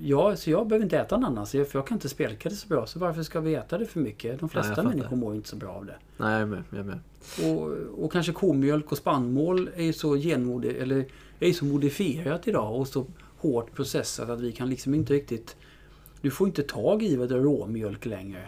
Jag, 0.00 0.38
så 0.38 0.50
jag 0.50 0.66
behöver 0.68 0.84
inte 0.84 0.98
äta 0.98 1.14
ananas 1.16 1.50
för 1.50 1.70
jag 1.72 1.86
kan 1.86 1.96
inte 1.96 2.08
spjälka 2.08 2.48
det 2.48 2.54
så 2.54 2.68
bra. 2.68 2.86
Så 2.86 2.98
varför 2.98 3.22
ska 3.22 3.40
vi 3.40 3.54
äta 3.54 3.78
det 3.78 3.86
för 3.86 4.00
mycket? 4.00 4.40
De 4.40 4.48
flesta 4.48 4.74
fattar. 4.74 4.88
människor 4.88 5.16
mår 5.16 5.34
inte 5.34 5.48
så 5.48 5.56
bra 5.56 5.68
av 5.72 5.86
det. 5.86 5.96
Nej, 6.16 6.40
jag 6.40 6.48
med. 6.48 6.62
Jag 6.70 6.86
med. 6.86 6.98
Och, 7.44 7.68
och 8.04 8.12
kanske 8.12 8.32
komjölk 8.32 8.92
och 8.92 8.98
spannmål 8.98 9.70
är 9.76 9.84
ju 9.84 9.92
så 9.92 10.16
genmodi 10.16 10.68
eller 10.68 11.06
är 11.40 11.46
ju 11.46 11.54
så 11.54 11.64
modifierat 11.64 12.48
idag 12.48 12.80
och 12.80 12.88
så 12.88 13.06
hårt 13.38 13.74
processat 13.74 14.28
att 14.30 14.40
vi 14.40 14.52
kan 14.52 14.70
liksom 14.70 14.94
inte 14.94 15.12
riktigt... 15.12 15.56
Du 16.20 16.30
får 16.30 16.46
inte 16.46 16.62
tag 16.62 17.02
i 17.02 17.16
vad 17.16 17.30
råmjölk 17.30 18.06
längre. 18.06 18.42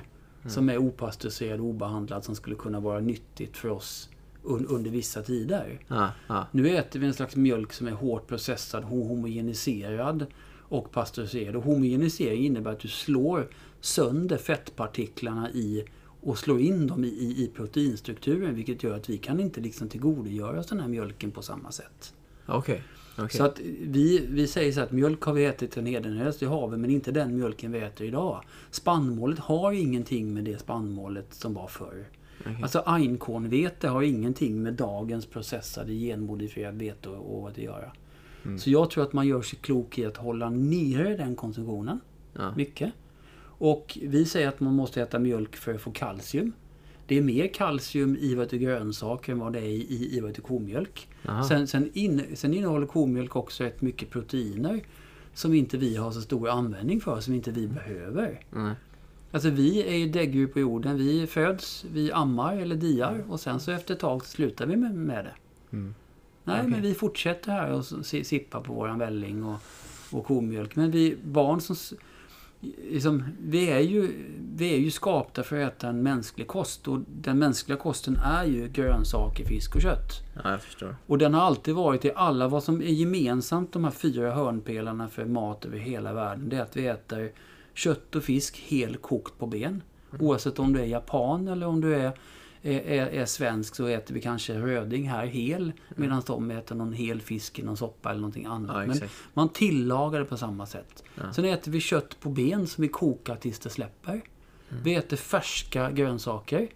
Som 0.47 0.69
är 0.69 0.79
opastöriserad 0.79 1.61
och 1.61 1.67
obehandlad 1.67 2.25
som 2.25 2.35
skulle 2.35 2.57
kunna 2.57 2.81
vara 2.81 3.01
nyttigt 3.01 3.57
för 3.57 3.69
oss 3.69 4.09
un, 4.43 4.67
under 4.67 4.91
vissa 4.91 5.23
tider. 5.23 5.81
Ja, 5.89 6.11
ja. 6.27 6.47
Nu 6.51 6.77
äter 6.77 7.01
vi 7.01 7.07
en 7.07 7.15
slags 7.15 7.37
mjölk 7.37 7.73
som 7.73 7.87
är 7.87 7.93
hårt 7.93 8.27
processad, 8.27 8.85
ho- 8.85 9.09
homogeniserad 9.09 10.27
och 10.73 10.91
pasteuriserad. 10.93 11.57
Och 11.57 11.63
homogenisering 11.63 12.45
innebär 12.45 12.71
att 12.73 12.81
du 12.81 12.89
slår 12.89 13.49
sönder 13.81 14.37
fettpartiklarna 14.37 15.51
i 15.51 15.85
och 16.21 16.39
slår 16.39 16.61
in 16.61 16.87
dem 16.87 17.05
i, 17.05 17.09
i, 17.09 17.45
i 17.45 17.51
proteinstrukturen 17.55 18.55
vilket 18.55 18.83
gör 18.83 18.97
att 18.97 19.11
vi 19.11 19.19
kan 19.19 19.41
inte 19.41 19.61
liksom 19.61 19.89
tillgodogöra 19.89 20.61
oss 20.61 20.67
den 20.67 20.81
här 20.81 20.89
mjölken 20.89 21.31
på 21.31 21.43
samma 21.43 21.73
sätt. 21.73 22.15
Okej. 22.47 22.83
okej. 23.19 23.39
Så 23.39 23.45
att 23.45 23.61
vi, 23.81 24.27
vi 24.31 24.47
säger 24.47 24.73
så 24.73 24.81
att 24.81 24.93
mjölk 24.93 25.23
har 25.23 25.33
vi 25.33 25.45
ätit 25.45 25.77
en 25.77 25.87
hedenhöst, 25.87 26.41
det 26.41 26.47
har 26.47 26.69
vi, 26.69 26.77
men 26.77 26.91
inte 26.91 27.13
den 27.13 27.37
mjölken 27.37 27.73
vi 27.73 27.79
äter 27.79 28.07
idag. 28.07 28.45
Spannmålet 28.71 29.39
har 29.39 29.73
ingenting 29.73 30.35
med 30.35 30.45
det 30.45 30.59
spannmålet 30.59 31.35
som 31.35 31.55
var 31.55 31.67
förr. 31.67 32.07
Okej. 32.41 32.57
Alltså 32.63 32.83
einkornvete 32.87 33.89
har 33.89 34.03
ingenting 34.03 34.63
med 34.63 34.75
dagens 34.75 35.27
processade 35.27 35.93
genmodifierad 35.93 36.75
vete 36.75 37.09
och 37.09 37.49
att 37.49 37.59
göra. 37.59 37.93
Mm. 38.45 38.59
Så 38.59 38.71
jag 38.71 38.91
tror 38.91 39.05
att 39.05 39.13
man 39.13 39.27
gör 39.27 39.43
sig 39.43 39.59
klok 39.63 39.99
i 39.99 40.07
att 40.07 40.17
hålla 40.17 40.51
nere 40.51 41.17
den 41.17 41.37
konsumtionen. 41.37 42.01
Ja. 42.33 42.55
Mycket. 42.57 42.93
Och 43.45 43.99
vi 44.03 44.25
säger 44.25 44.49
att 44.49 44.61
man 44.61 44.75
måste 44.75 45.03
äta 45.03 45.19
mjölk 45.19 45.57
för 45.57 45.75
att 45.75 45.81
få 45.81 45.91
kalcium. 45.91 46.53
Det 47.07 47.19
är 47.19 47.23
mer 47.23 47.47
kalcium 47.47 48.17
i 48.17 48.35
vad 48.35 48.51
grönsaker 48.51 49.33
än 49.33 49.39
vad 49.39 49.53
det 49.53 49.59
är 49.59 49.69
i, 49.69 50.17
i 50.17 50.21
vad 50.21 50.43
komjölk. 50.43 51.09
Aha. 51.29 51.45
Sen, 51.45 51.67
sen, 51.67 51.91
in, 51.95 52.23
sen 52.35 52.55
innehåller 52.55 52.87
komjölk 52.87 53.37
också 53.37 53.65
rätt 53.65 53.83
mycket 53.83 54.11
proteiner 54.11 54.81
som 55.35 55.55
inte 55.55 55.79
vi 55.79 55.97
har 55.97 56.11
så 56.11 56.21
stor 56.21 56.49
användning 56.49 57.01
för, 57.01 57.21
som 57.21 57.35
inte 57.35 57.51
vi 57.51 57.69
behöver. 57.69 58.41
Nej. 58.51 58.75
Alltså 59.33 59.51
vi 59.51 59.83
är 59.83 59.97
ju 59.97 60.09
däggdjur 60.09 60.47
på 60.47 60.61
jorden. 60.61 60.97
Vi 60.97 61.27
föds, 61.27 61.85
vi 61.93 62.13
ammar 62.13 62.57
eller 62.57 62.77
diar 62.77 63.25
och 63.29 63.41
sen 63.41 63.61
så 63.61 63.71
efter 63.71 63.95
ett 63.95 64.01
tag 64.01 64.25
slutar 64.25 64.67
vi 64.67 64.77
med, 64.77 64.95
med 64.95 65.25
det. 65.25 65.35
Mm. 65.77 65.95
Nej, 66.45 66.59
Okej. 66.59 66.71
men 66.71 66.83
vi 66.83 66.95
fortsätter 66.95 67.53
här 67.53 67.71
och 67.71 67.85
sippa 68.07 68.61
på 68.61 68.73
våran 68.73 68.99
välling 68.99 69.45
och, 69.45 69.59
och 70.11 70.25
komjölk. 70.25 70.77
Men 70.77 70.91
vi 70.91 71.17
barn 71.25 71.61
som... 71.61 71.77
Liksom, 72.91 73.25
vi, 73.41 73.71
är 73.71 73.79
ju, 73.79 74.09
vi 74.57 74.75
är 74.75 74.79
ju 74.79 74.91
skapta 74.91 75.43
för 75.43 75.63
att 75.63 75.73
äta 75.73 75.89
en 75.89 76.03
mänsklig 76.03 76.47
kost 76.47 76.89
och 76.89 77.01
den 77.07 77.39
mänskliga 77.39 77.79
kosten 77.79 78.17
är 78.17 78.45
ju 78.45 78.69
grönsaker, 78.69 79.45
fisk 79.45 79.75
och 79.75 79.83
kött. 79.83 80.11
Ja, 80.45 80.51
jag 80.51 80.63
förstår. 80.63 80.97
Och 81.07 81.19
den 81.19 81.35
har 81.35 81.41
alltid 81.41 81.75
varit 81.75 82.05
i 82.05 82.13
alla, 82.17 82.49
vad 82.49 82.63
som 82.63 82.83
är 82.83 82.87
gemensamt 82.87 83.73
de 83.73 83.85
här 83.85 83.91
fyra 83.91 84.35
hörnpelarna 84.35 85.09
för 85.09 85.25
mat 85.25 85.65
över 85.65 85.79
hela 85.79 86.13
världen, 86.13 86.49
det 86.49 86.57
är 86.57 86.63
att 86.63 86.77
vi 86.77 86.87
äter 86.87 87.33
kött 87.75 88.17
och 88.17 88.25
fisk 88.25 88.65
helkokt 88.69 89.39
på 89.39 89.47
ben. 89.47 89.83
Oavsett 90.19 90.59
om 90.59 90.73
du 90.73 90.81
är 90.81 90.87
japan 90.87 91.49
eller 91.49 91.67
om 91.67 91.81
du 91.81 91.95
är, 91.95 92.13
är, 92.63 92.81
är, 92.81 93.07
är 93.07 93.27
svensk 93.27 93.75
så 93.75 93.87
äter 93.87 94.15
vi 94.15 94.21
kanske 94.21 94.59
röding 94.59 95.09
här 95.09 95.27
hel, 95.27 95.73
medan 95.89 96.23
de 96.27 96.51
äter 96.51 96.75
någon 96.75 96.93
hel 96.93 97.21
fisk 97.21 97.59
i 97.59 97.63
någon 97.63 97.77
soppa 97.77 98.11
eller 98.11 98.21
någonting 98.21 98.45
annat. 98.45 98.77
Ja, 98.77 98.87
Men 98.87 99.09
man 99.35 99.49
tillagar 99.49 100.21
det 100.21 100.27
på 100.27 100.37
samma 100.37 100.67
sätt. 100.67 101.05
Ja. 101.15 101.33
Sen 101.33 101.45
äter 101.45 101.73
vi 101.73 101.81
kött 101.81 102.21
på 102.21 102.29
ben 102.29 102.67
som 102.67 102.83
vi 102.83 102.89
kokar 102.89 103.37
tills 103.37 103.59
det 103.59 103.71
släpper. 103.71 104.23
Vi 104.83 104.95
äter 104.95 105.17
färska 105.17 105.91
grönsaker. 105.91 106.69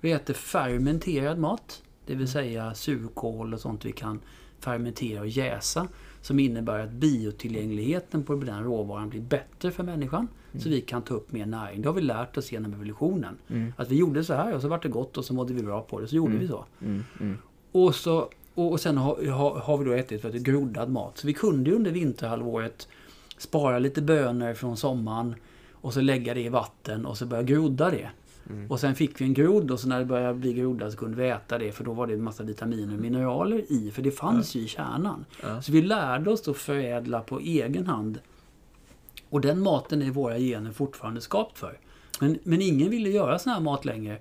Vi 0.00 0.12
äter 0.12 0.34
fermenterad 0.34 1.38
mat. 1.38 1.82
Det 2.06 2.14
vill 2.14 2.28
säga 2.28 2.74
surkål 2.74 3.54
och 3.54 3.60
sånt 3.60 3.84
vi 3.84 3.92
kan 3.92 4.20
fermentera 4.60 5.20
och 5.20 5.28
jäsa. 5.28 5.88
Som 6.22 6.38
innebär 6.38 6.78
att 6.78 6.90
biotillgängligheten 6.90 8.22
på 8.22 8.34
den 8.34 8.64
råvaran 8.64 9.08
blir 9.08 9.20
bättre 9.20 9.70
för 9.70 9.82
människan. 9.82 10.28
Så 10.58 10.68
vi 10.68 10.80
kan 10.80 11.02
ta 11.02 11.14
upp 11.14 11.32
mer 11.32 11.46
näring. 11.46 11.82
Det 11.82 11.88
har 11.88 11.94
vi 11.94 12.00
lärt 12.00 12.36
oss 12.36 12.52
genom 12.52 12.74
evolutionen. 12.74 13.36
Att 13.76 13.90
vi 13.90 13.96
gjorde 13.96 14.24
så 14.24 14.34
här 14.34 14.54
och 14.54 14.60
så 14.60 14.68
vart 14.68 14.82
det 14.82 14.88
gott 14.88 15.18
och 15.18 15.24
så 15.24 15.34
mådde 15.34 15.54
vi 15.54 15.62
bra 15.62 15.80
på 15.80 16.00
det. 16.00 16.08
Så 16.08 16.16
gjorde 16.16 16.32
vi 16.38 16.48
så. 16.48 16.64
Mm, 16.80 17.04
mm. 17.20 17.38
Och, 17.72 17.94
så, 17.94 18.28
och 18.54 18.72
och 18.72 18.80
sen 18.80 18.96
har, 18.96 19.26
har, 19.26 19.54
har 19.58 19.78
vi 19.78 19.84
då 19.84 19.92
ätit 19.92 20.22
för 20.22 20.30
groddad 20.30 20.90
mat. 20.90 21.18
Så 21.18 21.26
vi 21.26 21.34
kunde 21.34 21.70
ju 21.70 21.76
under 21.76 21.90
vinterhalvåret 21.90 22.88
spara 23.38 23.78
lite 23.78 24.02
bönor 24.02 24.54
från 24.54 24.76
sommaren 24.76 25.34
och 25.72 25.94
så 25.94 26.00
lägga 26.00 26.34
det 26.34 26.40
i 26.40 26.48
vatten 26.48 27.06
och 27.06 27.18
så 27.18 27.26
börja 27.26 27.42
grodda 27.42 27.90
det. 27.90 28.10
Och 28.68 28.80
sen 28.80 28.94
fick 28.94 29.20
vi 29.20 29.24
en 29.24 29.34
grodd 29.34 29.70
och 29.70 29.80
så 29.80 29.88
när 29.88 29.98
det 29.98 30.04
började 30.04 30.34
bli 30.34 30.52
groddad 30.52 30.92
så 30.92 30.98
kunde 30.98 31.16
vi 31.16 31.28
äta 31.28 31.58
det 31.58 31.72
för 31.72 31.84
då 31.84 31.92
var 31.92 32.06
det 32.06 32.14
en 32.14 32.22
massa 32.22 32.42
vitaminer 32.42 32.94
och 32.94 33.00
mineraler 33.00 33.72
i. 33.72 33.90
För 33.90 34.02
det 34.02 34.10
fanns 34.10 34.54
ju 34.54 34.60
i 34.60 34.68
kärnan. 34.68 35.24
Ja. 35.42 35.62
Så 35.62 35.72
vi 35.72 35.82
lärde 35.82 36.30
oss 36.30 36.48
att 36.48 36.56
förädla 36.56 37.20
på 37.20 37.40
egen 37.40 37.86
hand. 37.86 38.18
Och 39.28 39.40
den 39.40 39.60
maten 39.60 40.02
är 40.02 40.10
våra 40.10 40.38
gener 40.38 40.72
fortfarande 40.72 41.20
skapt 41.20 41.58
för. 41.58 41.78
Men, 42.20 42.38
men 42.42 42.62
ingen 42.62 42.90
ville 42.90 43.10
göra 43.10 43.38
sån 43.38 43.52
här 43.52 43.60
mat 43.60 43.84
längre. 43.84 44.18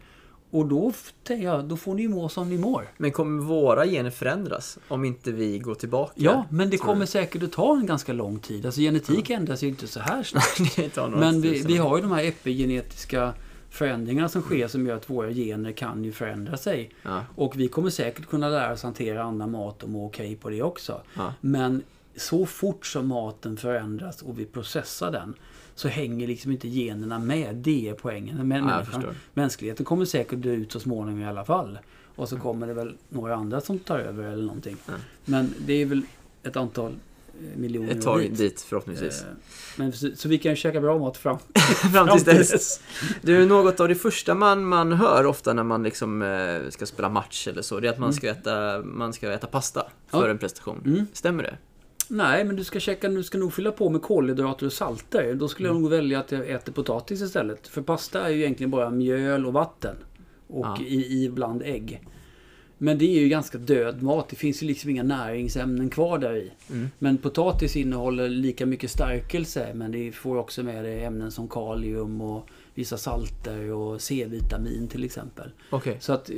Och 0.52 0.66
då, 0.66 0.94
tänker 1.24 1.46
jag, 1.46 1.66
då 1.66 1.78
får 1.78 1.96
ni 1.96 2.08
må 2.08 2.30
som 2.30 2.50
ni 2.50 2.58
mår. 2.58 2.88
Men 2.98 3.12
kommer 3.12 3.44
våra 3.44 3.86
gener 3.86 4.10
förändras 4.10 4.78
om 4.88 5.06
inte 5.06 5.32
vi 5.32 5.60
går 5.60 5.76
tillbaka? 5.76 6.14
Ja, 6.16 6.46
men 6.50 6.70
det 6.70 6.78
kommer 6.78 7.06
säkert 7.06 7.44
att 7.44 7.52
ta 7.52 7.78
en 7.78 7.86
ganska 7.86 8.14
lång 8.14 8.40
tid. 8.40 8.66
Alltså 8.66 8.82
genetik 8.82 9.30
ändras 9.30 9.64
ju 9.64 9.68
inte 9.68 9.88
så 9.88 10.00
här 10.00 10.24
snabbt. 10.88 11.16
Men 11.16 11.42
vi, 11.42 11.62
vi 11.62 11.78
har 11.78 11.98
ju 11.98 12.02
de 12.02 12.12
här 12.12 12.24
epigenetiska 12.24 13.34
förändringarna 13.72 14.30
som 14.30 14.42
sker 14.42 14.68
som 14.68 14.88
gör 14.88 14.96
att 14.96 15.10
våra 15.10 15.32
gener 15.32 15.72
kan 15.72 16.04
ju 16.04 16.12
förändra 16.12 16.58
sig. 16.58 16.90
Ja. 17.04 17.24
Och 17.36 17.60
vi 17.60 17.68
kommer 17.68 17.90
säkert 17.90 18.26
kunna 18.26 18.50
lära 18.50 18.74
oss 18.74 18.84
hantera 18.84 19.24
annan 19.24 19.52
mat 19.52 19.84
och 19.84 19.90
må 19.90 20.06
okej 20.06 20.36
på 20.36 20.50
det 20.50 20.62
också. 20.62 21.02
Ja. 21.14 21.34
Men 21.42 21.84
så 22.16 22.46
fort 22.46 22.86
som 22.86 23.08
maten 23.08 23.58
förändras 23.58 24.22
och 24.22 24.40
vi 24.40 24.46
processar 24.46 25.12
den 25.12 25.34
så 25.76 25.88
hänger 25.88 26.28
liksom 26.28 26.52
inte 26.52 26.68
generna 26.68 27.20
med. 27.20 27.56
Det 27.56 27.90
är 27.90 27.94
poängen. 27.94 28.48
Men 28.48 28.86
förstår. 28.86 29.16
mänskligheten 29.34 29.86
kommer 29.86 30.06
säkert 30.06 30.42
dö 30.42 30.52
ut 30.52 30.72
så 30.72 30.80
småningom 30.80 31.22
i 31.22 31.26
alla 31.26 31.46
fall. 31.46 31.80
Och 32.16 32.30
så 32.30 32.38
kommer 32.38 32.68
det 32.68 32.74
väl 32.74 32.98
några 33.10 33.36
andra 33.36 33.62
som 33.62 33.80
tar 33.80 34.00
över 34.00 34.24
eller 34.24 34.44
någonting. 34.44 34.78
Ja. 34.88 34.94
Men 35.26 35.54
det 35.66 35.74
är 35.74 35.86
väl 35.86 36.02
ett 36.44 36.56
antal 36.56 36.96
miljoner 37.56 37.92
Ett 37.92 38.02
tag 38.02 38.20
dit. 38.20 38.38
dit, 38.38 38.62
förhoppningsvis. 38.62 39.22
Eh, 39.22 39.28
Men 39.76 39.92
så, 39.94 40.10
så 40.16 40.30
vi 40.30 40.38
kan 40.38 40.56
käka 40.56 40.82
bra 40.82 40.98
mat 41.00 41.18
fram, 41.18 41.38
Fram 41.94 42.08
tills 42.10 42.24
till 42.24 42.36
dess. 42.38 42.80
Du, 43.22 43.46
något 43.46 43.80
av 43.80 43.88
det 43.88 43.96
första 43.96 44.36
man, 44.36 44.66
man 44.66 44.92
hör 44.92 45.26
ofta 45.26 45.54
när 45.54 45.64
man 45.64 45.84
liksom 45.84 46.22
eh, 46.22 46.70
ska 46.70 46.86
spela 46.86 47.10
match 47.10 47.48
eller 47.48 47.62
så, 47.62 47.80
det 47.80 47.88
är 47.88 47.92
att 47.92 48.00
man 48.00 48.14
ska 48.14 48.30
äta, 48.30 48.82
man 48.84 49.14
ska 49.14 49.32
äta 49.32 49.48
pasta 49.48 49.86
för 50.08 50.18
Mm. 50.18 50.28
Ja. 50.28 50.32
en 50.32 50.38
prestation. 50.38 50.84
Mm. 50.86 51.06
Stämmer 51.14 51.44
det? 51.44 51.58
Nej, 52.08 52.44
men 52.46 52.56
du 52.56 52.64
ska 52.64 52.80
käka, 52.80 53.08
du 53.10 53.24
ska 53.24 53.38
nog 53.38 53.54
fylla 53.54 53.72
på 53.72 53.90
med 53.90 54.02
kolhydrater 54.02 54.66
och 54.66 54.74
salter. 54.74 55.34
Då 55.36 55.48
skulle 55.48 55.70
Mm. 55.70 55.76
jag 55.78 55.82
nog 55.82 55.92
välja 55.92 56.20
att 56.20 56.32
jag 56.32 56.50
äter 56.50 56.72
potatis 56.74 57.22
istället. 57.22 57.68
För 57.68 57.82
pasta 57.82 58.22
är 58.22 58.30
ju 58.30 58.40
egentligen 58.42 58.72
bara 58.72 58.90
mjöl 58.90 59.46
och 59.46 59.54
vatten. 59.54 59.96
Och 60.48 60.66
Ja. 60.66 60.78
i 60.86 61.26
ibland 61.26 61.62
ägg. 61.66 62.02
Men 62.84 62.98
det 62.98 63.06
är 63.06 63.22
ju 63.22 63.30
ganska 63.30 63.58
död 63.58 64.02
mat. 64.04 64.30
Det 64.30 64.36
finns 64.36 64.64
ju 64.64 64.68
liksom 64.68 64.90
inga 64.90 65.04
näringsämnen 65.04 65.90
kvar 65.90 66.18
där 66.18 66.36
i. 66.36 66.52
Mm. 66.70 66.90
Men 67.00 67.18
potatis 67.18 67.76
innehåller 67.76 68.30
lika 68.30 68.66
mycket 68.66 68.92
stärkelse. 68.92 69.72
Men 69.74 69.92
det 69.92 70.12
får 70.12 70.38
också 70.38 70.64
med 70.64 70.84
det 70.84 71.04
ämnen 71.04 71.32
som 71.32 71.48
kalium 71.48 72.22
och 72.22 72.48
vissa 72.74 72.98
salter 72.98 73.72
och 73.72 74.02
C-vitamin 74.02 74.88
till 74.88 75.04
exempel. 75.04 75.52
Okej. 75.70 75.98
Så 76.00 76.14
att 76.14 76.30
eh, 76.30 76.36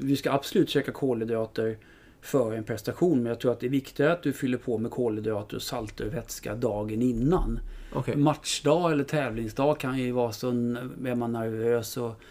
vi 0.00 0.16
ska 0.16 0.32
absolut 0.32 0.68
käka 0.68 0.92
kolhydrater 0.92 1.78
för 2.20 2.52
en 2.52 2.64
prestation. 2.64 3.22
Men 3.22 3.26
jag 3.26 3.40
tror 3.40 3.52
att 3.52 3.60
det 3.60 3.66
är 3.66 3.70
viktigare 3.70 4.12
att 4.12 4.22
du 4.22 4.32
fyller 4.32 4.58
på 4.58 4.78
med 4.78 4.90
kolhydrater 4.90 5.56
och 5.56 5.62
salter 5.62 6.06
och 6.06 6.14
vätska 6.14 6.54
dagen 6.54 7.02
innan. 7.02 7.60
Okej. 7.92 8.16
Matchdag 8.16 8.92
eller 8.92 9.04
tävlingsdag 9.04 9.80
kan 9.80 9.98
ju 9.98 10.12
vara 10.12 10.32
så 10.32 10.48
är 10.48 11.14
man 11.14 11.32
nervös 11.32 11.96
och 11.96 12.22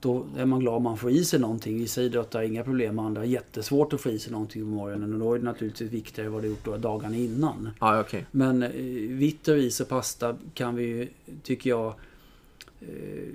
då 0.00 0.26
är 0.36 0.46
man 0.46 0.60
glad 0.60 0.74
om 0.74 0.82
man 0.82 0.96
får 0.96 1.10
i 1.10 1.24
sig 1.24 1.40
någonting. 1.40 1.78
Vissa 1.78 2.02
idrottare 2.02 2.40
har 2.40 2.44
inga 2.48 2.64
problem, 2.64 2.98
andra 2.98 3.20
har 3.20 3.26
jättesvårt 3.26 3.92
att 3.92 4.00
få 4.00 4.10
i 4.10 4.18
sig 4.18 4.32
någonting 4.32 4.62
på 4.62 4.68
morgonen. 4.68 5.12
Och 5.12 5.18
då 5.18 5.34
är 5.34 5.38
det 5.38 5.44
naturligtvis 5.44 5.92
viktigare 5.92 6.28
vad 6.28 6.42
du 6.42 6.48
gjort 6.48 6.64
då 6.64 6.76
dagarna 6.76 7.16
innan. 7.16 7.70
Ja, 7.80 8.00
okej. 8.00 8.26
Men 8.30 8.62
eh, 8.62 8.70
vitt 9.08 9.48
och 9.48 9.54
ris 9.54 9.80
och 9.80 9.88
pasta 9.88 10.36
kan 10.54 10.74
vi 10.74 10.82
ju, 10.82 11.08
tycker 11.42 11.70
jag, 11.70 11.94
eh, 12.80 12.86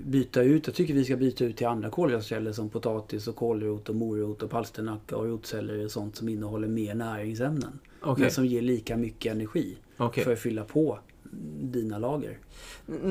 byta 0.05 0.41
ut. 0.41 0.67
Jag 0.67 0.75
tycker 0.75 0.93
vi 0.93 1.05
ska 1.05 1.15
byta 1.15 1.45
ut 1.45 1.57
till 1.57 1.67
andra 1.67 1.89
kolhydratkällor 1.89 2.51
som 2.51 2.69
potatis 2.69 3.27
och 3.27 3.35
kålrot 3.35 3.89
och 3.89 3.95
morot 3.95 4.43
och 4.43 4.49
palsternacka 4.49 5.17
och 5.17 5.25
rotselleri 5.25 5.85
och 5.85 5.91
sånt 5.91 6.15
som 6.15 6.29
innehåller 6.29 6.67
mer 6.67 6.95
näringsämnen. 6.95 7.79
Okej. 8.01 8.21
Men 8.21 8.31
som 8.31 8.45
ger 8.45 8.61
lika 8.61 8.97
mycket 8.97 9.31
energi 9.31 9.77
Okej. 9.97 10.23
för 10.23 10.33
att 10.33 10.39
fylla 10.39 10.63
på 10.63 10.99
dina 11.61 11.97
lager. 11.97 12.37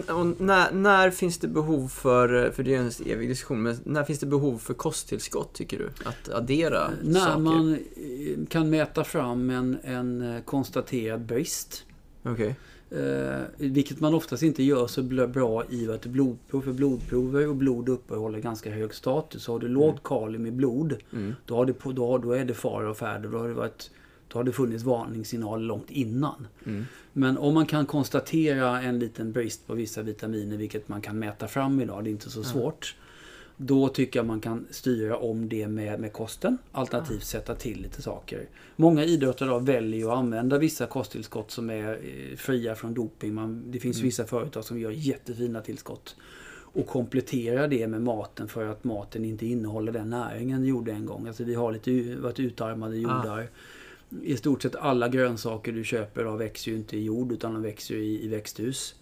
Och 0.08 0.40
när, 0.40 0.72
när 0.72 1.10
finns 1.10 1.38
det 1.38 1.48
behov 1.48 1.88
för, 1.88 2.50
för 2.50 2.62
det 2.62 2.74
är 2.74 2.78
en 2.78 2.90
evig 3.06 3.28
diskussion, 3.28 3.62
men 3.62 3.76
när 3.84 4.04
finns 4.04 4.18
det 4.18 4.26
behov 4.26 4.58
för 4.58 4.74
kosttillskott 4.74 5.52
tycker 5.52 5.78
du? 5.78 5.90
Att 6.04 6.28
addera 6.28 6.90
När 7.02 7.20
saker? 7.20 7.38
man 7.38 7.72
eh, 7.74 8.46
kan 8.48 8.70
mäta 8.70 9.04
fram 9.04 9.50
en, 9.50 9.78
en 9.84 10.34
eh, 10.34 10.42
konstaterad 10.42 11.20
brist. 11.20 11.84
Okej. 12.22 12.56
Eh, 12.90 13.40
vilket 13.56 14.00
man 14.00 14.14
oftast 14.14 14.42
inte 14.42 14.62
gör 14.62 14.86
så 14.86 15.02
bra 15.02 15.64
i 15.70 15.84
ett 15.84 16.06
blodprov. 16.06 16.60
För 16.60 16.72
blodprover 16.72 17.48
och 17.48 17.56
blod 17.56 17.88
uppehåller 17.88 18.38
ganska 18.40 18.70
hög 18.70 18.94
status. 18.94 19.46
Har 19.46 19.58
du 19.58 19.68
lågt 19.68 20.02
kalium 20.04 20.46
i 20.46 20.50
blod, 20.50 20.96
Mm. 21.12 21.34
då, 21.46 21.56
har 21.56 21.66
det 21.66 21.74
då, 21.92 22.18
då 22.18 22.32
är 22.32 22.44
det 22.44 22.54
fara 22.54 22.90
och 22.90 22.96
färde. 22.96 23.28
Då 23.28 23.38
har 23.38 23.48
det, 23.48 23.54
varit, 23.54 23.90
då 24.34 24.38
har 24.38 24.44
det 24.44 24.52
funnits 24.52 24.84
varningssignaler 24.84 25.64
långt 25.64 25.90
innan. 25.90 26.46
Mm. 26.66 26.86
Men 27.12 27.38
om 27.38 27.54
man 27.54 27.66
kan 27.66 27.86
konstatera 27.86 28.82
en 28.82 28.98
liten 28.98 29.32
brist 29.32 29.66
på 29.66 29.74
vissa 29.74 30.02
vitaminer, 30.02 30.56
vilket 30.56 30.88
man 30.88 31.00
kan 31.00 31.18
mäta 31.18 31.48
fram 31.48 31.80
idag, 31.80 32.04
det 32.04 32.10
är 32.10 32.12
inte 32.12 32.30
så 32.30 32.44
svårt. 32.44 32.96
Då 33.56 33.88
tycker 33.88 34.18
jag 34.18 34.26
man 34.26 34.40
kan 34.40 34.66
styra 34.70 35.16
om 35.16 35.48
det 35.48 35.68
med, 35.68 36.00
med 36.00 36.12
kosten. 36.12 36.58
Alternativt 36.72 37.24
sätta 37.24 37.54
till 37.54 37.82
lite 37.82 38.02
saker. 38.02 38.46
Många 38.76 39.04
idrottare 39.04 39.48
idag 39.48 39.66
väljer 39.66 40.06
att 40.06 40.18
använda 40.18 40.58
vissa 40.58 40.86
kosttillskott 40.86 41.50
som 41.50 41.70
är 41.70 41.92
eh, 41.92 42.36
fria 42.36 42.74
från 42.74 42.94
doping. 42.94 43.34
Man, 43.34 43.62
det 43.70 43.80
finns 43.80 44.00
vissa 44.00 44.24
företag 44.24 44.64
som 44.64 44.78
gör 44.78 44.90
jättefina 44.90 45.60
tillskott. 45.60 46.16
Och 46.74 46.86
kompletterar 46.86 47.68
det 47.68 47.88
med 47.88 48.02
maten 48.02 48.48
för 48.48 48.66
att 48.66 48.84
maten 48.84 49.24
inte 49.24 49.46
innehåller 49.46 49.92
den 49.92 50.10
näringen 50.10 50.64
gjorde 50.64 50.92
en 50.92 51.06
gång. 51.06 51.26
Alltså 51.26 51.44
vi 51.44 51.54
har 51.54 51.72
lite 51.72 52.16
varit 52.16 52.40
utarmade 52.40 52.96
jordar. 52.96 53.48
I 54.22 54.36
stort 54.36 54.62
sett 54.62 54.76
alla 54.76 55.08
grönsaker 55.08 55.72
du 55.72 55.84
köper 55.84 56.20
idag 56.20 56.38
växer 56.38 56.70
ju 56.70 56.76
inte 56.76 56.96
i 56.96 57.04
jord 57.04 57.32
utan 57.32 57.52
de 57.52 57.62
växer 57.62 57.94
i, 57.94 58.24
i 58.24 58.28
växthus. 58.28 58.94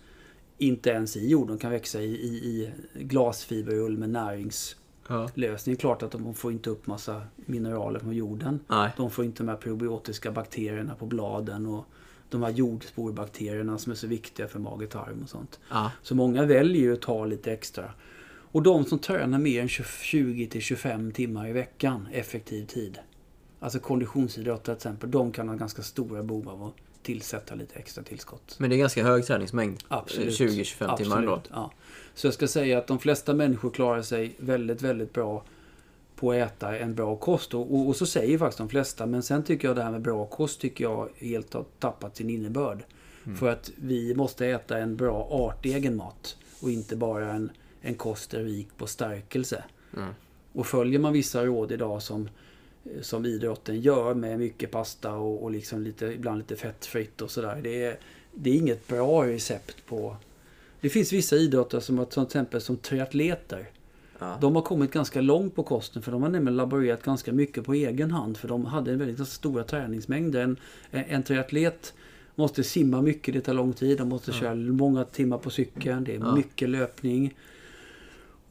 Inte 0.59 0.91
ens 0.91 1.17
i 1.17 1.29
jord, 1.29 1.49
de 1.49 1.59
kan 1.59 1.71
växa 1.71 2.01
i, 2.01 2.15
i, 2.15 2.37
i 2.95 3.05
glasfiberull 3.05 3.99
med 3.99 4.11
näringslösning. 4.11 5.75
Ja. 5.75 5.81
Klart 5.81 6.03
att 6.03 6.11
de 6.11 6.35
får 6.35 6.53
inte 6.53 6.71
upp 6.71 6.87
massa 6.87 7.23
mineraler 7.37 8.01
från 8.01 8.15
jorden. 8.15 8.61
Nej. 8.69 8.91
De 8.97 9.11
får 9.11 9.25
inte 9.25 9.43
de 9.43 9.49
här 9.49 9.57
probiotiska 9.57 10.33
bakterierna 10.33 10.95
på 10.95 11.07
bladen 11.07 11.67
och 11.67 11.85
de 12.31 12.43
här 12.43 12.51
jordsporbakterierna 12.51 13.79
som 13.79 13.93
är 13.93 13.97
så 13.97 14.07
viktiga 14.07 14.49
för 14.49 14.59
mage-tarm 14.59 15.23
och 15.23 15.29
sånt. 15.29 15.61
Ja. 15.71 15.91
Så 16.03 16.15
många 16.15 16.45
väljer 16.45 16.83
ju 16.83 16.93
att 16.93 17.01
ta 17.01 17.25
lite 17.25 17.53
extra. 17.53 17.93
Och 18.53 18.63
de 18.63 18.85
som 18.85 18.99
tränar 18.99 19.39
mer 19.39 19.61
än 19.61 19.69
20-25 19.69 21.13
timmar 21.13 21.49
i 21.49 21.53
veckan, 21.53 22.09
effektiv 22.13 22.67
tid. 22.67 22.99
Alltså 23.63 23.79
konditionsidrottare 23.79 24.77
till 24.77 24.89
exempel, 24.89 25.11
de 25.11 25.33
kan 25.33 25.49
ha 25.49 25.57
ganska 25.57 25.83
stora 25.83 26.23
behov 26.23 26.49
av 26.49 26.65
att 26.65 26.75
tillsätta 27.03 27.55
lite 27.55 27.75
extra 27.75 28.05
tillskott. 28.05 28.57
Men 28.59 28.71
det 28.71 28.77
är 28.77 28.79
ganska 28.79 29.05
hög 29.05 29.27
träningsmängd. 29.27 29.85
Absolut. 29.89 30.41
20-25 30.41 30.97
timmar. 30.97 31.17
Absolut, 31.17 31.51
Ja. 31.51 31.73
Så 32.15 32.27
jag 32.27 32.35
ska 32.35 32.49
säga 32.49 32.79
att 32.79 32.87
de 32.87 32.99
flesta 32.99 33.35
människor 33.35 33.71
klarar 33.71 34.03
sig 34.03 34.35
väldigt, 34.39 34.83
väldigt 34.83 35.13
bra 35.13 35.45
på 36.17 36.31
att 36.31 36.37
äta 36.37 36.79
en 36.79 36.95
bra 36.95 37.17
kost. 37.17 37.55
Och, 37.55 37.75
och, 37.75 37.89
och 37.89 37.97
så 37.97 38.07
säger 38.07 38.39
faktiskt 38.39 38.59
de 38.59 38.69
flesta. 38.69 39.07
Men 39.07 39.23
sen 39.23 39.43
tycker 39.43 39.69
jag 39.69 39.77
det 39.77 39.83
här 39.83 39.91
med 39.91 40.03
bra 40.03 40.27
kost 40.27 40.61
tycker 40.61 40.85
jag 40.85 41.09
helt 41.17 41.55
har 41.55 41.65
tappat 41.79 42.17
sin 42.17 42.31
innebörd. 42.31 42.85
För 43.39 43.49
att 43.49 43.71
vi 43.77 44.15
måste 44.15 44.47
äta 44.47 44.79
en 44.79 44.97
bra 44.97 45.29
artegen 45.31 45.97
mat. 45.97 46.37
Och 46.61 46.71
inte 46.71 46.97
bara 46.97 47.33
en, 47.33 47.51
en 47.81 47.95
kost 47.95 48.35
rik 48.35 48.69
på 48.77 48.87
stärkelse. 48.87 49.65
Mm. 49.97 50.09
Och 50.53 50.67
följer 50.67 50.99
man 50.99 51.13
vissa 51.13 51.45
råd 51.45 51.73
idag 51.73 52.03
som, 52.03 52.29
som 53.01 53.27
idrotten 53.27 53.81
gör 53.81 54.15
med 54.15 54.39
mycket 54.39 54.71
pasta 54.71 55.15
och, 55.15 55.43
och 55.43 55.51
liksom 55.51 55.83
lite, 55.83 56.07
ibland 56.07 56.39
lite 56.39 56.57
fettfritt 56.57 57.23
och 57.23 57.31
sådär. 57.31 57.61
Det 57.63 57.85
är, 57.85 57.99
det 58.35 58.51
är 58.51 58.55
inget 58.55 58.89
bra 58.89 59.27
recept 59.27 59.87
på... 59.87 60.17
Det 60.81 60.89
finns 60.89 61.13
vissa 61.13 61.37
idrottare 61.37 61.81
som, 61.81 62.07
till 62.07 62.23
exempel 62.23 62.61
som 62.61 62.77
triatleter. 62.77 63.67
Ja. 64.19 64.39
De 64.41 64.55
har 64.57 64.63
kommit 64.63 64.93
ganska 64.93 65.21
långt 65.21 65.55
på 65.55 65.63
kosten 65.63 66.03
för 66.03 66.13
de 66.13 66.23
har 66.23 66.29
nämligen 66.29 66.57
laborerat 66.57 67.03
ganska 67.03 67.33
mycket 67.33 67.65
på 67.65 67.75
egen 67.75 68.11
hand. 68.11 68.37
För 68.37 68.49
de 68.49 68.65
hade 68.65 68.93
en 68.93 68.99
väldigt 68.99 69.29
stora 69.29 69.65
träningsmängder. 69.65 70.41
En, 70.41 70.57
en 70.91 71.23
triatlet 71.23 71.95
måste 72.35 72.63
simma 72.65 73.03
mycket, 73.03 73.35
det 73.35 73.41
tar 73.41 73.55
lång 73.55 73.73
tid. 73.73 73.99
De 73.99 74.09
måste 74.09 74.33
köra 74.33 74.55
många 74.55 75.05
timmar 75.05 75.39
på 75.39 75.51
cykeln. 75.51 76.05
Det 76.05 76.15
är 76.15 76.19
Ja. 76.19 76.35
mycket 76.37 76.69
löpning. 76.69 77.35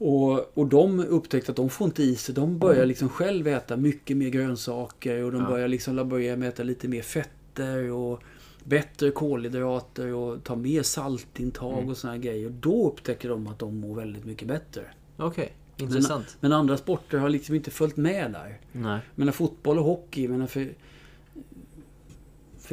Och, 0.04 0.58
och 0.58 0.66
de 0.66 1.00
upptäckte 1.00 1.52
att 1.52 1.56
de 1.56 1.70
får 1.70 1.84
inte 1.84 2.02
i 2.02 2.16
sig. 2.16 2.34
De 2.34 2.58
börjar 2.58 2.86
liksom 2.86 3.08
själv 3.08 3.46
äta 3.48 3.76
mycket 3.76 4.16
mer 4.16 4.28
grönsaker 4.28 5.22
och 5.24 5.32
de 5.32 5.40
Ja. 5.42 5.48
börjar 5.48 5.68
liksom 5.68 5.96
laborera 5.96 6.36
med 6.36 6.48
att 6.48 6.54
äta 6.54 6.62
lite 6.62 6.88
mer 6.88 7.02
fetter 7.02 7.90
och 7.90 8.22
bättre 8.64 9.10
kolhydrater 9.10 10.14
och 10.14 10.44
ta 10.44 10.56
mer 10.56 10.82
saltintag 10.82 11.88
och 11.90 11.96
såna 11.96 12.18
grejer. 12.18 12.46
Och 12.46 12.52
då 12.52 12.88
upptäcker 12.88 13.28
de 13.28 13.46
att 13.46 13.58
de 13.58 13.76
mår 13.76 13.94
väldigt 13.96 14.24
mycket 14.24 14.48
bättre. 14.48 14.82
Okej, 15.16 15.52
intressant. 15.76 16.36
Men 16.40 16.52
andra 16.52 16.76
sporter 16.76 17.18
har 17.18 17.28
liksom 17.28 17.54
inte 17.54 17.70
följt 17.70 17.96
med 17.96 18.32
där. 18.32 18.60
Nej. 18.72 19.00
Menar 19.14 19.32
fotboll 19.32 19.78
och 19.78 19.84
hockey, 19.84 20.28
menar 20.28 20.46
för... 20.46 20.68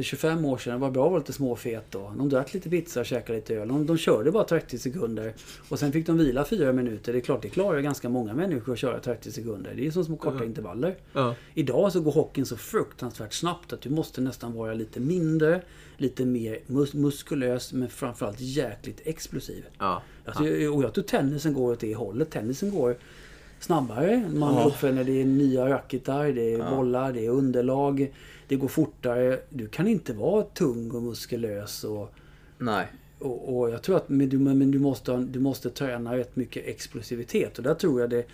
För 0.00 0.04
25 0.04 0.44
år 0.44 0.58
sedan 0.58 0.80
var 0.80 0.90
bra 0.90 1.04
att 1.04 1.10
vara 1.10 1.18
lite 1.18 1.32
småfet 1.32 1.84
då. 1.90 2.12
De 2.18 2.28
drack 2.28 2.54
lite 2.54 2.70
pizza 2.70 3.00
och 3.00 3.06
käkade 3.06 3.38
lite 3.38 3.54
öl. 3.54 3.68
De, 3.68 3.86
de 3.86 3.96
körde 3.98 4.30
bara 4.30 4.44
30 4.44 4.78
sekunder. 4.78 5.34
Och 5.68 5.78
sen 5.78 5.92
fick 5.92 6.06
de 6.06 6.18
vila 6.18 6.44
4 6.44 6.72
minuter. 6.72 7.12
Det 7.12 7.18
är 7.18 7.20
klart, 7.20 7.42
det 7.42 7.48
klarar 7.48 7.80
ganska 7.80 8.08
många 8.08 8.34
människor 8.34 8.72
att 8.72 8.78
köra 8.78 9.00
30 9.00 9.32
sekunder. 9.32 9.72
Det 9.76 9.86
är 9.86 9.90
som 9.90 10.04
små 10.04 10.16
korta 10.16 10.36
Mm. 10.36 10.48
intervaller. 10.48 10.96
Ja. 11.12 11.34
Idag 11.54 11.92
så 11.92 12.00
går 12.00 12.12
hockeyn 12.12 12.46
så 12.46 12.56
fruktansvärt 12.56 13.32
snabbt 13.32 13.72
att 13.72 13.80
du 13.80 13.90
måste 13.90 14.20
nästan 14.20 14.52
vara 14.54 14.74
lite 14.74 15.00
mindre, 15.00 15.62
lite 15.96 16.24
mer 16.24 16.58
mus- 16.66 16.94
muskulös, 16.96 17.72
men 17.72 17.88
framförallt 17.88 18.40
jäkligt 18.40 19.00
explosiv. 19.04 19.64
Ja. 19.78 20.02
Alltså, 20.24 20.42
Och 20.44 20.82
jag 20.84 20.94
tror 20.94 21.04
tennisen 21.04 21.52
går 21.54 21.72
åt 21.72 21.80
det 21.80 21.94
hållet. 21.94 22.30
Tennisen 22.30 22.70
går 22.70 22.96
snabbare. 23.60 24.30
Man 24.34 24.54
Ja. 24.54 24.64
uppfinner 24.64 25.04
det 25.04 25.20
är 25.20 25.24
nya 25.24 25.68
racketar, 25.68 26.24
det 26.32 26.54
är 26.54 26.58
Ja. 26.58 26.70
bollar, 26.76 27.12
det 27.12 27.26
är 27.26 27.30
underlag. 27.30 28.12
Det 28.50 28.56
går 28.56 28.68
fortare. 28.68 29.40
Du 29.48 29.68
kan 29.68 29.88
inte 29.88 30.12
vara 30.12 30.42
tung 30.42 30.90
och 30.90 31.02
muskulös. 31.02 31.84
Och, 31.84 32.14
Nej. 32.58 32.86
och, 33.18 33.58
och 33.58 33.70
jag 33.70 33.82
tror 33.82 33.96
att 33.96 34.08
men 34.08 34.28
du, 34.28 34.38
men 34.38 34.70
du, 34.70 34.78
måste, 34.78 35.16
du 35.16 35.40
måste 35.40 35.70
träna 35.70 36.16
rätt 36.16 36.36
mycket 36.36 36.66
explosivitet. 36.66 37.58
Och 37.58 37.64
där 37.64 37.74
tror 37.74 38.00
jag 38.00 38.10
det 38.10 38.26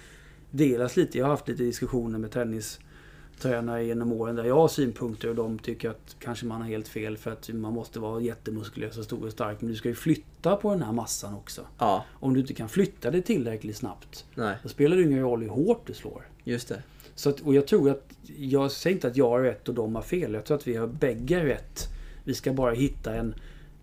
delas 0.50 0.96
lite. 0.96 1.18
Jag 1.18 1.24
har 1.24 1.30
haft 1.30 1.48
lite 1.48 1.62
diskussioner 1.62 2.18
med 2.18 2.30
tennistränare 2.30 3.84
genom 3.84 4.12
åren 4.12 4.36
där 4.36 4.44
jag 4.44 4.54
har 4.54 4.68
synpunkter 4.68 5.28
och 5.28 5.34
de 5.34 5.58
tycker 5.58 5.90
att 5.90 6.16
kanske 6.18 6.46
man 6.46 6.60
har 6.60 6.68
helt 6.68 6.88
fel 6.88 7.16
för 7.16 7.30
att 7.30 7.48
man 7.48 7.72
måste 7.72 8.00
vara 8.00 8.20
jättemuskulös 8.20 8.98
och 8.98 9.04
stor 9.04 9.26
och 9.26 9.32
stark. 9.32 9.60
Men 9.60 9.70
du 9.70 9.76
ska 9.76 9.88
ju 9.88 9.94
flytta 9.94 10.56
på 10.56 10.70
den 10.70 10.82
här 10.82 10.92
massan 10.92 11.34
också. 11.34 11.66
Ja. 11.78 12.04
Om 12.12 12.34
du 12.34 12.40
inte 12.40 12.54
kan 12.54 12.68
flytta 12.68 13.10
det 13.10 13.22
tillräckligt 13.22 13.76
snabbt, 13.76 14.24
Nej. 14.34 14.56
då 14.62 14.68
spelar 14.68 14.96
det 14.96 15.02
ingen 15.02 15.20
roll 15.20 15.42
hur 15.42 15.48
hårt 15.48 15.86
du 15.86 15.94
slår. 15.94 16.26
Just 16.44 16.68
det. 16.68 16.82
Så 17.16 17.30
att, 17.30 17.40
och 17.40 17.54
jag 17.54 17.66
tror 17.66 17.90
att, 17.90 18.12
jag 18.38 18.72
säger 18.72 18.96
inte 18.96 19.08
att 19.08 19.16
jag 19.16 19.28
har 19.28 19.40
rätt 19.40 19.68
och 19.68 19.74
de 19.74 19.94
har 19.94 20.02
fel. 20.02 20.34
Jag 20.34 20.44
tror 20.44 20.56
att 20.56 20.68
vi 20.68 20.76
har 20.76 20.86
bägge 20.86 21.44
rätt. 21.44 21.88
Vi 22.24 22.34
ska 22.34 22.52
bara 22.52 22.74
hitta 22.74 23.14
en, 23.14 23.34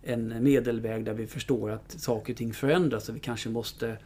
en 0.03 0.43
medelväg 0.43 1.05
där 1.05 1.14
vi 1.14 1.27
förstår 1.27 1.72
att 1.72 1.91
saker 1.91 2.34
och 2.34 2.38
ting 2.38 2.53
förändras. 2.53 3.10
Och 3.10 3.15
vi 3.15 3.19
kanske 3.19 3.49
måste... 3.49 3.97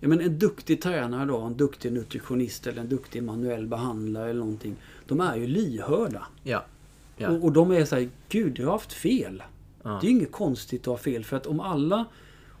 Ja, 0.00 0.08
men 0.08 0.20
en 0.20 0.38
duktig 0.38 0.82
tränare 0.82 1.24
då, 1.26 1.38
en 1.38 1.56
duktig 1.56 1.92
nutritionist 1.92 2.66
eller 2.66 2.80
en 2.80 2.88
duktig 2.88 3.22
manuell 3.22 3.66
behandlare 3.66 4.30
eller 4.30 4.40
någonting. 4.40 4.76
De 5.06 5.20
är 5.20 5.36
ju 5.36 5.46
lyhörda. 5.46 6.26
Ja. 6.42 6.64
Ja. 7.16 7.28
Och, 7.30 7.44
och 7.44 7.52
de 7.52 7.70
är 7.70 7.84
så 7.84 7.96
här, 7.96 8.08
Gud, 8.28 8.52
du 8.52 8.64
har 8.64 8.72
haft 8.72 8.92
fel. 8.92 9.42
Ja. 9.82 9.98
Det 10.00 10.06
är 10.06 10.10
ju 10.10 10.16
inget 10.16 10.32
konstigt 10.32 10.80
att 10.80 10.86
ha 10.86 10.96
fel. 10.96 11.24
För 11.24 11.36
att 11.36 11.46
om 11.46 11.60
alla... 11.60 12.04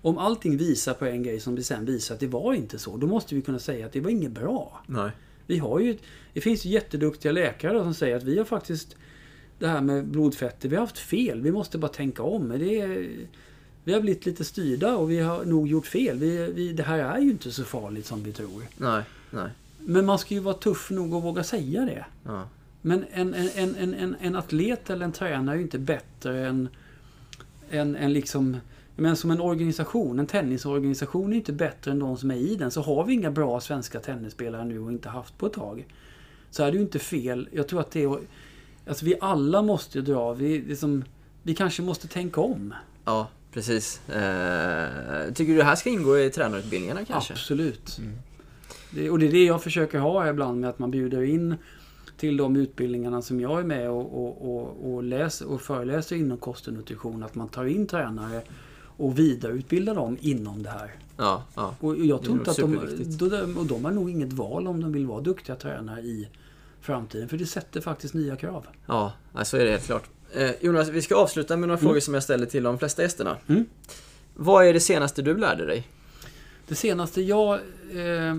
Om 0.02 0.18
allting 0.18 0.56
visar 0.56 0.94
på 0.94 1.04
en 1.04 1.22
grej 1.22 1.40
som 1.40 1.54
det 1.54 1.62
sen 1.62 1.84
visar 1.84 2.14
att 2.14 2.20
det 2.20 2.26
var 2.26 2.54
inte 2.54 2.78
så. 2.78 2.96
Då 2.96 3.06
måste 3.06 3.34
vi 3.34 3.42
kunna 3.42 3.58
säga 3.58 3.86
att 3.86 3.92
det 3.92 4.00
var 4.00 4.10
inget 4.10 4.30
bra. 4.30 4.82
Nej. 4.86 5.10
Vi 5.48 5.58
har 5.58 5.80
ju... 5.80 5.98
Det 6.32 6.40
finns 6.40 6.64
ju 6.64 6.70
jätteduktiga 6.70 7.32
läkare 7.32 7.82
som 7.82 7.94
säger 7.94 8.16
att 8.16 8.22
vi 8.22 8.38
har 8.38 8.44
faktiskt... 8.44 8.96
Det 9.58 9.68
här 9.68 9.80
med 9.80 10.06
blodfetter, 10.06 10.68
vi 10.68 10.76
har 10.76 10.80
haft 10.80 10.98
fel. 10.98 11.40
Vi 11.40 11.52
måste 11.52 11.78
bara 11.78 11.92
tänka 11.92 12.22
om. 12.22 12.48
Det 12.48 12.80
är, 12.80 13.08
vi 13.84 13.92
har 13.92 14.00
blivit 14.00 14.26
lite 14.26 14.44
styrda 14.44 14.96
och 14.96 15.10
vi 15.10 15.20
har 15.20 15.44
nog 15.44 15.68
gjort 15.68 15.86
fel. 15.86 16.18
Vi, 16.18 16.52
vi, 16.52 16.72
det 16.72 16.82
här 16.82 16.98
är 16.98 17.18
ju 17.18 17.30
inte 17.30 17.52
så 17.52 17.64
farligt 17.64 18.06
som 18.06 18.22
vi 18.22 18.32
tror. 18.32 18.62
Nej. 18.76 19.02
Nej. 19.30 19.50
Men 19.78 20.06
man 20.06 20.18
ska 20.18 20.34
ju 20.34 20.40
vara 20.40 20.54
tuff 20.54 20.90
nog 20.90 21.14
att 21.14 21.24
våga 21.24 21.44
säga 21.44 21.84
det. 21.84 22.04
Ja. 22.24 22.48
Men 22.82 23.04
en, 23.12 23.34
en, 23.34 23.48
en, 23.54 23.76
en, 23.76 23.94
en, 23.94 24.16
en 24.20 24.36
atlet 24.36 24.90
eller 24.90 25.04
en 25.04 25.12
tränare 25.12 25.54
är 25.54 25.58
ju 25.58 25.62
inte 25.62 25.78
bättre 25.78 26.46
än, 26.46 26.68
än, 27.70 27.96
än 27.96 28.12
liksom... 28.12 28.56
Men 29.00 29.16
som 29.16 29.30
en 29.30 29.40
organisation, 29.40 30.18
en 30.18 30.26
tennisorganisation 30.26 31.32
är 31.32 31.36
inte 31.36 31.52
bättre 31.52 31.90
än 31.90 31.98
de 31.98 32.16
som 32.16 32.30
är 32.30 32.34
i 32.34 32.56
den. 32.56 32.70
Så 32.70 32.82
har 32.82 33.04
vi 33.04 33.12
inga 33.12 33.30
bra 33.30 33.60
svenska 33.60 34.00
tennisspelare 34.00 34.64
nu 34.64 34.78
och 34.78 34.92
inte 34.92 35.08
haft 35.08 35.38
på 35.38 35.46
ett 35.46 35.52
tag. 35.52 35.86
Så 36.50 36.62
är 36.62 36.70
det 36.70 36.76
ju 36.76 36.82
inte 36.82 36.98
fel. 36.98 37.48
Jag 37.52 37.68
tror 37.68 37.80
att 37.80 37.90
det 37.90 38.02
är... 38.02 38.18
Alltså 38.88 39.04
vi 39.04 39.14
alla 39.20 39.62
måste 39.62 39.98
ju 39.98 40.04
dra. 40.04 40.32
Vi, 40.32 40.62
liksom, 40.62 41.04
vi 41.42 41.54
kanske 41.54 41.82
måste 41.82 42.08
tänka 42.08 42.40
om. 42.40 42.74
Ja, 43.04 43.28
precis. 43.52 44.08
Eh, 44.08 45.32
tycker 45.34 45.52
du 45.52 45.58
det 45.58 45.64
här 45.64 45.76
ska 45.76 45.90
ingå 45.90 46.18
i 46.18 46.30
tränarutbildningarna 46.30 47.04
kanske? 47.04 47.32
Absolut. 47.32 48.00
Det, 48.90 49.10
och 49.10 49.18
det 49.18 49.26
är 49.26 49.32
det 49.32 49.44
jag 49.44 49.62
försöker 49.62 49.98
ha 49.98 50.28
ibland 50.28 50.60
med 50.60 50.70
att 50.70 50.78
man 50.78 50.90
bjuder 50.90 51.22
in 51.22 51.54
till 52.16 52.36
de 52.36 52.56
utbildningarna 52.56 53.22
som 53.22 53.40
jag 53.40 53.60
är 53.60 53.64
med 53.64 53.90
och, 53.90 54.24
och, 54.24 54.56
och, 54.56 54.92
och, 54.94 55.02
läser, 55.02 55.48
och 55.48 55.60
föreläser 55.60 56.16
inom 56.16 56.38
kost 56.38 56.66
och 56.66 56.72
nutrition. 56.72 57.22
Att 57.22 57.34
man 57.34 57.48
tar 57.48 57.64
in 57.64 57.86
tränare 57.86 58.42
och 58.98 59.18
vidareutbildar 59.18 59.94
dem 59.94 60.16
inom 60.20 60.62
det 60.62 60.70
här. 60.70 60.94
Ja, 61.16 61.44
ja. 61.54 61.74
Och 61.80 61.96
jag 61.96 62.22
tror 62.22 62.38
inte 62.38 62.50
att 62.50 62.56
de, 63.18 63.56
och 63.58 63.66
de 63.66 63.84
har 63.84 63.92
nog 63.92 64.10
inget 64.10 64.32
val 64.32 64.68
om 64.68 64.80
de 64.80 64.92
vill 64.92 65.06
vara 65.06 65.20
duktiga 65.20 65.56
tränare 65.56 66.00
i 66.00 66.28
framtiden. 66.80 67.28
För 67.28 67.36
det 67.36 67.46
sätter 67.46 67.80
faktiskt 67.80 68.14
nya 68.14 68.36
krav. 68.36 68.66
Ja, 68.86 69.12
så 69.42 69.56
är 69.56 69.64
det 69.64 69.70
helt 69.70 69.86
klart. 69.86 70.04
Eh, 70.32 70.50
Jonas, 70.60 70.88
vi 70.88 71.02
ska 71.02 71.16
avsluta 71.16 71.56
med 71.56 71.68
några 71.68 71.80
frågor 71.80 72.00
som 72.00 72.14
jag 72.14 72.22
ställer 72.22 72.46
till 72.46 72.62
de 72.62 72.78
flesta 72.78 73.02
gästerna. 73.02 73.36
Mm. 73.46 73.66
Vad 74.34 74.66
är 74.66 74.72
det 74.72 74.80
senaste 74.80 75.22
du 75.22 75.38
lärde 75.38 75.66
dig? 75.66 75.88
Det 76.68 76.74
senaste 76.74 77.22
jag 77.22 77.54
eh, 77.94 78.36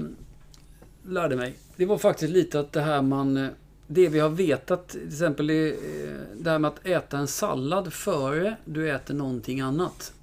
lärde 1.04 1.36
mig, 1.36 1.56
det 1.76 1.86
var 1.86 1.98
faktiskt 1.98 2.34
lite 2.34 2.60
att 2.60 2.72
det 2.72 2.82
här 2.82 3.02
man... 3.02 3.38
eh, 3.38 3.50
Det 3.88 4.10
vi 4.10 4.20
har 4.20 4.30
vetat, 4.30 4.88
till 4.90 5.08
exempel 5.08 5.50
eh, 5.50 5.56
det 6.38 6.50
här 6.50 6.60
med 6.60 6.68
att 6.70 6.86
äta 6.86 7.18
en 7.18 7.28
sallad 7.28 7.94
före 7.94 8.56
du 8.66 8.92
äter 8.92 9.14
någonting 9.14 9.62
annat. 9.62 10.14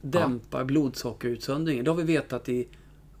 Dämpar 0.00 0.64
blodsockerutsöndringen. 0.64 1.84
Det 1.84 1.90
har 1.90 1.96
vi 1.96 2.02
vetat 2.02 2.48
i 2.48 2.68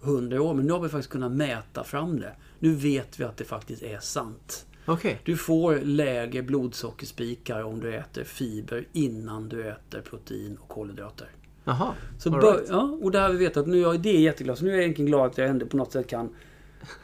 hundra 0.00 0.42
år. 0.42 0.54
Men 0.54 0.66
nu 0.66 0.72
har 0.72 0.80
vi 0.80 0.88
faktiskt 0.88 1.10
kunnat 1.10 1.32
mäta 1.32 1.84
fram 1.84 2.20
det. 2.20 2.32
Nu 2.58 2.74
vet 2.74 3.20
vi 3.20 3.24
att 3.24 3.36
det 3.36 3.44
faktiskt 3.44 3.82
är 3.82 3.98
sant. 3.98 4.66
Okej. 4.86 5.20
Du 5.24 5.36
får 5.36 5.76
lägre 5.76 6.42
blodsockerspikar 6.42 7.62
om 7.62 7.80
du 7.80 7.94
äter 7.94 8.24
fiber 8.24 8.86
innan 8.92 9.48
du 9.48 9.68
äter 9.68 10.00
protein 10.00 10.58
och 10.60 10.68
kolhydrater. 10.68 11.28
Jaha. 11.64 11.94
Så 12.18 12.34
All 12.34 12.40
bör, 12.40 12.52
right. 12.52 12.68
ja, 12.70 12.98
och 13.02 13.10
det 13.10 13.18
har 13.18 13.30
vi 13.30 13.38
vetat. 13.38 13.66
Nu 13.66 13.84
är 13.84 13.98
det 13.98 14.12
jätteglad. 14.12 14.58
Så 14.58 14.64
nu 14.64 14.70
är 14.70 14.74
jag 14.74 14.82
egentligen 14.82 15.06
glad 15.06 15.26
att 15.26 15.38
jag 15.38 15.48
ändå 15.48 15.66
på 15.66 15.76
något 15.76 15.92
sätt 15.92 16.06
kan 16.06 16.34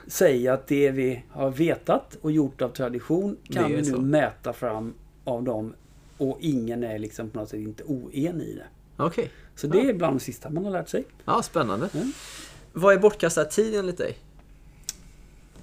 säga 0.06 0.55
att 0.55 0.66
det 0.66 0.90
vi 0.90 1.24
har 1.30 1.51
vetat 1.51 2.18
och 2.20 2.32
gjort 2.32 2.62
av 2.62 2.68
tradition 2.68 3.36
kan 3.44 3.70
vi 3.70 3.76
nu 3.76 3.84
så. 3.84 4.01
mäta 4.01 4.52
fram 4.52 4.94
av 5.24 5.42
dem. 5.42 5.74
Och 6.18 6.38
ingen 6.40 6.84
är 6.84 6.98
liksom 6.98 7.30
på 7.30 7.38
något 7.38 7.48
sätt 7.48 7.60
inte 7.60 7.84
oenig 7.84 8.46
i 8.46 8.55
det. 8.55 8.66
Okej. 8.96 9.30
Så 9.56 9.66
det 9.66 9.81
är 9.81 9.94
bland 9.94 10.16
det 10.16 10.20
sista 10.20 10.51
man 10.51 10.64
har 10.64 10.72
lärt 10.72 10.89
sig. 10.89 11.05
Ja, 11.24 11.43
spännande. 11.43 11.89
Mm. 11.94 12.12
Vad 12.72 12.94
är 12.94 12.98
bortkastad 12.98 13.44
tid 13.44 13.74
enligt 13.74 13.98
dig? 13.98 14.18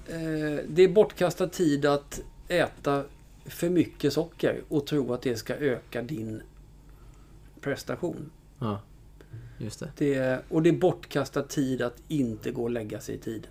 Eh, 0.06 0.64
det 0.68 0.82
är 0.82 0.88
bortkastad 0.88 1.48
tid 1.48 1.86
att 1.86 2.20
äta 2.48 3.04
för 3.44 3.70
mycket 3.70 4.12
socker 4.12 4.62
och 4.68 4.86
tro 4.86 5.12
att 5.12 5.22
det 5.22 5.36
ska 5.36 5.54
öka 5.54 6.02
din 6.02 6.42
prestation. 7.60 8.30
Ja, 8.58 8.80
just 9.58 9.80
det. 9.80 9.92
Det 9.96 10.40
och 10.48 10.62
det 10.62 10.68
är 10.68 10.78
bortkastad 10.78 11.42
tid 11.42 11.82
att 11.82 11.96
inte 12.08 12.50
gå 12.50 12.62
och 12.62 12.70
lägga 12.70 13.00
sig 13.00 13.14
i 13.14 13.18
tid. 13.18 13.46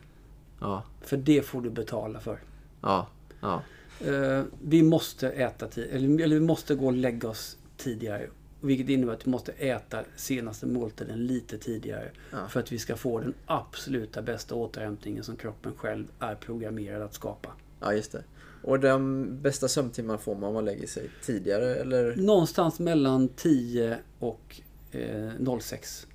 Ja, 0.60 0.84
För 1.02 1.18
det 1.18 1.42
får 1.42 1.62
du 1.62 1.70
betala 1.70 2.20
för. 2.20 2.40
ja, 2.82 3.08
ja. 3.42 3.62
Eh, 4.06 4.44
vi 4.64 4.84
måste 4.84 5.30
äta 5.30 5.68
tid, 5.68 5.88
eller, 5.92 6.24
eller 6.24 6.36
vi 6.36 6.46
måste 6.46 6.76
gå 6.76 6.86
och 6.86 6.94
lägga 6.94 7.30
oss 7.30 7.58
tidigare. 7.78 8.28
Vilket 8.62 8.90
innebär 8.90 9.14
att 9.14 9.28
vi 9.28 9.32
måste 9.32 9.52
äta 9.52 10.04
senaste 10.16 10.66
måltiden 10.66 11.26
lite 11.26 11.58
tidigare. 11.58 12.12
Ja. 12.32 12.48
För 12.48 12.60
att 12.60 12.72
vi 12.72 12.80
ska 12.80 12.96
få 12.96 13.20
den 13.20 13.34
absoluta 13.46 14.22
bästa 14.22 14.56
återhämtningen 14.56 15.24
som 15.24 15.36
kroppen 15.36 15.74
själv 15.76 16.06
är 16.20 16.36
programmerad 16.36 17.02
att 17.02 17.14
skapa. 17.14 17.50
Ja, 17.80 17.94
just 17.94 18.12
det. 18.12 18.24
Och 18.64 18.80
de 18.80 19.28
bästa 19.42 19.68
sömntimmarna 19.68 20.20
får 20.20 20.36
man 20.36 20.44
om 20.44 20.54
man 20.54 20.66
lägger 20.66 20.88
sig 20.88 21.10
tidigare, 21.24 21.76
eller? 21.76 22.16
Någonstans 22.16 22.80
mellan 22.80 23.28
10 23.28 23.98
och 24.20 24.62
eh, 24.92 25.58
06. 25.60 26.08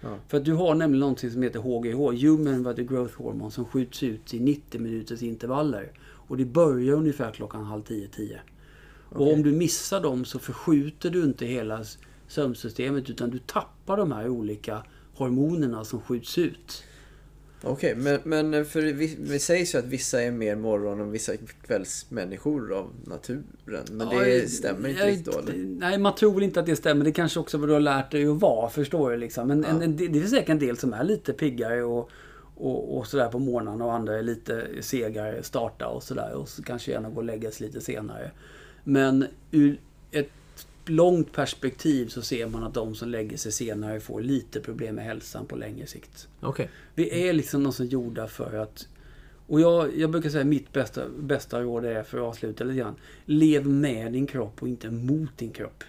Ja. 0.00 0.18
För 0.28 0.36
att 0.38 0.44
du 0.44 0.52
har 0.52 0.74
nämligen 0.74 1.00
någonting 1.00 1.30
som 1.30 1.42
heter 1.42 1.58
HGH, 1.58 2.26
Human 2.26 2.62
Body 2.62 2.84
Growth 2.84 3.22
Hormone, 3.22 3.50
som 3.50 3.64
skjuts 3.64 4.02
ut 4.02 4.34
i 4.34 4.40
90 4.40 4.80
minuters 4.80 5.22
intervaller. 5.22 5.92
Och 6.02 6.36
det 6.36 6.44
börjar 6.44 6.94
ungefär 6.94 7.30
klockan 7.30 7.64
halv 7.64 7.82
10, 7.82 8.40
10. 9.14 9.18
Och 9.18 9.22
Okej. 9.26 9.34
om 9.34 9.42
du 9.42 9.52
missar 9.52 10.00
dem 10.00 10.24
så 10.24 10.38
förskjuter 10.38 11.10
du 11.10 11.22
inte 11.24 11.46
hela 11.46 11.84
sömnsystemet 12.28 13.10
utan 13.10 13.30
du 13.30 13.38
tappar 13.38 13.96
de 13.96 14.12
här 14.12 14.28
olika 14.28 14.82
hormonerna 15.14 15.84
som 15.84 16.00
skjuts 16.00 16.38
ut. 16.38 16.82
Okej, 17.66 17.94
men, 17.96 18.18
men 18.24 18.64
för 18.64 18.80
vi, 18.82 19.16
vi 19.20 19.38
sägs 19.38 19.74
ju 19.74 19.78
att 19.78 19.84
vissa 19.84 20.22
är 20.22 20.30
mer 20.30 20.56
morgon 20.56 21.00
och 21.00 21.14
vissa 21.14 21.32
kvällsmänniskor 21.66 22.72
av 22.72 22.90
naturen. 23.04 23.44
Men 23.90 24.08
det 24.08 24.28
Ja, 24.38 24.48
stämmer 24.48 24.88
inte 24.88 25.00
jag- 25.00 25.08
riktigt 25.08 25.32
då, 25.34 25.38
eller? 25.38 25.54
Nej, 25.78 25.98
man 25.98 26.14
tror 26.14 26.42
inte 26.42 26.60
att 26.60 26.66
det 26.66 26.76
stämmer. 26.76 27.04
Det 27.04 27.12
kanske 27.12 27.40
också 27.40 27.58
vad 27.58 27.68
du 27.68 27.72
har 27.72 27.80
lärt 27.80 28.10
dig 28.10 28.26
att 28.26 28.40
vara, 28.40 28.70
förstår 28.70 29.10
du 29.10 29.16
liksom. 29.16 29.48
Men 29.48 29.62
Ja. 29.62 29.68
en, 29.68 29.82
en, 29.82 29.96
det 29.96 30.08
det 30.08 30.18
är 30.18 30.26
säkert 30.26 30.48
en 30.48 30.58
del 30.58 30.76
som 30.76 30.92
är 30.92 31.04
lite 31.04 31.32
piggare 31.32 31.82
och, 31.82 32.10
och, 32.54 32.98
och 32.98 33.06
sådär 33.06 33.28
på 33.28 33.38
morgnarna 33.38 33.84
och 33.84 33.92
andra 33.94 34.18
är 34.18 34.22
lite 34.22 34.66
segare, 34.80 35.42
starta 35.42 35.88
och 35.88 36.02
sådär. 36.02 36.34
Och 36.34 36.48
så 36.48 36.62
kanske 36.62 36.90
gärna 36.90 37.10
gå 37.10 37.16
och 37.16 37.24
lägga 37.24 37.50
sig 37.50 37.66
lite 37.66 37.80
senare. 37.80 38.30
Men 38.84 39.26
ur 39.50 39.80
ett 40.10 40.30
långt 40.86 41.32
perspektiv 41.32 42.08
så 42.08 42.22
ser 42.22 42.46
man 42.46 42.64
att 42.64 42.74
de 42.74 42.94
som 42.94 43.08
lägger 43.08 43.36
sig 43.36 43.52
senare 43.52 44.00
får 44.00 44.20
lite 44.20 44.60
problem 44.60 44.94
med 44.94 45.04
hälsan 45.04 45.46
på 45.46 45.56
längre 45.56 45.86
sikt. 45.86 46.28
Okej. 46.40 46.70
Vi 46.94 47.28
är 47.28 47.32
liksom 47.32 47.62
någon 47.62 47.72
som 47.72 47.86
gjorda 47.86 48.26
för 48.26 48.56
att... 48.56 48.88
Och 49.46 49.60
jag, 49.60 49.98
jag 49.98 50.10
brukar 50.10 50.30
säga 50.30 50.44
mitt 50.44 50.72
bästa, 50.72 51.02
bästa 51.18 51.60
råd 51.60 51.84
är, 51.84 52.02
för 52.02 52.18
att 52.18 52.24
avsluta 52.24 52.64
lite 52.64 52.78
grann. 52.78 52.94
Lev 53.24 53.66
med 53.66 54.12
din 54.12 54.26
kropp 54.26 54.62
och 54.62 54.68
inte 54.68 54.90
mot 54.90 55.38
din 55.38 55.50
kropp. 55.50 55.84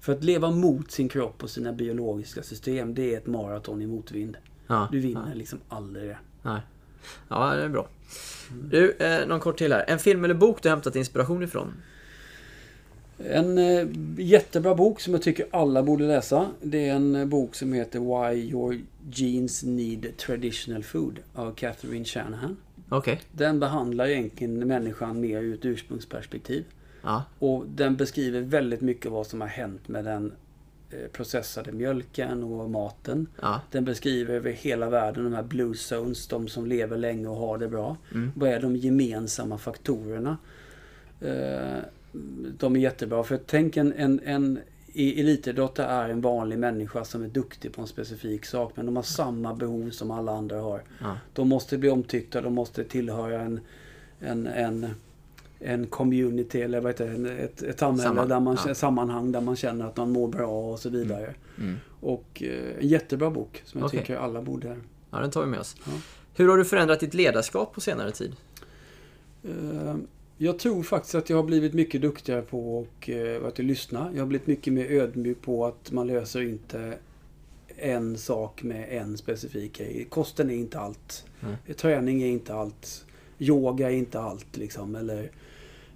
För 0.00 0.12
att 0.12 0.24
leva 0.24 0.50
mot 0.50 0.90
sin 0.90 1.08
kropp 1.08 1.42
och 1.42 1.50
sina 1.50 1.72
biologiska 1.72 2.42
system, 2.42 2.94
det 2.94 3.14
är 3.14 3.18
ett 3.18 3.26
maraton 3.26 3.82
i 3.82 3.86
motvind. 3.86 4.36
Ja. 4.66 4.88
Du 4.92 5.00
vinner 5.00 5.34
liksom 5.34 5.58
aldrig 5.68 6.08
det. 6.08 6.18
Nej. 6.42 6.60
Ja, 7.28 7.54
det 7.54 7.62
är 7.62 7.68
bra. 7.68 7.88
Du, 8.70 8.92
eh, 8.92 9.26
någon 9.26 9.40
kort 9.40 9.58
till 9.58 9.72
här. 9.72 9.84
En 9.88 9.98
film 9.98 10.24
eller 10.24 10.34
bok 10.34 10.62
du 10.62 10.68
hämtat 10.68 10.96
inspiration 10.96 11.42
ifrån? 11.42 11.74
En 13.18 13.58
eh, 13.58 13.86
jättebra 14.18 14.74
bok 14.74 15.00
som 15.00 15.12
jag 15.12 15.22
tycker 15.22 15.46
alla 15.50 15.82
borde 15.82 16.04
läsa. 16.04 16.50
Det 16.62 16.88
är 16.88 16.94
en 16.94 17.16
eh, 17.16 17.26
bok 17.26 17.54
som 17.54 17.72
heter 17.72 17.98
Why 18.00 18.50
Your 18.50 18.80
Genes 19.12 19.62
Need 19.62 20.16
Traditional 20.16 20.82
Food 20.82 21.18
av 21.34 21.54
Catherine 21.54 22.04
Shanahan. 22.04 22.56
Okej. 22.88 23.20
Den 23.32 23.60
behandlar 23.60 24.06
egentligen 24.06 24.68
människan 24.68 25.20
mer 25.20 25.42
ur 25.42 25.54
ett 25.54 25.64
ursprungsperspektiv. 25.64 26.64
Ja. 27.02 27.24
Och 27.38 27.64
den 27.66 27.96
beskriver 27.96 28.40
väldigt 28.40 28.80
mycket 28.80 29.10
vad 29.10 29.26
som 29.26 29.40
har 29.40 29.48
hänt 29.48 29.88
med 29.88 30.04
den 30.04 30.32
eh, 30.90 31.08
processade 31.12 31.72
mjölken 31.72 32.44
och 32.44 32.70
maten. 32.70 33.26
Ja. 33.40 33.60
Den 33.70 33.84
beskriver 33.84 34.34
över 34.34 34.50
hela 34.50 34.90
världen 34.90 35.24
de 35.24 35.32
här 35.32 35.42
blue 35.42 35.74
zones, 35.74 36.26
de 36.26 36.48
som 36.48 36.66
lever 36.66 36.96
länge 36.96 37.28
och 37.28 37.36
har 37.36 37.58
det 37.58 37.68
bra. 37.68 37.96
Mm. 38.14 38.32
Vad 38.36 38.50
är 38.50 38.60
de 38.60 38.76
gemensamma 38.76 39.58
faktorerna? 39.58 40.36
Eh, 41.20 41.78
De 42.58 42.76
är 42.76 42.80
jättebra. 42.80 43.24
För 43.24 43.40
tänk 43.46 43.76
en, 43.76 43.92
en, 43.92 44.20
en 44.24 44.58
i 44.92 45.20
elitidrottare 45.20 45.86
är 45.86 46.08
en 46.08 46.20
vanlig 46.20 46.58
människa 46.58 47.04
som 47.04 47.22
är 47.22 47.28
duktig 47.28 47.72
på 47.72 47.80
en 47.80 47.86
specifik 47.86 48.44
sak 48.44 48.72
men 48.74 48.86
de 48.86 48.96
har 48.96 49.02
samma 49.02 49.54
behov 49.54 49.90
som 49.90 50.10
alla 50.10 50.32
andra 50.32 50.60
har. 50.60 50.82
Ja. 51.00 51.18
De 51.32 51.48
måste 51.48 51.78
bli 51.78 51.88
omtyckta, 51.90 52.40
de 52.40 52.54
måste 52.54 52.84
tillhöra 52.84 53.40
en, 53.40 53.60
en, 54.20 54.46
en, 54.46 54.86
en 55.58 55.86
community 55.86 56.60
eller 56.60 56.80
vad 56.80 56.92
heter 56.92 57.08
det, 57.18 57.38
ett, 57.38 57.62
ett 57.62 57.78
samhälle, 57.78 58.08
Samman- 58.08 58.28
där 58.28 58.40
man, 58.40 58.58
ja. 58.66 58.74
sammanhang 58.74 59.32
där 59.32 59.40
man 59.40 59.56
känner 59.56 59.86
att 59.86 59.96
man 59.96 60.10
mår 60.10 60.28
bra 60.28 60.72
och 60.72 60.78
så 60.78 60.88
vidare. 60.88 61.34
Mm. 61.58 61.76
Och 62.00 62.42
eh, 62.42 62.78
en 62.80 62.88
jättebra 62.88 63.30
bok 63.30 63.62
som 63.64 63.80
jag 63.80 63.86
Okej. 63.86 64.00
tycker 64.00 64.16
alla 64.16 64.42
borde... 64.42 64.76
Ja, 65.10 65.18
den 65.18 65.30
tar 65.30 65.40
vi 65.40 65.46
med 65.46 65.60
oss. 65.60 65.76
Ja. 65.84 65.92
Hur 66.34 66.48
har 66.48 66.56
du 66.56 66.64
förändrat 66.64 67.00
ditt 67.00 67.14
ledarskap 67.14 67.74
på 67.74 67.80
senare 67.80 68.10
tid? 68.12 68.36
Eh, 69.44 69.94
Jag 70.40 70.58
tror 70.58 70.82
faktiskt 70.82 71.14
att 71.14 71.30
jag 71.30 71.36
har 71.36 71.44
blivit 71.44 71.74
mycket 71.74 72.02
duktigare 72.02 72.42
på 72.42 72.78
och, 72.78 73.10
eh, 73.10 73.46
att 73.46 73.58
lyssna. 73.58 74.10
Jag 74.14 74.20
har 74.20 74.26
blivit 74.26 74.46
mycket 74.46 74.72
mer 74.72 74.90
ödmjuk 74.90 75.42
på 75.42 75.66
att 75.66 75.92
man 75.92 76.06
löser 76.06 76.42
inte 76.42 76.98
en 77.76 78.18
sak 78.18 78.62
med 78.62 78.86
en 78.90 79.16
specifik 79.18 79.78
grej. 79.78 80.06
Kosten 80.08 80.50
är 80.50 80.54
inte 80.54 80.78
allt. 80.80 81.24
Mm. 81.40 81.56
Träning 81.76 82.22
är 82.22 82.26
inte 82.26 82.54
allt. 82.54 83.04
Yoga 83.38 83.90
är 83.90 83.94
inte 83.94 84.20
allt 84.20 84.56
liksom. 84.56 84.94
Eller, 84.94 85.30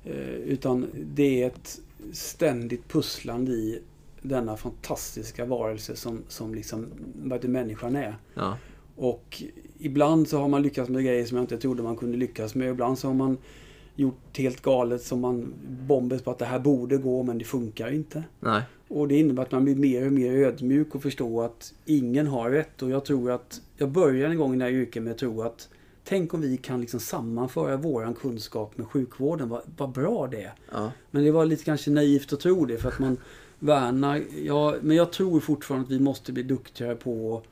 eh, 0.04 0.34
utan 0.34 0.86
det 1.14 1.42
är 1.42 1.46
ett 1.46 1.80
ständigt 2.12 2.88
pusslande 2.88 3.52
i 3.52 3.82
denna 4.22 4.56
fantastiska 4.56 5.44
varelse 5.44 5.96
som, 5.96 6.22
som 6.28 6.54
liksom, 6.54 6.86
vad 7.22 7.44
människan 7.44 7.96
är. 7.96 8.16
Ja. 8.34 8.58
Och 8.96 9.42
ibland 9.78 10.28
så 10.28 10.38
har 10.38 10.48
man 10.48 10.62
lyckats 10.62 10.90
med 10.90 11.04
grejer 11.04 11.24
som 11.24 11.36
jag 11.36 11.44
inte 11.44 11.58
trodde 11.58 11.82
man 11.82 11.96
kunde 11.96 12.18
lyckas 12.18 12.54
med. 12.54 12.70
Ibland 12.70 12.98
så 12.98 13.06
har 13.06 13.14
man 13.14 13.38
gjort 13.94 14.38
helt 14.38 14.62
galet 14.62 15.02
som 15.02 15.20
man 15.20 15.54
bombes 15.88 16.22
på 16.22 16.30
att 16.30 16.38
det 16.38 16.44
här 16.44 16.58
borde 16.58 16.96
gå 16.96 17.22
men 17.22 17.38
det 17.38 17.44
funkar 17.44 17.94
inte. 17.94 18.24
Nej. 18.40 18.62
Och 18.88 19.08
det 19.08 19.18
innebär 19.18 19.42
att 19.42 19.52
man 19.52 19.64
blir 19.64 19.76
mer 19.76 20.06
och 20.06 20.12
mer 20.12 20.32
ödmjuk 20.32 20.94
och 20.94 21.02
förstår 21.02 21.44
att 21.44 21.74
ingen 21.84 22.26
har 22.26 22.50
rätt. 22.50 22.82
Och 22.82 22.90
jag 22.90 23.04
tror 23.04 23.30
att, 23.30 23.60
jag 23.76 23.90
började 23.90 24.32
en 24.32 24.38
gång 24.38 24.54
i 24.54 24.58
det 24.58 24.64
här 24.64 24.72
yrket 24.72 25.02
med 25.02 25.12
att 25.12 25.18
tro 25.18 25.42
att 25.42 25.68
Tänk 26.04 26.34
om 26.34 26.40
vi 26.40 26.56
kan 26.56 26.80
liksom 26.80 27.00
sammanföra 27.00 27.76
våran 27.76 28.14
kunskap 28.14 28.78
med 28.78 28.86
sjukvården. 28.86 29.48
Vad, 29.48 29.62
vad 29.76 29.90
bra 29.90 30.26
det 30.26 30.42
är. 30.42 30.52
Ja. 30.72 30.92
Men 31.10 31.24
det 31.24 31.30
var 31.30 31.44
lite 31.44 31.64
kanske 31.64 31.90
naivt 31.90 32.32
att 32.32 32.40
tro 32.40 32.64
det 32.64 32.78
för 32.78 32.88
att 32.88 32.98
man 32.98 33.16
värnar. 33.58 34.22
Ja, 34.42 34.74
men 34.80 34.96
jag 34.96 35.12
tror 35.12 35.40
fortfarande 35.40 35.86
att 35.86 35.92
vi 35.92 36.00
måste 36.00 36.32
bli 36.32 36.42
duktigare 36.42 36.94
på 36.94 37.36
att 37.36 37.44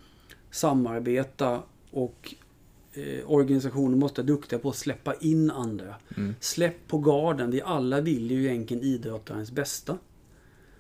samarbeta 0.57 1.63
och 1.91 2.35
eh, 2.93 3.31
organisationer 3.31 3.97
måste 3.97 4.23
vara 4.23 4.27
duktiga 4.27 4.59
på 4.59 4.69
att 4.71 4.77
släppa 4.77 5.15
in 5.15 5.51
andra. 5.51 5.95
Mm. 6.17 6.35
Släpp 6.41 6.89
på 6.89 6.99
garden. 6.99 7.51
Vi 7.51 7.63
alla 7.63 8.01
vill 8.01 8.31
ju 8.31 8.47
egentligen 8.47 8.83
idrottarens 8.83 9.53
bästa. 9.53 9.99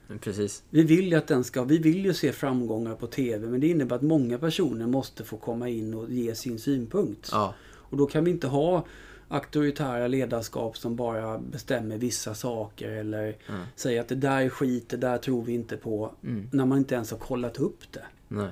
Men 0.06 0.18
Precis. 0.18 0.62
Vi 0.70 0.82
vill 0.82 1.08
ju 1.08 1.14
att 1.14 1.26
den 1.26 1.44
ska, 1.44 1.64
vi 1.64 1.78
vill 1.78 2.04
ju 2.04 2.14
se 2.14 2.32
framgångar 2.32 2.94
på 2.94 3.06
TV 3.06 3.46
men 3.46 3.60
det 3.60 3.66
innebär 3.68 3.96
att 3.96 4.02
många 4.02 4.38
personer 4.38 4.86
måste 4.86 5.24
få 5.24 5.36
komma 5.36 5.68
in 5.68 5.94
och 5.94 6.10
ge 6.10 6.34
sin 6.34 6.58
synpunkt. 6.58 7.28
Ja. 7.32 7.54
Och 7.62 7.96
då 7.96 8.06
kan 8.06 8.24
vi 8.24 8.30
inte 8.30 8.46
ha 8.46 8.84
auktoritära 9.28 10.06
ledarskap 10.06 10.78
som 10.78 10.96
bara 10.96 11.38
bestämmer 11.38 11.98
vissa 11.98 12.34
saker 12.34 12.88
eller 12.90 13.36
Mm. 13.48 13.60
säger 13.76 14.00
att 14.00 14.08
det 14.08 14.14
där 14.14 14.40
är 14.40 14.48
skit, 14.48 14.88
det 14.88 14.96
där 14.96 15.18
tror 15.18 15.44
vi 15.44 15.52
inte 15.52 15.76
på. 15.76 16.12
Mm. 16.24 16.48
När 16.52 16.66
man 16.66 16.78
inte 16.78 16.94
ens 16.94 17.10
har 17.10 17.18
kollat 17.18 17.58
upp 17.58 17.92
det. 17.92 18.04
Nej. 18.28 18.50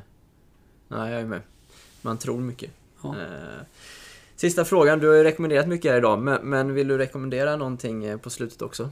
Nej, 0.89 1.13
jag 1.13 1.21
är 1.21 1.27
med. 1.27 1.41
Man 2.03 2.19
tror 2.19 2.41
mycket. 2.41 2.71
Ja. 3.03 3.21
Eh, 3.21 3.65
Sista 4.37 4.65
frågan. 4.65 4.99
Du 4.99 5.09
har 5.09 5.15
ju 5.15 5.25
rekommenderat 5.25 5.69
mycket 5.69 5.91
här 5.91 5.99
idag, 5.99 6.43
men, 6.43 6.75
vill 6.75 6.89
du 6.89 6.99
rekommendera 6.99 7.57
någonting 7.57 8.05
eh, 8.05 8.19
på 8.19 8.31
slutet 8.31 8.63
också? 8.63 8.91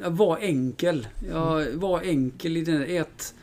Ja, 0.00 0.10
Var 0.10 0.38
enkel. 0.38 1.06
Ja, 1.30 1.64
var 1.74 2.00
enkel 2.00 2.56
i 2.56 2.64
den. 2.64 2.82
Ät, 2.82 3.34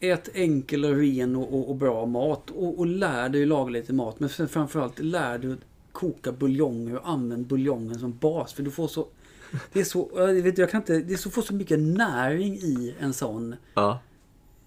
ät 0.00 0.28
enkel 0.34 0.84
och 0.84 0.96
ren 0.96 1.36
och, 1.36 1.54
och, 1.54 1.70
och 1.70 1.76
bra 1.76 2.06
mat. 2.06 2.50
Och, 2.50 2.78
och 2.78 2.86
lär 2.86 3.28
dig 3.28 3.46
laga 3.46 3.70
lite 3.70 3.92
mat. 3.92 4.20
Men 4.20 4.28
framförallt 4.28 4.98
lär 4.98 5.38
dig 5.38 5.52
att 5.52 5.58
koka 5.92 6.32
buljonger 6.32 6.96
och 6.96 7.08
använd 7.08 7.46
buljongen 7.46 7.98
som 7.98 8.18
bas. 8.18 8.52
För 8.52 8.62
du 8.62 8.70
får 8.70 8.88
så... 8.88 9.06
Det 9.72 9.80
är 9.80 9.84
så... 9.84 10.10
Jag 10.14 10.26
vet, 10.26 10.58
jag 10.58 10.70
kan 10.70 10.80
inte... 10.80 10.98
Det 10.98 11.12
är 11.14 11.18
så, 11.18 11.30
får 11.30 11.42
så 11.42 11.54
mycket 11.54 11.78
näring 11.78 12.54
i 12.54 12.94
en 13.00 13.12
sån 13.12 13.56
Ja. 13.74 14.00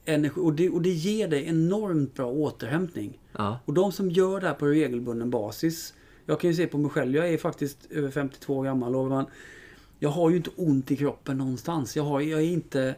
Energi. 0.07 0.39
Och 0.41 0.53
det, 0.53 0.69
och 0.69 0.81
det 0.81 0.89
ger 0.89 1.27
dig 1.27 1.45
enormt 1.47 2.13
bra 2.13 2.25
återhämtning. 2.31 3.19
Ja. 3.31 3.59
Och 3.65 3.73
de 3.73 3.91
som 3.91 4.11
gör 4.11 4.39
det 4.39 4.47
här 4.47 4.53
på 4.53 4.65
regelbunden 4.65 5.29
basis. 5.29 5.93
Jag 6.25 6.39
kan 6.39 6.49
ju 6.49 6.55
se 6.55 6.67
på 6.67 6.77
mig 6.77 6.91
själv. 6.91 7.15
Jag 7.15 7.29
är 7.29 7.37
faktiskt 7.37 7.91
över 7.91 8.11
52 8.11 8.57
år 8.57 8.63
gammal. 8.63 8.95
Och 8.95 9.07
man, 9.07 9.25
jag 9.99 10.09
har 10.09 10.29
ju 10.29 10.37
inte 10.37 10.49
ont 10.55 10.91
i 10.91 10.95
kroppen 10.95 11.37
någonstans. 11.37 11.95
Jag, 11.95 12.03
har, 12.03 12.21
jag 12.21 12.39
är 12.39 12.45
inte... 12.45 12.95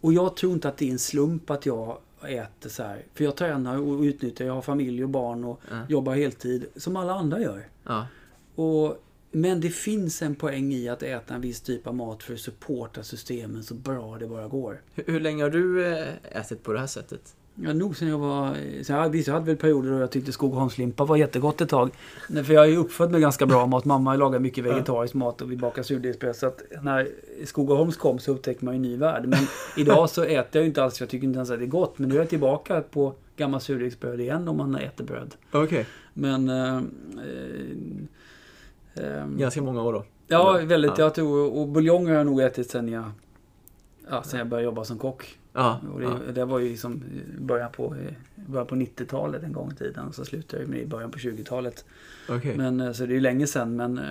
Och 0.00 0.12
jag 0.12 0.36
tror 0.36 0.52
inte 0.52 0.68
att 0.68 0.76
det 0.76 0.88
är 0.88 0.92
en 0.92 0.98
slump 0.98 1.50
att 1.50 1.66
jag 1.66 1.98
äter 2.22 2.70
så 2.70 2.82
här. 2.82 3.02
För 3.14 3.24
jag 3.24 3.36
tränar 3.36 3.78
och 3.78 4.00
utnyttjar. 4.00 4.44
Jag 4.46 4.54
har 4.54 4.62
familj 4.62 5.02
och 5.04 5.10
barn 5.10 5.44
och 5.44 5.60
Ja. 5.70 5.76
jobbar 5.88 6.14
heltid. 6.14 6.66
Som 6.76 6.96
alla 6.96 7.14
andra 7.14 7.40
gör. 7.40 7.68
Ja. 7.84 8.06
Och, 8.54 9.02
men 9.30 9.60
det 9.60 9.70
finns 9.70 10.22
en 10.22 10.34
poäng 10.34 10.72
i 10.72 10.88
att 10.88 11.02
äta 11.02 11.34
en 11.34 11.40
viss 11.40 11.60
typ 11.60 11.86
av 11.86 11.94
mat 11.94 12.22
för 12.22 12.34
att 12.34 12.40
supporta 12.40 13.02
systemen 13.02 13.62
så 13.62 13.74
bra 13.74 14.16
det 14.18 14.26
bara 14.26 14.48
går. 14.48 14.80
Hur, 14.94 15.04
hur 15.06 15.20
länge 15.20 15.42
har 15.42 15.50
du 15.50 15.86
eh, 15.86 16.08
ätit 16.32 16.62
på 16.62 16.72
det 16.72 16.78
här 16.78 16.86
sättet? 16.86 17.34
Ja, 17.62 17.72
nog 17.72 17.96
sen 17.96 18.08
jag 18.08 18.18
var... 18.18 18.56
Så 18.82 18.92
jag, 18.92 19.08
visst, 19.08 19.28
jag 19.28 19.34
hade 19.34 19.46
väl 19.46 19.56
perioder 19.56 19.90
då 19.90 19.98
jag 19.98 20.10
tyckte 20.10 20.32
Skogaholmslimpa 20.32 21.04
var 21.04 21.16
jättegott 21.16 21.60
ett 21.60 21.68
tag. 21.68 21.90
För 22.44 22.52
jag 22.52 22.64
är 22.64 22.68
ju 22.68 22.76
uppfödd 22.76 23.10
med 23.10 23.20
ganska 23.20 23.46
bra 23.46 23.66
mat. 23.66 23.84
Mamma 23.84 24.16
lagar 24.16 24.38
mycket 24.38 24.64
vegetarisk 24.64 25.14
mat 25.14 25.42
och 25.42 25.52
vi 25.52 25.56
bakar 25.56 25.82
surdegsbröd. 25.82 26.36
Så 26.36 26.46
att 26.46 26.62
när 26.82 27.08
Skogaholms 27.44 27.96
kom 27.96 28.18
så 28.18 28.32
upptäckte 28.32 28.64
man 28.64 28.74
ju 28.74 28.76
en 28.76 28.82
ny 28.82 28.96
värld. 28.96 29.26
Men 29.26 29.38
idag 29.76 30.10
så 30.10 30.22
äter 30.22 30.48
jag 30.52 30.62
ju 30.62 30.68
inte 30.68 30.82
alls, 30.82 31.00
jag 31.00 31.08
tycker 31.08 31.26
inte 31.26 31.36
ens 31.36 31.50
att 31.50 31.58
det 31.58 31.64
är 31.64 31.66
gott. 31.66 31.98
Men 31.98 32.08
nu 32.08 32.14
är 32.14 32.18
jag 32.18 32.28
tillbaka 32.28 32.80
på 32.80 33.14
gammal 33.36 33.60
surdegsbröd 33.60 34.20
igen 34.20 34.48
om 34.48 34.56
man 34.56 34.74
äter 34.76 35.04
bröd. 35.04 35.34
Okej. 35.50 35.86
Men... 36.14 36.48
Eh, 36.48 36.76
eh, 36.76 36.76
eh, 36.76 36.82
Ganska 39.26 39.62
många 39.62 39.82
år 39.82 39.92
då? 39.92 40.04
Ja, 40.26 40.60
väldigt. 40.64 40.92
Ja. 40.98 41.04
Jag 41.04 41.14
tror, 41.14 41.52
och 41.58 41.68
buljonger 41.68 42.10
har 42.10 42.16
jag 42.16 42.26
nog 42.26 42.40
ätit 42.40 42.70
sen 42.70 42.88
jag, 42.88 43.10
ja, 44.10 44.22
sen 44.22 44.38
jag 44.38 44.48
började 44.48 44.64
jobba 44.64 44.84
som 44.84 44.98
kock. 44.98 45.38
Ja. 45.52 45.80
Och 45.94 46.00
det, 46.00 46.06
ja. 46.06 46.32
det 46.32 46.44
var 46.44 46.58
ju 46.58 46.68
liksom 46.68 47.02
början 47.38 47.72
på, 47.72 47.96
början 48.34 48.66
på 48.66 48.74
90-talet 48.74 49.42
en 49.42 49.52
gång 49.52 49.72
i 49.72 49.74
tiden. 49.74 50.12
Så 50.12 50.24
slutade 50.24 50.62
jag 50.62 50.70
med 50.70 50.80
i 50.80 50.86
början 50.86 51.10
på 51.10 51.18
20-talet. 51.18 51.84
Okej. 52.28 52.56
Men, 52.56 52.80
eh, 52.80 52.92
så 52.92 53.06
det 53.06 53.12
är 53.12 53.14
ju 53.14 53.20
länge 53.20 53.46
sedan. 53.46 53.76
Men 53.76 53.98
eh, 53.98 54.04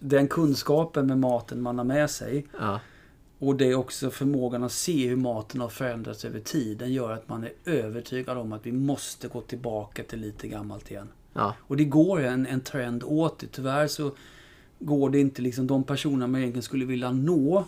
den 0.00 0.28
kunskapen 0.28 1.06
med 1.06 1.18
maten 1.18 1.62
man 1.62 1.78
har 1.78 1.84
med 1.84 2.10
sig 2.10 2.46
Ja. 2.60 2.80
och 3.38 3.56
det 3.56 3.70
är 3.70 3.74
också 3.74 4.10
förmågan 4.10 4.64
att 4.64 4.72
se 4.72 5.08
hur 5.08 5.16
maten 5.16 5.60
har 5.60 5.68
förändrats 5.68 6.24
över 6.24 6.40
tid. 6.40 6.78
Den 6.78 6.92
gör 6.92 7.12
att 7.12 7.28
man 7.28 7.44
är 7.44 7.52
övertygad 7.64 8.38
om 8.38 8.52
att 8.52 8.66
vi 8.66 8.72
måste 8.72 9.28
gå 9.28 9.40
tillbaka 9.40 10.02
till 10.02 10.20
lite 10.20 10.48
gammalt 10.48 10.90
igen. 10.90 11.08
Ja. 11.32 11.54
Och 11.60 11.76
det 11.76 11.84
går 11.84 12.20
en, 12.20 12.46
en 12.46 12.60
trend 12.60 13.02
åt 13.04 13.38
det. 13.38 13.46
Tyvärr 13.46 13.86
så 13.86 14.10
går 14.84 15.10
det 15.10 15.20
inte 15.20 15.42
liksom 15.42 15.66
de 15.66 15.84
personer 15.84 16.26
man 16.26 16.40
egentligen 16.40 16.62
skulle 16.62 16.84
vilja 16.84 17.12
nå. 17.12 17.64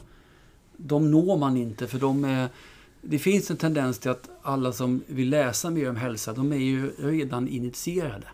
De 0.76 1.10
når 1.10 1.36
man 1.36 1.56
inte 1.56 1.86
för 1.86 1.98
de 1.98 2.24
är... 2.24 2.48
Det 3.02 3.18
finns 3.18 3.50
en 3.50 3.56
tendens 3.56 3.98
till 3.98 4.10
att 4.10 4.30
alla 4.42 4.72
som 4.72 5.02
vill 5.06 5.30
läsa 5.30 5.70
mer 5.70 5.90
om 5.90 5.96
hälsa, 5.96 6.32
de 6.32 6.52
är 6.52 6.56
ju 6.56 6.90
redan 6.98 7.48
initierade. 7.48 8.26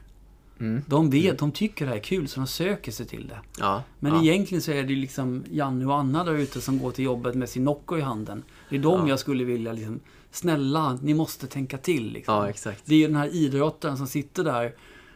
Mm. 0.60 0.82
De 0.86 1.10
vet, 1.10 1.38
de 1.38 1.52
tycker 1.52 1.84
det 1.84 1.90
här 1.90 1.98
är 1.98 2.02
kul 2.02 2.28
så 2.28 2.40
de 2.40 2.46
söker 2.46 2.92
sig 2.92 3.06
till 3.06 3.28
det. 3.28 3.38
Ja. 3.58 3.82
Men 3.98 4.12
ja. 4.12 4.22
egentligen 4.22 4.62
så 4.62 4.72
är 4.72 4.82
det 4.82 4.94
liksom 4.94 5.44
Janne 5.50 5.86
och 5.86 5.96
Anna 5.96 6.24
där 6.24 6.34
ute 6.34 6.60
som 6.60 6.78
går 6.78 6.90
till 6.90 7.04
jobbet 7.04 7.34
med 7.34 7.48
sin 7.48 7.64
Nocco 7.64 7.98
i 7.98 8.00
handen. 8.00 8.42
Det 8.70 8.76
är 8.76 8.80
de 8.80 9.00
Ja. 9.00 9.08
jag 9.08 9.18
skulle 9.18 9.44
vilja 9.44 9.72
liksom, 9.72 10.00
snälla, 10.30 10.98
ni 11.02 11.14
måste 11.14 11.46
tänka 11.46 11.78
till. 11.78 12.12
Liksom. 12.12 12.34
Ja, 12.34 12.48
exakt. 12.48 12.82
Det 12.84 13.04
är 13.04 13.08
den 13.08 13.16
här 13.16 13.34
idrotten 13.34 13.96
som 13.96 14.06
sitter 14.06 14.44
där 14.44 14.74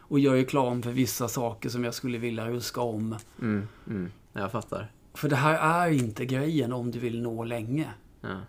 och 0.09 0.21
gör 0.21 0.35
reklam 0.35 0.83
för 0.83 0.91
vissa 0.91 1.29
saker 1.29 1.69
som 1.69 1.85
jag 1.85 1.95
skulle 1.95 2.19
vilja 2.19 2.49
ruska 2.49 2.81
om. 2.81 3.17
Mm. 3.41 3.69
Mm. 3.87 4.11
Jag 4.33 4.53
fattar. 4.53 4.93
För 5.15 5.29
det 5.29 5.37
här 5.37 5.87
är 5.87 5.93
inte 5.93 6.27
grejen 6.27 6.73
om 6.73 6.91
du 6.91 6.99
vill 6.99 7.23
nå 7.23 7.45
länge. 7.45 7.91
Ja. 8.21 8.41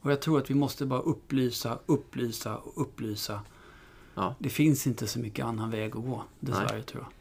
Och 0.00 0.10
jag 0.10 0.20
tror 0.20 0.38
att 0.38 0.50
vi 0.50 0.54
måste 0.54 0.86
bara 0.86 1.00
upplysa, 1.00 1.78
upplysa 1.86 2.56
och 2.56 2.82
upplysa. 2.82 3.40
Ja. 4.14 4.34
Det 4.38 4.48
finns 4.48 4.86
inte 4.86 5.06
så 5.06 5.18
mycket 5.18 5.44
annan 5.44 5.70
väg 5.70 5.96
att 5.96 6.04
gå, 6.04 6.22
dessvärre 6.40 6.82
tror 6.82 7.02
jag. 7.02 7.12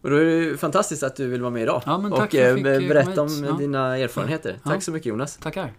Och 0.00 0.10
då 0.10 0.16
är 0.16 0.24
det 0.24 0.56
fantastiskt 0.56 1.02
att 1.02 1.16
du 1.16 1.26
vill 1.26 1.40
vara 1.40 1.50
med 1.50 1.62
idag. 1.62 1.82
Ja, 1.86 1.96
och 1.96 2.34
eh, 2.34 2.62
berätta 2.62 3.22
om. 3.22 3.44
Ja. 3.44 3.52
dina 3.52 3.98
erfarenheter. 3.98 4.58
Tack 4.64 4.82
så 4.82 4.92
mycket 4.92 5.06
Jonas. 5.06 5.36
Tackar. 5.36 5.72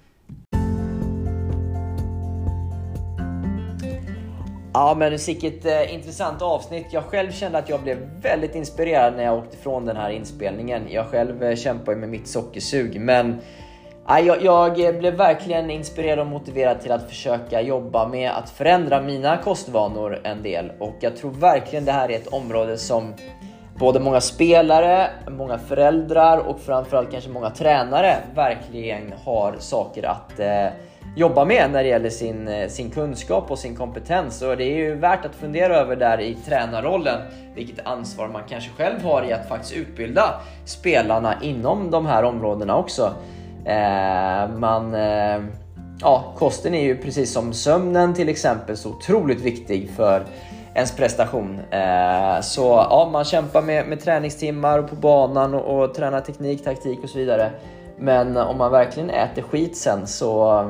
Ja, 4.77 4.95
men 4.97 5.17
vilket 5.27 5.65
eh, 5.65 5.93
intressant 5.93 6.41
avsnitt. 6.41 6.85
Jag 6.91 7.03
själv 7.03 7.31
kände 7.31 7.57
att 7.57 7.69
jag 7.69 7.81
blev 7.81 7.97
väldigt 8.21 8.55
inspirerad 8.55 9.15
när 9.15 9.23
jag 9.23 9.37
åkte 9.37 9.57
från 9.57 9.85
den 9.85 9.97
här 9.97 10.09
inspelningen. 10.09 10.83
Jag 10.89 11.07
själv 11.07 11.43
eh, 11.43 11.55
kämpar 11.55 11.91
ju 11.91 11.97
med 11.97 12.09
mitt 12.09 12.27
sockersug, 12.27 13.01
men 13.01 13.39
eh, 14.09 14.19
jag, 14.19 14.43
jag 14.43 14.79
eh, 14.79 14.99
blev 14.99 15.13
verkligen 15.13 15.69
inspirerad 15.69 16.19
och 16.19 16.27
motiverad 16.27 16.81
till 16.81 16.91
att 16.91 17.09
försöka 17.09 17.61
jobba 17.61 18.07
med 18.07 18.31
att 18.31 18.49
förändra 18.49 19.01
mina 19.01 19.37
kostvanor 19.37 20.19
en 20.23 20.43
del. 20.43 20.71
Och 20.79 20.95
jag 20.99 21.17
tror 21.17 21.31
verkligen 21.31 21.85
det 21.85 21.91
här 21.91 22.11
är 22.11 22.15
ett 22.15 22.27
område 22.27 22.77
som 22.77 23.13
både 23.79 23.99
många 23.99 24.21
spelare, 24.21 25.07
många 25.29 25.57
föräldrar 25.57 26.37
och 26.37 26.59
framförallt 26.59 27.11
kanske 27.11 27.29
många 27.29 27.49
tränare 27.49 28.15
verkligen 28.35 29.13
har 29.25 29.55
saker 29.59 30.05
att 30.05 30.39
eh, 30.39 30.67
jobba 31.18 31.45
med 31.45 31.72
när 31.72 31.84
det 31.84 31.89
gäller 31.89 32.10
sin, 32.10 32.48
eh, 32.48 32.68
sin 32.68 32.89
kunskap 32.89 33.52
och 33.52 33.60
sin 33.60 33.76
kompetens. 33.76 34.41
Och 34.41 34.57
det 34.57 34.64
är 34.64 34.76
ju 34.76 34.95
värt 34.95 35.26
att 35.26 35.35
fundera 35.35 35.76
över 35.76 35.95
där 35.95 36.22
i 36.22 36.38
tränarrollen 36.45 37.22
vilket 37.56 37.88
ansvar 37.88 38.27
man 38.27 38.41
kanske 38.49 38.69
själv 38.77 39.03
har 39.03 39.23
i 39.23 39.34
att 39.34 39.49
faktiskt 39.49 39.73
utbilda 39.73 40.41
spelarna 40.65 41.34
inom 41.41 41.91
de 41.91 42.06
här 42.06 42.23
områdena 42.23 42.77
också. 42.77 43.14
Eh, 43.65 44.49
man, 44.57 44.94
eh, 44.94 45.41
ja, 46.02 46.34
kosten 46.38 46.73
är 46.73 46.84
ju 46.84 46.98
precis 46.98 47.34
som 47.34 47.53
sömnen 47.53 48.14
till 48.14 48.30
exempel 48.30 48.77
så 48.77 48.89
otroligt 48.89 49.41
viktig 49.41 49.89
för 49.95 50.23
ens 50.73 50.95
prestation. 50.95 51.60
Eh, 51.72 52.41
så 52.41 52.85
ja, 52.89 53.10
man 53.11 53.26
kämpar 53.26 53.61
med, 53.61 53.88
med 53.88 53.99
träningstimmar 53.99 54.80
och 54.80 54.89
på 54.89 54.95
banan 54.95 55.53
och, 55.53 55.84
och 55.84 55.94
tränar 55.94 56.22
teknik, 56.22 56.64
taktik 56.64 56.99
och 57.03 57.10
så 57.10 57.18
vidare. 57.18 57.52
Men 57.99 58.38
om 58.38 58.57
man 58.57 58.72
verkligen 58.72 59.10
äter 59.10 59.41
skit 59.41 59.77
sen 59.77 60.07
så 60.07 60.64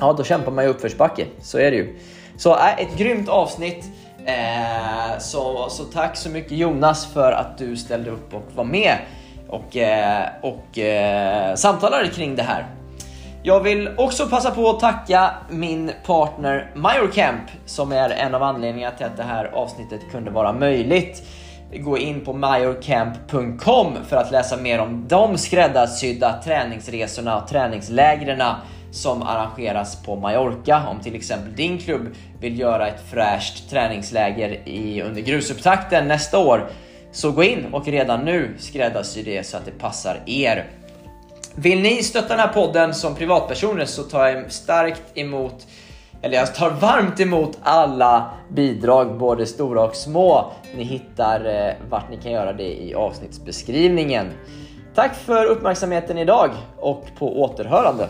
ja, 0.00 0.12
då 0.12 0.24
kämpar 0.24 0.52
man 0.52 0.64
ju 0.64 0.70
uppförsbacke. 0.70 1.26
Så 1.42 1.58
är 1.58 1.70
det 1.70 1.76
ju. 1.76 1.98
Så 2.36 2.54
äh, 2.54 2.80
ett 2.80 2.96
grymt 2.98 3.28
avsnitt. 3.28 3.84
Eh, 4.24 5.18
så, 5.18 5.68
så 5.68 5.84
tack 5.84 6.16
så 6.16 6.28
mycket 6.28 6.52
Jonas 6.52 7.06
för 7.12 7.32
att 7.32 7.58
du 7.58 7.76
ställde 7.76 8.10
upp 8.10 8.34
och 8.34 8.46
var 8.54 8.64
med 8.64 8.96
och, 9.48 9.76
eh, 9.76 10.26
och 10.42 10.78
eh, 10.78 11.54
samtalade 11.54 12.08
kring 12.08 12.36
det 12.36 12.42
här. 12.42 12.66
Jag 13.42 13.60
vill 13.60 13.90
också 13.96 14.26
passa 14.26 14.50
på 14.50 14.70
att 14.70 14.80
tacka 14.80 15.30
min 15.50 15.90
partner 16.06 16.70
Majorcamp 16.74 17.50
som 17.66 17.92
är 17.92 18.10
en 18.10 18.34
av 18.34 18.42
anledningarna 18.42 18.96
till 18.96 19.06
att 19.06 19.16
det 19.16 19.22
här 19.22 19.44
avsnittet 19.44 20.00
kunde 20.10 20.30
vara 20.30 20.52
möjligt. 20.52 21.22
Gå 21.72 21.98
in 21.98 22.24
på 22.24 22.32
majorcamp.com 22.32 23.96
för 24.08 24.16
att 24.16 24.30
läsa 24.30 24.56
mer 24.56 24.80
om 24.80 25.08
de 25.08 25.38
skräddarsydda 25.38 26.42
träningsresorna 26.44 27.42
och 27.42 27.48
träningslägren 27.48 28.42
som 28.90 29.22
arrangeras 29.22 30.02
på 30.02 30.16
Mallorca. 30.16 30.88
Om 30.88 31.00
till 31.00 31.14
exempel 31.14 31.54
din 31.54 31.78
klubb 31.78 32.14
vill 32.40 32.58
göra 32.58 32.88
ett 32.88 33.10
fräscht 33.10 33.70
träningsläger 33.70 34.68
i, 34.68 35.02
under 35.02 35.22
grusupptakten 35.22 36.08
nästa 36.08 36.38
år 36.38 36.70
så 37.12 37.30
gå 37.30 37.42
in 37.42 37.66
och 37.72 37.86
redan 37.86 38.24
nu 38.24 38.54
skräddarsy 38.58 39.22
det 39.22 39.46
så 39.46 39.56
att 39.56 39.64
det 39.64 39.78
passar 39.78 40.20
er. 40.26 40.66
Vill 41.54 41.82
ni 41.82 42.02
stötta 42.02 42.28
den 42.28 42.38
här 42.38 42.52
podden 42.52 42.94
som 42.94 43.14
privatpersoner 43.14 43.84
så 43.84 44.02
tar 44.02 44.26
jag 44.26 44.52
starkt 44.52 45.02
emot 45.14 45.66
eller 46.22 46.36
jag 46.36 46.54
tar 46.54 46.70
varmt 46.70 47.20
emot 47.20 47.58
alla 47.62 48.30
bidrag, 48.48 49.18
både 49.18 49.46
stora 49.46 49.82
och 49.82 49.96
små. 49.96 50.52
Ni 50.76 50.82
hittar 50.82 51.44
eh, 51.44 51.74
vart 51.90 52.10
ni 52.10 52.16
kan 52.16 52.32
göra 52.32 52.52
det 52.52 52.82
i 52.82 52.94
avsnittsbeskrivningen. 52.94 54.26
Tack 54.94 55.14
för 55.14 55.44
uppmärksamheten 55.44 56.18
idag 56.18 56.50
och 56.76 57.04
på 57.18 57.42
återhörande. 57.42 58.08